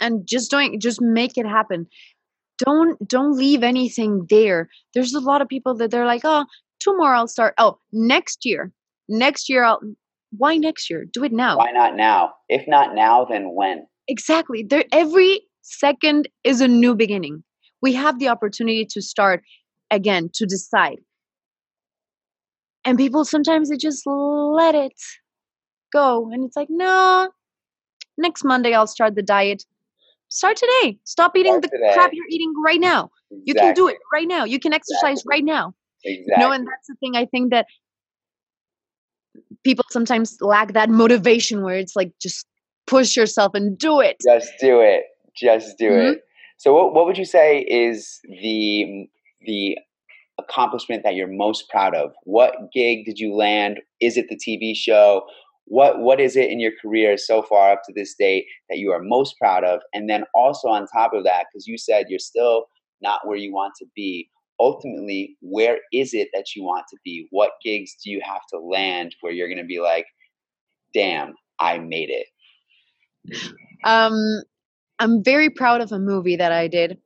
And 0.00 0.26
just 0.28 0.50
doing 0.50 0.78
just 0.80 1.00
make 1.00 1.38
it 1.38 1.46
happen. 1.46 1.86
Don't 2.58 3.08
don't 3.08 3.36
leave 3.36 3.62
anything 3.62 4.26
there. 4.28 4.68
There's 4.94 5.14
a 5.14 5.20
lot 5.20 5.42
of 5.42 5.48
people 5.48 5.74
that 5.76 5.90
they're 5.90 6.06
like, 6.06 6.22
"Oh, 6.24 6.44
tomorrow 6.80 7.18
I'll 7.18 7.28
start. 7.28 7.54
Oh, 7.58 7.78
next 7.92 8.44
year. 8.44 8.72
Next 9.08 9.48
year 9.48 9.64
I'll 9.64 9.80
why 10.36 10.56
next 10.56 10.90
year? 10.90 11.06
Do 11.10 11.24
it 11.24 11.32
now. 11.32 11.56
Why 11.56 11.70
not 11.70 11.96
now? 11.96 12.34
If 12.48 12.66
not 12.68 12.94
now, 12.94 13.24
then 13.24 13.54
when? 13.54 13.86
Exactly. 14.08 14.62
There 14.62 14.84
every 14.92 15.42
second 15.62 16.28
is 16.44 16.60
a 16.60 16.68
new 16.68 16.94
beginning. 16.94 17.42
We 17.80 17.92
have 17.94 18.18
the 18.18 18.28
opportunity 18.28 18.86
to 18.90 19.00
start 19.00 19.42
again, 19.90 20.30
to 20.34 20.46
decide. 20.46 20.98
And 22.84 22.98
people 22.98 23.24
sometimes 23.24 23.70
they 23.70 23.76
just 23.76 24.02
let 24.06 24.74
it 24.74 24.94
go. 25.92 26.30
And 26.32 26.44
it's 26.44 26.56
like, 26.56 26.68
no, 26.70 27.30
next 28.16 28.44
Monday 28.44 28.74
I'll 28.74 28.86
start 28.86 29.14
the 29.14 29.22
diet. 29.22 29.64
Start 30.28 30.56
today. 30.56 30.98
Stop 31.04 31.36
eating 31.36 31.52
start 31.52 31.62
the 31.62 31.68
today. 31.68 31.94
crap 31.94 32.10
you're 32.12 32.26
eating 32.30 32.52
right 32.64 32.80
now. 32.80 33.10
Exactly. 33.30 33.42
You 33.46 33.54
can 33.54 33.74
do 33.74 33.88
it 33.88 33.96
right 34.12 34.28
now. 34.28 34.44
You 34.44 34.58
can 34.60 34.72
exercise 34.72 35.20
exactly. 35.20 35.30
right 35.30 35.44
now. 35.44 35.74
Exactly. 36.04 36.34
You 36.36 36.48
know, 36.48 36.52
and 36.52 36.66
that's 36.66 36.86
the 36.86 36.94
thing 37.00 37.16
I 37.16 37.26
think 37.26 37.50
that 37.50 37.66
people 39.64 39.84
sometimes 39.90 40.36
lack 40.40 40.72
that 40.74 40.90
motivation 40.90 41.62
where 41.62 41.76
it's 41.76 41.96
like 41.96 42.12
just 42.20 42.46
push 42.86 43.16
yourself 43.16 43.54
and 43.54 43.78
do 43.78 44.00
it. 44.00 44.16
Just 44.24 44.52
do 44.60 44.80
it. 44.80 45.04
Just 45.36 45.78
do 45.78 45.90
mm-hmm. 45.90 46.12
it. 46.12 46.22
So 46.58 46.74
what 46.74 46.94
what 46.94 47.06
would 47.06 47.18
you 47.18 47.24
say 47.24 47.60
is 47.60 48.20
the 48.24 49.08
the 49.42 49.78
accomplishment 50.38 51.02
that 51.04 51.14
you're 51.14 51.28
most 51.28 51.68
proud 51.68 51.94
of? 51.94 52.12
What 52.24 52.54
gig 52.72 53.04
did 53.04 53.18
you 53.18 53.34
land? 53.34 53.80
Is 54.00 54.16
it 54.16 54.26
the 54.28 54.36
TV 54.36 54.74
show? 54.76 55.22
What 55.68 56.00
what 56.00 56.20
is 56.20 56.34
it 56.34 56.50
in 56.50 56.60
your 56.60 56.72
career 56.80 57.16
so 57.18 57.42
far 57.42 57.72
up 57.72 57.82
to 57.86 57.92
this 57.94 58.14
date 58.18 58.46
that 58.70 58.78
you 58.78 58.90
are 58.90 59.02
most 59.02 59.36
proud 59.38 59.64
of? 59.64 59.80
And 59.92 60.08
then 60.08 60.24
also 60.34 60.68
on 60.68 60.86
top 60.86 61.12
of 61.12 61.24
that, 61.24 61.46
because 61.52 61.66
you 61.66 61.76
said 61.76 62.06
you're 62.08 62.18
still 62.18 62.64
not 63.02 63.26
where 63.26 63.36
you 63.36 63.52
want 63.52 63.74
to 63.78 63.86
be. 63.94 64.28
Ultimately, 64.60 65.36
where 65.40 65.78
is 65.92 66.14
it 66.14 66.28
that 66.32 66.56
you 66.56 66.64
want 66.64 66.86
to 66.90 66.96
be? 67.04 67.28
What 67.30 67.52
gigs 67.62 67.94
do 68.02 68.10
you 68.10 68.20
have 68.24 68.40
to 68.52 68.58
land 68.58 69.14
where 69.20 69.32
you're 69.32 69.46
going 69.46 69.58
to 69.58 69.64
be 69.64 69.80
like, 69.80 70.06
"Damn, 70.94 71.34
I 71.60 71.78
made 71.78 72.10
it"? 72.10 72.26
Um, 73.84 74.42
I'm 74.98 75.22
very 75.22 75.50
proud 75.50 75.80
of 75.80 75.92
a 75.92 75.98
movie 75.98 76.36
that 76.36 76.50
I 76.50 76.66
did. 76.66 76.98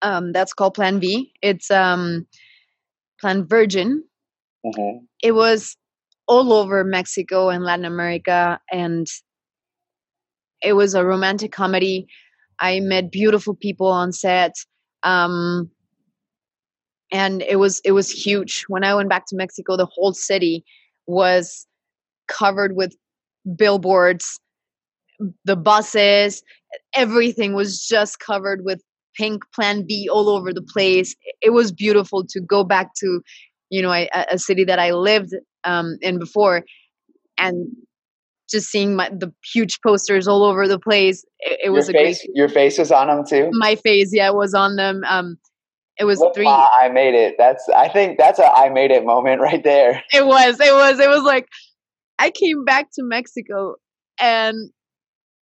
Um, 0.00 0.32
that's 0.32 0.52
called 0.52 0.74
Plan 0.74 1.00
V. 1.00 1.32
It's 1.42 1.70
um, 1.70 2.26
Plan 3.20 3.46
Virgin. 3.46 4.04
Mm-hmm. 4.64 5.04
It 5.22 5.32
was 5.32 5.76
all 6.28 6.52
over 6.52 6.84
Mexico 6.84 7.48
and 7.48 7.64
Latin 7.64 7.84
America, 7.84 8.60
and 8.70 9.06
it 10.62 10.74
was 10.74 10.94
a 10.94 11.04
romantic 11.04 11.52
comedy. 11.52 12.06
I 12.60 12.80
met 12.80 13.10
beautiful 13.10 13.54
people 13.54 13.88
on 13.88 14.12
set, 14.12 14.54
um, 15.02 15.70
and 17.12 17.42
it 17.42 17.56
was 17.56 17.80
it 17.84 17.92
was 17.92 18.10
huge. 18.10 18.64
When 18.68 18.84
I 18.84 18.94
went 18.94 19.08
back 19.08 19.26
to 19.28 19.36
Mexico, 19.36 19.76
the 19.76 19.86
whole 19.86 20.12
city 20.12 20.64
was 21.06 21.66
covered 22.28 22.76
with 22.76 22.94
billboards 23.56 24.38
the 25.44 25.56
buses, 25.56 26.42
everything 26.94 27.54
was 27.54 27.84
just 27.84 28.20
covered 28.20 28.64
with 28.64 28.82
pink 29.16 29.42
plan 29.54 29.86
V 29.86 30.08
all 30.08 30.28
over 30.28 30.52
the 30.52 30.62
place. 30.62 31.14
It 31.42 31.50
was 31.50 31.72
beautiful 31.72 32.24
to 32.28 32.40
go 32.40 32.64
back 32.64 32.94
to, 33.00 33.20
you 33.70 33.82
know, 33.82 33.92
a, 33.92 34.08
a 34.30 34.38
city 34.38 34.64
that 34.64 34.78
I 34.78 34.92
lived 34.92 35.34
um, 35.68 35.96
in 36.00 36.18
before 36.18 36.64
and 37.36 37.68
just 38.50 38.68
seeing 38.68 38.96
my, 38.96 39.10
the 39.10 39.32
huge 39.52 39.78
posters 39.82 40.26
all 40.26 40.42
over 40.42 40.66
the 40.66 40.78
place. 40.78 41.24
It, 41.40 41.60
it 41.64 41.70
was 41.70 41.88
your 41.88 42.00
a 42.00 42.04
face, 42.04 42.24
great. 42.24 42.36
Your 42.36 42.48
face 42.48 42.78
was 42.78 42.90
on 42.90 43.08
them 43.08 43.24
too. 43.28 43.50
My 43.52 43.76
face, 43.76 44.10
yeah, 44.12 44.30
was 44.30 44.54
on 44.54 44.76
them. 44.76 45.02
Um, 45.06 45.36
it 45.98 46.04
was 46.04 46.18
Look, 46.20 46.34
three. 46.34 46.44
Ma, 46.44 46.66
I 46.80 46.88
made 46.88 47.14
it. 47.14 47.34
That's. 47.38 47.68
I 47.76 47.88
think 47.88 48.18
that's 48.18 48.38
a 48.38 48.50
I 48.50 48.70
made 48.70 48.90
it 48.90 49.04
moment 49.04 49.40
right 49.40 49.62
there. 49.62 50.02
It 50.12 50.26
was. 50.26 50.58
It 50.60 50.72
was. 50.72 50.98
It 50.98 51.08
was 51.08 51.22
like 51.24 51.46
I 52.18 52.30
came 52.30 52.64
back 52.64 52.88
to 52.94 53.02
Mexico 53.02 53.74
and 54.20 54.70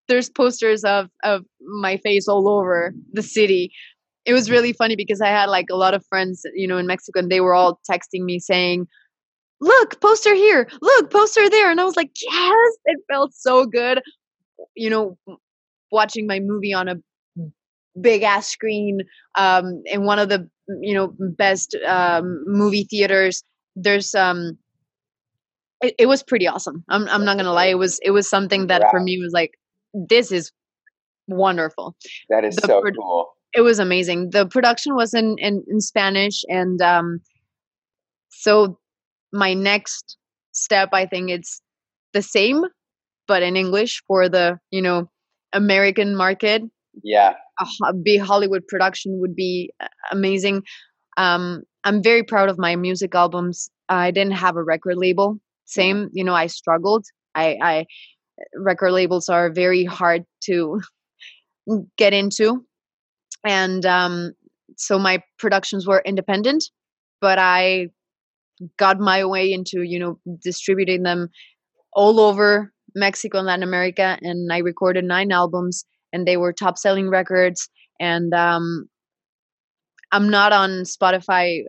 there's 0.08 0.30
posters 0.30 0.84
of 0.84 1.08
of 1.24 1.44
my 1.60 1.96
face 1.96 2.28
all 2.28 2.48
over 2.48 2.94
the 3.12 3.22
city 3.22 3.72
it 4.24 4.32
was 4.32 4.50
really 4.50 4.72
funny 4.72 4.96
because 4.96 5.20
i 5.20 5.28
had 5.28 5.46
like 5.46 5.66
a 5.70 5.76
lot 5.76 5.94
of 5.94 6.04
friends 6.06 6.42
you 6.54 6.66
know 6.66 6.78
in 6.78 6.86
mexico 6.86 7.18
and 7.18 7.30
they 7.30 7.40
were 7.40 7.54
all 7.54 7.80
texting 7.90 8.22
me 8.22 8.38
saying 8.38 8.86
look 9.60 10.00
poster 10.00 10.34
here. 10.34 10.68
Look 10.80 11.10
poster 11.10 11.48
there. 11.48 11.70
And 11.70 11.80
i 11.80 11.84
was 11.84 11.96
like 11.96 12.10
yes. 12.22 12.76
It 12.86 12.98
felt 13.10 13.34
so 13.34 13.66
good 13.66 14.02
you 14.74 14.90
know 14.90 15.16
watching 15.90 16.26
my 16.26 16.40
movie 16.40 16.72
on 16.72 16.88
a 16.88 16.96
big 18.00 18.22
ass 18.22 18.46
screen 18.48 19.00
um 19.36 19.82
in 19.86 20.04
one 20.04 20.18
of 20.18 20.28
the 20.28 20.48
you 20.80 20.94
know 20.94 21.14
best 21.18 21.76
um 21.86 22.42
movie 22.46 22.84
theaters. 22.84 23.42
There's 23.74 24.14
um 24.14 24.58
it, 25.82 25.94
it 25.98 26.06
was 26.06 26.22
pretty 26.22 26.46
awesome. 26.46 26.84
I'm 26.88 27.08
i'm 27.08 27.24
not 27.24 27.36
gonna 27.36 27.52
lie. 27.52 27.66
It 27.66 27.78
was 27.78 27.98
it 28.02 28.10
was 28.10 28.28
something 28.28 28.66
that 28.68 28.82
for 28.90 29.00
me 29.00 29.18
was 29.20 29.32
like 29.32 29.52
this 29.94 30.32
is 30.32 30.52
wonderful. 31.28 31.96
That 32.28 32.44
is 32.44 32.56
the 32.56 32.66
so 32.66 32.80
pro- 32.80 32.92
cool. 32.92 33.28
It 33.54 33.62
was 33.62 33.78
amazing. 33.78 34.30
The 34.30 34.46
production 34.46 34.94
was 34.94 35.14
in 35.14 35.36
in, 35.38 35.64
in 35.68 35.80
Spanish, 35.80 36.44
and 36.48 36.80
um, 36.82 37.20
so 38.28 38.78
my 39.36 39.54
next 39.54 40.16
step, 40.52 40.90
I 40.92 41.06
think, 41.06 41.30
it's 41.30 41.60
the 42.12 42.22
same, 42.22 42.64
but 43.28 43.42
in 43.42 43.56
English 43.56 44.02
for 44.06 44.28
the 44.28 44.58
you 44.70 44.82
know 44.82 45.08
American 45.52 46.16
market. 46.16 46.62
Yeah, 47.02 47.34
a 47.84 47.92
big 47.92 48.20
Hollywood 48.20 48.66
production 48.68 49.20
would 49.20 49.36
be 49.36 49.72
uh, 49.80 49.88
amazing. 50.10 50.62
Um, 51.16 51.62
I'm 51.84 52.02
very 52.02 52.22
proud 52.22 52.48
of 52.48 52.58
my 52.58 52.76
music 52.76 53.14
albums. 53.14 53.70
I 53.88 54.10
didn't 54.10 54.32
have 54.32 54.56
a 54.56 54.64
record 54.64 54.96
label. 54.96 55.38
Same, 55.66 56.08
you 56.12 56.24
know, 56.24 56.34
I 56.34 56.46
struggled. 56.46 57.04
I, 57.34 57.58
I 57.62 57.86
record 58.54 58.92
labels 58.92 59.28
are 59.28 59.50
very 59.50 59.84
hard 59.84 60.24
to 60.44 60.80
get 61.96 62.12
into 62.12 62.64
and 63.44 63.86
um, 63.86 64.32
so 64.76 64.98
my 64.98 65.22
productions 65.38 65.86
were 65.86 66.02
independent 66.04 66.64
but 67.20 67.38
i 67.38 67.88
got 68.76 68.98
my 68.98 69.24
way 69.24 69.52
into 69.52 69.82
you 69.82 69.98
know 69.98 70.18
distributing 70.42 71.02
them 71.02 71.28
all 71.92 72.20
over 72.20 72.72
mexico 72.94 73.38
and 73.38 73.46
latin 73.46 73.62
america 73.62 74.18
and 74.22 74.52
i 74.52 74.58
recorded 74.58 75.04
nine 75.04 75.32
albums 75.32 75.84
and 76.12 76.26
they 76.26 76.36
were 76.36 76.52
top 76.52 76.78
selling 76.78 77.08
records 77.08 77.68
and 78.00 78.32
um, 78.34 78.88
i'm 80.12 80.28
not 80.28 80.52
on 80.52 80.82
spotify 80.82 81.62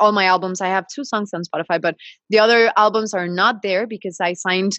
all 0.00 0.12
my 0.12 0.24
albums 0.24 0.60
i 0.60 0.68
have 0.68 0.86
two 0.94 1.04
songs 1.04 1.30
on 1.34 1.42
spotify 1.42 1.80
but 1.80 1.96
the 2.30 2.38
other 2.38 2.72
albums 2.76 3.12
are 3.12 3.28
not 3.28 3.62
there 3.62 3.86
because 3.86 4.18
i 4.20 4.32
signed 4.32 4.78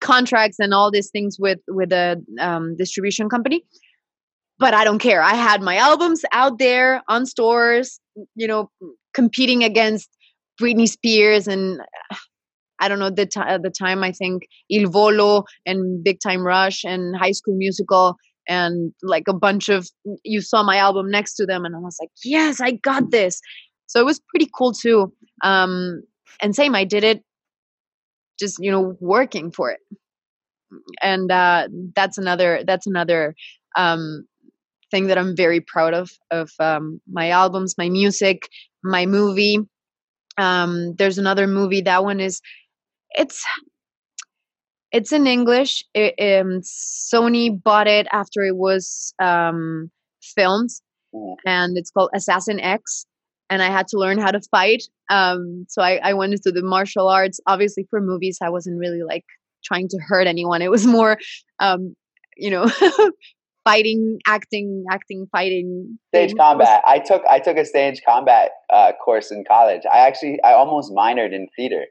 contracts 0.00 0.58
and 0.58 0.72
all 0.72 0.90
these 0.90 1.10
things 1.10 1.36
with 1.38 1.58
with 1.68 1.92
a 1.92 2.22
um, 2.40 2.76
distribution 2.76 3.28
company. 3.28 3.64
But 4.58 4.74
i 4.74 4.84
don't 4.84 5.00
care. 5.00 5.22
I 5.22 5.34
had 5.34 5.62
my 5.62 5.76
albums 5.76 6.24
out 6.32 6.58
there 6.58 7.02
on 7.08 7.26
stores 7.26 8.00
you 8.34 8.46
know 8.46 8.70
competing 9.12 9.64
against 9.64 10.08
britney 10.60 10.88
spears 10.88 11.46
and 11.46 11.80
i 12.80 12.88
don't 12.88 12.98
know 12.98 13.10
the, 13.10 13.26
t- 13.26 13.40
at 13.40 13.62
the 13.62 13.70
time 13.70 14.02
i 14.02 14.12
think 14.12 14.46
il 14.70 14.88
volo 14.88 15.44
and 15.66 16.02
big 16.04 16.18
time 16.20 16.42
rush 16.42 16.84
and 16.84 17.16
high 17.16 17.32
school 17.32 17.56
musical 17.56 18.16
and 18.48 18.92
like 19.02 19.24
a 19.28 19.32
bunch 19.32 19.68
of 19.68 19.88
you 20.22 20.40
saw 20.40 20.62
my 20.62 20.76
album 20.76 21.10
next 21.10 21.34
to 21.34 21.46
them 21.46 21.64
and 21.64 21.74
i 21.74 21.78
was 21.78 21.96
like 22.00 22.10
yes 22.24 22.60
i 22.60 22.72
got 22.72 23.10
this. 23.10 23.40
So 23.86 24.00
it 24.00 24.04
was 24.04 24.20
pretty 24.30 24.50
cool 24.56 24.72
too. 24.72 25.12
Um 25.42 26.02
and 26.42 26.54
same 26.54 26.74
i 26.74 26.84
did 26.84 27.04
it 27.04 27.22
just 28.38 28.58
you 28.60 28.70
know 28.70 28.96
working 29.00 29.50
for 29.50 29.70
it. 29.70 29.80
And 31.02 31.30
uh, 31.30 31.68
that's 31.94 32.18
another 32.18 32.64
that's 32.66 32.86
another 32.86 33.34
um, 33.76 34.26
thing 34.90 35.06
that 35.06 35.18
i'm 35.18 35.34
very 35.36 35.60
proud 35.60 35.94
of 35.94 36.10
of 36.30 36.50
um, 36.60 37.00
my 37.10 37.30
albums 37.30 37.74
my 37.78 37.88
music 37.88 38.48
my 38.82 39.06
movie 39.06 39.58
um, 40.38 40.94
there's 40.96 41.18
another 41.18 41.46
movie 41.46 41.80
that 41.82 42.04
one 42.04 42.20
is 42.20 42.40
it's 43.10 43.44
it's 44.92 45.12
in 45.12 45.26
english 45.26 45.84
it, 45.94 46.14
um, 46.18 46.60
sony 46.62 47.62
bought 47.62 47.86
it 47.86 48.06
after 48.12 48.42
it 48.42 48.56
was 48.56 49.14
um, 49.20 49.90
filmed 50.22 50.70
mm. 51.14 51.34
and 51.46 51.76
it's 51.76 51.90
called 51.90 52.10
assassin 52.14 52.60
x 52.60 53.06
and 53.50 53.62
I 53.62 53.70
had 53.70 53.86
to 53.88 53.98
learn 53.98 54.18
how 54.18 54.30
to 54.30 54.40
fight. 54.50 54.84
Um, 55.10 55.66
so 55.68 55.82
I, 55.82 56.00
I 56.02 56.14
went 56.14 56.32
into 56.32 56.50
the 56.50 56.62
martial 56.62 57.08
arts. 57.08 57.40
Obviously, 57.46 57.86
for 57.90 58.00
movies, 58.00 58.38
I 58.42 58.50
wasn't 58.50 58.78
really 58.78 59.02
like 59.02 59.24
trying 59.64 59.88
to 59.88 59.98
hurt 59.98 60.26
anyone. 60.26 60.62
It 60.62 60.70
was 60.70 60.86
more, 60.86 61.18
um, 61.60 61.94
you 62.36 62.50
know, 62.50 62.64
fighting, 63.64 64.18
acting, 64.26 64.84
acting, 64.90 65.26
fighting. 65.32 65.98
Stage 66.14 66.34
combat. 66.36 66.82
I 66.86 66.98
took 66.98 67.22
I 67.28 67.38
took 67.38 67.56
a 67.56 67.64
stage 67.64 68.02
combat 68.06 68.50
uh, 68.72 68.92
course 69.04 69.30
in 69.30 69.44
college. 69.46 69.82
I 69.90 69.98
actually 69.98 70.38
I 70.42 70.52
almost 70.52 70.92
minored 70.92 71.32
in 71.32 71.48
theater. 71.56 71.84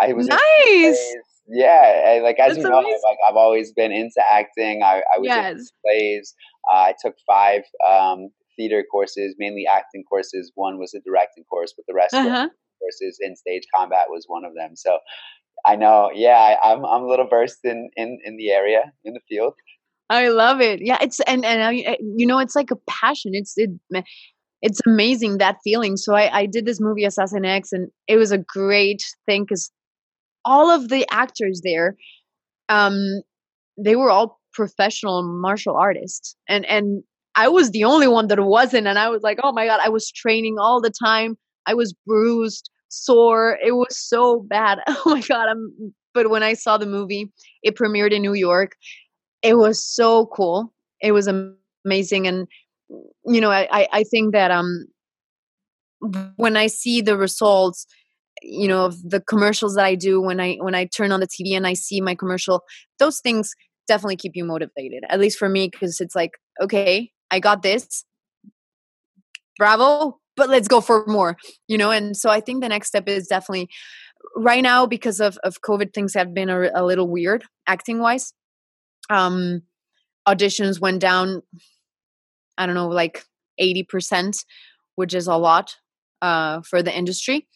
I 0.00 0.12
was 0.12 0.26
nice. 0.26 1.14
Yeah, 1.52 2.02
I, 2.06 2.20
like 2.20 2.38
as 2.38 2.54
That's 2.54 2.58
you 2.58 2.70
know, 2.70 2.78
like 2.78 3.18
I've 3.28 3.36
always 3.36 3.72
been 3.72 3.92
into 3.92 4.22
acting. 4.30 4.82
I, 4.82 5.02
I 5.14 5.18
was 5.18 5.26
yes. 5.26 5.52
in 5.52 5.66
plays. 5.84 6.34
Uh, 6.70 6.76
I 6.76 6.94
took 7.02 7.16
five 7.26 7.62
um, 7.86 8.30
theater 8.56 8.84
courses, 8.90 9.34
mainly 9.38 9.66
acting 9.66 10.04
courses. 10.08 10.52
One 10.54 10.78
was 10.78 10.94
a 10.94 11.00
directing 11.00 11.44
course, 11.44 11.74
but 11.76 11.86
the 11.88 11.94
rest 11.94 12.14
uh-huh. 12.14 12.48
courses 12.80 13.18
in 13.20 13.34
stage 13.34 13.64
combat 13.74 14.06
was 14.08 14.24
one 14.28 14.44
of 14.44 14.54
them. 14.54 14.76
So 14.76 14.98
I 15.66 15.76
know, 15.76 16.10
yeah, 16.14 16.56
I, 16.62 16.72
am 16.72 16.84
I'm, 16.84 16.84
I'm 16.84 17.02
a 17.02 17.08
little 17.08 17.26
versed 17.26 17.64
in, 17.64 17.90
in 17.96 18.18
in 18.24 18.36
the 18.36 18.50
area 18.50 18.92
in 19.04 19.14
the 19.14 19.20
field. 19.28 19.54
I 20.10 20.28
love 20.28 20.60
it. 20.60 20.80
Yeah, 20.82 20.98
it's 21.00 21.20
and 21.20 21.44
and 21.44 21.78
eh, 21.86 21.96
you 22.16 22.26
know, 22.26 22.40
it's 22.40 22.56
like 22.56 22.70
a 22.72 22.76
passion. 22.88 23.32
It's 23.34 23.54
it, 23.56 23.70
it's 24.62 24.80
amazing 24.86 25.38
that 25.38 25.58
feeling. 25.64 25.96
So 25.96 26.14
I 26.14 26.40
I 26.40 26.46
did 26.46 26.66
this 26.66 26.80
movie 26.80 27.04
Assassin 27.04 27.44
X, 27.46 27.72
and 27.72 27.90
it 28.08 28.16
was 28.18 28.32
a 28.32 28.38
great 28.38 29.02
thing 29.26 29.44
because 29.44 29.70
all 30.44 30.70
of 30.70 30.88
the 30.88 31.06
actors 31.12 31.62
there, 31.64 31.96
um, 32.68 33.22
they 33.78 33.96
were 33.96 34.10
all 34.10 34.40
professional 34.52 35.22
martial 35.22 35.76
artists, 35.76 36.36
and 36.48 36.66
and 36.66 37.04
I 37.36 37.48
was 37.48 37.70
the 37.72 37.84
only 37.84 38.08
one 38.08 38.28
that 38.28 38.40
wasn't. 38.40 38.88
And 38.88 38.98
I 38.98 39.08
was 39.10 39.22
like, 39.22 39.38
oh 39.44 39.52
my 39.52 39.66
God, 39.66 39.80
I 39.82 39.88
was 39.90 40.10
training 40.10 40.58
all 40.58 40.80
the 40.80 40.90
time. 40.92 41.38
I 41.66 41.74
was 41.74 41.94
bruised, 42.06 42.70
sore. 42.88 43.58
It 43.64 43.72
was 43.72 43.98
so 43.98 44.40
bad. 44.48 44.80
Oh 44.88 45.02
my 45.06 45.20
God. 45.22 45.48
I'm, 45.48 45.94
but 46.14 46.30
when 46.30 46.42
I 46.42 46.54
saw 46.54 46.78
the 46.78 46.86
movie, 46.86 47.32
it 47.62 47.76
premiered 47.76 48.12
in 48.12 48.22
New 48.22 48.34
York. 48.34 48.72
It 49.42 49.54
was 49.54 49.84
so 49.84 50.26
cool. 50.26 50.72
It 51.00 51.12
was 51.12 51.28
amazing. 51.84 52.26
And, 52.26 52.46
you 53.24 53.40
know, 53.40 53.50
I, 53.50 53.88
I 53.92 54.04
think 54.04 54.32
that, 54.32 54.50
um, 54.50 54.86
when 56.36 56.56
I 56.56 56.66
see 56.66 57.00
the 57.00 57.16
results, 57.16 57.86
you 58.42 58.68
know, 58.68 58.86
of 58.86 59.02
the 59.08 59.20
commercials 59.20 59.74
that 59.74 59.84
I 59.84 59.94
do 59.94 60.20
when 60.20 60.40
I 60.40 60.54
when 60.56 60.74
I 60.74 60.86
turn 60.86 61.12
on 61.12 61.20
the 61.20 61.26
TV 61.26 61.54
and 61.56 61.66
I 61.66 61.74
see 61.74 62.00
my 62.00 62.14
commercial, 62.14 62.62
those 62.98 63.20
things 63.20 63.54
definitely 63.86 64.16
keep 64.16 64.32
you 64.34 64.44
motivated. 64.44 65.04
At 65.08 65.20
least 65.20 65.38
for 65.38 65.48
me, 65.48 65.68
because 65.68 66.00
it's 66.00 66.14
like, 66.14 66.32
okay, 66.60 67.10
I 67.30 67.40
got 67.40 67.62
this. 67.62 68.04
Bravo, 69.58 70.18
but 70.36 70.48
let's 70.48 70.68
go 70.68 70.80
for 70.80 71.04
more, 71.06 71.36
you 71.68 71.76
know. 71.76 71.90
And 71.90 72.16
so 72.16 72.30
I 72.30 72.40
think 72.40 72.62
the 72.62 72.68
next 72.68 72.88
step 72.88 73.08
is 73.08 73.26
definitely 73.26 73.68
right 74.36 74.62
now 74.62 74.86
because 74.86 75.20
of 75.20 75.36
of 75.44 75.60
COVID, 75.60 75.92
things 75.92 76.14
have 76.14 76.32
been 76.32 76.48
a, 76.48 76.70
a 76.74 76.84
little 76.84 77.08
weird 77.08 77.44
acting 77.66 77.98
wise. 77.98 78.32
Um, 79.08 79.62
auditions 80.28 80.80
went 80.80 81.00
down. 81.00 81.42
I 82.58 82.66
don't 82.66 82.74
know, 82.74 82.88
like 82.88 83.24
eighty 83.58 83.82
percent, 83.82 84.44
which 84.96 85.14
is 85.14 85.26
a 85.26 85.36
lot 85.36 85.76
uh, 86.22 86.60
for 86.62 86.82
the 86.82 86.96
industry. 86.96 87.48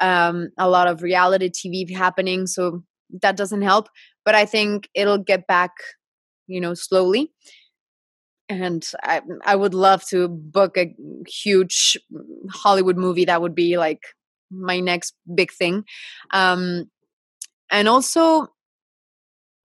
Um, 0.00 0.50
a 0.58 0.68
lot 0.68 0.88
of 0.88 1.02
reality 1.02 1.50
TV 1.50 1.94
happening, 1.94 2.46
so 2.46 2.82
that 3.22 3.36
doesn't 3.36 3.62
help. 3.62 3.88
But 4.24 4.34
I 4.34 4.44
think 4.46 4.88
it'll 4.94 5.18
get 5.18 5.46
back, 5.46 5.72
you 6.46 6.60
know, 6.60 6.74
slowly. 6.74 7.32
And 8.48 8.88
I, 9.02 9.22
I 9.44 9.56
would 9.56 9.74
love 9.74 10.04
to 10.08 10.28
book 10.28 10.76
a 10.76 10.94
huge 11.26 11.96
Hollywood 12.50 12.96
movie. 12.96 13.24
That 13.24 13.42
would 13.42 13.54
be 13.54 13.76
like 13.76 14.00
my 14.50 14.78
next 14.78 15.14
big 15.34 15.52
thing. 15.52 15.84
Um, 16.32 16.88
and 17.70 17.88
also, 17.88 18.48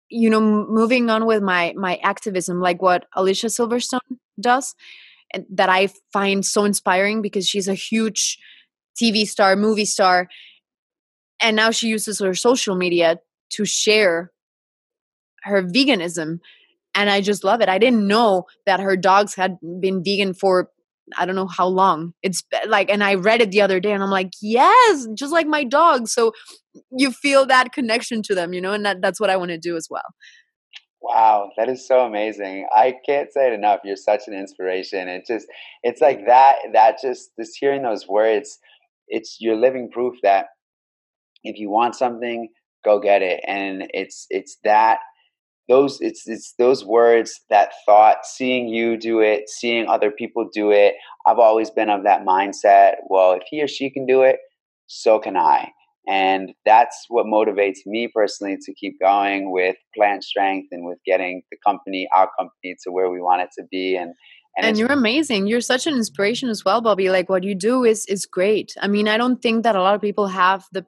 you 0.08 0.30
know, 0.30 0.40
moving 0.40 1.10
on 1.10 1.26
with 1.26 1.42
my 1.42 1.74
my 1.76 1.96
activism, 2.02 2.60
like 2.60 2.82
what 2.82 3.06
Alicia 3.14 3.46
Silverstone 3.46 4.00
does, 4.40 4.74
and 5.32 5.46
that 5.50 5.68
I 5.68 5.88
find 6.12 6.44
so 6.44 6.64
inspiring 6.64 7.22
because 7.22 7.48
she's 7.48 7.68
a 7.68 7.74
huge 7.74 8.38
TV 9.00 9.26
star, 9.26 9.56
movie 9.56 9.84
star, 9.84 10.28
and 11.40 11.56
now 11.56 11.70
she 11.70 11.88
uses 11.88 12.20
her 12.20 12.34
social 12.34 12.76
media 12.76 13.18
to 13.50 13.64
share 13.64 14.32
her 15.44 15.62
veganism 15.62 16.40
and 16.98 17.08
I 17.08 17.20
just 17.20 17.44
love 17.44 17.60
it. 17.60 17.68
I 17.68 17.78
didn't 17.78 18.08
know 18.08 18.46
that 18.66 18.80
her 18.80 18.96
dogs 18.96 19.36
had 19.36 19.58
been 19.80 20.02
vegan 20.02 20.34
for 20.34 20.70
I 21.16 21.26
don't 21.26 21.36
know 21.36 21.46
how 21.46 21.66
long. 21.66 22.12
It's 22.22 22.42
like, 22.66 22.90
and 22.90 23.02
I 23.02 23.14
read 23.14 23.40
it 23.40 23.50
the 23.50 23.60
other 23.60 23.80
day 23.80 23.92
and 23.92 24.02
I'm 24.02 24.10
like, 24.10 24.30
yes, 24.42 25.06
just 25.16 25.32
like 25.32 25.46
my 25.46 25.64
dog. 25.64 26.08
So 26.08 26.32
you 26.96 27.12
feel 27.12 27.46
that 27.46 27.72
connection 27.72 28.22
to 28.22 28.34
them, 28.34 28.52
you 28.52 28.60
know, 28.60 28.72
and 28.72 28.84
that, 28.84 29.00
that's 29.00 29.20
what 29.20 29.30
I 29.30 29.36
want 29.36 29.50
to 29.50 29.58
do 29.58 29.76
as 29.76 29.88
well. 29.90 30.04
Wow, 31.00 31.50
that 31.56 31.68
is 31.68 31.86
so 31.86 32.00
amazing. 32.00 32.66
I 32.74 32.94
can't 33.06 33.32
say 33.32 33.46
it 33.46 33.52
enough. 33.52 33.80
You're 33.84 33.96
such 33.96 34.22
an 34.26 34.34
inspiration. 34.34 35.08
It 35.08 35.24
just, 35.26 35.46
it's 35.82 36.00
like 36.00 36.26
that, 36.26 36.56
that 36.72 36.98
just, 37.00 37.30
just 37.38 37.56
hearing 37.58 37.82
those 37.82 38.06
words, 38.08 38.58
it's, 39.06 39.36
you're 39.40 39.56
living 39.56 39.90
proof 39.90 40.16
that 40.22 40.46
if 41.44 41.56
you 41.58 41.70
want 41.70 41.94
something, 41.94 42.48
go 42.84 43.00
get 43.00 43.22
it. 43.22 43.40
And 43.46 43.84
it's, 43.94 44.26
it's 44.28 44.58
that, 44.64 44.98
those 45.68 46.00
it's 46.00 46.26
it's 46.26 46.54
those 46.58 46.84
words 46.84 47.40
that 47.50 47.72
thought 47.84 48.24
seeing 48.24 48.68
you 48.68 48.96
do 48.96 49.20
it 49.20 49.48
seeing 49.48 49.86
other 49.86 50.10
people 50.10 50.48
do 50.52 50.70
it 50.70 50.94
i've 51.26 51.38
always 51.38 51.70
been 51.70 51.90
of 51.90 52.04
that 52.04 52.24
mindset 52.24 52.94
well 53.08 53.32
if 53.32 53.42
he 53.50 53.62
or 53.62 53.68
she 53.68 53.90
can 53.90 54.06
do 54.06 54.22
it 54.22 54.38
so 54.88 55.18
can 55.18 55.36
i. 55.36 55.70
And 56.10 56.54
that's 56.64 57.04
what 57.08 57.26
motivates 57.26 57.80
me 57.84 58.08
personally 58.12 58.56
to 58.64 58.72
keep 58.72 58.98
going 58.98 59.52
with 59.52 59.76
plant 59.94 60.24
strength 60.24 60.68
and 60.72 60.86
with 60.86 60.96
getting 61.04 61.42
the 61.50 61.58
company 61.66 62.08
our 62.14 62.30
company 62.38 62.76
to 62.84 62.90
where 62.90 63.10
we 63.10 63.20
want 63.20 63.42
it 63.42 63.50
to 63.58 63.64
be 63.70 63.94
and 63.94 64.14
and, 64.56 64.66
and 64.66 64.78
you're 64.78 64.90
amazing. 64.90 65.46
You're 65.46 65.60
such 65.60 65.86
an 65.86 65.94
inspiration 65.94 66.48
as 66.48 66.64
well 66.64 66.80
bobby. 66.80 67.10
Like 67.10 67.28
what 67.28 67.44
you 67.44 67.54
do 67.54 67.84
is 67.84 68.06
is 68.06 68.26
great. 68.26 68.74
I 68.80 68.88
mean 68.88 69.06
i 69.06 69.16
don't 69.16 69.40
think 69.40 69.62
that 69.62 69.76
a 69.76 69.82
lot 69.82 69.94
of 69.94 70.00
people 70.00 70.26
have 70.28 70.64
the 70.72 70.84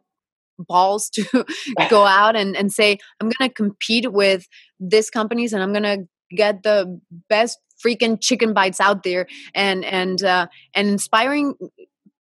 balls 0.67 1.09
to 1.11 1.45
go 1.91 2.05
out 2.07 2.37
and, 2.37 2.57
and 2.57 2.73
say 2.73 2.99
i'm 3.21 3.29
going 3.29 3.49
to 3.49 3.55
compete 3.55 4.13
with 4.13 4.47
this 4.79 5.11
companies 5.11 5.53
and 5.53 5.63
i'm 5.63 5.73
going 5.73 5.83
to 5.83 6.07
get 6.37 6.63
the 6.63 7.01
best 7.29 7.59
freaking 7.85 8.21
chicken 8.21 8.53
bites 8.53 8.81
out 8.81 9.03
there 9.03 9.27
and 9.55 9.85
and 9.85 10.23
uh, 10.23 10.47
and 10.75 10.89
inspiring 10.89 11.55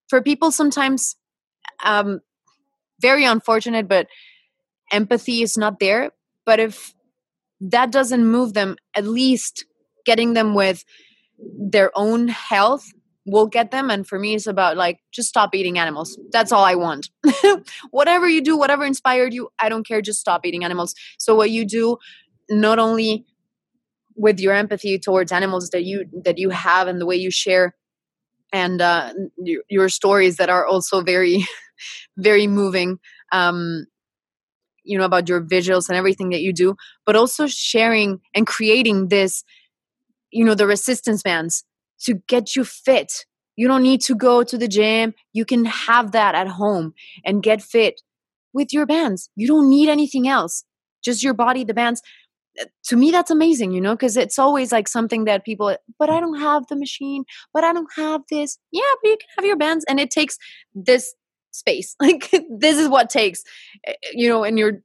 for 0.08 0.22
people 0.22 0.50
sometimes 0.50 1.16
um 1.84 2.20
very 3.00 3.24
unfortunate 3.24 3.88
but 3.88 4.06
empathy 4.92 5.42
is 5.42 5.56
not 5.56 5.78
there 5.80 6.10
but 6.46 6.58
if 6.58 6.94
that 7.60 7.90
doesn't 7.90 8.26
move 8.26 8.54
them 8.54 8.76
at 8.94 9.04
least 9.04 9.64
getting 10.06 10.32
them 10.34 10.54
with 10.54 10.84
their 11.38 11.90
own 11.94 12.28
health 12.28 12.86
will 13.30 13.46
get 13.46 13.70
them 13.70 13.90
and 13.90 14.06
for 14.06 14.18
me 14.18 14.34
it's 14.34 14.46
about 14.46 14.76
like 14.76 15.00
just 15.12 15.28
stop 15.28 15.54
eating 15.54 15.78
animals. 15.78 16.18
That's 16.30 16.52
all 16.52 16.64
i 16.64 16.74
want. 16.74 17.10
Whatever 17.90 18.28
you 18.28 18.40
do 18.40 18.56
whatever 18.56 18.84
inspired 18.84 19.32
you 19.34 19.48
i 19.60 19.68
don't 19.68 19.86
care 19.86 20.02
just 20.02 20.20
stop 20.20 20.44
eating 20.44 20.64
animals. 20.64 20.94
So 21.18 21.34
what 21.34 21.50
you 21.50 21.64
do 21.64 21.98
not 22.50 22.78
only 22.78 23.26
with 24.16 24.40
your 24.40 24.52
empathy 24.52 24.98
towards 24.98 25.32
animals 25.32 25.70
that 25.70 25.84
you 25.84 26.04
that 26.24 26.38
you 26.38 26.50
have 26.50 26.88
and 26.88 27.00
the 27.00 27.06
way 27.06 27.16
you 27.16 27.30
share 27.30 27.74
and 28.52 28.80
uh, 28.80 29.12
your, 29.68 29.88
stories 29.90 30.38
that 30.38 30.48
are 30.48 30.66
also 30.66 31.02
very 31.02 31.44
very 32.16 32.46
moving 32.46 32.98
um, 33.32 33.86
you 34.84 34.98
know 34.98 35.04
about 35.04 35.28
your 35.28 35.40
visuals 35.40 35.88
and 35.88 35.96
everything 35.96 36.30
that 36.30 36.40
you 36.40 36.52
do 36.52 36.74
but 37.06 37.14
also 37.14 37.46
sharing 37.46 38.20
and 38.34 38.46
creating 38.46 39.08
this 39.08 39.44
you 40.30 40.44
know 40.44 40.54
the 40.54 40.66
resistance 40.66 41.22
bands 41.22 41.64
to 42.04 42.14
get 42.28 42.56
you 42.56 42.64
fit. 42.64 43.26
You 43.56 43.66
don't 43.66 43.82
need 43.82 44.00
to 44.02 44.14
go 44.14 44.42
to 44.44 44.56
the 44.56 44.68
gym. 44.68 45.14
You 45.32 45.44
can 45.44 45.64
have 45.64 46.12
that 46.12 46.34
at 46.34 46.48
home 46.48 46.94
and 47.24 47.42
get 47.42 47.62
fit 47.62 48.00
with 48.52 48.72
your 48.72 48.86
bands. 48.86 49.30
You 49.36 49.46
don't 49.48 49.68
need 49.68 49.88
anything 49.88 50.28
else, 50.28 50.64
just 51.04 51.22
your 51.22 51.34
body, 51.34 51.64
the 51.64 51.74
bands. 51.74 52.00
Uh, 52.60 52.64
to 52.84 52.96
me, 52.96 53.10
that's 53.10 53.30
amazing, 53.30 53.72
you 53.72 53.80
know, 53.80 53.94
because 53.94 54.16
it's 54.16 54.38
always 54.38 54.72
like 54.72 54.88
something 54.88 55.24
that 55.24 55.44
people, 55.44 55.76
but 55.98 56.10
I 56.10 56.20
don't 56.20 56.38
have 56.38 56.66
the 56.68 56.76
machine, 56.76 57.24
but 57.52 57.64
I 57.64 57.72
don't 57.72 57.92
have 57.96 58.22
this. 58.30 58.58
Yeah, 58.72 58.82
but 59.02 59.08
you 59.10 59.16
can 59.16 59.28
have 59.38 59.44
your 59.44 59.56
bands, 59.56 59.84
and 59.88 60.00
it 60.00 60.10
takes 60.10 60.38
this 60.74 61.14
space. 61.50 61.96
Like, 62.00 62.30
this 62.50 62.78
is 62.78 62.88
what 62.88 63.10
takes, 63.10 63.42
eh, 63.86 63.92
you 64.12 64.28
know, 64.28 64.44
in 64.44 64.56
your 64.56 64.82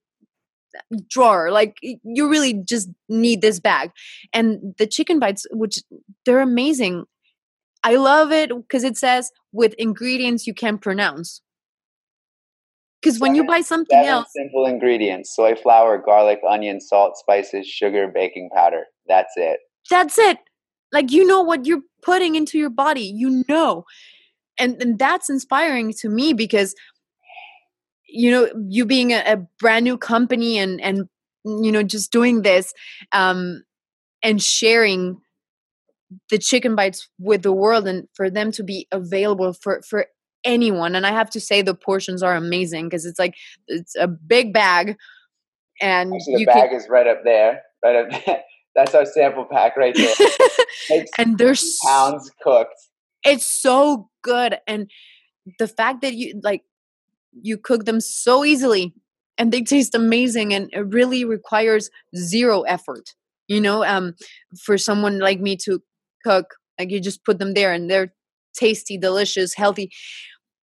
drawer 1.10 1.52
like 1.52 1.78
you 1.82 2.30
really 2.30 2.54
just 2.54 2.90
need 3.10 3.42
this 3.42 3.60
bag. 3.60 3.92
And 4.34 4.76
the 4.78 4.88
chicken 4.88 5.20
bites 5.20 5.46
which 5.52 5.80
they're 6.26 6.42
amazing. 6.42 7.06
I 7.84 7.96
love 7.96 8.32
it 8.32 8.50
because 8.50 8.84
it 8.84 8.98
says 8.98 9.32
with 9.52 9.74
ingredients 9.78 10.48
you 10.48 10.54
can 10.54 10.78
pronounce. 10.78 11.42
Because 13.02 13.20
when 13.20 13.36
you 13.36 13.46
buy 13.46 13.60
something 13.62 13.98
else 13.98 14.30
simple 14.34 14.66
ingredients. 14.66 15.36
Soy 15.36 15.56
flour 15.56 15.98
garlic 15.98 16.40
onion 16.50 16.80
salt 16.80 17.18
spices 17.18 17.68
sugar 17.68 18.10
baking 18.14 18.50
powder. 18.56 18.86
That's 19.08 19.34
it. 19.36 19.60
That's 19.90 20.18
it. 20.18 20.38
Like 20.94 21.12
you 21.12 21.28
know 21.28 21.42
what 21.42 21.66
you're 21.66 21.82
putting 22.02 22.36
into 22.36 22.58
your 22.58 22.70
body. 22.70 23.12
You 23.14 23.44
know. 23.50 23.86
And, 24.60 24.80
and 24.82 25.00
that's 25.00 25.30
inspiring 25.30 25.94
to 26.00 26.10
me 26.10 26.34
because 26.34 26.76
you 28.14 28.30
know 28.30 28.48
you 28.70 28.86
being 28.86 29.12
a, 29.12 29.24
a 29.26 29.38
brand 29.60 29.84
new 29.84 29.98
company 29.98 30.60
and 30.60 30.80
and 30.82 31.10
you 31.44 31.72
know 31.72 31.84
just 31.84 32.12
doing 32.12 32.44
this 32.44 32.74
um 33.12 33.64
and 34.22 34.42
sharing 34.42 35.18
the 36.30 36.38
chicken 36.38 36.76
bites 36.76 37.10
with 37.20 37.42
the 37.42 37.52
world 37.52 37.88
and 37.88 38.08
for 38.14 38.30
them 38.30 38.52
to 38.52 38.64
be 38.64 38.88
available 38.92 39.54
for 39.54 39.82
for 39.82 40.06
anyone. 40.46 40.96
And 40.96 41.06
i 41.06 41.12
have 41.12 41.30
to 41.32 41.40
say 41.40 41.62
the 41.62 41.74
portions 41.74 42.22
are 42.22 42.36
amazing 42.36 42.86
because 42.86 43.06
it's 43.06 43.20
like 43.20 43.36
it's 43.68 43.96
a 43.96 44.08
big 44.08 44.54
bag 44.54 44.96
and 45.82 46.14
Actually, 46.14 46.46
the 46.46 46.46
bag 46.46 46.70
can... 46.70 46.80
is 46.80 46.88
right 46.90 47.08
up 47.08 47.24
there 47.24 47.62
right 47.84 47.96
up 47.96 48.26
there. 48.26 48.42
That's 48.76 48.96
our 48.96 49.06
sample 49.06 49.46
pack 49.46 49.78
right 49.78 49.96
there. 49.96 50.16
And 51.18 51.38
there's 51.38 51.78
pounds 51.86 52.32
cooked. 52.42 52.74
It's 53.24 53.46
so 53.46 54.10
good. 54.24 54.58
And 54.68 54.90
the 55.60 55.68
fact 55.68 56.02
that 56.02 56.16
you 56.16 56.40
like 56.44 56.64
you 57.42 57.58
cook 57.58 57.86
them 57.86 58.00
so 58.00 58.44
easily 58.46 58.94
and 59.38 59.52
they 59.52 59.62
taste 59.62 59.96
amazing 59.96 60.54
and 60.54 60.70
it 60.74 60.94
really 60.94 61.26
requires 61.26 61.90
zero 62.16 62.62
effort 62.62 63.10
you 63.48 63.60
know 63.60 63.84
um 63.84 64.14
for 64.64 64.78
someone 64.78 65.20
like 65.20 65.40
me 65.40 65.56
to 65.56 65.82
cook 66.24 66.56
like 66.80 66.92
you 66.92 67.00
just 67.00 67.24
put 67.26 67.40
them 67.40 67.54
there 67.54 67.74
and 67.74 67.90
they're 67.90 68.14
tasty 68.54 68.98
delicious 68.98 69.54
healthy. 69.54 69.92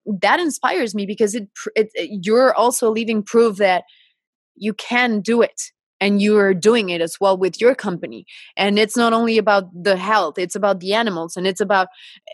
That 0.06 0.40
inspires 0.40 0.94
me 0.94 1.06
because 1.06 1.36
it, 1.36 1.48
it 1.76 1.90
you're 2.24 2.54
also 2.54 2.90
leaving 2.90 3.24
proof 3.24 3.58
that 3.58 3.84
you 4.56 4.74
can 4.74 5.22
do 5.22 5.42
it 5.42 5.62
and 6.02 6.22
you 6.22 6.38
are 6.38 6.54
doing 6.54 6.90
it 6.90 7.00
as 7.00 7.18
well 7.22 7.38
with 7.38 7.62
your 7.62 7.74
company. 7.74 8.26
And 8.58 8.78
it's 8.78 8.98
not 8.98 9.14
only 9.14 9.38
about 9.38 9.66
the 9.74 9.96
health 9.96 10.38
it's 10.38 10.56
about 10.56 10.80
the 10.80 10.94
animals 10.94 11.38
and 11.38 11.48
it's 11.48 11.62
about 11.62 11.88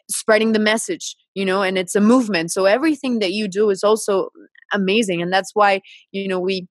spreading 0.10 0.53
the 0.53 0.60
message 0.60 1.15
you 1.34 1.45
know 1.45 1.61
and 1.61 1.77
it's 1.77 1.95
a 1.95 2.01
movement. 2.01 2.51
So 2.51 2.65
everything 2.65 3.19
that 3.19 3.31
you 3.31 3.47
do 3.47 3.69
is 3.69 3.84
also 3.84 4.30
amazing 4.73 5.22
and 5.22 5.34
that's 5.34 5.51
why 5.56 5.81
you 6.11 6.27
know 6.27 6.39
we 6.39 6.68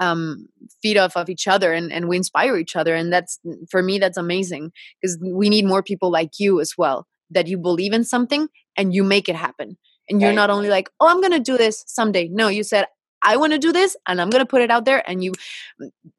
um 0.00 0.46
feed 0.82 0.96
off 0.96 1.16
of 1.16 1.28
each 1.28 1.46
other 1.46 1.72
and, 1.72 1.92
and 1.92 2.08
we 2.08 2.16
inspire 2.16 2.56
each 2.56 2.76
other 2.76 2.94
and 2.94 3.12
that's 3.12 3.38
for 3.70 3.82
me 3.82 3.98
that's 3.98 4.16
amazing 4.16 4.72
because 5.00 5.18
we 5.20 5.50
need 5.50 5.66
more 5.66 5.82
people 5.82 6.10
like 6.10 6.30
you 6.38 6.60
as 6.60 6.72
well 6.78 7.06
that 7.30 7.46
you 7.46 7.58
believe 7.58 7.92
in 7.92 8.04
something 8.04 8.48
and 8.76 8.94
you 8.94 9.04
make 9.04 9.28
it 9.28 9.36
happen. 9.36 9.76
And 10.08 10.20
you're 10.20 10.32
not 10.32 10.50
only 10.50 10.68
like 10.68 10.90
oh 11.00 11.08
i'm 11.08 11.20
going 11.20 11.32
to 11.32 11.40
do 11.40 11.56
this 11.56 11.84
someday. 11.86 12.28
No 12.28 12.48
you 12.48 12.64
said 12.64 12.86
i 13.22 13.36
want 13.36 13.52
to 13.52 13.58
do 13.58 13.72
this 13.72 13.96
and 14.06 14.20
i'm 14.20 14.30
going 14.30 14.44
to 14.44 14.48
put 14.48 14.62
it 14.62 14.70
out 14.70 14.84
there 14.84 15.08
and 15.08 15.22
you 15.22 15.32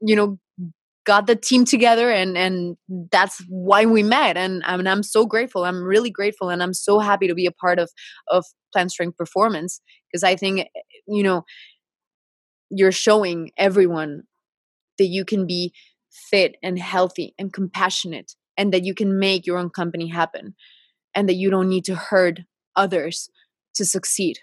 you 0.01 0.15
know 0.15 0.39
got 1.05 1.27
the 1.27 1.35
team 1.35 1.65
together 1.65 2.09
and 2.09 2.37
and 2.37 2.77
that's 3.11 3.43
why 3.49 3.85
we 3.85 4.03
met 4.03 4.37
and 4.37 4.63
I 4.65 4.77
mean, 4.77 4.87
I'm 4.87 5.03
so 5.03 5.25
grateful 5.25 5.65
I'm 5.65 5.83
really 5.83 6.09
grateful 6.09 6.49
and 6.49 6.63
I'm 6.63 6.73
so 6.73 6.99
happy 6.99 7.27
to 7.27 7.35
be 7.35 7.45
a 7.45 7.51
part 7.51 7.79
of 7.79 7.91
of 8.29 8.45
Plant 8.71 8.91
Strength 8.91 9.17
Performance 9.17 9.81
because 10.11 10.23
I 10.23 10.35
think 10.35 10.67
you 11.07 11.23
know 11.23 11.43
you're 12.69 12.91
showing 12.91 13.51
everyone 13.57 14.23
that 14.97 15.07
you 15.07 15.25
can 15.25 15.45
be 15.45 15.73
fit 16.11 16.55
and 16.63 16.79
healthy 16.79 17.33
and 17.37 17.51
compassionate 17.51 18.33
and 18.57 18.71
that 18.73 18.83
you 18.83 18.93
can 18.93 19.19
make 19.19 19.45
your 19.45 19.57
own 19.57 19.69
company 19.69 20.07
happen 20.07 20.55
and 21.15 21.27
that 21.27 21.35
you 21.35 21.49
don't 21.49 21.69
need 21.69 21.85
to 21.85 21.95
hurt 21.95 22.39
others 22.75 23.29
to 23.75 23.85
succeed 23.85 24.39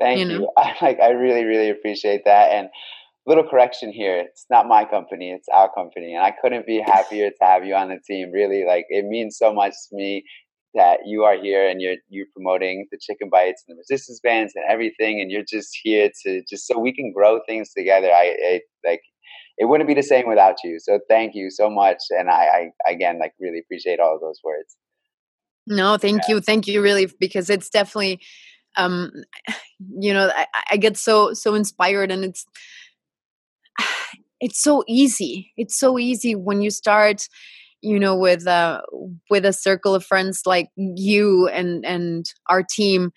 thank 0.00 0.18
you, 0.18 0.24
know? 0.26 0.34
you. 0.34 0.50
I, 0.56 0.74
like 0.82 1.00
i 1.00 1.10
really 1.10 1.44
really 1.44 1.70
appreciate 1.70 2.24
that 2.24 2.50
and 2.52 2.68
little 3.26 3.44
correction 3.44 3.92
here 3.92 4.18
it's 4.18 4.46
not 4.50 4.66
my 4.66 4.84
company 4.84 5.30
it's 5.30 5.48
our 5.52 5.72
company 5.72 6.14
and 6.14 6.24
i 6.24 6.32
couldn't 6.42 6.66
be 6.66 6.80
happier 6.80 7.30
to 7.30 7.36
have 7.40 7.64
you 7.64 7.74
on 7.74 7.88
the 7.88 7.98
team 8.06 8.30
really 8.32 8.64
like 8.64 8.84
it 8.88 9.04
means 9.04 9.36
so 9.38 9.52
much 9.52 9.72
to 9.88 9.96
me 9.96 10.24
that 10.74 11.00
you 11.06 11.22
are 11.22 11.36
here 11.40 11.68
and 11.68 11.80
you're 11.80 11.96
you're 12.08 12.26
promoting 12.34 12.86
the 12.90 12.98
chicken 13.00 13.28
bites 13.30 13.62
and 13.68 13.76
the 13.76 13.78
resistance 13.78 14.20
bands 14.22 14.52
and 14.56 14.64
everything 14.68 15.20
and 15.20 15.30
you're 15.30 15.44
just 15.48 15.70
here 15.82 16.10
to 16.24 16.42
just 16.48 16.66
so 16.66 16.78
we 16.78 16.92
can 16.92 17.12
grow 17.12 17.40
things 17.46 17.72
together 17.72 18.08
i, 18.08 18.36
I 18.44 18.60
like 18.84 19.02
it 19.58 19.66
wouldn't 19.66 19.88
be 19.88 19.94
the 19.94 20.02
same 20.02 20.28
without 20.28 20.56
you. 20.64 20.78
So 20.80 20.98
thank 21.08 21.34
you 21.34 21.50
so 21.50 21.68
much. 21.70 21.98
And 22.10 22.30
I, 22.30 22.70
I 22.86 22.90
again, 22.90 23.18
like 23.18 23.32
really 23.40 23.58
appreciate 23.58 24.00
all 24.00 24.14
of 24.14 24.20
those 24.20 24.40
words. 24.42 24.76
No, 25.66 25.96
thank 25.96 26.22
yeah. 26.28 26.36
you. 26.36 26.40
Thank 26.40 26.66
you 26.66 26.82
really, 26.82 27.08
because 27.20 27.48
it's 27.50 27.70
definitely, 27.70 28.20
um, 28.76 29.12
you 29.78 30.12
know, 30.12 30.30
I, 30.34 30.46
I 30.72 30.76
get 30.76 30.96
so, 30.96 31.34
so 31.34 31.54
inspired 31.54 32.10
and 32.10 32.24
it's, 32.24 32.46
it's 34.42 34.62
so 34.62 34.84
easy. 34.86 35.52
It's 35.56 35.78
so 35.78 35.98
easy 35.98 36.34
when 36.34 36.60
you 36.60 36.70
start, 36.70 37.28
you 37.80 37.98
know, 37.98 38.16
with, 38.16 38.46
uh, 38.46 38.82
with 39.30 39.46
a 39.46 39.52
circle 39.52 39.94
of 39.94 40.04
friends 40.04 40.42
like 40.44 40.68
you 40.76 41.48
and, 41.48 41.86
and 41.86 42.26
our 42.50 42.62
team 42.62 43.12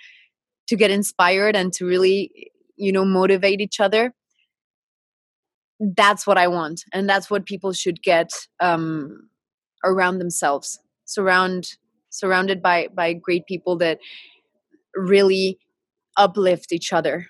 to 0.67 0.77
get 0.77 0.91
inspired 0.91 1.55
and 1.55 1.73
to 1.73 1.85
really, 1.85 2.51
you 2.77 2.91
know, 2.91 3.03
motivate 3.05 3.59
each 3.59 3.79
other 3.79 4.13
that's 5.79 6.25
what 6.25 6.37
I 6.37 6.47
want, 6.47 6.83
and 6.93 7.09
that's 7.09 7.29
what 7.29 7.45
people 7.45 7.73
should 7.73 8.01
get 8.01 8.29
um, 8.59 9.29
around 9.83 10.19
themselves. 10.19 10.79
Surround 11.05 11.67
surrounded 12.09 12.61
by 12.61 12.87
by 12.95 13.13
great 13.13 13.45
people 13.45 13.77
that 13.79 13.99
really 14.95 15.59
uplift 16.17 16.71
each 16.71 16.93
other. 16.93 17.27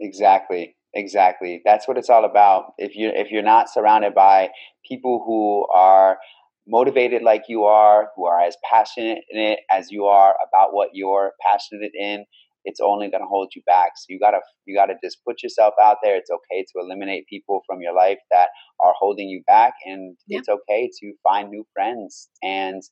Exactly, 0.00 0.76
exactly. 0.94 1.62
That's 1.64 1.86
what 1.86 1.98
it's 1.98 2.10
all 2.10 2.24
about. 2.24 2.72
If 2.78 2.96
you 2.96 3.10
if 3.14 3.30
you're 3.30 3.42
not 3.42 3.70
surrounded 3.70 4.14
by 4.14 4.50
people 4.88 5.22
who 5.26 5.66
are 5.74 6.18
motivated 6.66 7.22
like 7.22 7.44
you 7.48 7.64
are, 7.64 8.10
who 8.14 8.26
are 8.26 8.40
as 8.40 8.56
passionate 8.70 9.18
in 9.30 9.40
it 9.40 9.60
as 9.70 9.90
you 9.90 10.04
are 10.04 10.34
about 10.46 10.72
what 10.72 10.90
you're 10.92 11.32
passionate 11.42 11.92
in, 11.98 12.24
it's 12.64 12.80
only 12.80 13.10
going 13.10 13.22
to 13.22 13.28
hold 13.28 13.50
you 13.56 13.62
back. 13.66 13.92
So 13.96 14.06
you 14.08 14.18
gotta 14.18 14.40
you 14.66 14.76
gotta 14.76 14.94
just 15.02 15.18
put 15.26 15.42
yourself 15.42 15.74
out 15.82 15.98
there. 16.02 16.16
It's 16.16 16.30
okay 16.30 16.62
to 16.62 16.84
eliminate 16.84 17.26
people 17.28 17.62
from 17.66 17.80
your 17.80 17.94
life 17.94 18.18
that 18.30 18.48
are 18.80 18.94
holding 18.98 19.28
you 19.28 19.42
back, 19.46 19.74
and 19.84 20.16
yeah. 20.26 20.38
it's 20.38 20.48
okay 20.48 20.90
to 21.00 21.12
find 21.22 21.50
new 21.50 21.64
friends 21.72 22.28
and 22.42 22.82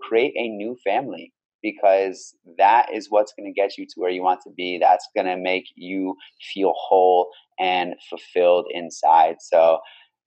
create 0.00 0.32
a 0.36 0.48
new 0.48 0.76
family 0.82 1.32
because 1.62 2.34
that 2.58 2.92
is 2.92 3.08
what's 3.10 3.32
going 3.36 3.52
to 3.52 3.60
get 3.60 3.76
you 3.78 3.86
to 3.86 3.94
where 3.96 4.10
you 4.10 4.22
want 4.22 4.40
to 4.42 4.50
be. 4.56 4.78
That's 4.80 5.08
going 5.14 5.26
to 5.26 5.36
make 5.36 5.66
you 5.76 6.16
feel 6.52 6.72
whole 6.76 7.30
and 7.58 7.94
fulfilled 8.08 8.66
inside. 8.70 9.36
So 9.40 9.80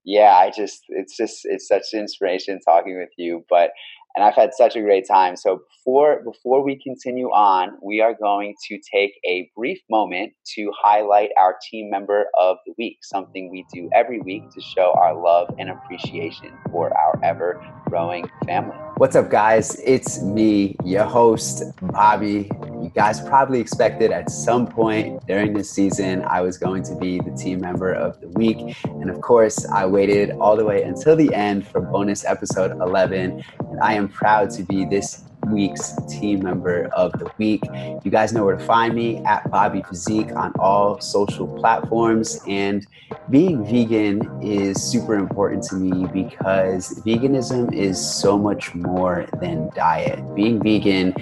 yeah, 0.05 0.35
I 0.35 0.51
just 0.51 0.84
it's 0.89 1.15
just 1.15 1.41
it's 1.43 1.68
such 1.68 1.93
an 1.93 1.99
inspiration 1.99 2.60
talking 2.65 2.97
with 2.97 3.14
you. 3.18 3.45
But 3.49 3.72
and 4.15 4.23
I've 4.23 4.35
had 4.35 4.53
such 4.53 4.76
a 4.76 4.81
great 4.81 5.07
time. 5.07 5.35
So 5.35 5.61
before 5.77 6.22
before 6.23 6.64
we 6.64 6.80
continue 6.81 7.27
on, 7.27 7.77
we 7.81 8.01
are 8.01 8.14
going 8.14 8.55
to 8.68 8.80
take 8.93 9.14
a 9.26 9.49
brief 9.55 9.80
moment 9.89 10.34
to 10.55 10.72
highlight 10.81 11.30
our 11.38 11.55
team 11.69 11.89
member 11.89 12.26
of 12.39 12.57
the 12.65 12.73
week, 12.77 12.97
something 13.01 13.49
we 13.49 13.65
do 13.73 13.89
every 13.93 14.19
week 14.19 14.43
to 14.51 14.61
show 14.61 14.93
our 14.97 15.19
love 15.19 15.49
and 15.57 15.69
appreciation 15.69 16.51
for 16.72 16.95
our 16.95 17.19
ever 17.23 17.64
growing 17.89 18.30
family. 18.45 18.82
What's 18.98 19.15
up, 19.15 19.32
guys? 19.32 19.76
It's 19.84 20.22
me, 20.22 20.76
your 20.86 21.06
host, 21.06 21.64
Bobby. 21.82 22.48
You 22.80 22.91
guys 22.94 23.20
probably 23.22 23.60
expected 23.60 24.11
at 24.11 24.30
some 24.30 24.68
point 24.68 25.26
during 25.26 25.53
this 25.53 25.72
season 25.72 26.22
I 26.22 26.41
was 26.41 26.60
going 26.60 26.84
to 26.84 26.95
be 26.95 27.20
the 27.20 27.32
team 27.32 27.60
member 27.60 27.91
of 27.91 28.22
the 28.22 28.28
week. 28.30 28.78
And 28.86 29.10
of 29.10 29.20
course, 29.20 29.65
I 29.65 29.88
waited 29.88 30.32
all 30.32 30.56
the 30.56 30.64
way 30.64 30.84
until 30.84 31.15
the 31.15 31.34
end 31.34 31.68
for 31.68 31.82
bonus 31.82 32.24
episode 32.24 32.72
11. 32.72 33.44
And 33.60 33.80
I 33.82 33.94
am 33.95 34.07
proud 34.07 34.52
to 34.52 34.64
be 34.64 34.86
this 34.86 35.24
week's 35.53 35.95
team 36.09 36.43
member 36.43 36.85
of 36.93 37.11
the 37.13 37.31
week. 37.38 37.63
You 38.03 38.11
guys 38.11 38.34
know 38.34 38.43
where 38.43 38.57
to 38.57 38.65
find 38.65 38.93
me 38.93 39.23
at 39.25 39.49
Bobby 39.49 39.84
Physique 39.88 40.31
on 40.35 40.53
all 40.59 40.99
social 40.99 41.47
platforms. 41.47 42.39
And 42.47 42.85
being 43.30 43.63
vegan 43.63 44.41
is 44.41 44.81
super 44.81 45.15
important 45.15 45.63
to 45.65 45.75
me 45.75 46.07
because 46.07 46.99
veganism 47.05 47.73
is 47.73 48.03
so 48.03 48.38
much 48.38 48.73
more 48.73 49.27
than 49.39 49.69
diet. 49.75 50.19
Being 50.35 50.61
vegan 50.61 51.13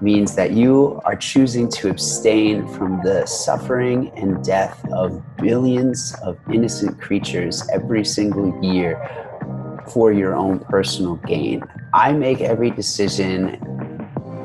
means 0.00 0.34
that 0.36 0.52
you 0.52 1.00
are 1.04 1.16
choosing 1.16 1.68
to 1.68 1.90
abstain 1.90 2.66
from 2.68 3.00
the 3.02 3.26
suffering 3.26 4.10
and 4.16 4.42
death 4.44 4.84
of 4.92 5.22
billions 5.36 6.14
of 6.22 6.38
innocent 6.52 7.00
creatures 7.00 7.68
every 7.72 8.04
single 8.04 8.58
year 8.62 8.96
for 9.88 10.12
your 10.12 10.34
own 10.34 10.60
personal 10.60 11.16
gain. 11.16 11.62
I 11.92 12.12
make 12.12 12.40
every 12.40 12.70
decision 12.70 13.58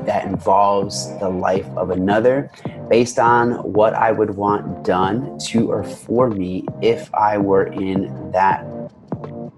that 0.04 0.24
involves 0.24 1.08
the 1.18 1.28
life 1.28 1.66
of 1.76 1.90
another 1.90 2.50
based 2.88 3.18
on 3.18 3.52
what 3.72 3.94
I 3.94 4.12
would 4.12 4.30
want 4.30 4.84
done 4.84 5.38
to 5.46 5.70
or 5.70 5.84
for 5.84 6.30
me 6.30 6.64
if 6.82 7.12
I 7.14 7.38
were 7.38 7.64
in 7.64 8.30
that 8.32 8.64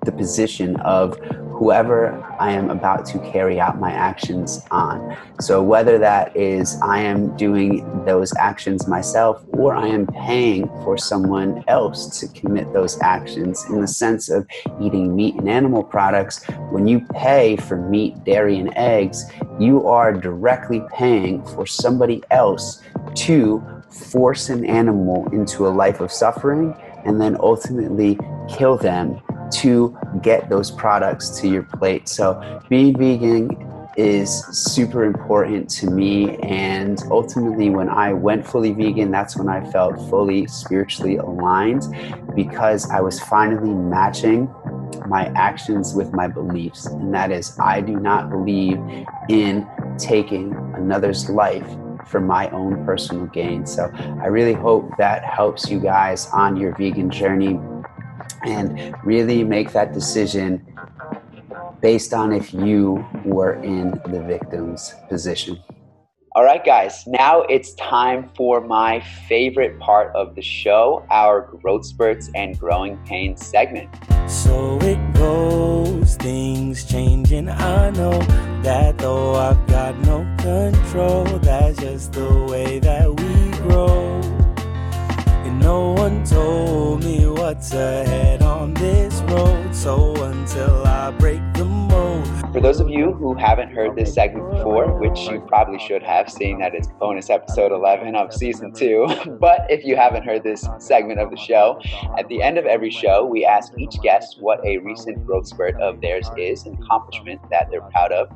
the 0.05 0.13
position 0.13 0.77
of 0.81 1.19
whoever 1.59 2.25
I 2.39 2.53
am 2.53 2.71
about 2.71 3.05
to 3.07 3.19
carry 3.19 3.59
out 3.59 3.81
my 3.81 3.91
actions 3.91 4.65
on. 4.71 5.17
So, 5.41 5.61
whether 5.61 5.99
that 5.99 6.37
is 6.37 6.79
I 6.83 7.01
am 7.01 7.37
doing 7.37 8.05
those 8.05 8.33
actions 8.37 8.87
myself 8.87 9.45
or 9.49 9.75
I 9.75 9.89
am 9.89 10.07
paying 10.07 10.69
for 10.85 10.97
someone 10.97 11.65
else 11.67 12.21
to 12.21 12.29
commit 12.29 12.73
those 12.73 13.01
actions 13.01 13.65
in 13.69 13.81
the 13.81 13.89
sense 13.89 14.31
of 14.31 14.47
eating 14.81 15.17
meat 15.17 15.35
and 15.35 15.49
animal 15.49 15.83
products, 15.83 16.45
when 16.71 16.87
you 16.87 17.01
pay 17.13 17.57
for 17.57 17.77
meat, 17.77 18.23
dairy, 18.25 18.59
and 18.59 18.73
eggs, 18.77 19.25
you 19.59 19.89
are 19.89 20.13
directly 20.13 20.83
paying 20.93 21.45
for 21.45 21.67
somebody 21.67 22.23
else 22.31 22.83
to 23.15 23.65
force 23.91 24.49
an 24.49 24.65
animal 24.65 25.29
into 25.33 25.67
a 25.67 25.71
life 25.71 26.01
of 26.01 26.13
suffering 26.13 26.77
and 27.09 27.19
then 27.21 27.37
ultimately 27.41 28.19
kill 28.49 28.77
them 28.77 29.21
to 29.51 29.97
get 30.23 30.51
those 30.51 30.71
products 30.71 31.31
to 31.41 31.49
your 31.49 31.63
plate. 31.63 32.07
So 32.07 32.61
being 32.69 32.97
vegan 32.97 33.49
is 33.97 34.45
super 34.47 35.05
important 35.05 35.71
to 35.71 35.91
me. 35.91 36.37
And 36.43 37.03
ultimately, 37.11 37.71
when 37.71 37.89
I 37.89 38.13
went 38.13 38.47
fully 38.47 38.73
vegan, 38.73 39.11
that's 39.11 39.37
when 39.37 39.49
I 39.49 39.69
felt 39.73 39.97
fully 40.11 40.47
spiritually 40.47 41.17
aligned 41.17 41.85
because 42.37 42.89
I 42.91 43.01
was 43.01 43.19
finally 43.21 43.73
matching 43.73 44.55
my 45.07 45.33
actions 45.35 45.95
with 45.95 46.13
my 46.13 46.29
beliefs. 46.29 46.87
And 46.87 47.13
that 47.15 47.33
is, 47.33 47.59
I 47.59 47.81
do 47.81 47.99
not 47.99 48.31
believe 48.31 48.79
in 49.31 49.67
taking 49.99 50.55
another's 50.77 51.29
life 51.31 51.67
for 52.09 52.21
my 52.21 52.49
own 52.51 52.85
personal 52.85 53.27
gain. 53.27 53.67
So 53.67 53.91
I 53.95 54.27
really 54.27 54.55
hope 54.55 54.97
that 54.99 55.25
helps 55.25 55.71
you 55.71 55.79
guys 55.79 56.29
on 56.33 56.57
your 56.57 56.75
vegan 56.77 57.11
journey 57.11 57.61
and 58.45 58.95
really 59.05 59.45
make 59.45 59.73
that 59.73 59.93
decision 59.93 60.65
based 61.81 62.13
on 62.13 62.33
if 62.33 62.53
you 62.53 63.07
were 63.25 63.55
in 63.63 63.91
the 64.09 64.23
victim's 64.27 64.95
position. 65.09 65.63
All 66.39 66.45
right, 66.45 66.65
guys, 66.65 67.05
now 67.05 67.41
it's 67.41 67.75
time 67.75 68.31
for 68.37 68.61
my 68.61 69.01
favorite 69.27 69.77
part 69.81 70.15
of 70.15 70.37
the 70.37 70.41
show 70.41 71.05
our 71.11 71.51
growth 71.61 71.85
spurts 71.85 72.31
and 72.33 72.57
growing 72.57 72.97
pains 72.99 73.45
segment. 73.45 73.91
So 74.29 74.79
it 74.83 75.15
goes, 75.15 76.15
things 76.15 76.85
changing. 76.85 77.49
I 77.49 77.91
know 77.91 78.21
that 78.63 78.99
though 78.99 79.35
I've 79.35 79.67
got 79.67 79.99
no 79.99 80.19
control, 80.39 81.25
that's 81.41 81.81
just 81.81 82.13
the 82.13 82.47
way 82.49 82.79
that 82.79 83.09
we 83.09 83.51
grow. 83.59 84.21
And 85.45 85.59
no 85.59 85.91
one 85.91 86.23
told 86.25 87.03
me 87.03 87.27
what's 87.27 87.73
ahead 87.73 88.43
on 88.43 88.75
this 88.75 89.23
road. 89.23 89.75
So 89.75 90.15
until 90.23 90.87
I 90.87 91.11
break 91.11 91.41
the. 91.55 91.78
For 92.53 92.61
those 92.63 92.81
of 92.81 92.89
you 92.89 93.13
who 93.13 93.35
haven't 93.35 93.71
heard 93.71 93.95
this 93.95 94.15
segment 94.15 94.51
before, 94.51 94.99
which 94.99 95.19
you 95.29 95.41
probably 95.41 95.79
should 95.79 96.03
have, 96.03 96.31
seeing 96.31 96.59
that 96.59 96.75
it's 96.75 96.89
bonus 96.99 97.29
episode 97.29 97.73
11 97.73 98.15
of 98.15 98.33
season 98.33 98.73
two, 98.73 99.07
but 99.41 99.67
if 99.69 99.85
you 99.85 99.97
haven't 99.97 100.25
heard 100.25 100.43
this 100.43 100.67
segment 100.79 101.21
of 101.21 101.31
the 101.31 101.37
show, 101.37 101.79
at 102.19 102.27
the 102.29 102.43
end 102.43 102.57
of 102.57 102.65
every 102.65 102.91
show, 102.91 103.27
we 103.27 103.45
ask 103.45 103.73
each 103.79 104.01
guest 104.03 104.39
what 104.41 104.65
a 104.65 104.79
recent 104.79 105.27
growth 105.27 105.47
spurt 105.47 105.79
of 105.81 106.01
theirs 106.01 106.31
is, 106.39 106.65
an 106.65 106.79
accomplishment 106.83 107.41
that 107.51 107.69
they're 107.71 107.83
proud 107.91 108.13
of, 108.13 108.29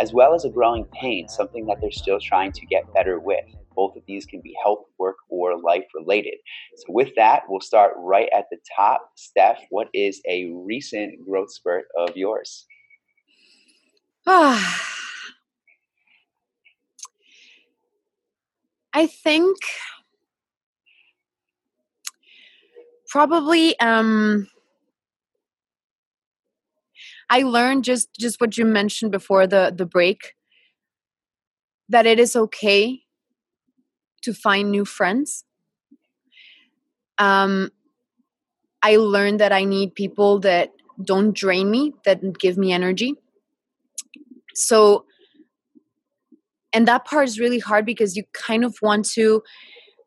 as 0.00 0.12
well 0.12 0.34
as 0.34 0.44
a 0.44 0.50
growing 0.50 0.84
pain, 0.86 1.28
something 1.28 1.64
that 1.66 1.78
they're 1.80 1.92
still 1.92 2.18
trying 2.18 2.50
to 2.52 2.66
get 2.66 2.92
better 2.92 3.20
with. 3.20 3.44
Both 3.76 3.96
of 3.96 4.02
these 4.06 4.26
can 4.26 4.40
be 4.40 4.54
health, 4.62 4.84
work, 4.98 5.16
or 5.28 5.58
life 5.60 5.84
related. 5.94 6.34
So, 6.76 6.86
with 6.88 7.10
that, 7.14 7.44
we'll 7.48 7.60
start 7.60 7.92
right 7.96 8.28
at 8.36 8.46
the 8.50 8.58
top. 8.76 9.12
Steph, 9.14 9.60
what 9.70 9.88
is 9.94 10.20
a 10.28 10.50
recent 10.52 11.24
growth 11.24 11.52
spurt 11.52 11.84
of 11.96 12.16
yours? 12.16 12.66
I 18.92 19.06
think 19.06 19.56
probably 23.08 23.78
um 23.80 24.46
I 27.28 27.42
learned 27.42 27.84
just 27.84 28.08
just 28.18 28.40
what 28.40 28.56
you 28.56 28.64
mentioned 28.64 29.12
before 29.12 29.46
the 29.46 29.72
the 29.76 29.86
break 29.86 30.34
that 31.88 32.06
it 32.06 32.20
is 32.20 32.36
okay 32.36 33.02
to 34.22 34.34
find 34.34 34.70
new 34.70 34.84
friends. 34.84 35.44
Um 37.18 37.70
I 38.82 38.96
learned 38.96 39.40
that 39.40 39.52
I 39.52 39.64
need 39.64 39.94
people 39.94 40.38
that 40.40 40.72
don't 41.02 41.34
drain 41.34 41.70
me, 41.70 41.92
that 42.04 42.38
give 42.38 42.56
me 42.56 42.72
energy 42.72 43.19
so 44.60 45.04
and 46.72 46.86
that 46.86 47.04
part 47.04 47.28
is 47.28 47.40
really 47.40 47.58
hard 47.58 47.84
because 47.84 48.16
you 48.16 48.24
kind 48.32 48.64
of 48.64 48.76
want 48.82 49.04
to 49.10 49.42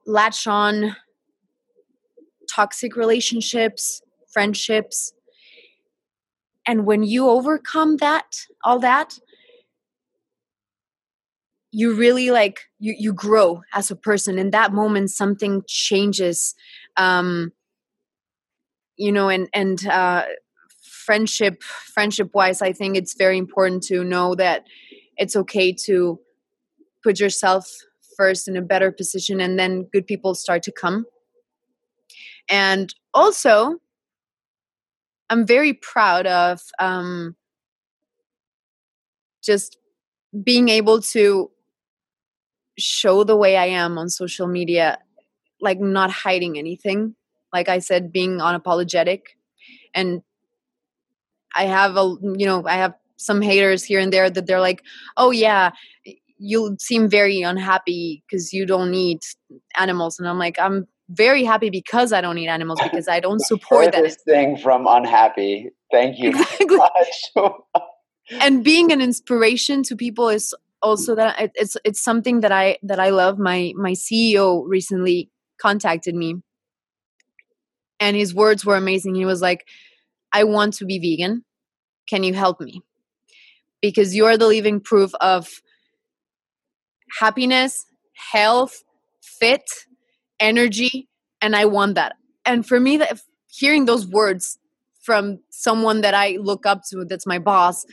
latch 0.05 0.47
on 0.47 0.95
toxic 2.53 2.95
relationships 2.95 4.01
friendships. 4.33 5.13
And 6.65 6.85
when 6.85 7.03
you 7.03 7.29
overcome 7.29 7.97
that 7.97 8.45
all 8.63 8.79
that 8.79 9.19
you 11.71 11.95
really 11.95 12.29
like 12.29 12.59
you 12.79 12.95
you 12.97 13.13
grow 13.13 13.61
as 13.73 13.89
a 13.89 13.95
person. 13.95 14.37
In 14.37 14.51
that 14.51 14.73
moment 14.73 15.09
something 15.11 15.63
changes. 15.67 16.53
Um 16.97 17.51
you 18.97 19.11
know 19.11 19.29
and 19.29 19.47
and 19.53 19.85
uh 19.87 20.23
friendship 21.05 21.61
friendship 21.63 22.29
wise 22.33 22.61
i 22.61 22.71
think 22.71 22.95
it's 22.95 23.15
very 23.15 23.37
important 23.37 23.83
to 23.83 24.03
know 24.03 24.35
that 24.35 24.65
it's 25.17 25.35
okay 25.35 25.71
to 25.71 26.19
put 27.03 27.19
yourself 27.19 27.69
first 28.15 28.47
in 28.47 28.55
a 28.55 28.61
better 28.61 28.91
position 28.91 29.39
and 29.41 29.59
then 29.59 29.83
good 29.91 30.05
people 30.07 30.35
start 30.35 30.63
to 30.63 30.71
come. 30.71 31.05
And 32.49 32.93
also 33.13 33.77
i'm 35.29 35.45
very 35.45 35.73
proud 35.73 36.27
of 36.27 36.61
um, 36.79 37.35
just 39.41 39.77
being 40.43 40.69
able 40.69 41.01
to 41.01 41.49
show 42.77 43.23
the 43.23 43.37
way 43.37 43.55
i 43.55 43.65
am 43.65 43.97
on 43.97 44.09
social 44.09 44.47
media 44.47 44.97
like 45.61 45.79
not 45.79 46.11
hiding 46.11 46.57
anything. 46.57 47.15
Like 47.53 47.69
i 47.69 47.79
said 47.79 48.11
being 48.11 48.39
unapologetic 48.39 49.21
and 49.93 50.21
I 51.55 51.65
have 51.65 51.95
a 51.95 52.03
mm, 52.03 52.39
you 52.39 52.45
know 52.45 52.65
I 52.65 52.75
have 52.75 52.93
some 53.17 53.41
haters 53.41 53.83
here 53.83 53.99
and 53.99 54.11
there 54.11 54.29
that 54.29 54.45
they're 54.45 54.59
like, 54.59 54.83
oh 55.17 55.31
yeah, 55.31 55.71
you 56.37 56.75
seem 56.79 57.09
very 57.09 57.41
unhappy 57.41 58.23
because 58.27 58.53
you 58.53 58.65
don't 58.65 58.91
need 58.91 59.19
animals, 59.77 60.19
and 60.19 60.27
I'm 60.27 60.39
like, 60.39 60.59
I'm 60.59 60.87
very 61.09 61.43
happy 61.43 61.69
because 61.69 62.13
I 62.13 62.21
don't 62.21 62.35
need 62.35 62.47
animals 62.47 62.79
because 62.83 63.07
I 63.07 63.19
don't 63.19 63.41
support 63.41 63.91
that 63.91 64.17
thing 64.25 64.57
from 64.57 64.87
unhappy. 64.87 65.69
Thank 65.91 66.19
you 66.19 66.29
exactly. 66.29 66.77
and 68.31 68.63
being 68.63 68.91
an 68.91 69.01
inspiration 69.01 69.83
to 69.83 69.95
people 69.95 70.29
is 70.29 70.55
also 70.81 71.15
that 71.15 71.51
it's 71.55 71.77
it's 71.83 72.03
something 72.03 72.41
that 72.41 72.51
I 72.51 72.77
that 72.83 72.99
I 72.99 73.09
love. 73.09 73.39
My 73.39 73.73
my 73.75 73.91
CEO 73.91 74.63
recently 74.67 75.29
contacted 75.59 76.15
me, 76.15 76.35
and 77.99 78.15
his 78.17 78.33
words 78.33 78.65
were 78.65 78.75
amazing. 78.75 79.15
He 79.15 79.25
was 79.25 79.41
like 79.41 79.67
I 80.33 80.43
want 80.43 80.73
to 80.75 80.85
be 80.85 80.99
vegan. 80.99 81.45
Can 82.09 82.23
you 82.23 82.33
help 82.33 82.59
me? 82.59 82.81
Because 83.81 84.15
you're 84.15 84.37
the 84.37 84.47
living 84.47 84.79
proof 84.79 85.13
of 85.21 85.49
happiness, 87.19 87.85
health, 88.31 88.83
fit, 89.21 89.63
energy, 90.39 91.07
and 91.41 91.55
I 91.55 91.65
want 91.65 91.95
that. 91.95 92.15
And 92.45 92.65
for 92.65 92.79
me, 92.79 92.97
that 92.97 93.21
hearing 93.47 93.85
those 93.85 94.07
words 94.07 94.57
from 95.01 95.39
someone 95.49 96.01
that 96.01 96.13
I 96.13 96.37
look 96.39 96.65
up 96.65 96.81
to, 96.89 97.05
that's 97.05 97.27
my 97.27 97.39
boss, 97.39 97.85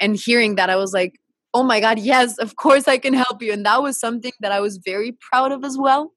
and 0.00 0.16
hearing 0.16 0.56
that, 0.56 0.70
I 0.70 0.76
was 0.76 0.92
like, 0.92 1.20
oh 1.54 1.62
my 1.62 1.80
God, 1.80 1.98
yes, 1.98 2.38
of 2.38 2.56
course 2.56 2.88
I 2.88 2.98
can 2.98 3.14
help 3.14 3.42
you. 3.42 3.52
And 3.52 3.66
that 3.66 3.82
was 3.82 4.00
something 4.00 4.32
that 4.40 4.52
I 4.52 4.60
was 4.60 4.78
very 4.78 5.16
proud 5.30 5.52
of 5.52 5.64
as 5.64 5.76
well. 5.78 6.12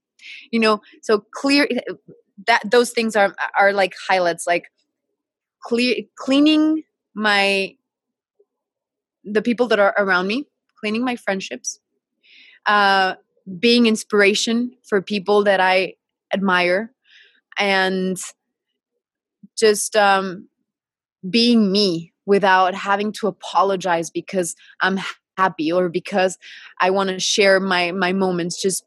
You 0.51 0.59
know, 0.59 0.81
so 1.03 1.23
clear 1.35 1.67
that 2.47 2.61
those 2.69 2.91
things 2.91 3.15
are 3.15 3.35
are 3.59 3.73
like 3.73 3.93
highlights 4.07 4.47
like 4.47 4.71
clear 5.65 5.95
cleaning 6.17 6.83
my 7.15 7.75
the 9.23 9.41
people 9.41 9.67
that 9.67 9.79
are 9.79 9.95
around 9.97 10.27
me 10.27 10.45
cleaning 10.79 11.03
my 11.03 11.15
friendships 11.15 11.79
uh, 12.67 13.15
being 13.59 13.87
inspiration 13.87 14.71
for 14.87 15.01
people 15.01 15.43
that 15.43 15.59
i 15.59 15.93
admire 16.33 16.91
and 17.57 18.17
just 19.57 19.95
um, 19.95 20.47
being 21.29 21.71
me 21.71 22.13
without 22.25 22.75
having 22.75 23.11
to 23.11 23.27
apologize 23.27 24.09
because 24.09 24.55
i'm 24.81 24.99
happy 25.37 25.71
or 25.71 25.89
because 25.89 26.37
i 26.79 26.89
want 26.89 27.09
to 27.09 27.19
share 27.19 27.59
my 27.59 27.91
my 27.91 28.13
moments 28.13 28.61
just 28.61 28.85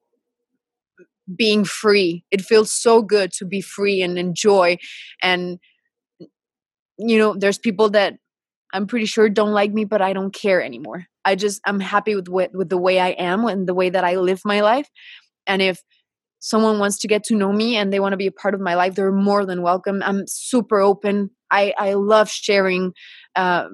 being 1.34 1.64
free. 1.64 2.24
It 2.30 2.40
feels 2.40 2.72
so 2.72 3.02
good 3.02 3.32
to 3.32 3.44
be 3.44 3.60
free 3.60 4.02
and 4.02 4.18
enjoy 4.18 4.78
and 5.22 5.59
you 6.99 7.19
know 7.19 7.35
there's 7.35 7.59
people 7.59 7.91
that 7.91 8.15
i'm 8.73 8.87
pretty 8.87 9.07
sure 9.07 9.29
don't 9.29 9.53
like 9.53 9.73
me 9.73 9.85
but 9.85 10.03
i 10.03 10.12
don't 10.12 10.35
care 10.35 10.62
anymore. 10.62 11.07
I 11.25 11.35
just 11.35 11.61
i'm 11.66 11.81
happy 11.81 12.15
with 12.15 12.29
with, 12.29 12.53
with 12.55 12.69
the 12.69 12.79
way 12.79 13.01
i 13.01 13.09
am 13.11 13.45
and 13.47 13.66
the 13.69 13.75
way 13.75 13.91
that 13.91 14.05
i 14.05 14.16
live 14.16 14.41
my 14.45 14.61
life. 14.61 14.89
And 15.47 15.62
if 15.62 15.83
someone 16.41 16.79
wants 16.79 16.99
to 17.01 17.09
get 17.09 17.25
to 17.25 17.35
know 17.35 17.53
me 17.53 17.77
and 17.77 17.93
they 17.93 18.01
want 18.01 18.12
to 18.12 18.16
be 18.16 18.27
a 18.27 18.33
part 18.33 18.55
of 18.55 18.61
my 18.61 18.75
life 18.75 18.95
they're 18.95 19.12
more 19.12 19.45
than 19.45 19.62
welcome. 19.62 20.03
I'm 20.03 20.27
super 20.27 20.81
open. 20.81 21.31
I 21.51 21.73
i 21.79 21.95
love 21.95 22.31
sharing 22.31 22.93
uh, 23.37 23.69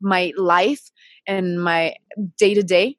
my 0.00 0.32
life 0.36 0.90
and 1.26 1.62
my 1.62 1.94
day 2.38 2.54
to 2.54 2.62
day. 2.62 2.96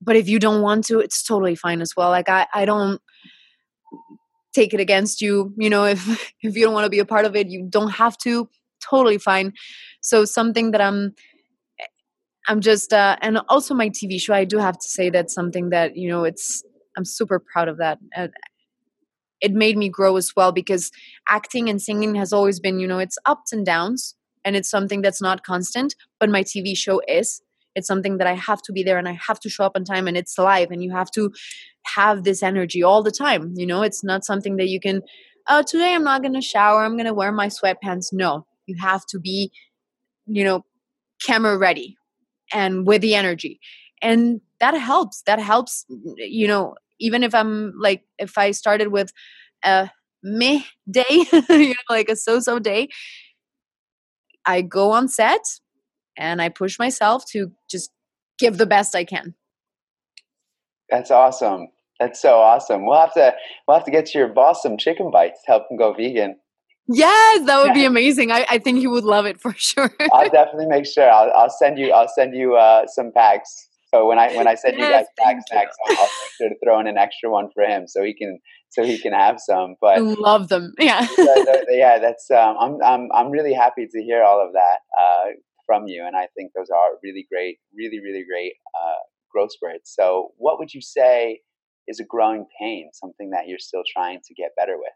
But 0.00 0.16
if 0.16 0.28
you 0.28 0.38
don't 0.38 0.62
want 0.62 0.84
to 0.86 1.00
it's 1.00 1.22
totally 1.22 1.54
fine 1.56 1.80
as 1.80 1.92
well. 1.96 2.10
Like 2.10 2.28
i 2.28 2.46
i 2.54 2.64
don't 2.64 3.00
take 4.56 4.74
it 4.74 4.80
against 4.80 5.20
you 5.20 5.52
you 5.64 5.70
know 5.74 5.84
if 5.84 6.02
if 6.42 6.56
you 6.56 6.64
don't 6.64 6.74
want 6.78 6.84
to 6.84 6.94
be 6.96 7.04
a 7.06 7.10
part 7.14 7.24
of 7.30 7.36
it 7.36 7.48
you 7.48 7.66
don't 7.78 7.94
have 8.02 8.16
to 8.18 8.48
totally 8.90 9.18
fine. 9.18 9.52
So 10.00 10.24
something 10.24 10.70
that 10.72 10.80
i'm 10.80 11.14
i'm 12.48 12.60
just 12.60 12.92
uh 12.92 13.16
and 13.20 13.40
also 13.48 13.74
my 13.74 13.88
tv 13.90 14.20
show 14.20 14.34
i 14.34 14.44
do 14.44 14.58
have 14.58 14.78
to 14.78 14.88
say 14.88 15.10
that 15.10 15.30
something 15.30 15.70
that 15.70 15.96
you 15.96 16.08
know 16.08 16.24
it's 16.24 16.62
i'm 16.96 17.04
super 17.04 17.38
proud 17.52 17.68
of 17.68 17.78
that 17.78 17.98
uh, 18.16 18.28
it 19.40 19.52
made 19.52 19.76
me 19.76 19.88
grow 19.88 20.16
as 20.16 20.32
well 20.36 20.52
because 20.52 20.90
acting 21.28 21.68
and 21.68 21.82
singing 21.82 22.14
has 22.14 22.32
always 22.32 22.60
been 22.60 22.78
you 22.78 22.86
know 22.86 22.98
it's 22.98 23.18
ups 23.26 23.52
and 23.52 23.66
downs 23.66 24.14
and 24.44 24.56
it's 24.56 24.70
something 24.70 25.02
that's 25.02 25.20
not 25.20 25.44
constant 25.44 25.94
but 26.20 26.30
my 26.30 26.42
tv 26.42 26.76
show 26.76 27.00
is 27.08 27.42
it's 27.76 27.86
something 27.86 28.18
that 28.18 28.26
i 28.26 28.32
have 28.34 28.60
to 28.62 28.72
be 28.72 28.82
there 28.82 28.98
and 28.98 29.08
i 29.08 29.16
have 29.28 29.38
to 29.40 29.48
show 29.48 29.64
up 29.64 29.76
on 29.76 29.84
time 29.84 30.08
and 30.08 30.16
it's 30.16 30.36
live 30.38 30.72
and 30.72 30.82
you 30.82 30.90
have 30.90 31.10
to 31.10 31.30
have 31.84 32.24
this 32.24 32.42
energy 32.42 32.82
all 32.82 33.02
the 33.02 33.12
time 33.12 33.52
you 33.54 33.66
know? 33.66 33.82
It's 33.82 34.02
not 34.02 34.24
something 34.24 34.56
that 34.56 34.68
you 34.68 34.80
can 34.80 35.02
oh 35.48 35.62
today 35.62 35.94
i'm 35.94 36.04
not 36.04 36.22
going 36.22 36.34
to 36.34 36.40
shower 36.40 36.84
i'm 36.84 36.96
going 36.96 37.06
to 37.06 37.14
wear 37.14 37.30
my 37.30 37.46
sweatpants. 37.46 38.06
No 38.12 38.46
you 38.66 38.76
have 38.80 39.06
to 39.06 39.20
be 39.20 39.52
you 40.26 40.42
know 40.42 40.64
camera 41.24 41.56
ready 41.56 41.96
and 42.52 42.86
with 42.86 43.02
the 43.02 43.14
energy. 43.14 43.60
And 44.02 44.40
that 44.60 44.74
helps 44.74 45.22
that 45.26 45.38
helps 45.38 45.84
you 46.16 46.46
know 46.46 46.74
even 46.98 47.22
if 47.22 47.34
i'm 47.34 47.72
like 47.78 48.02
if 48.18 48.38
i 48.38 48.50
started 48.50 48.88
with 48.88 49.12
a 49.64 49.90
meh 50.22 50.60
day 50.90 51.04
you 51.50 51.68
know, 51.68 51.74
like 51.90 52.08
a 52.08 52.16
so-so 52.16 52.58
day 52.58 52.88
i 54.46 54.62
go 54.62 54.92
on 54.92 55.08
set 55.08 55.42
and 56.16 56.40
I 56.40 56.48
push 56.48 56.78
myself 56.78 57.24
to 57.32 57.52
just 57.70 57.90
give 58.38 58.58
the 58.58 58.66
best 58.66 58.94
I 58.94 59.04
can. 59.04 59.34
That's 60.90 61.10
awesome. 61.10 61.68
That's 61.98 62.20
so 62.20 62.38
awesome. 62.38 62.86
We'll 62.86 63.00
have 63.00 63.14
to 63.14 63.34
we'll 63.66 63.76
have 63.76 63.86
to 63.86 63.90
get 63.90 64.14
your 64.14 64.28
boss 64.28 64.62
some 64.62 64.76
chicken 64.76 65.10
bites 65.10 65.40
to 65.46 65.52
help 65.52 65.64
him 65.70 65.78
go 65.78 65.92
vegan. 65.92 66.36
Yes, 66.88 67.46
that 67.46 67.62
would 67.62 67.74
be 67.74 67.84
amazing. 67.92 68.30
I, 68.30 68.46
I 68.48 68.58
think 68.58 68.78
he 68.78 68.86
would 68.86 69.04
love 69.04 69.26
it 69.26 69.40
for 69.40 69.52
sure. 69.56 69.92
I'll 70.12 70.30
definitely 70.30 70.66
make 70.66 70.86
sure. 70.86 71.10
I'll, 71.10 71.32
I'll 71.32 71.50
send 71.50 71.78
you. 71.78 71.92
I'll 71.92 72.08
send 72.08 72.34
you 72.34 72.56
uh, 72.56 72.86
some 72.86 73.12
packs. 73.12 73.68
So 73.94 74.06
when 74.06 74.18
I 74.18 74.34
when 74.36 74.46
I 74.46 74.54
send 74.54 74.76
yes, 74.76 74.86
you 74.86 74.94
guys 74.94 75.06
pack 75.18 75.36
snacks, 75.48 75.76
I'll, 75.88 75.96
I'll 75.96 76.04
make 76.04 76.32
sure 76.36 76.48
to 76.50 76.54
throw 76.62 76.80
in 76.80 76.86
an 76.86 76.98
extra 76.98 77.30
one 77.30 77.48
for 77.54 77.62
him 77.62 77.86
so 77.88 78.02
he 78.02 78.14
can 78.14 78.38
so 78.68 78.84
he 78.84 78.98
can 78.98 79.12
have 79.12 79.40
some. 79.40 79.76
But 79.80 79.96
I 79.96 80.00
love 80.00 80.48
them. 80.48 80.74
Yeah. 80.78 81.06
yeah, 81.70 81.98
that's. 81.98 82.30
Um, 82.30 82.56
I'm 82.60 82.82
I'm 82.84 83.08
I'm 83.12 83.30
really 83.30 83.54
happy 83.54 83.86
to 83.86 84.02
hear 84.02 84.22
all 84.22 84.44
of 84.44 84.52
that 84.52 84.78
uh, 85.00 85.24
from 85.66 85.86
you, 85.86 86.04
and 86.06 86.16
I 86.16 86.28
think 86.36 86.52
those 86.54 86.70
are 86.70 86.90
really 87.02 87.26
great, 87.30 87.58
really 87.76 88.00
really 88.00 88.24
great 88.28 88.54
uh, 88.80 89.02
growth 89.30 89.52
spurts. 89.52 89.94
So, 89.94 90.32
what 90.38 90.58
would 90.58 90.72
you 90.72 90.80
say 90.80 91.40
is 91.88 92.00
a 92.00 92.04
growing 92.04 92.46
pain? 92.60 92.90
Something 92.92 93.30
that 93.30 93.48
you're 93.48 93.58
still 93.58 93.82
trying 93.92 94.20
to 94.24 94.34
get 94.34 94.50
better 94.56 94.76
with? 94.76 94.92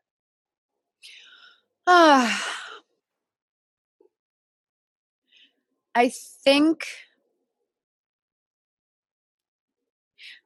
Ah. 1.87 2.47
I 5.93 6.13
think 6.45 6.87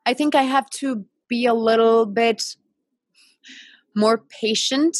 I 0.07 0.15
think 0.15 0.35
I 0.35 0.43
have 0.43 0.69
to 0.81 1.05
be 1.29 1.47
a 1.47 1.55
little 1.55 2.07
bit 2.07 2.57
more 3.95 4.19
patient 4.19 4.97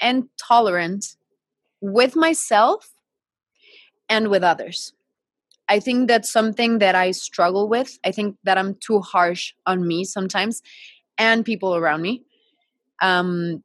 and 0.00 0.28
tolerant 0.38 1.16
with 1.80 2.16
myself 2.16 2.93
and 4.08 4.28
with 4.28 4.42
others. 4.42 4.92
I 5.68 5.80
think 5.80 6.08
that's 6.08 6.30
something 6.30 6.78
that 6.78 6.94
I 6.94 7.12
struggle 7.12 7.68
with. 7.68 7.98
I 8.04 8.12
think 8.12 8.36
that 8.44 8.58
I'm 8.58 8.74
too 8.74 9.00
harsh 9.00 9.54
on 9.66 9.86
me 9.86 10.04
sometimes 10.04 10.62
and 11.16 11.44
people 11.44 11.74
around 11.74 12.02
me. 12.02 12.22
Um, 13.00 13.62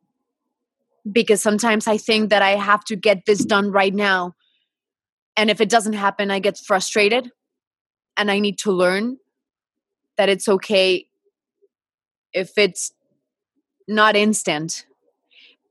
because 1.11 1.41
sometimes 1.41 1.87
I 1.87 1.97
think 1.97 2.29
that 2.29 2.41
I 2.41 2.51
have 2.51 2.83
to 2.85 2.95
get 2.95 3.25
this 3.25 3.43
done 3.43 3.71
right 3.71 3.93
now. 3.93 4.35
And 5.35 5.49
if 5.49 5.61
it 5.61 5.69
doesn't 5.69 5.93
happen, 5.93 6.31
I 6.31 6.39
get 6.39 6.57
frustrated 6.57 7.31
and 8.17 8.29
I 8.29 8.39
need 8.39 8.59
to 8.59 8.71
learn 8.71 9.17
that 10.17 10.29
it's 10.29 10.47
okay 10.47 11.07
if 12.33 12.57
it's 12.57 12.91
not 13.87 14.15
instant 14.15 14.85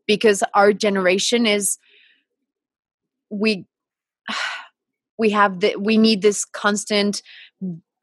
because 0.07 0.43
our 0.55 0.73
generation 0.73 1.47
is 1.47 1.79
we 3.31 3.67
we 5.19 5.31
have 5.31 5.61
the 5.61 5.77
we 5.77 5.99
need 5.99 6.23
this 6.23 6.45
constant 6.45 7.23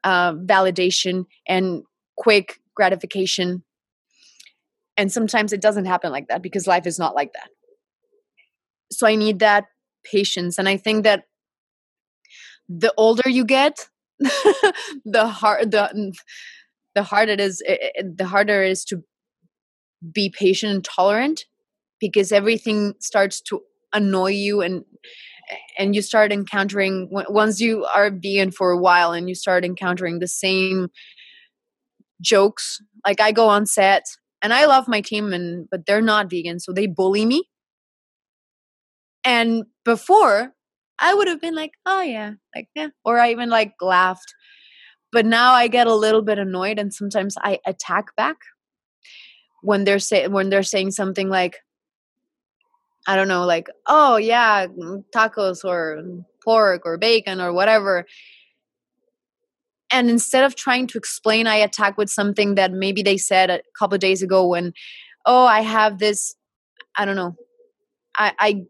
uh, 0.04 0.32
validation 0.34 1.24
and 1.48 1.82
quick 2.16 2.60
gratification. 2.74 3.64
And 4.96 5.12
sometimes 5.12 5.52
it 5.52 5.60
doesn't 5.60 5.84
happen 5.86 6.12
like 6.12 6.28
that 6.28 6.42
because 6.42 6.66
life 6.66 6.86
is 6.86 6.98
not 6.98 7.14
like 7.14 7.32
that. 7.32 7.50
So 8.92 9.06
i 9.06 9.14
need 9.14 9.40
that 9.40 9.66
patience. 10.04 10.58
And 10.58 10.68
i 10.68 10.76
think 10.76 11.04
that 11.04 11.24
the 12.68 12.92
older 12.96 13.28
you 13.28 13.44
get 13.44 13.88
the 14.18 15.26
hard 15.26 15.70
the 15.70 16.12
the 16.94 17.02
harder 17.02 17.32
it 17.32 17.40
is 17.40 17.62
it, 17.66 18.16
the 18.16 18.26
harder 18.26 18.62
it 18.62 18.70
is 18.70 18.84
to 18.84 19.04
be 20.12 20.30
patient 20.30 20.72
and 20.72 20.84
tolerant 20.84 21.44
because 22.00 22.32
everything 22.32 22.94
starts 23.00 23.40
to 23.40 23.60
annoy 23.92 24.30
you 24.30 24.62
and 24.62 24.84
and 25.78 25.94
you 25.94 26.02
start 26.02 26.32
encountering 26.32 27.08
once 27.10 27.60
you 27.60 27.84
are 27.84 28.10
vegan 28.10 28.50
for 28.50 28.70
a 28.70 28.78
while 28.78 29.12
and 29.12 29.28
you 29.28 29.34
start 29.34 29.64
encountering 29.64 30.18
the 30.18 30.28
same 30.28 30.88
jokes 32.20 32.80
like 33.06 33.20
i 33.20 33.30
go 33.32 33.48
on 33.48 33.66
set 33.66 34.04
and 34.42 34.52
i 34.52 34.66
love 34.66 34.88
my 34.88 35.00
team 35.00 35.32
and 35.32 35.68
but 35.70 35.86
they're 35.86 36.02
not 36.02 36.30
vegan 36.30 36.58
so 36.58 36.72
they 36.72 36.86
bully 36.86 37.26
me. 37.26 37.44
And 39.24 39.64
before 39.84 40.52
i 40.98 41.12
would 41.14 41.28
have 41.28 41.40
been 41.40 41.54
like 41.54 41.72
oh 41.84 42.02
yeah 42.02 42.32
like 42.54 42.68
yeah 42.74 42.88
or 43.04 43.18
i 43.18 43.30
even 43.30 43.50
like 43.50 43.72
laughed. 43.80 44.34
But 45.12 45.26
now 45.26 45.52
i 45.52 45.68
get 45.68 45.86
a 45.86 45.94
little 45.94 46.22
bit 46.22 46.38
annoyed 46.38 46.78
and 46.78 46.92
sometimes 46.92 47.36
i 47.42 47.58
attack 47.66 48.06
back 48.16 48.36
when 49.62 49.84
they're 49.84 49.98
say 49.98 50.28
when 50.28 50.48
they're 50.50 50.62
saying 50.62 50.92
something 50.92 51.28
like 51.28 51.56
I 53.06 53.16
don't 53.16 53.28
know, 53.28 53.44
like, 53.44 53.68
oh 53.86 54.16
yeah, 54.16 54.66
mm, 54.66 55.04
tacos 55.14 55.64
or 55.64 56.02
pork 56.42 56.82
or 56.84 56.98
bacon 56.98 57.40
or 57.40 57.52
whatever. 57.52 58.06
And 59.92 60.10
instead 60.10 60.44
of 60.44 60.56
trying 60.56 60.88
to 60.88 60.98
explain, 60.98 61.46
I 61.46 61.56
attack 61.56 61.96
with 61.96 62.10
something 62.10 62.56
that 62.56 62.72
maybe 62.72 63.02
they 63.02 63.16
said 63.16 63.50
a 63.50 63.60
couple 63.78 63.96
days 63.98 64.22
ago 64.22 64.48
when, 64.48 64.72
oh, 65.24 65.46
I 65.46 65.60
have 65.60 65.98
this, 65.98 66.34
I 66.96 67.04
don't 67.04 67.16
know, 67.16 67.36
I, 68.16 68.32
I 68.38 68.62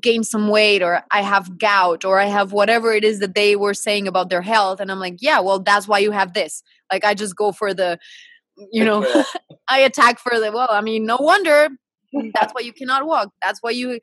gained 0.00 0.26
some 0.26 0.48
weight 0.48 0.82
or 0.82 1.02
I 1.10 1.20
have 1.20 1.58
gout 1.58 2.06
or 2.06 2.18
I 2.18 2.26
have 2.26 2.52
whatever 2.52 2.92
it 2.92 3.04
is 3.04 3.20
that 3.20 3.34
they 3.34 3.56
were 3.56 3.74
saying 3.74 4.08
about 4.08 4.30
their 4.30 4.40
health. 4.40 4.80
And 4.80 4.90
I'm 4.90 5.00
like, 5.00 5.16
yeah, 5.20 5.40
well, 5.40 5.60
that's 5.60 5.86
why 5.86 5.98
you 5.98 6.10
have 6.12 6.32
this. 6.32 6.62
Like, 6.90 7.04
I 7.04 7.12
just 7.12 7.36
go 7.36 7.52
for 7.52 7.74
the, 7.74 7.98
you 8.72 8.84
know, 8.84 9.06
I 9.68 9.80
attack 9.80 10.18
for 10.18 10.40
the, 10.40 10.50
well, 10.52 10.68
I 10.70 10.80
mean, 10.80 11.04
no 11.04 11.18
wonder 11.20 11.68
that's 12.34 12.52
why 12.52 12.60
you 12.62 12.72
cannot 12.72 13.06
walk. 13.06 13.30
That's 13.42 13.60
why 13.60 13.70
you 13.70 14.00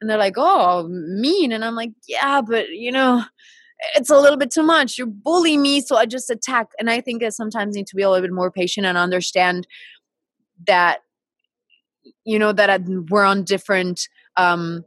and 0.00 0.08
they're 0.08 0.18
like 0.18 0.34
oh 0.36 0.86
mean 0.88 1.52
and 1.52 1.64
i'm 1.64 1.74
like 1.74 1.90
yeah 2.06 2.40
but 2.40 2.68
you 2.68 2.92
know 2.92 3.22
it's 3.94 4.10
a 4.10 4.18
little 4.18 4.36
bit 4.36 4.50
too 4.50 4.64
much. 4.64 4.98
You're 4.98 5.06
bullying 5.06 5.62
me 5.62 5.80
so 5.80 5.96
i 5.96 6.06
just 6.06 6.30
attack. 6.30 6.68
And 6.78 6.90
i 6.90 7.00
think 7.00 7.22
that 7.22 7.34
sometimes 7.34 7.76
need 7.76 7.86
to 7.88 7.96
be 7.96 8.02
a 8.02 8.10
little 8.10 8.26
bit 8.26 8.34
more 8.34 8.50
patient 8.50 8.86
and 8.86 8.98
understand 8.98 9.66
that 10.66 10.98
you 12.24 12.38
know 12.38 12.52
that 12.52 12.82
we're 13.10 13.24
on 13.24 13.44
different 13.44 14.08
um 14.36 14.84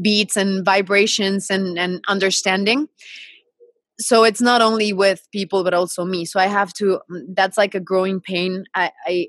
beats 0.00 0.36
and 0.36 0.64
vibrations 0.64 1.50
and 1.50 1.78
and 1.78 2.02
understanding. 2.08 2.88
So 3.98 4.24
it's 4.24 4.42
not 4.42 4.60
only 4.60 4.92
with 4.92 5.26
people 5.32 5.64
but 5.64 5.74
also 5.74 6.04
me. 6.04 6.24
So 6.24 6.38
i 6.38 6.46
have 6.46 6.72
to 6.74 7.00
that's 7.34 7.56
like 7.56 7.74
a 7.74 7.80
growing 7.80 8.20
pain. 8.20 8.64
I 8.74 8.92
i 9.06 9.28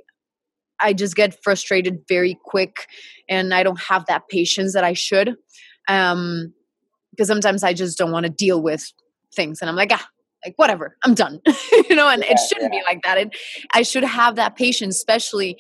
I 0.80 0.94
just 0.94 1.16
get 1.16 1.42
frustrated 1.44 2.04
very 2.08 2.38
quick 2.44 2.88
and 3.30 3.54
I 3.54 3.64
don't 3.64 3.80
have 3.82 4.06
that 4.08 4.28
patience 4.30 4.74
that 4.74 4.84
I 4.84 4.94
should. 4.94 5.36
Um, 5.88 6.54
because 7.12 7.28
sometimes 7.28 7.64
I 7.64 7.74
just 7.74 7.98
don't 7.98 8.12
want 8.12 8.26
to 8.26 8.32
deal 8.32 8.62
with 8.62 8.92
things 9.34 9.60
and 9.62 9.70
I'm 9.70 9.76
like, 9.76 9.92
ah, 9.92 10.08
like 10.46 10.54
whatever, 10.58 10.96
I'm 11.04 11.16
done. 11.16 11.42
you 11.90 11.96
know, 11.96 12.08
and 12.10 12.24
yeah, 12.24 12.34
it 12.34 12.40
shouldn't 12.48 12.74
yeah. 12.74 12.80
be 12.80 12.86
like 12.86 13.02
that. 13.04 13.18
It, 13.18 13.36
I 13.74 13.82
should 13.82 14.04
have 14.04 14.36
that 14.36 14.56
patience, 14.56 14.96
especially 14.96 15.58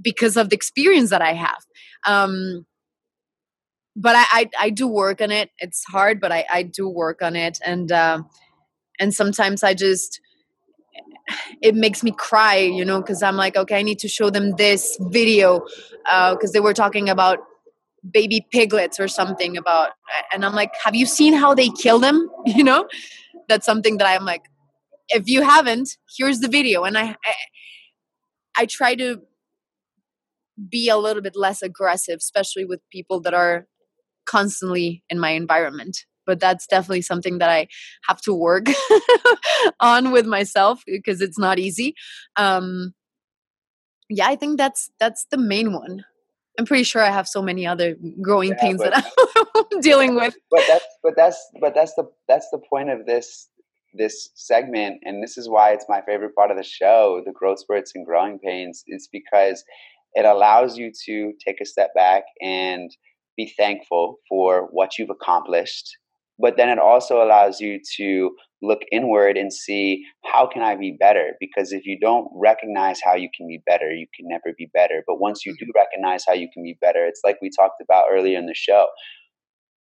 because 0.00 0.36
of 0.36 0.50
the 0.50 0.56
experience 0.56 1.10
that 1.10 1.22
I 1.22 1.32
have. 1.32 1.58
Um, 2.06 2.64
but 3.96 4.16
I, 4.16 4.24
I, 4.30 4.50
I 4.60 4.70
do 4.70 4.86
work 4.86 5.20
on 5.20 5.30
it. 5.30 5.50
It's 5.58 5.84
hard, 5.84 6.20
but 6.20 6.32
I, 6.32 6.46
I 6.50 6.62
do 6.62 6.88
work 6.88 7.22
on 7.22 7.36
it. 7.36 7.58
And, 7.64 7.90
uh, 7.92 8.22
and 8.98 9.12
sometimes 9.12 9.62
I 9.62 9.74
just, 9.74 10.20
it 11.60 11.74
makes 11.74 12.02
me 12.02 12.12
cry, 12.12 12.56
you 12.56 12.84
know, 12.84 13.00
because 13.00 13.22
I'm 13.22 13.36
like, 13.36 13.56
okay, 13.56 13.78
I 13.78 13.82
need 13.82 13.98
to 14.00 14.08
show 14.08 14.30
them 14.30 14.56
this 14.56 14.96
video 15.00 15.60
because 15.60 16.50
uh, 16.50 16.52
they 16.52 16.60
were 16.60 16.74
talking 16.74 17.08
about 17.08 17.38
baby 18.10 18.46
piglets 18.50 18.98
or 18.98 19.08
something 19.08 19.56
about, 19.56 19.90
and 20.32 20.44
I'm 20.44 20.54
like, 20.54 20.72
have 20.84 20.94
you 20.94 21.06
seen 21.06 21.32
how 21.34 21.54
they 21.54 21.68
kill 21.68 21.98
them? 21.98 22.28
You 22.46 22.64
know, 22.64 22.88
that's 23.48 23.64
something 23.64 23.98
that 23.98 24.06
I'm 24.06 24.24
like, 24.24 24.42
if 25.08 25.28
you 25.28 25.42
haven't, 25.42 25.96
here's 26.16 26.40
the 26.40 26.48
video, 26.48 26.84
and 26.84 26.98
I, 26.98 27.16
I, 27.24 27.34
I 28.56 28.66
try 28.66 28.94
to 28.96 29.22
be 30.70 30.88
a 30.88 30.96
little 30.96 31.22
bit 31.22 31.36
less 31.36 31.62
aggressive, 31.62 32.16
especially 32.18 32.64
with 32.64 32.80
people 32.90 33.20
that 33.20 33.34
are 33.34 33.66
constantly 34.26 35.02
in 35.10 35.18
my 35.18 35.30
environment 35.30 36.04
but 36.26 36.40
that's 36.40 36.66
definitely 36.66 37.02
something 37.02 37.38
that 37.38 37.50
I 37.50 37.68
have 38.08 38.20
to 38.22 38.34
work 38.34 38.66
on 39.80 40.10
with 40.12 40.26
myself 40.26 40.82
because 40.86 41.20
it's 41.20 41.38
not 41.38 41.58
easy. 41.58 41.94
Um, 42.36 42.94
yeah, 44.08 44.26
I 44.26 44.36
think 44.36 44.58
that's 44.58 44.90
that's 44.98 45.26
the 45.30 45.38
main 45.38 45.72
one. 45.72 46.04
I'm 46.58 46.66
pretty 46.66 46.84
sure 46.84 47.02
I 47.02 47.10
have 47.10 47.26
so 47.26 47.40
many 47.40 47.66
other 47.66 47.96
growing 48.20 48.50
yeah, 48.50 48.60
pains 48.60 48.82
but, 48.82 48.92
that 48.92 49.68
I'm 49.72 49.80
dealing 49.80 50.14
with. 50.14 50.34
But 50.50 50.64
that's 50.68 50.86
but 51.02 51.16
that's 51.16 51.50
but 51.60 51.74
that's 51.74 51.94
the 51.94 52.04
that's 52.28 52.48
the 52.50 52.58
point 52.58 52.90
of 52.90 53.06
this 53.06 53.48
this 53.94 54.30
segment, 54.34 55.00
and 55.04 55.22
this 55.22 55.36
is 55.36 55.48
why 55.48 55.72
it's 55.72 55.86
my 55.88 56.00
favorite 56.02 56.34
part 56.34 56.50
of 56.50 56.56
the 56.56 56.62
show, 56.62 57.22
the 57.24 57.32
growth 57.32 57.58
spurts 57.60 57.92
and 57.94 58.06
growing 58.06 58.38
pains. 58.38 58.84
It's 58.86 59.08
because 59.10 59.64
it 60.14 60.24
allows 60.24 60.76
you 60.76 60.92
to 61.06 61.32
take 61.44 61.60
a 61.60 61.66
step 61.66 61.94
back 61.94 62.24
and 62.40 62.90
be 63.36 63.52
thankful 63.56 64.18
for 64.28 64.68
what 64.70 64.98
you've 64.98 65.10
accomplished 65.10 65.96
but 66.38 66.56
then 66.56 66.68
it 66.68 66.78
also 66.78 67.22
allows 67.22 67.60
you 67.60 67.78
to 67.96 68.30
look 68.62 68.80
inward 68.92 69.36
and 69.36 69.52
see 69.52 70.04
how 70.24 70.46
can 70.46 70.62
i 70.62 70.76
be 70.76 70.96
better? 70.98 71.32
Because 71.40 71.72
if 71.72 71.84
you 71.84 71.98
don't 72.00 72.28
recognize 72.34 73.00
how 73.04 73.14
you 73.14 73.28
can 73.36 73.46
be 73.48 73.60
better 73.66 73.92
you 73.92 74.06
can 74.16 74.26
never 74.28 74.54
be 74.56 74.70
better. 74.72 75.02
But 75.06 75.20
once 75.20 75.44
you 75.44 75.54
do 75.58 75.64
mm-hmm. 75.64 75.78
recognize 75.78 76.24
how 76.26 76.34
you 76.34 76.48
can 76.52 76.62
be 76.62 76.76
better 76.80 77.06
it's 77.06 77.20
like 77.24 77.36
we 77.42 77.50
talked 77.50 77.82
about 77.82 78.06
earlier 78.12 78.38
in 78.38 78.46
the 78.46 78.54
show. 78.54 78.86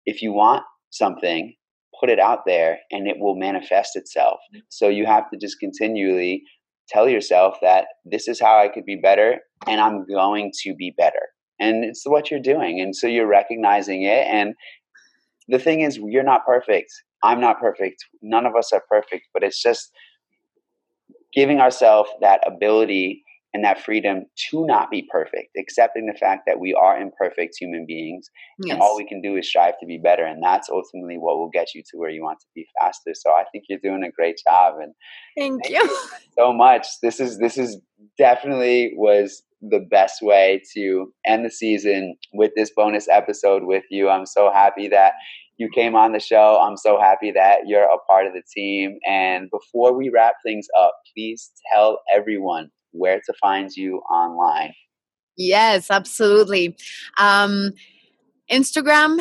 If 0.06 0.22
you 0.22 0.34
want 0.34 0.64
something 0.92 1.54
put 2.00 2.10
it 2.10 2.20
out 2.20 2.40
there 2.46 2.80
and 2.92 3.08
it 3.08 3.18
will 3.20 3.36
manifest 3.36 3.96
itself. 3.96 4.40
Mm-hmm. 4.54 4.60
so 4.70 4.88
you 4.88 5.06
have 5.06 5.30
to 5.32 5.38
just 5.38 5.60
continually 5.60 6.44
tell 6.88 7.08
yourself 7.10 7.58
that 7.62 7.86
this 8.06 8.28
is 8.28 8.40
how 8.40 8.58
i 8.60 8.68
could 8.68 8.86
be 8.86 8.96
better 8.96 9.40
and 9.68 9.82
i'm 9.82 10.06
going 10.08 10.52
to 10.64 10.74
be 10.76 10.94
better. 10.98 11.28
And 11.60 11.84
it's 11.84 12.04
what 12.06 12.32
you're 12.32 12.40
doing. 12.40 12.80
And 12.80 12.96
so 12.96 13.06
you're 13.06 13.28
recognizing 13.28 14.04
it 14.04 14.26
and 14.28 14.56
the 15.50 15.60
thing 15.60 15.82
is 15.82 15.98
you're 15.98 16.24
not 16.24 16.46
perfect 16.46 16.92
i'm 17.24 17.42
not 17.42 17.60
perfect 17.60 18.06
none 18.22 18.46
of 18.46 18.56
us 18.56 18.72
are 18.72 18.84
perfect 18.90 19.28
but 19.34 19.44
it's 19.44 19.62
just 19.62 19.92
giving 21.34 21.60
ourselves 21.60 22.10
that 22.22 22.42
ability 22.46 23.24
and 23.54 23.64
that 23.64 23.84
freedom 23.84 24.26
to 24.52 24.66
not 24.66 24.92
be 24.92 25.08
perfect, 25.12 25.58
accepting 25.58 26.06
the 26.06 26.18
fact 26.18 26.44
that 26.46 26.60
we 26.60 26.74
are 26.74 27.00
imperfect 27.00 27.56
human 27.60 27.86
beings 27.88 28.30
yes. 28.60 28.74
and 28.74 28.82
all 28.82 28.96
we 28.96 29.08
can 29.08 29.22
do 29.22 29.36
is 29.38 29.48
strive 29.48 29.80
to 29.80 29.88
be 29.88 29.98
better. 29.98 30.24
And 30.24 30.44
that's 30.44 30.70
ultimately 30.70 31.18
what 31.18 31.38
will 31.38 31.50
get 31.50 31.74
you 31.74 31.82
to 31.90 31.98
where 31.98 32.12
you 32.12 32.22
want 32.22 32.40
to 32.42 32.46
be 32.54 32.68
faster. 32.80 33.14
So 33.16 33.32
I 33.32 33.46
think 33.52 33.66
you're 33.68 33.80
doing 33.82 34.04
a 34.04 34.12
great 34.12 34.40
job 34.48 34.76
and 34.80 34.94
thank, 35.36 35.64
thank 35.64 35.76
you. 35.76 35.82
you 35.82 36.08
so 36.38 36.54
much. 36.54 36.86
This 37.02 37.20
is 37.20 37.40
this 37.40 37.58
is 37.58 37.80
definitely 38.18 38.94
was 38.96 39.42
the 39.62 39.80
best 39.80 40.22
way 40.22 40.62
to 40.74 41.12
end 41.26 41.44
the 41.44 41.50
season 41.50 42.16
with 42.34 42.52
this 42.56 42.72
bonus 42.76 43.08
episode 43.10 43.64
with 43.64 43.84
you. 43.90 44.10
I'm 44.10 44.26
so 44.26 44.52
happy 44.54 44.88
that 44.90 45.14
you 45.60 45.70
came 45.70 45.94
on 45.94 46.14
the 46.14 46.20
show. 46.22 46.58
I'm 46.62 46.78
so 46.78 47.00
happy 47.00 47.32
that 47.32 47.68
you're 47.68 47.84
a 47.84 47.98
part 48.10 48.26
of 48.26 48.34
the 48.34 48.42
team. 48.56 48.98
And 49.06 49.50
before 49.52 49.96
we 49.96 50.10
wrap 50.10 50.36
things 50.44 50.68
up, 50.76 50.94
please 51.14 51.52
tell 51.72 52.00
everyone 52.12 52.70
where 52.92 53.20
to 53.26 53.34
find 53.42 53.70
you 53.76 53.98
online. 54.10 54.74
Yes, 55.38 55.92
absolutely. 55.92 56.78
Um, 57.20 57.74
Instagram 58.50 59.20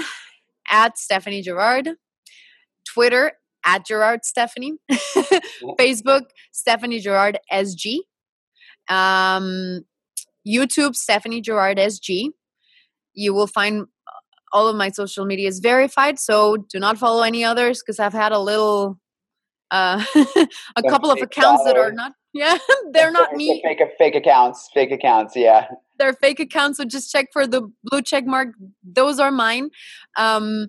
at 0.71 0.97
Stephanie 0.97 1.43
Gerard, 1.43 1.91
Twitter 2.87 3.33
at 3.67 3.85
Gerard 3.85 4.25
Stephanie, 4.25 4.75
Facebook 5.79 6.23
Stephanie 6.53 7.01
Gerard 7.01 7.41
SG, 7.53 7.99
um, 8.89 9.85
YouTube 10.47 10.95
Stephanie 10.95 11.41
Gerard 11.41 11.79
SG. 11.79 12.29
You 13.13 13.35
will 13.35 13.49
find 13.49 13.87
all 14.53 14.69
of 14.69 14.77
my 14.77 14.91
social 14.91 15.25
media 15.25 15.49
is 15.49 15.59
verified, 15.59 16.19
so 16.19 16.57
do 16.57 16.79
not 16.79 16.99
follow 16.99 17.23
any 17.23 17.45
others 17.45 17.83
because 17.83 17.99
I've 17.99 18.13
had 18.13 18.33
a 18.33 18.39
little, 18.39 18.99
uh, 19.71 20.05
a 20.77 20.83
couple 20.83 21.11
of 21.11 21.21
accounts 21.21 21.65
that 21.65 21.77
are 21.77 21.93
not 21.93 22.13
yeah, 22.35 22.59
they're 22.93 23.11
not 23.11 23.33
me. 23.33 23.63
Fake 23.65 23.81
fake 23.99 24.15
accounts, 24.15 24.69
fake 24.75 24.93
accounts. 24.93 25.35
Yeah, 25.35 25.67
they're 25.99 26.13
fake 26.13 26.41
accounts. 26.41 26.79
So 26.79 26.85
just 26.85 27.11
check 27.11 27.27
for 27.33 27.47
the 27.47 27.71
blue 27.85 28.03
check 28.03 28.27
mark. 28.27 28.49
Those 28.83 29.19
are 29.19 29.31
mine. 29.31 29.71
Um, 30.17 30.69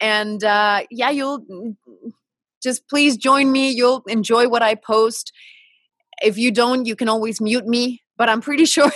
and 0.00 0.42
uh, 0.44 0.82
yeah, 0.90 1.10
you'll 1.10 1.44
just 2.62 2.88
please 2.88 3.16
join 3.16 3.50
me. 3.52 3.70
You'll 3.70 4.02
enjoy 4.06 4.48
what 4.48 4.62
I 4.62 4.74
post. 4.74 5.32
If 6.22 6.38
you 6.38 6.50
don't, 6.50 6.86
you 6.86 6.96
can 6.96 7.08
always 7.08 7.40
mute 7.40 7.66
me. 7.66 8.02
But 8.16 8.28
I'm 8.28 8.40
pretty 8.40 8.64
sure 8.74 8.90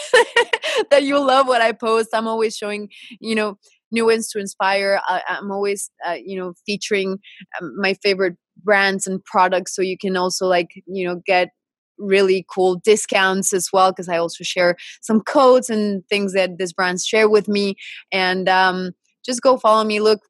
that 0.90 1.02
you'll 1.04 1.26
love 1.26 1.46
what 1.46 1.60
I 1.60 1.72
post. 1.72 2.10
I'm 2.12 2.26
always 2.26 2.56
showing, 2.56 2.88
you 3.20 3.34
know, 3.34 3.58
new 3.92 4.06
ones 4.06 4.28
to 4.30 4.38
inspire. 4.38 5.00
I, 5.06 5.22
am 5.28 5.50
always, 5.50 5.90
uh, 6.06 6.16
you 6.24 6.38
know, 6.38 6.54
featuring 6.66 7.18
um, 7.60 7.74
my 7.78 7.94
favorite 7.94 8.36
brands 8.64 9.06
and 9.06 9.22
products, 9.24 9.74
so 9.74 9.82
you 9.82 9.96
can 9.98 10.16
also 10.16 10.46
like, 10.46 10.70
you 10.86 11.06
know, 11.06 11.20
get 11.26 11.50
really 11.98 12.44
cool 12.50 12.76
discounts 12.76 13.52
as 13.52 13.68
well 13.72 13.92
because 13.92 14.08
I 14.08 14.18
also 14.18 14.44
share 14.44 14.76
some 15.00 15.20
codes 15.20 15.70
and 15.70 16.06
things 16.08 16.32
that 16.32 16.58
these 16.58 16.72
brands 16.72 17.06
share 17.06 17.28
with 17.28 17.48
me. 17.48 17.76
And 18.10 18.48
um, 18.48 18.92
just 19.24 19.42
go 19.42 19.56
follow 19.56 19.84
me. 19.84 20.00
Look, 20.00 20.20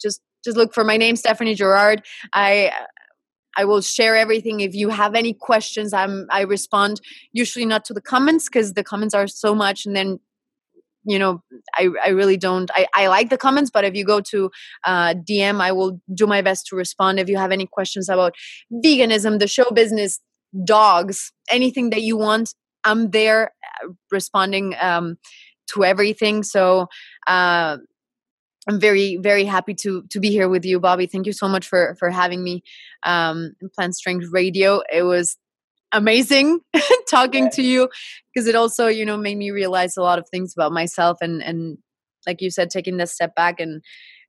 just 0.00 0.20
just 0.44 0.56
look 0.56 0.74
for 0.74 0.84
my 0.84 0.96
name, 0.96 1.16
Stephanie 1.16 1.54
Gerard. 1.54 2.02
I 2.32 2.72
I 3.56 3.64
will 3.64 3.80
share 3.80 4.16
everything. 4.16 4.60
If 4.60 4.74
you 4.74 4.88
have 4.88 5.14
any 5.14 5.34
questions, 5.34 5.92
I'm 5.92 6.26
I 6.30 6.42
respond 6.42 7.00
usually 7.32 7.66
not 7.66 7.84
to 7.86 7.94
the 7.94 8.00
comments 8.00 8.48
because 8.48 8.72
the 8.74 8.84
comments 8.84 9.14
are 9.14 9.28
so 9.28 9.54
much, 9.54 9.86
and 9.86 9.94
then 9.94 10.18
you 11.04 11.18
know 11.18 11.42
i 11.76 11.88
i 12.04 12.08
really 12.08 12.36
don't 12.36 12.70
i 12.74 12.86
i 12.94 13.06
like 13.06 13.30
the 13.30 13.38
comments 13.38 13.70
but 13.70 13.84
if 13.84 13.94
you 13.94 14.04
go 14.04 14.20
to 14.20 14.50
uh, 14.84 15.14
dm 15.28 15.60
i 15.60 15.72
will 15.72 16.00
do 16.14 16.26
my 16.26 16.42
best 16.42 16.66
to 16.66 16.76
respond 16.76 17.18
if 17.18 17.28
you 17.28 17.36
have 17.36 17.52
any 17.52 17.66
questions 17.66 18.08
about 18.08 18.34
veganism 18.84 19.38
the 19.38 19.48
show 19.48 19.70
business 19.70 20.20
dogs 20.64 21.32
anything 21.50 21.90
that 21.90 22.02
you 22.02 22.16
want 22.16 22.54
i'm 22.84 23.10
there 23.10 23.52
uh, 23.82 23.88
responding 24.10 24.74
um, 24.80 25.16
to 25.66 25.84
everything 25.84 26.42
so 26.42 26.86
uh, 27.26 27.76
I'm 28.68 28.78
very 28.78 29.16
very 29.16 29.44
happy 29.44 29.74
to 29.74 30.04
to 30.10 30.20
be 30.20 30.30
here 30.30 30.48
with 30.48 30.64
you, 30.64 30.78
Bobby. 30.78 31.06
Thank 31.06 31.26
you 31.26 31.32
so 31.32 31.48
much 31.48 31.66
for 31.66 31.96
for 31.98 32.10
having 32.10 32.44
me 32.44 32.62
um, 33.04 33.54
Plant 33.74 33.96
Strength 33.96 34.26
Radio. 34.30 34.82
It 34.92 35.02
was 35.02 35.36
amazing 35.92 36.60
talking 37.10 37.50
to 37.50 37.62
you 37.62 37.88
because 38.32 38.48
it 38.48 38.54
also 38.54 38.86
you 38.86 39.04
know 39.04 39.16
made 39.16 39.36
me 39.36 39.50
realize 39.50 39.96
a 39.96 40.02
lot 40.02 40.18
of 40.18 40.28
things 40.28 40.52
about 40.56 40.72
myself 40.72 41.18
and 41.20 41.42
and 41.42 41.78
like 42.26 42.40
you 42.40 42.50
said 42.50 42.70
taking 42.70 42.96
that 42.96 43.08
step 43.08 43.34
back 43.34 43.60
and 43.60 43.82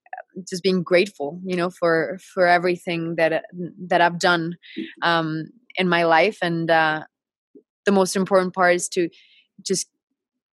uh, 0.07 0.41
just 0.47 0.63
being 0.63 0.83
grateful 0.83 1.39
you 1.43 1.55
know 1.55 1.69
for 1.69 2.17
for 2.33 2.47
everything 2.47 3.15
that 3.15 3.33
uh, 3.33 3.39
that 3.87 4.01
I've 4.01 4.19
done 4.19 4.57
um 5.01 5.45
in 5.75 5.89
my 5.89 6.03
life. 6.03 6.37
And 6.41 6.69
uh 6.69 7.03
the 7.85 7.91
most 7.91 8.15
important 8.15 8.53
part 8.53 8.75
is 8.75 8.87
to 8.89 9.09
just 9.61 9.87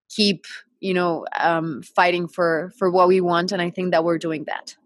keep 0.08 0.44
you 0.80 0.94
know 0.94 1.26
um 1.38 1.82
fighting 1.82 2.28
for 2.28 2.72
for 2.78 2.90
what 2.90 3.08
we 3.08 3.20
want 3.20 3.52
and 3.52 3.62
I 3.62 3.70
think 3.70 3.92
that 3.92 4.04
we're 4.04 4.18
doing 4.18 4.44
that. 4.44 4.76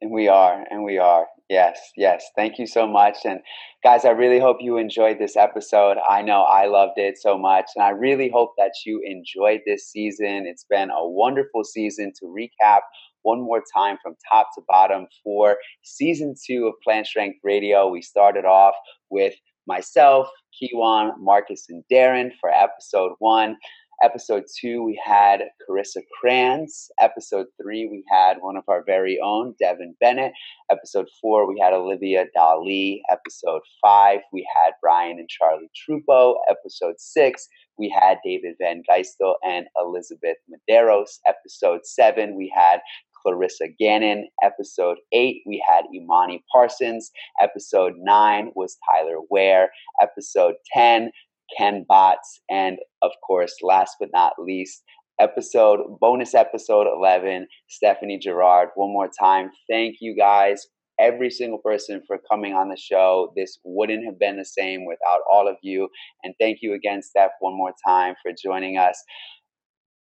And 0.00 0.10
we 0.10 0.28
are 0.28 0.64
and 0.70 0.84
we 0.84 0.98
are 0.98 1.26
Yes, 1.48 1.78
yes. 1.96 2.26
Thank 2.36 2.58
you 2.58 2.66
so 2.66 2.86
much. 2.86 3.18
And 3.24 3.40
guys, 3.82 4.04
I 4.04 4.10
really 4.10 4.38
hope 4.38 4.58
you 4.60 4.76
enjoyed 4.76 5.18
this 5.18 5.34
episode. 5.34 5.96
I 6.06 6.20
know 6.20 6.42
I 6.42 6.66
loved 6.66 6.98
it 6.98 7.16
so 7.18 7.38
much. 7.38 7.64
And 7.74 7.82
I 7.82 7.88
really 7.90 8.28
hope 8.30 8.52
that 8.58 8.72
you 8.84 9.00
enjoyed 9.02 9.60
this 9.64 9.88
season. 9.90 10.44
It's 10.46 10.66
been 10.68 10.90
a 10.90 11.08
wonderful 11.08 11.64
season 11.64 12.12
to 12.20 12.26
recap 12.26 12.80
one 13.22 13.40
more 13.40 13.62
time 13.74 13.96
from 14.02 14.14
top 14.30 14.48
to 14.56 14.62
bottom 14.68 15.06
for 15.24 15.56
season 15.82 16.34
two 16.46 16.66
of 16.66 16.74
Plant 16.84 17.06
Strength 17.06 17.38
Radio. 17.42 17.88
We 17.88 18.02
started 18.02 18.44
off 18.44 18.74
with 19.08 19.34
myself, 19.66 20.28
Kiwan, 20.60 21.12
Marcus, 21.18 21.64
and 21.70 21.82
Darren 21.90 22.30
for 22.40 22.50
episode 22.50 23.12
one. 23.20 23.56
Episode 24.02 24.44
two, 24.60 24.84
we 24.84 25.00
had 25.04 25.40
Carissa 25.68 26.02
Kranz. 26.20 26.88
Episode 27.00 27.46
three, 27.60 27.88
we 27.90 28.04
had 28.08 28.36
one 28.40 28.56
of 28.56 28.62
our 28.68 28.84
very 28.84 29.18
own, 29.22 29.54
Devin 29.58 29.96
Bennett. 30.00 30.32
Episode 30.70 31.08
four, 31.20 31.48
we 31.48 31.58
had 31.60 31.72
Olivia 31.72 32.26
Dali. 32.36 33.00
Episode 33.10 33.62
five, 33.82 34.20
we 34.32 34.46
had 34.54 34.74
Brian 34.80 35.18
and 35.18 35.28
Charlie 35.28 35.70
Trupo. 35.74 36.36
Episode 36.48 36.94
six, 36.98 37.48
we 37.76 37.88
had 37.88 38.18
David 38.24 38.54
Van 38.60 38.82
Geistel 38.88 39.34
and 39.44 39.66
Elizabeth 39.80 40.36
Maderos. 40.48 41.18
Episode 41.26 41.80
seven, 41.84 42.36
we 42.36 42.52
had 42.54 42.78
Clarissa 43.22 43.66
Gannon. 43.78 44.28
Episode 44.42 44.98
eight, 45.12 45.42
we 45.46 45.62
had 45.66 45.84
Imani 45.94 46.44
Parsons. 46.52 47.10
Episode 47.40 47.94
nine 47.98 48.52
was 48.54 48.78
Tyler 48.88 49.18
Ware. 49.30 49.70
Episode 50.00 50.54
10, 50.72 51.10
Ken 51.56 51.84
Botts, 51.88 52.40
and 52.50 52.78
of 53.02 53.12
course, 53.26 53.54
last 53.62 53.96
but 54.00 54.10
not 54.12 54.34
least, 54.38 54.82
episode 55.20 55.80
bonus 56.00 56.32
episode 56.32 56.86
11 56.86 57.48
stephanie 57.68 58.20
gerard 58.20 58.68
one 58.76 58.92
more 58.92 59.10
time 59.20 59.50
thank 59.68 59.96
you 60.00 60.14
guys 60.16 60.68
every 60.98 61.30
single 61.30 61.58
person 61.58 62.02
for 62.06 62.18
coming 62.30 62.54
on 62.54 62.68
the 62.68 62.76
show. 62.76 63.32
This 63.36 63.58
wouldn't 63.64 64.04
have 64.04 64.18
been 64.18 64.36
the 64.36 64.44
same 64.44 64.84
without 64.84 65.20
all 65.30 65.48
of 65.48 65.56
you. 65.62 65.88
And 66.24 66.34
thank 66.40 66.58
you 66.60 66.74
again 66.74 67.02
steph 67.02 67.30
one 67.40 67.56
more 67.56 67.72
time 67.86 68.14
for 68.22 68.32
joining 68.42 68.78
us 68.78 69.02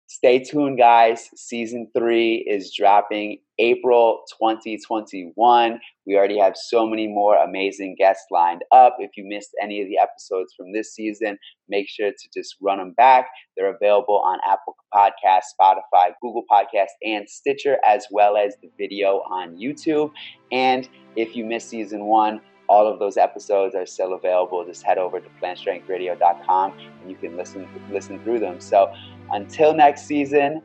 Stay 0.07 0.37
tuned, 0.37 0.77
guys. 0.77 1.31
Season 1.35 1.89
three 1.97 2.45
is 2.47 2.71
dropping 2.71 3.39
April 3.57 4.21
2021. 4.39 5.79
We 6.05 6.15
already 6.15 6.37
have 6.37 6.55
so 6.55 6.85
many 6.85 7.07
more 7.07 7.37
amazing 7.37 7.95
guests 7.97 8.25
lined 8.29 8.63
up. 8.71 8.97
If 8.99 9.17
you 9.17 9.25
missed 9.27 9.55
any 9.59 9.81
of 9.81 9.87
the 9.87 9.97
episodes 9.97 10.53
from 10.55 10.73
this 10.73 10.93
season, 10.93 11.39
make 11.69 11.89
sure 11.89 12.11
to 12.11 12.29
just 12.31 12.55
run 12.61 12.77
them 12.77 12.91
back. 12.91 13.29
They're 13.57 13.73
available 13.73 14.19
on 14.19 14.37
Apple 14.47 14.75
Podcasts, 14.93 15.55
Spotify, 15.59 16.11
Google 16.21 16.43
Podcasts, 16.51 16.95
and 17.03 17.27
Stitcher, 17.27 17.77
as 17.83 18.05
well 18.11 18.37
as 18.37 18.55
the 18.61 18.69
video 18.77 19.23
on 19.31 19.57
YouTube. 19.57 20.11
And 20.51 20.87
if 21.15 21.35
you 21.35 21.45
missed 21.45 21.69
season 21.69 22.05
one, 22.05 22.41
all 22.67 22.87
of 22.87 22.99
those 22.99 23.17
episodes 23.17 23.75
are 23.75 23.85
still 23.85 24.13
available. 24.13 24.65
Just 24.65 24.83
head 24.83 24.97
over 24.97 25.19
to 25.19 25.29
plantstrengthradio.com 25.41 26.73
and 27.01 27.09
you 27.09 27.15
can 27.15 27.37
listen 27.37 27.67
listen 27.91 28.19
through 28.23 28.39
them. 28.39 28.59
So 28.59 28.93
until 29.31 29.73
next 29.73 30.05
season, 30.05 30.61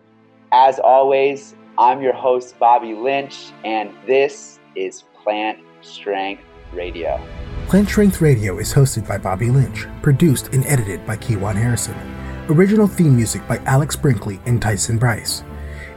as 0.53 0.79
always, 0.79 1.55
I'm 1.79 2.03
your 2.03 2.13
host, 2.13 2.59
Bobby 2.59 2.95
Lynch, 2.95 3.53
and 3.65 3.91
this 4.07 4.59
is 4.75 5.05
Plant 5.23 5.59
Strength 5.81 6.43
Radio. 6.73 7.21
Plant 7.69 7.89
Strength 7.89 8.21
Radio 8.21 8.59
is 8.59 8.73
hosted 8.73 9.07
by 9.07 9.19
Bobby 9.19 9.51
Lynch, 9.51 9.87
produced 10.03 10.49
and 10.49 10.67
edited 10.67 11.07
by 11.07 11.17
Kiwan 11.17 11.55
Harrison. 11.55 11.95
Original 12.49 12.89
theme 12.89 13.15
music 13.15 13.47
by 13.47 13.59
Alex 13.59 13.95
Brinkley 13.95 14.41
and 14.47 14.61
Tyson 14.61 14.99
Bryce. 14.99 15.45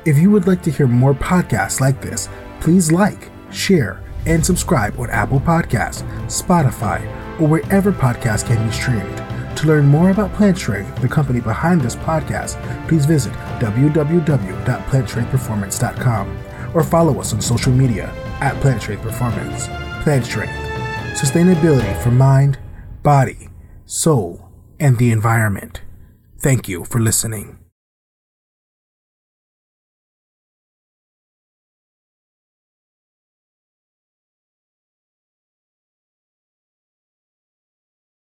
If 0.06 0.18
you 0.18 0.30
would 0.30 0.46
like 0.46 0.62
to 0.64 0.72
hear 0.72 0.86
more 0.86 1.14
podcasts 1.14 1.80
like 1.80 2.00
this, 2.02 2.30
please 2.60 2.92
like, 2.92 3.32
share, 3.52 4.03
and 4.26 4.46
subscribe 4.46 5.00
on 5.00 5.10
Apple 5.10 5.40
Podcasts, 5.40 6.04
Spotify, 6.28 7.02
or 7.40 7.48
wherever 7.48 7.92
podcasts 7.92 8.46
can 8.46 8.64
be 8.66 8.72
streamed. 8.74 9.18
To 9.58 9.68
learn 9.68 9.86
more 9.86 10.10
about 10.10 10.34
Plant 10.34 10.58
Strength, 10.58 11.02
the 11.02 11.08
company 11.08 11.40
behind 11.40 11.82
this 11.82 11.96
podcast, 11.96 12.58
please 12.88 13.06
visit 13.06 13.34
www.plantstrengthperformance.com 13.60 16.38
or 16.74 16.84
follow 16.84 17.20
us 17.20 17.34
on 17.34 17.42
social 17.42 17.72
media 17.72 18.08
at 18.42 18.60
Plant 18.62 18.82
Strength 18.82 19.04
Performance. 19.04 19.68
Plant 20.04 20.26
Strength, 20.26 20.54
sustainability 21.20 22.02
for 22.02 22.10
mind, 22.12 22.58
body, 23.04 23.50
soul, 23.86 24.50
and 24.80 24.98
the 24.98 25.12
environment. 25.12 25.82
Thank 26.40 26.68
you 26.68 26.84
for 26.84 27.00
listening. 27.00 27.63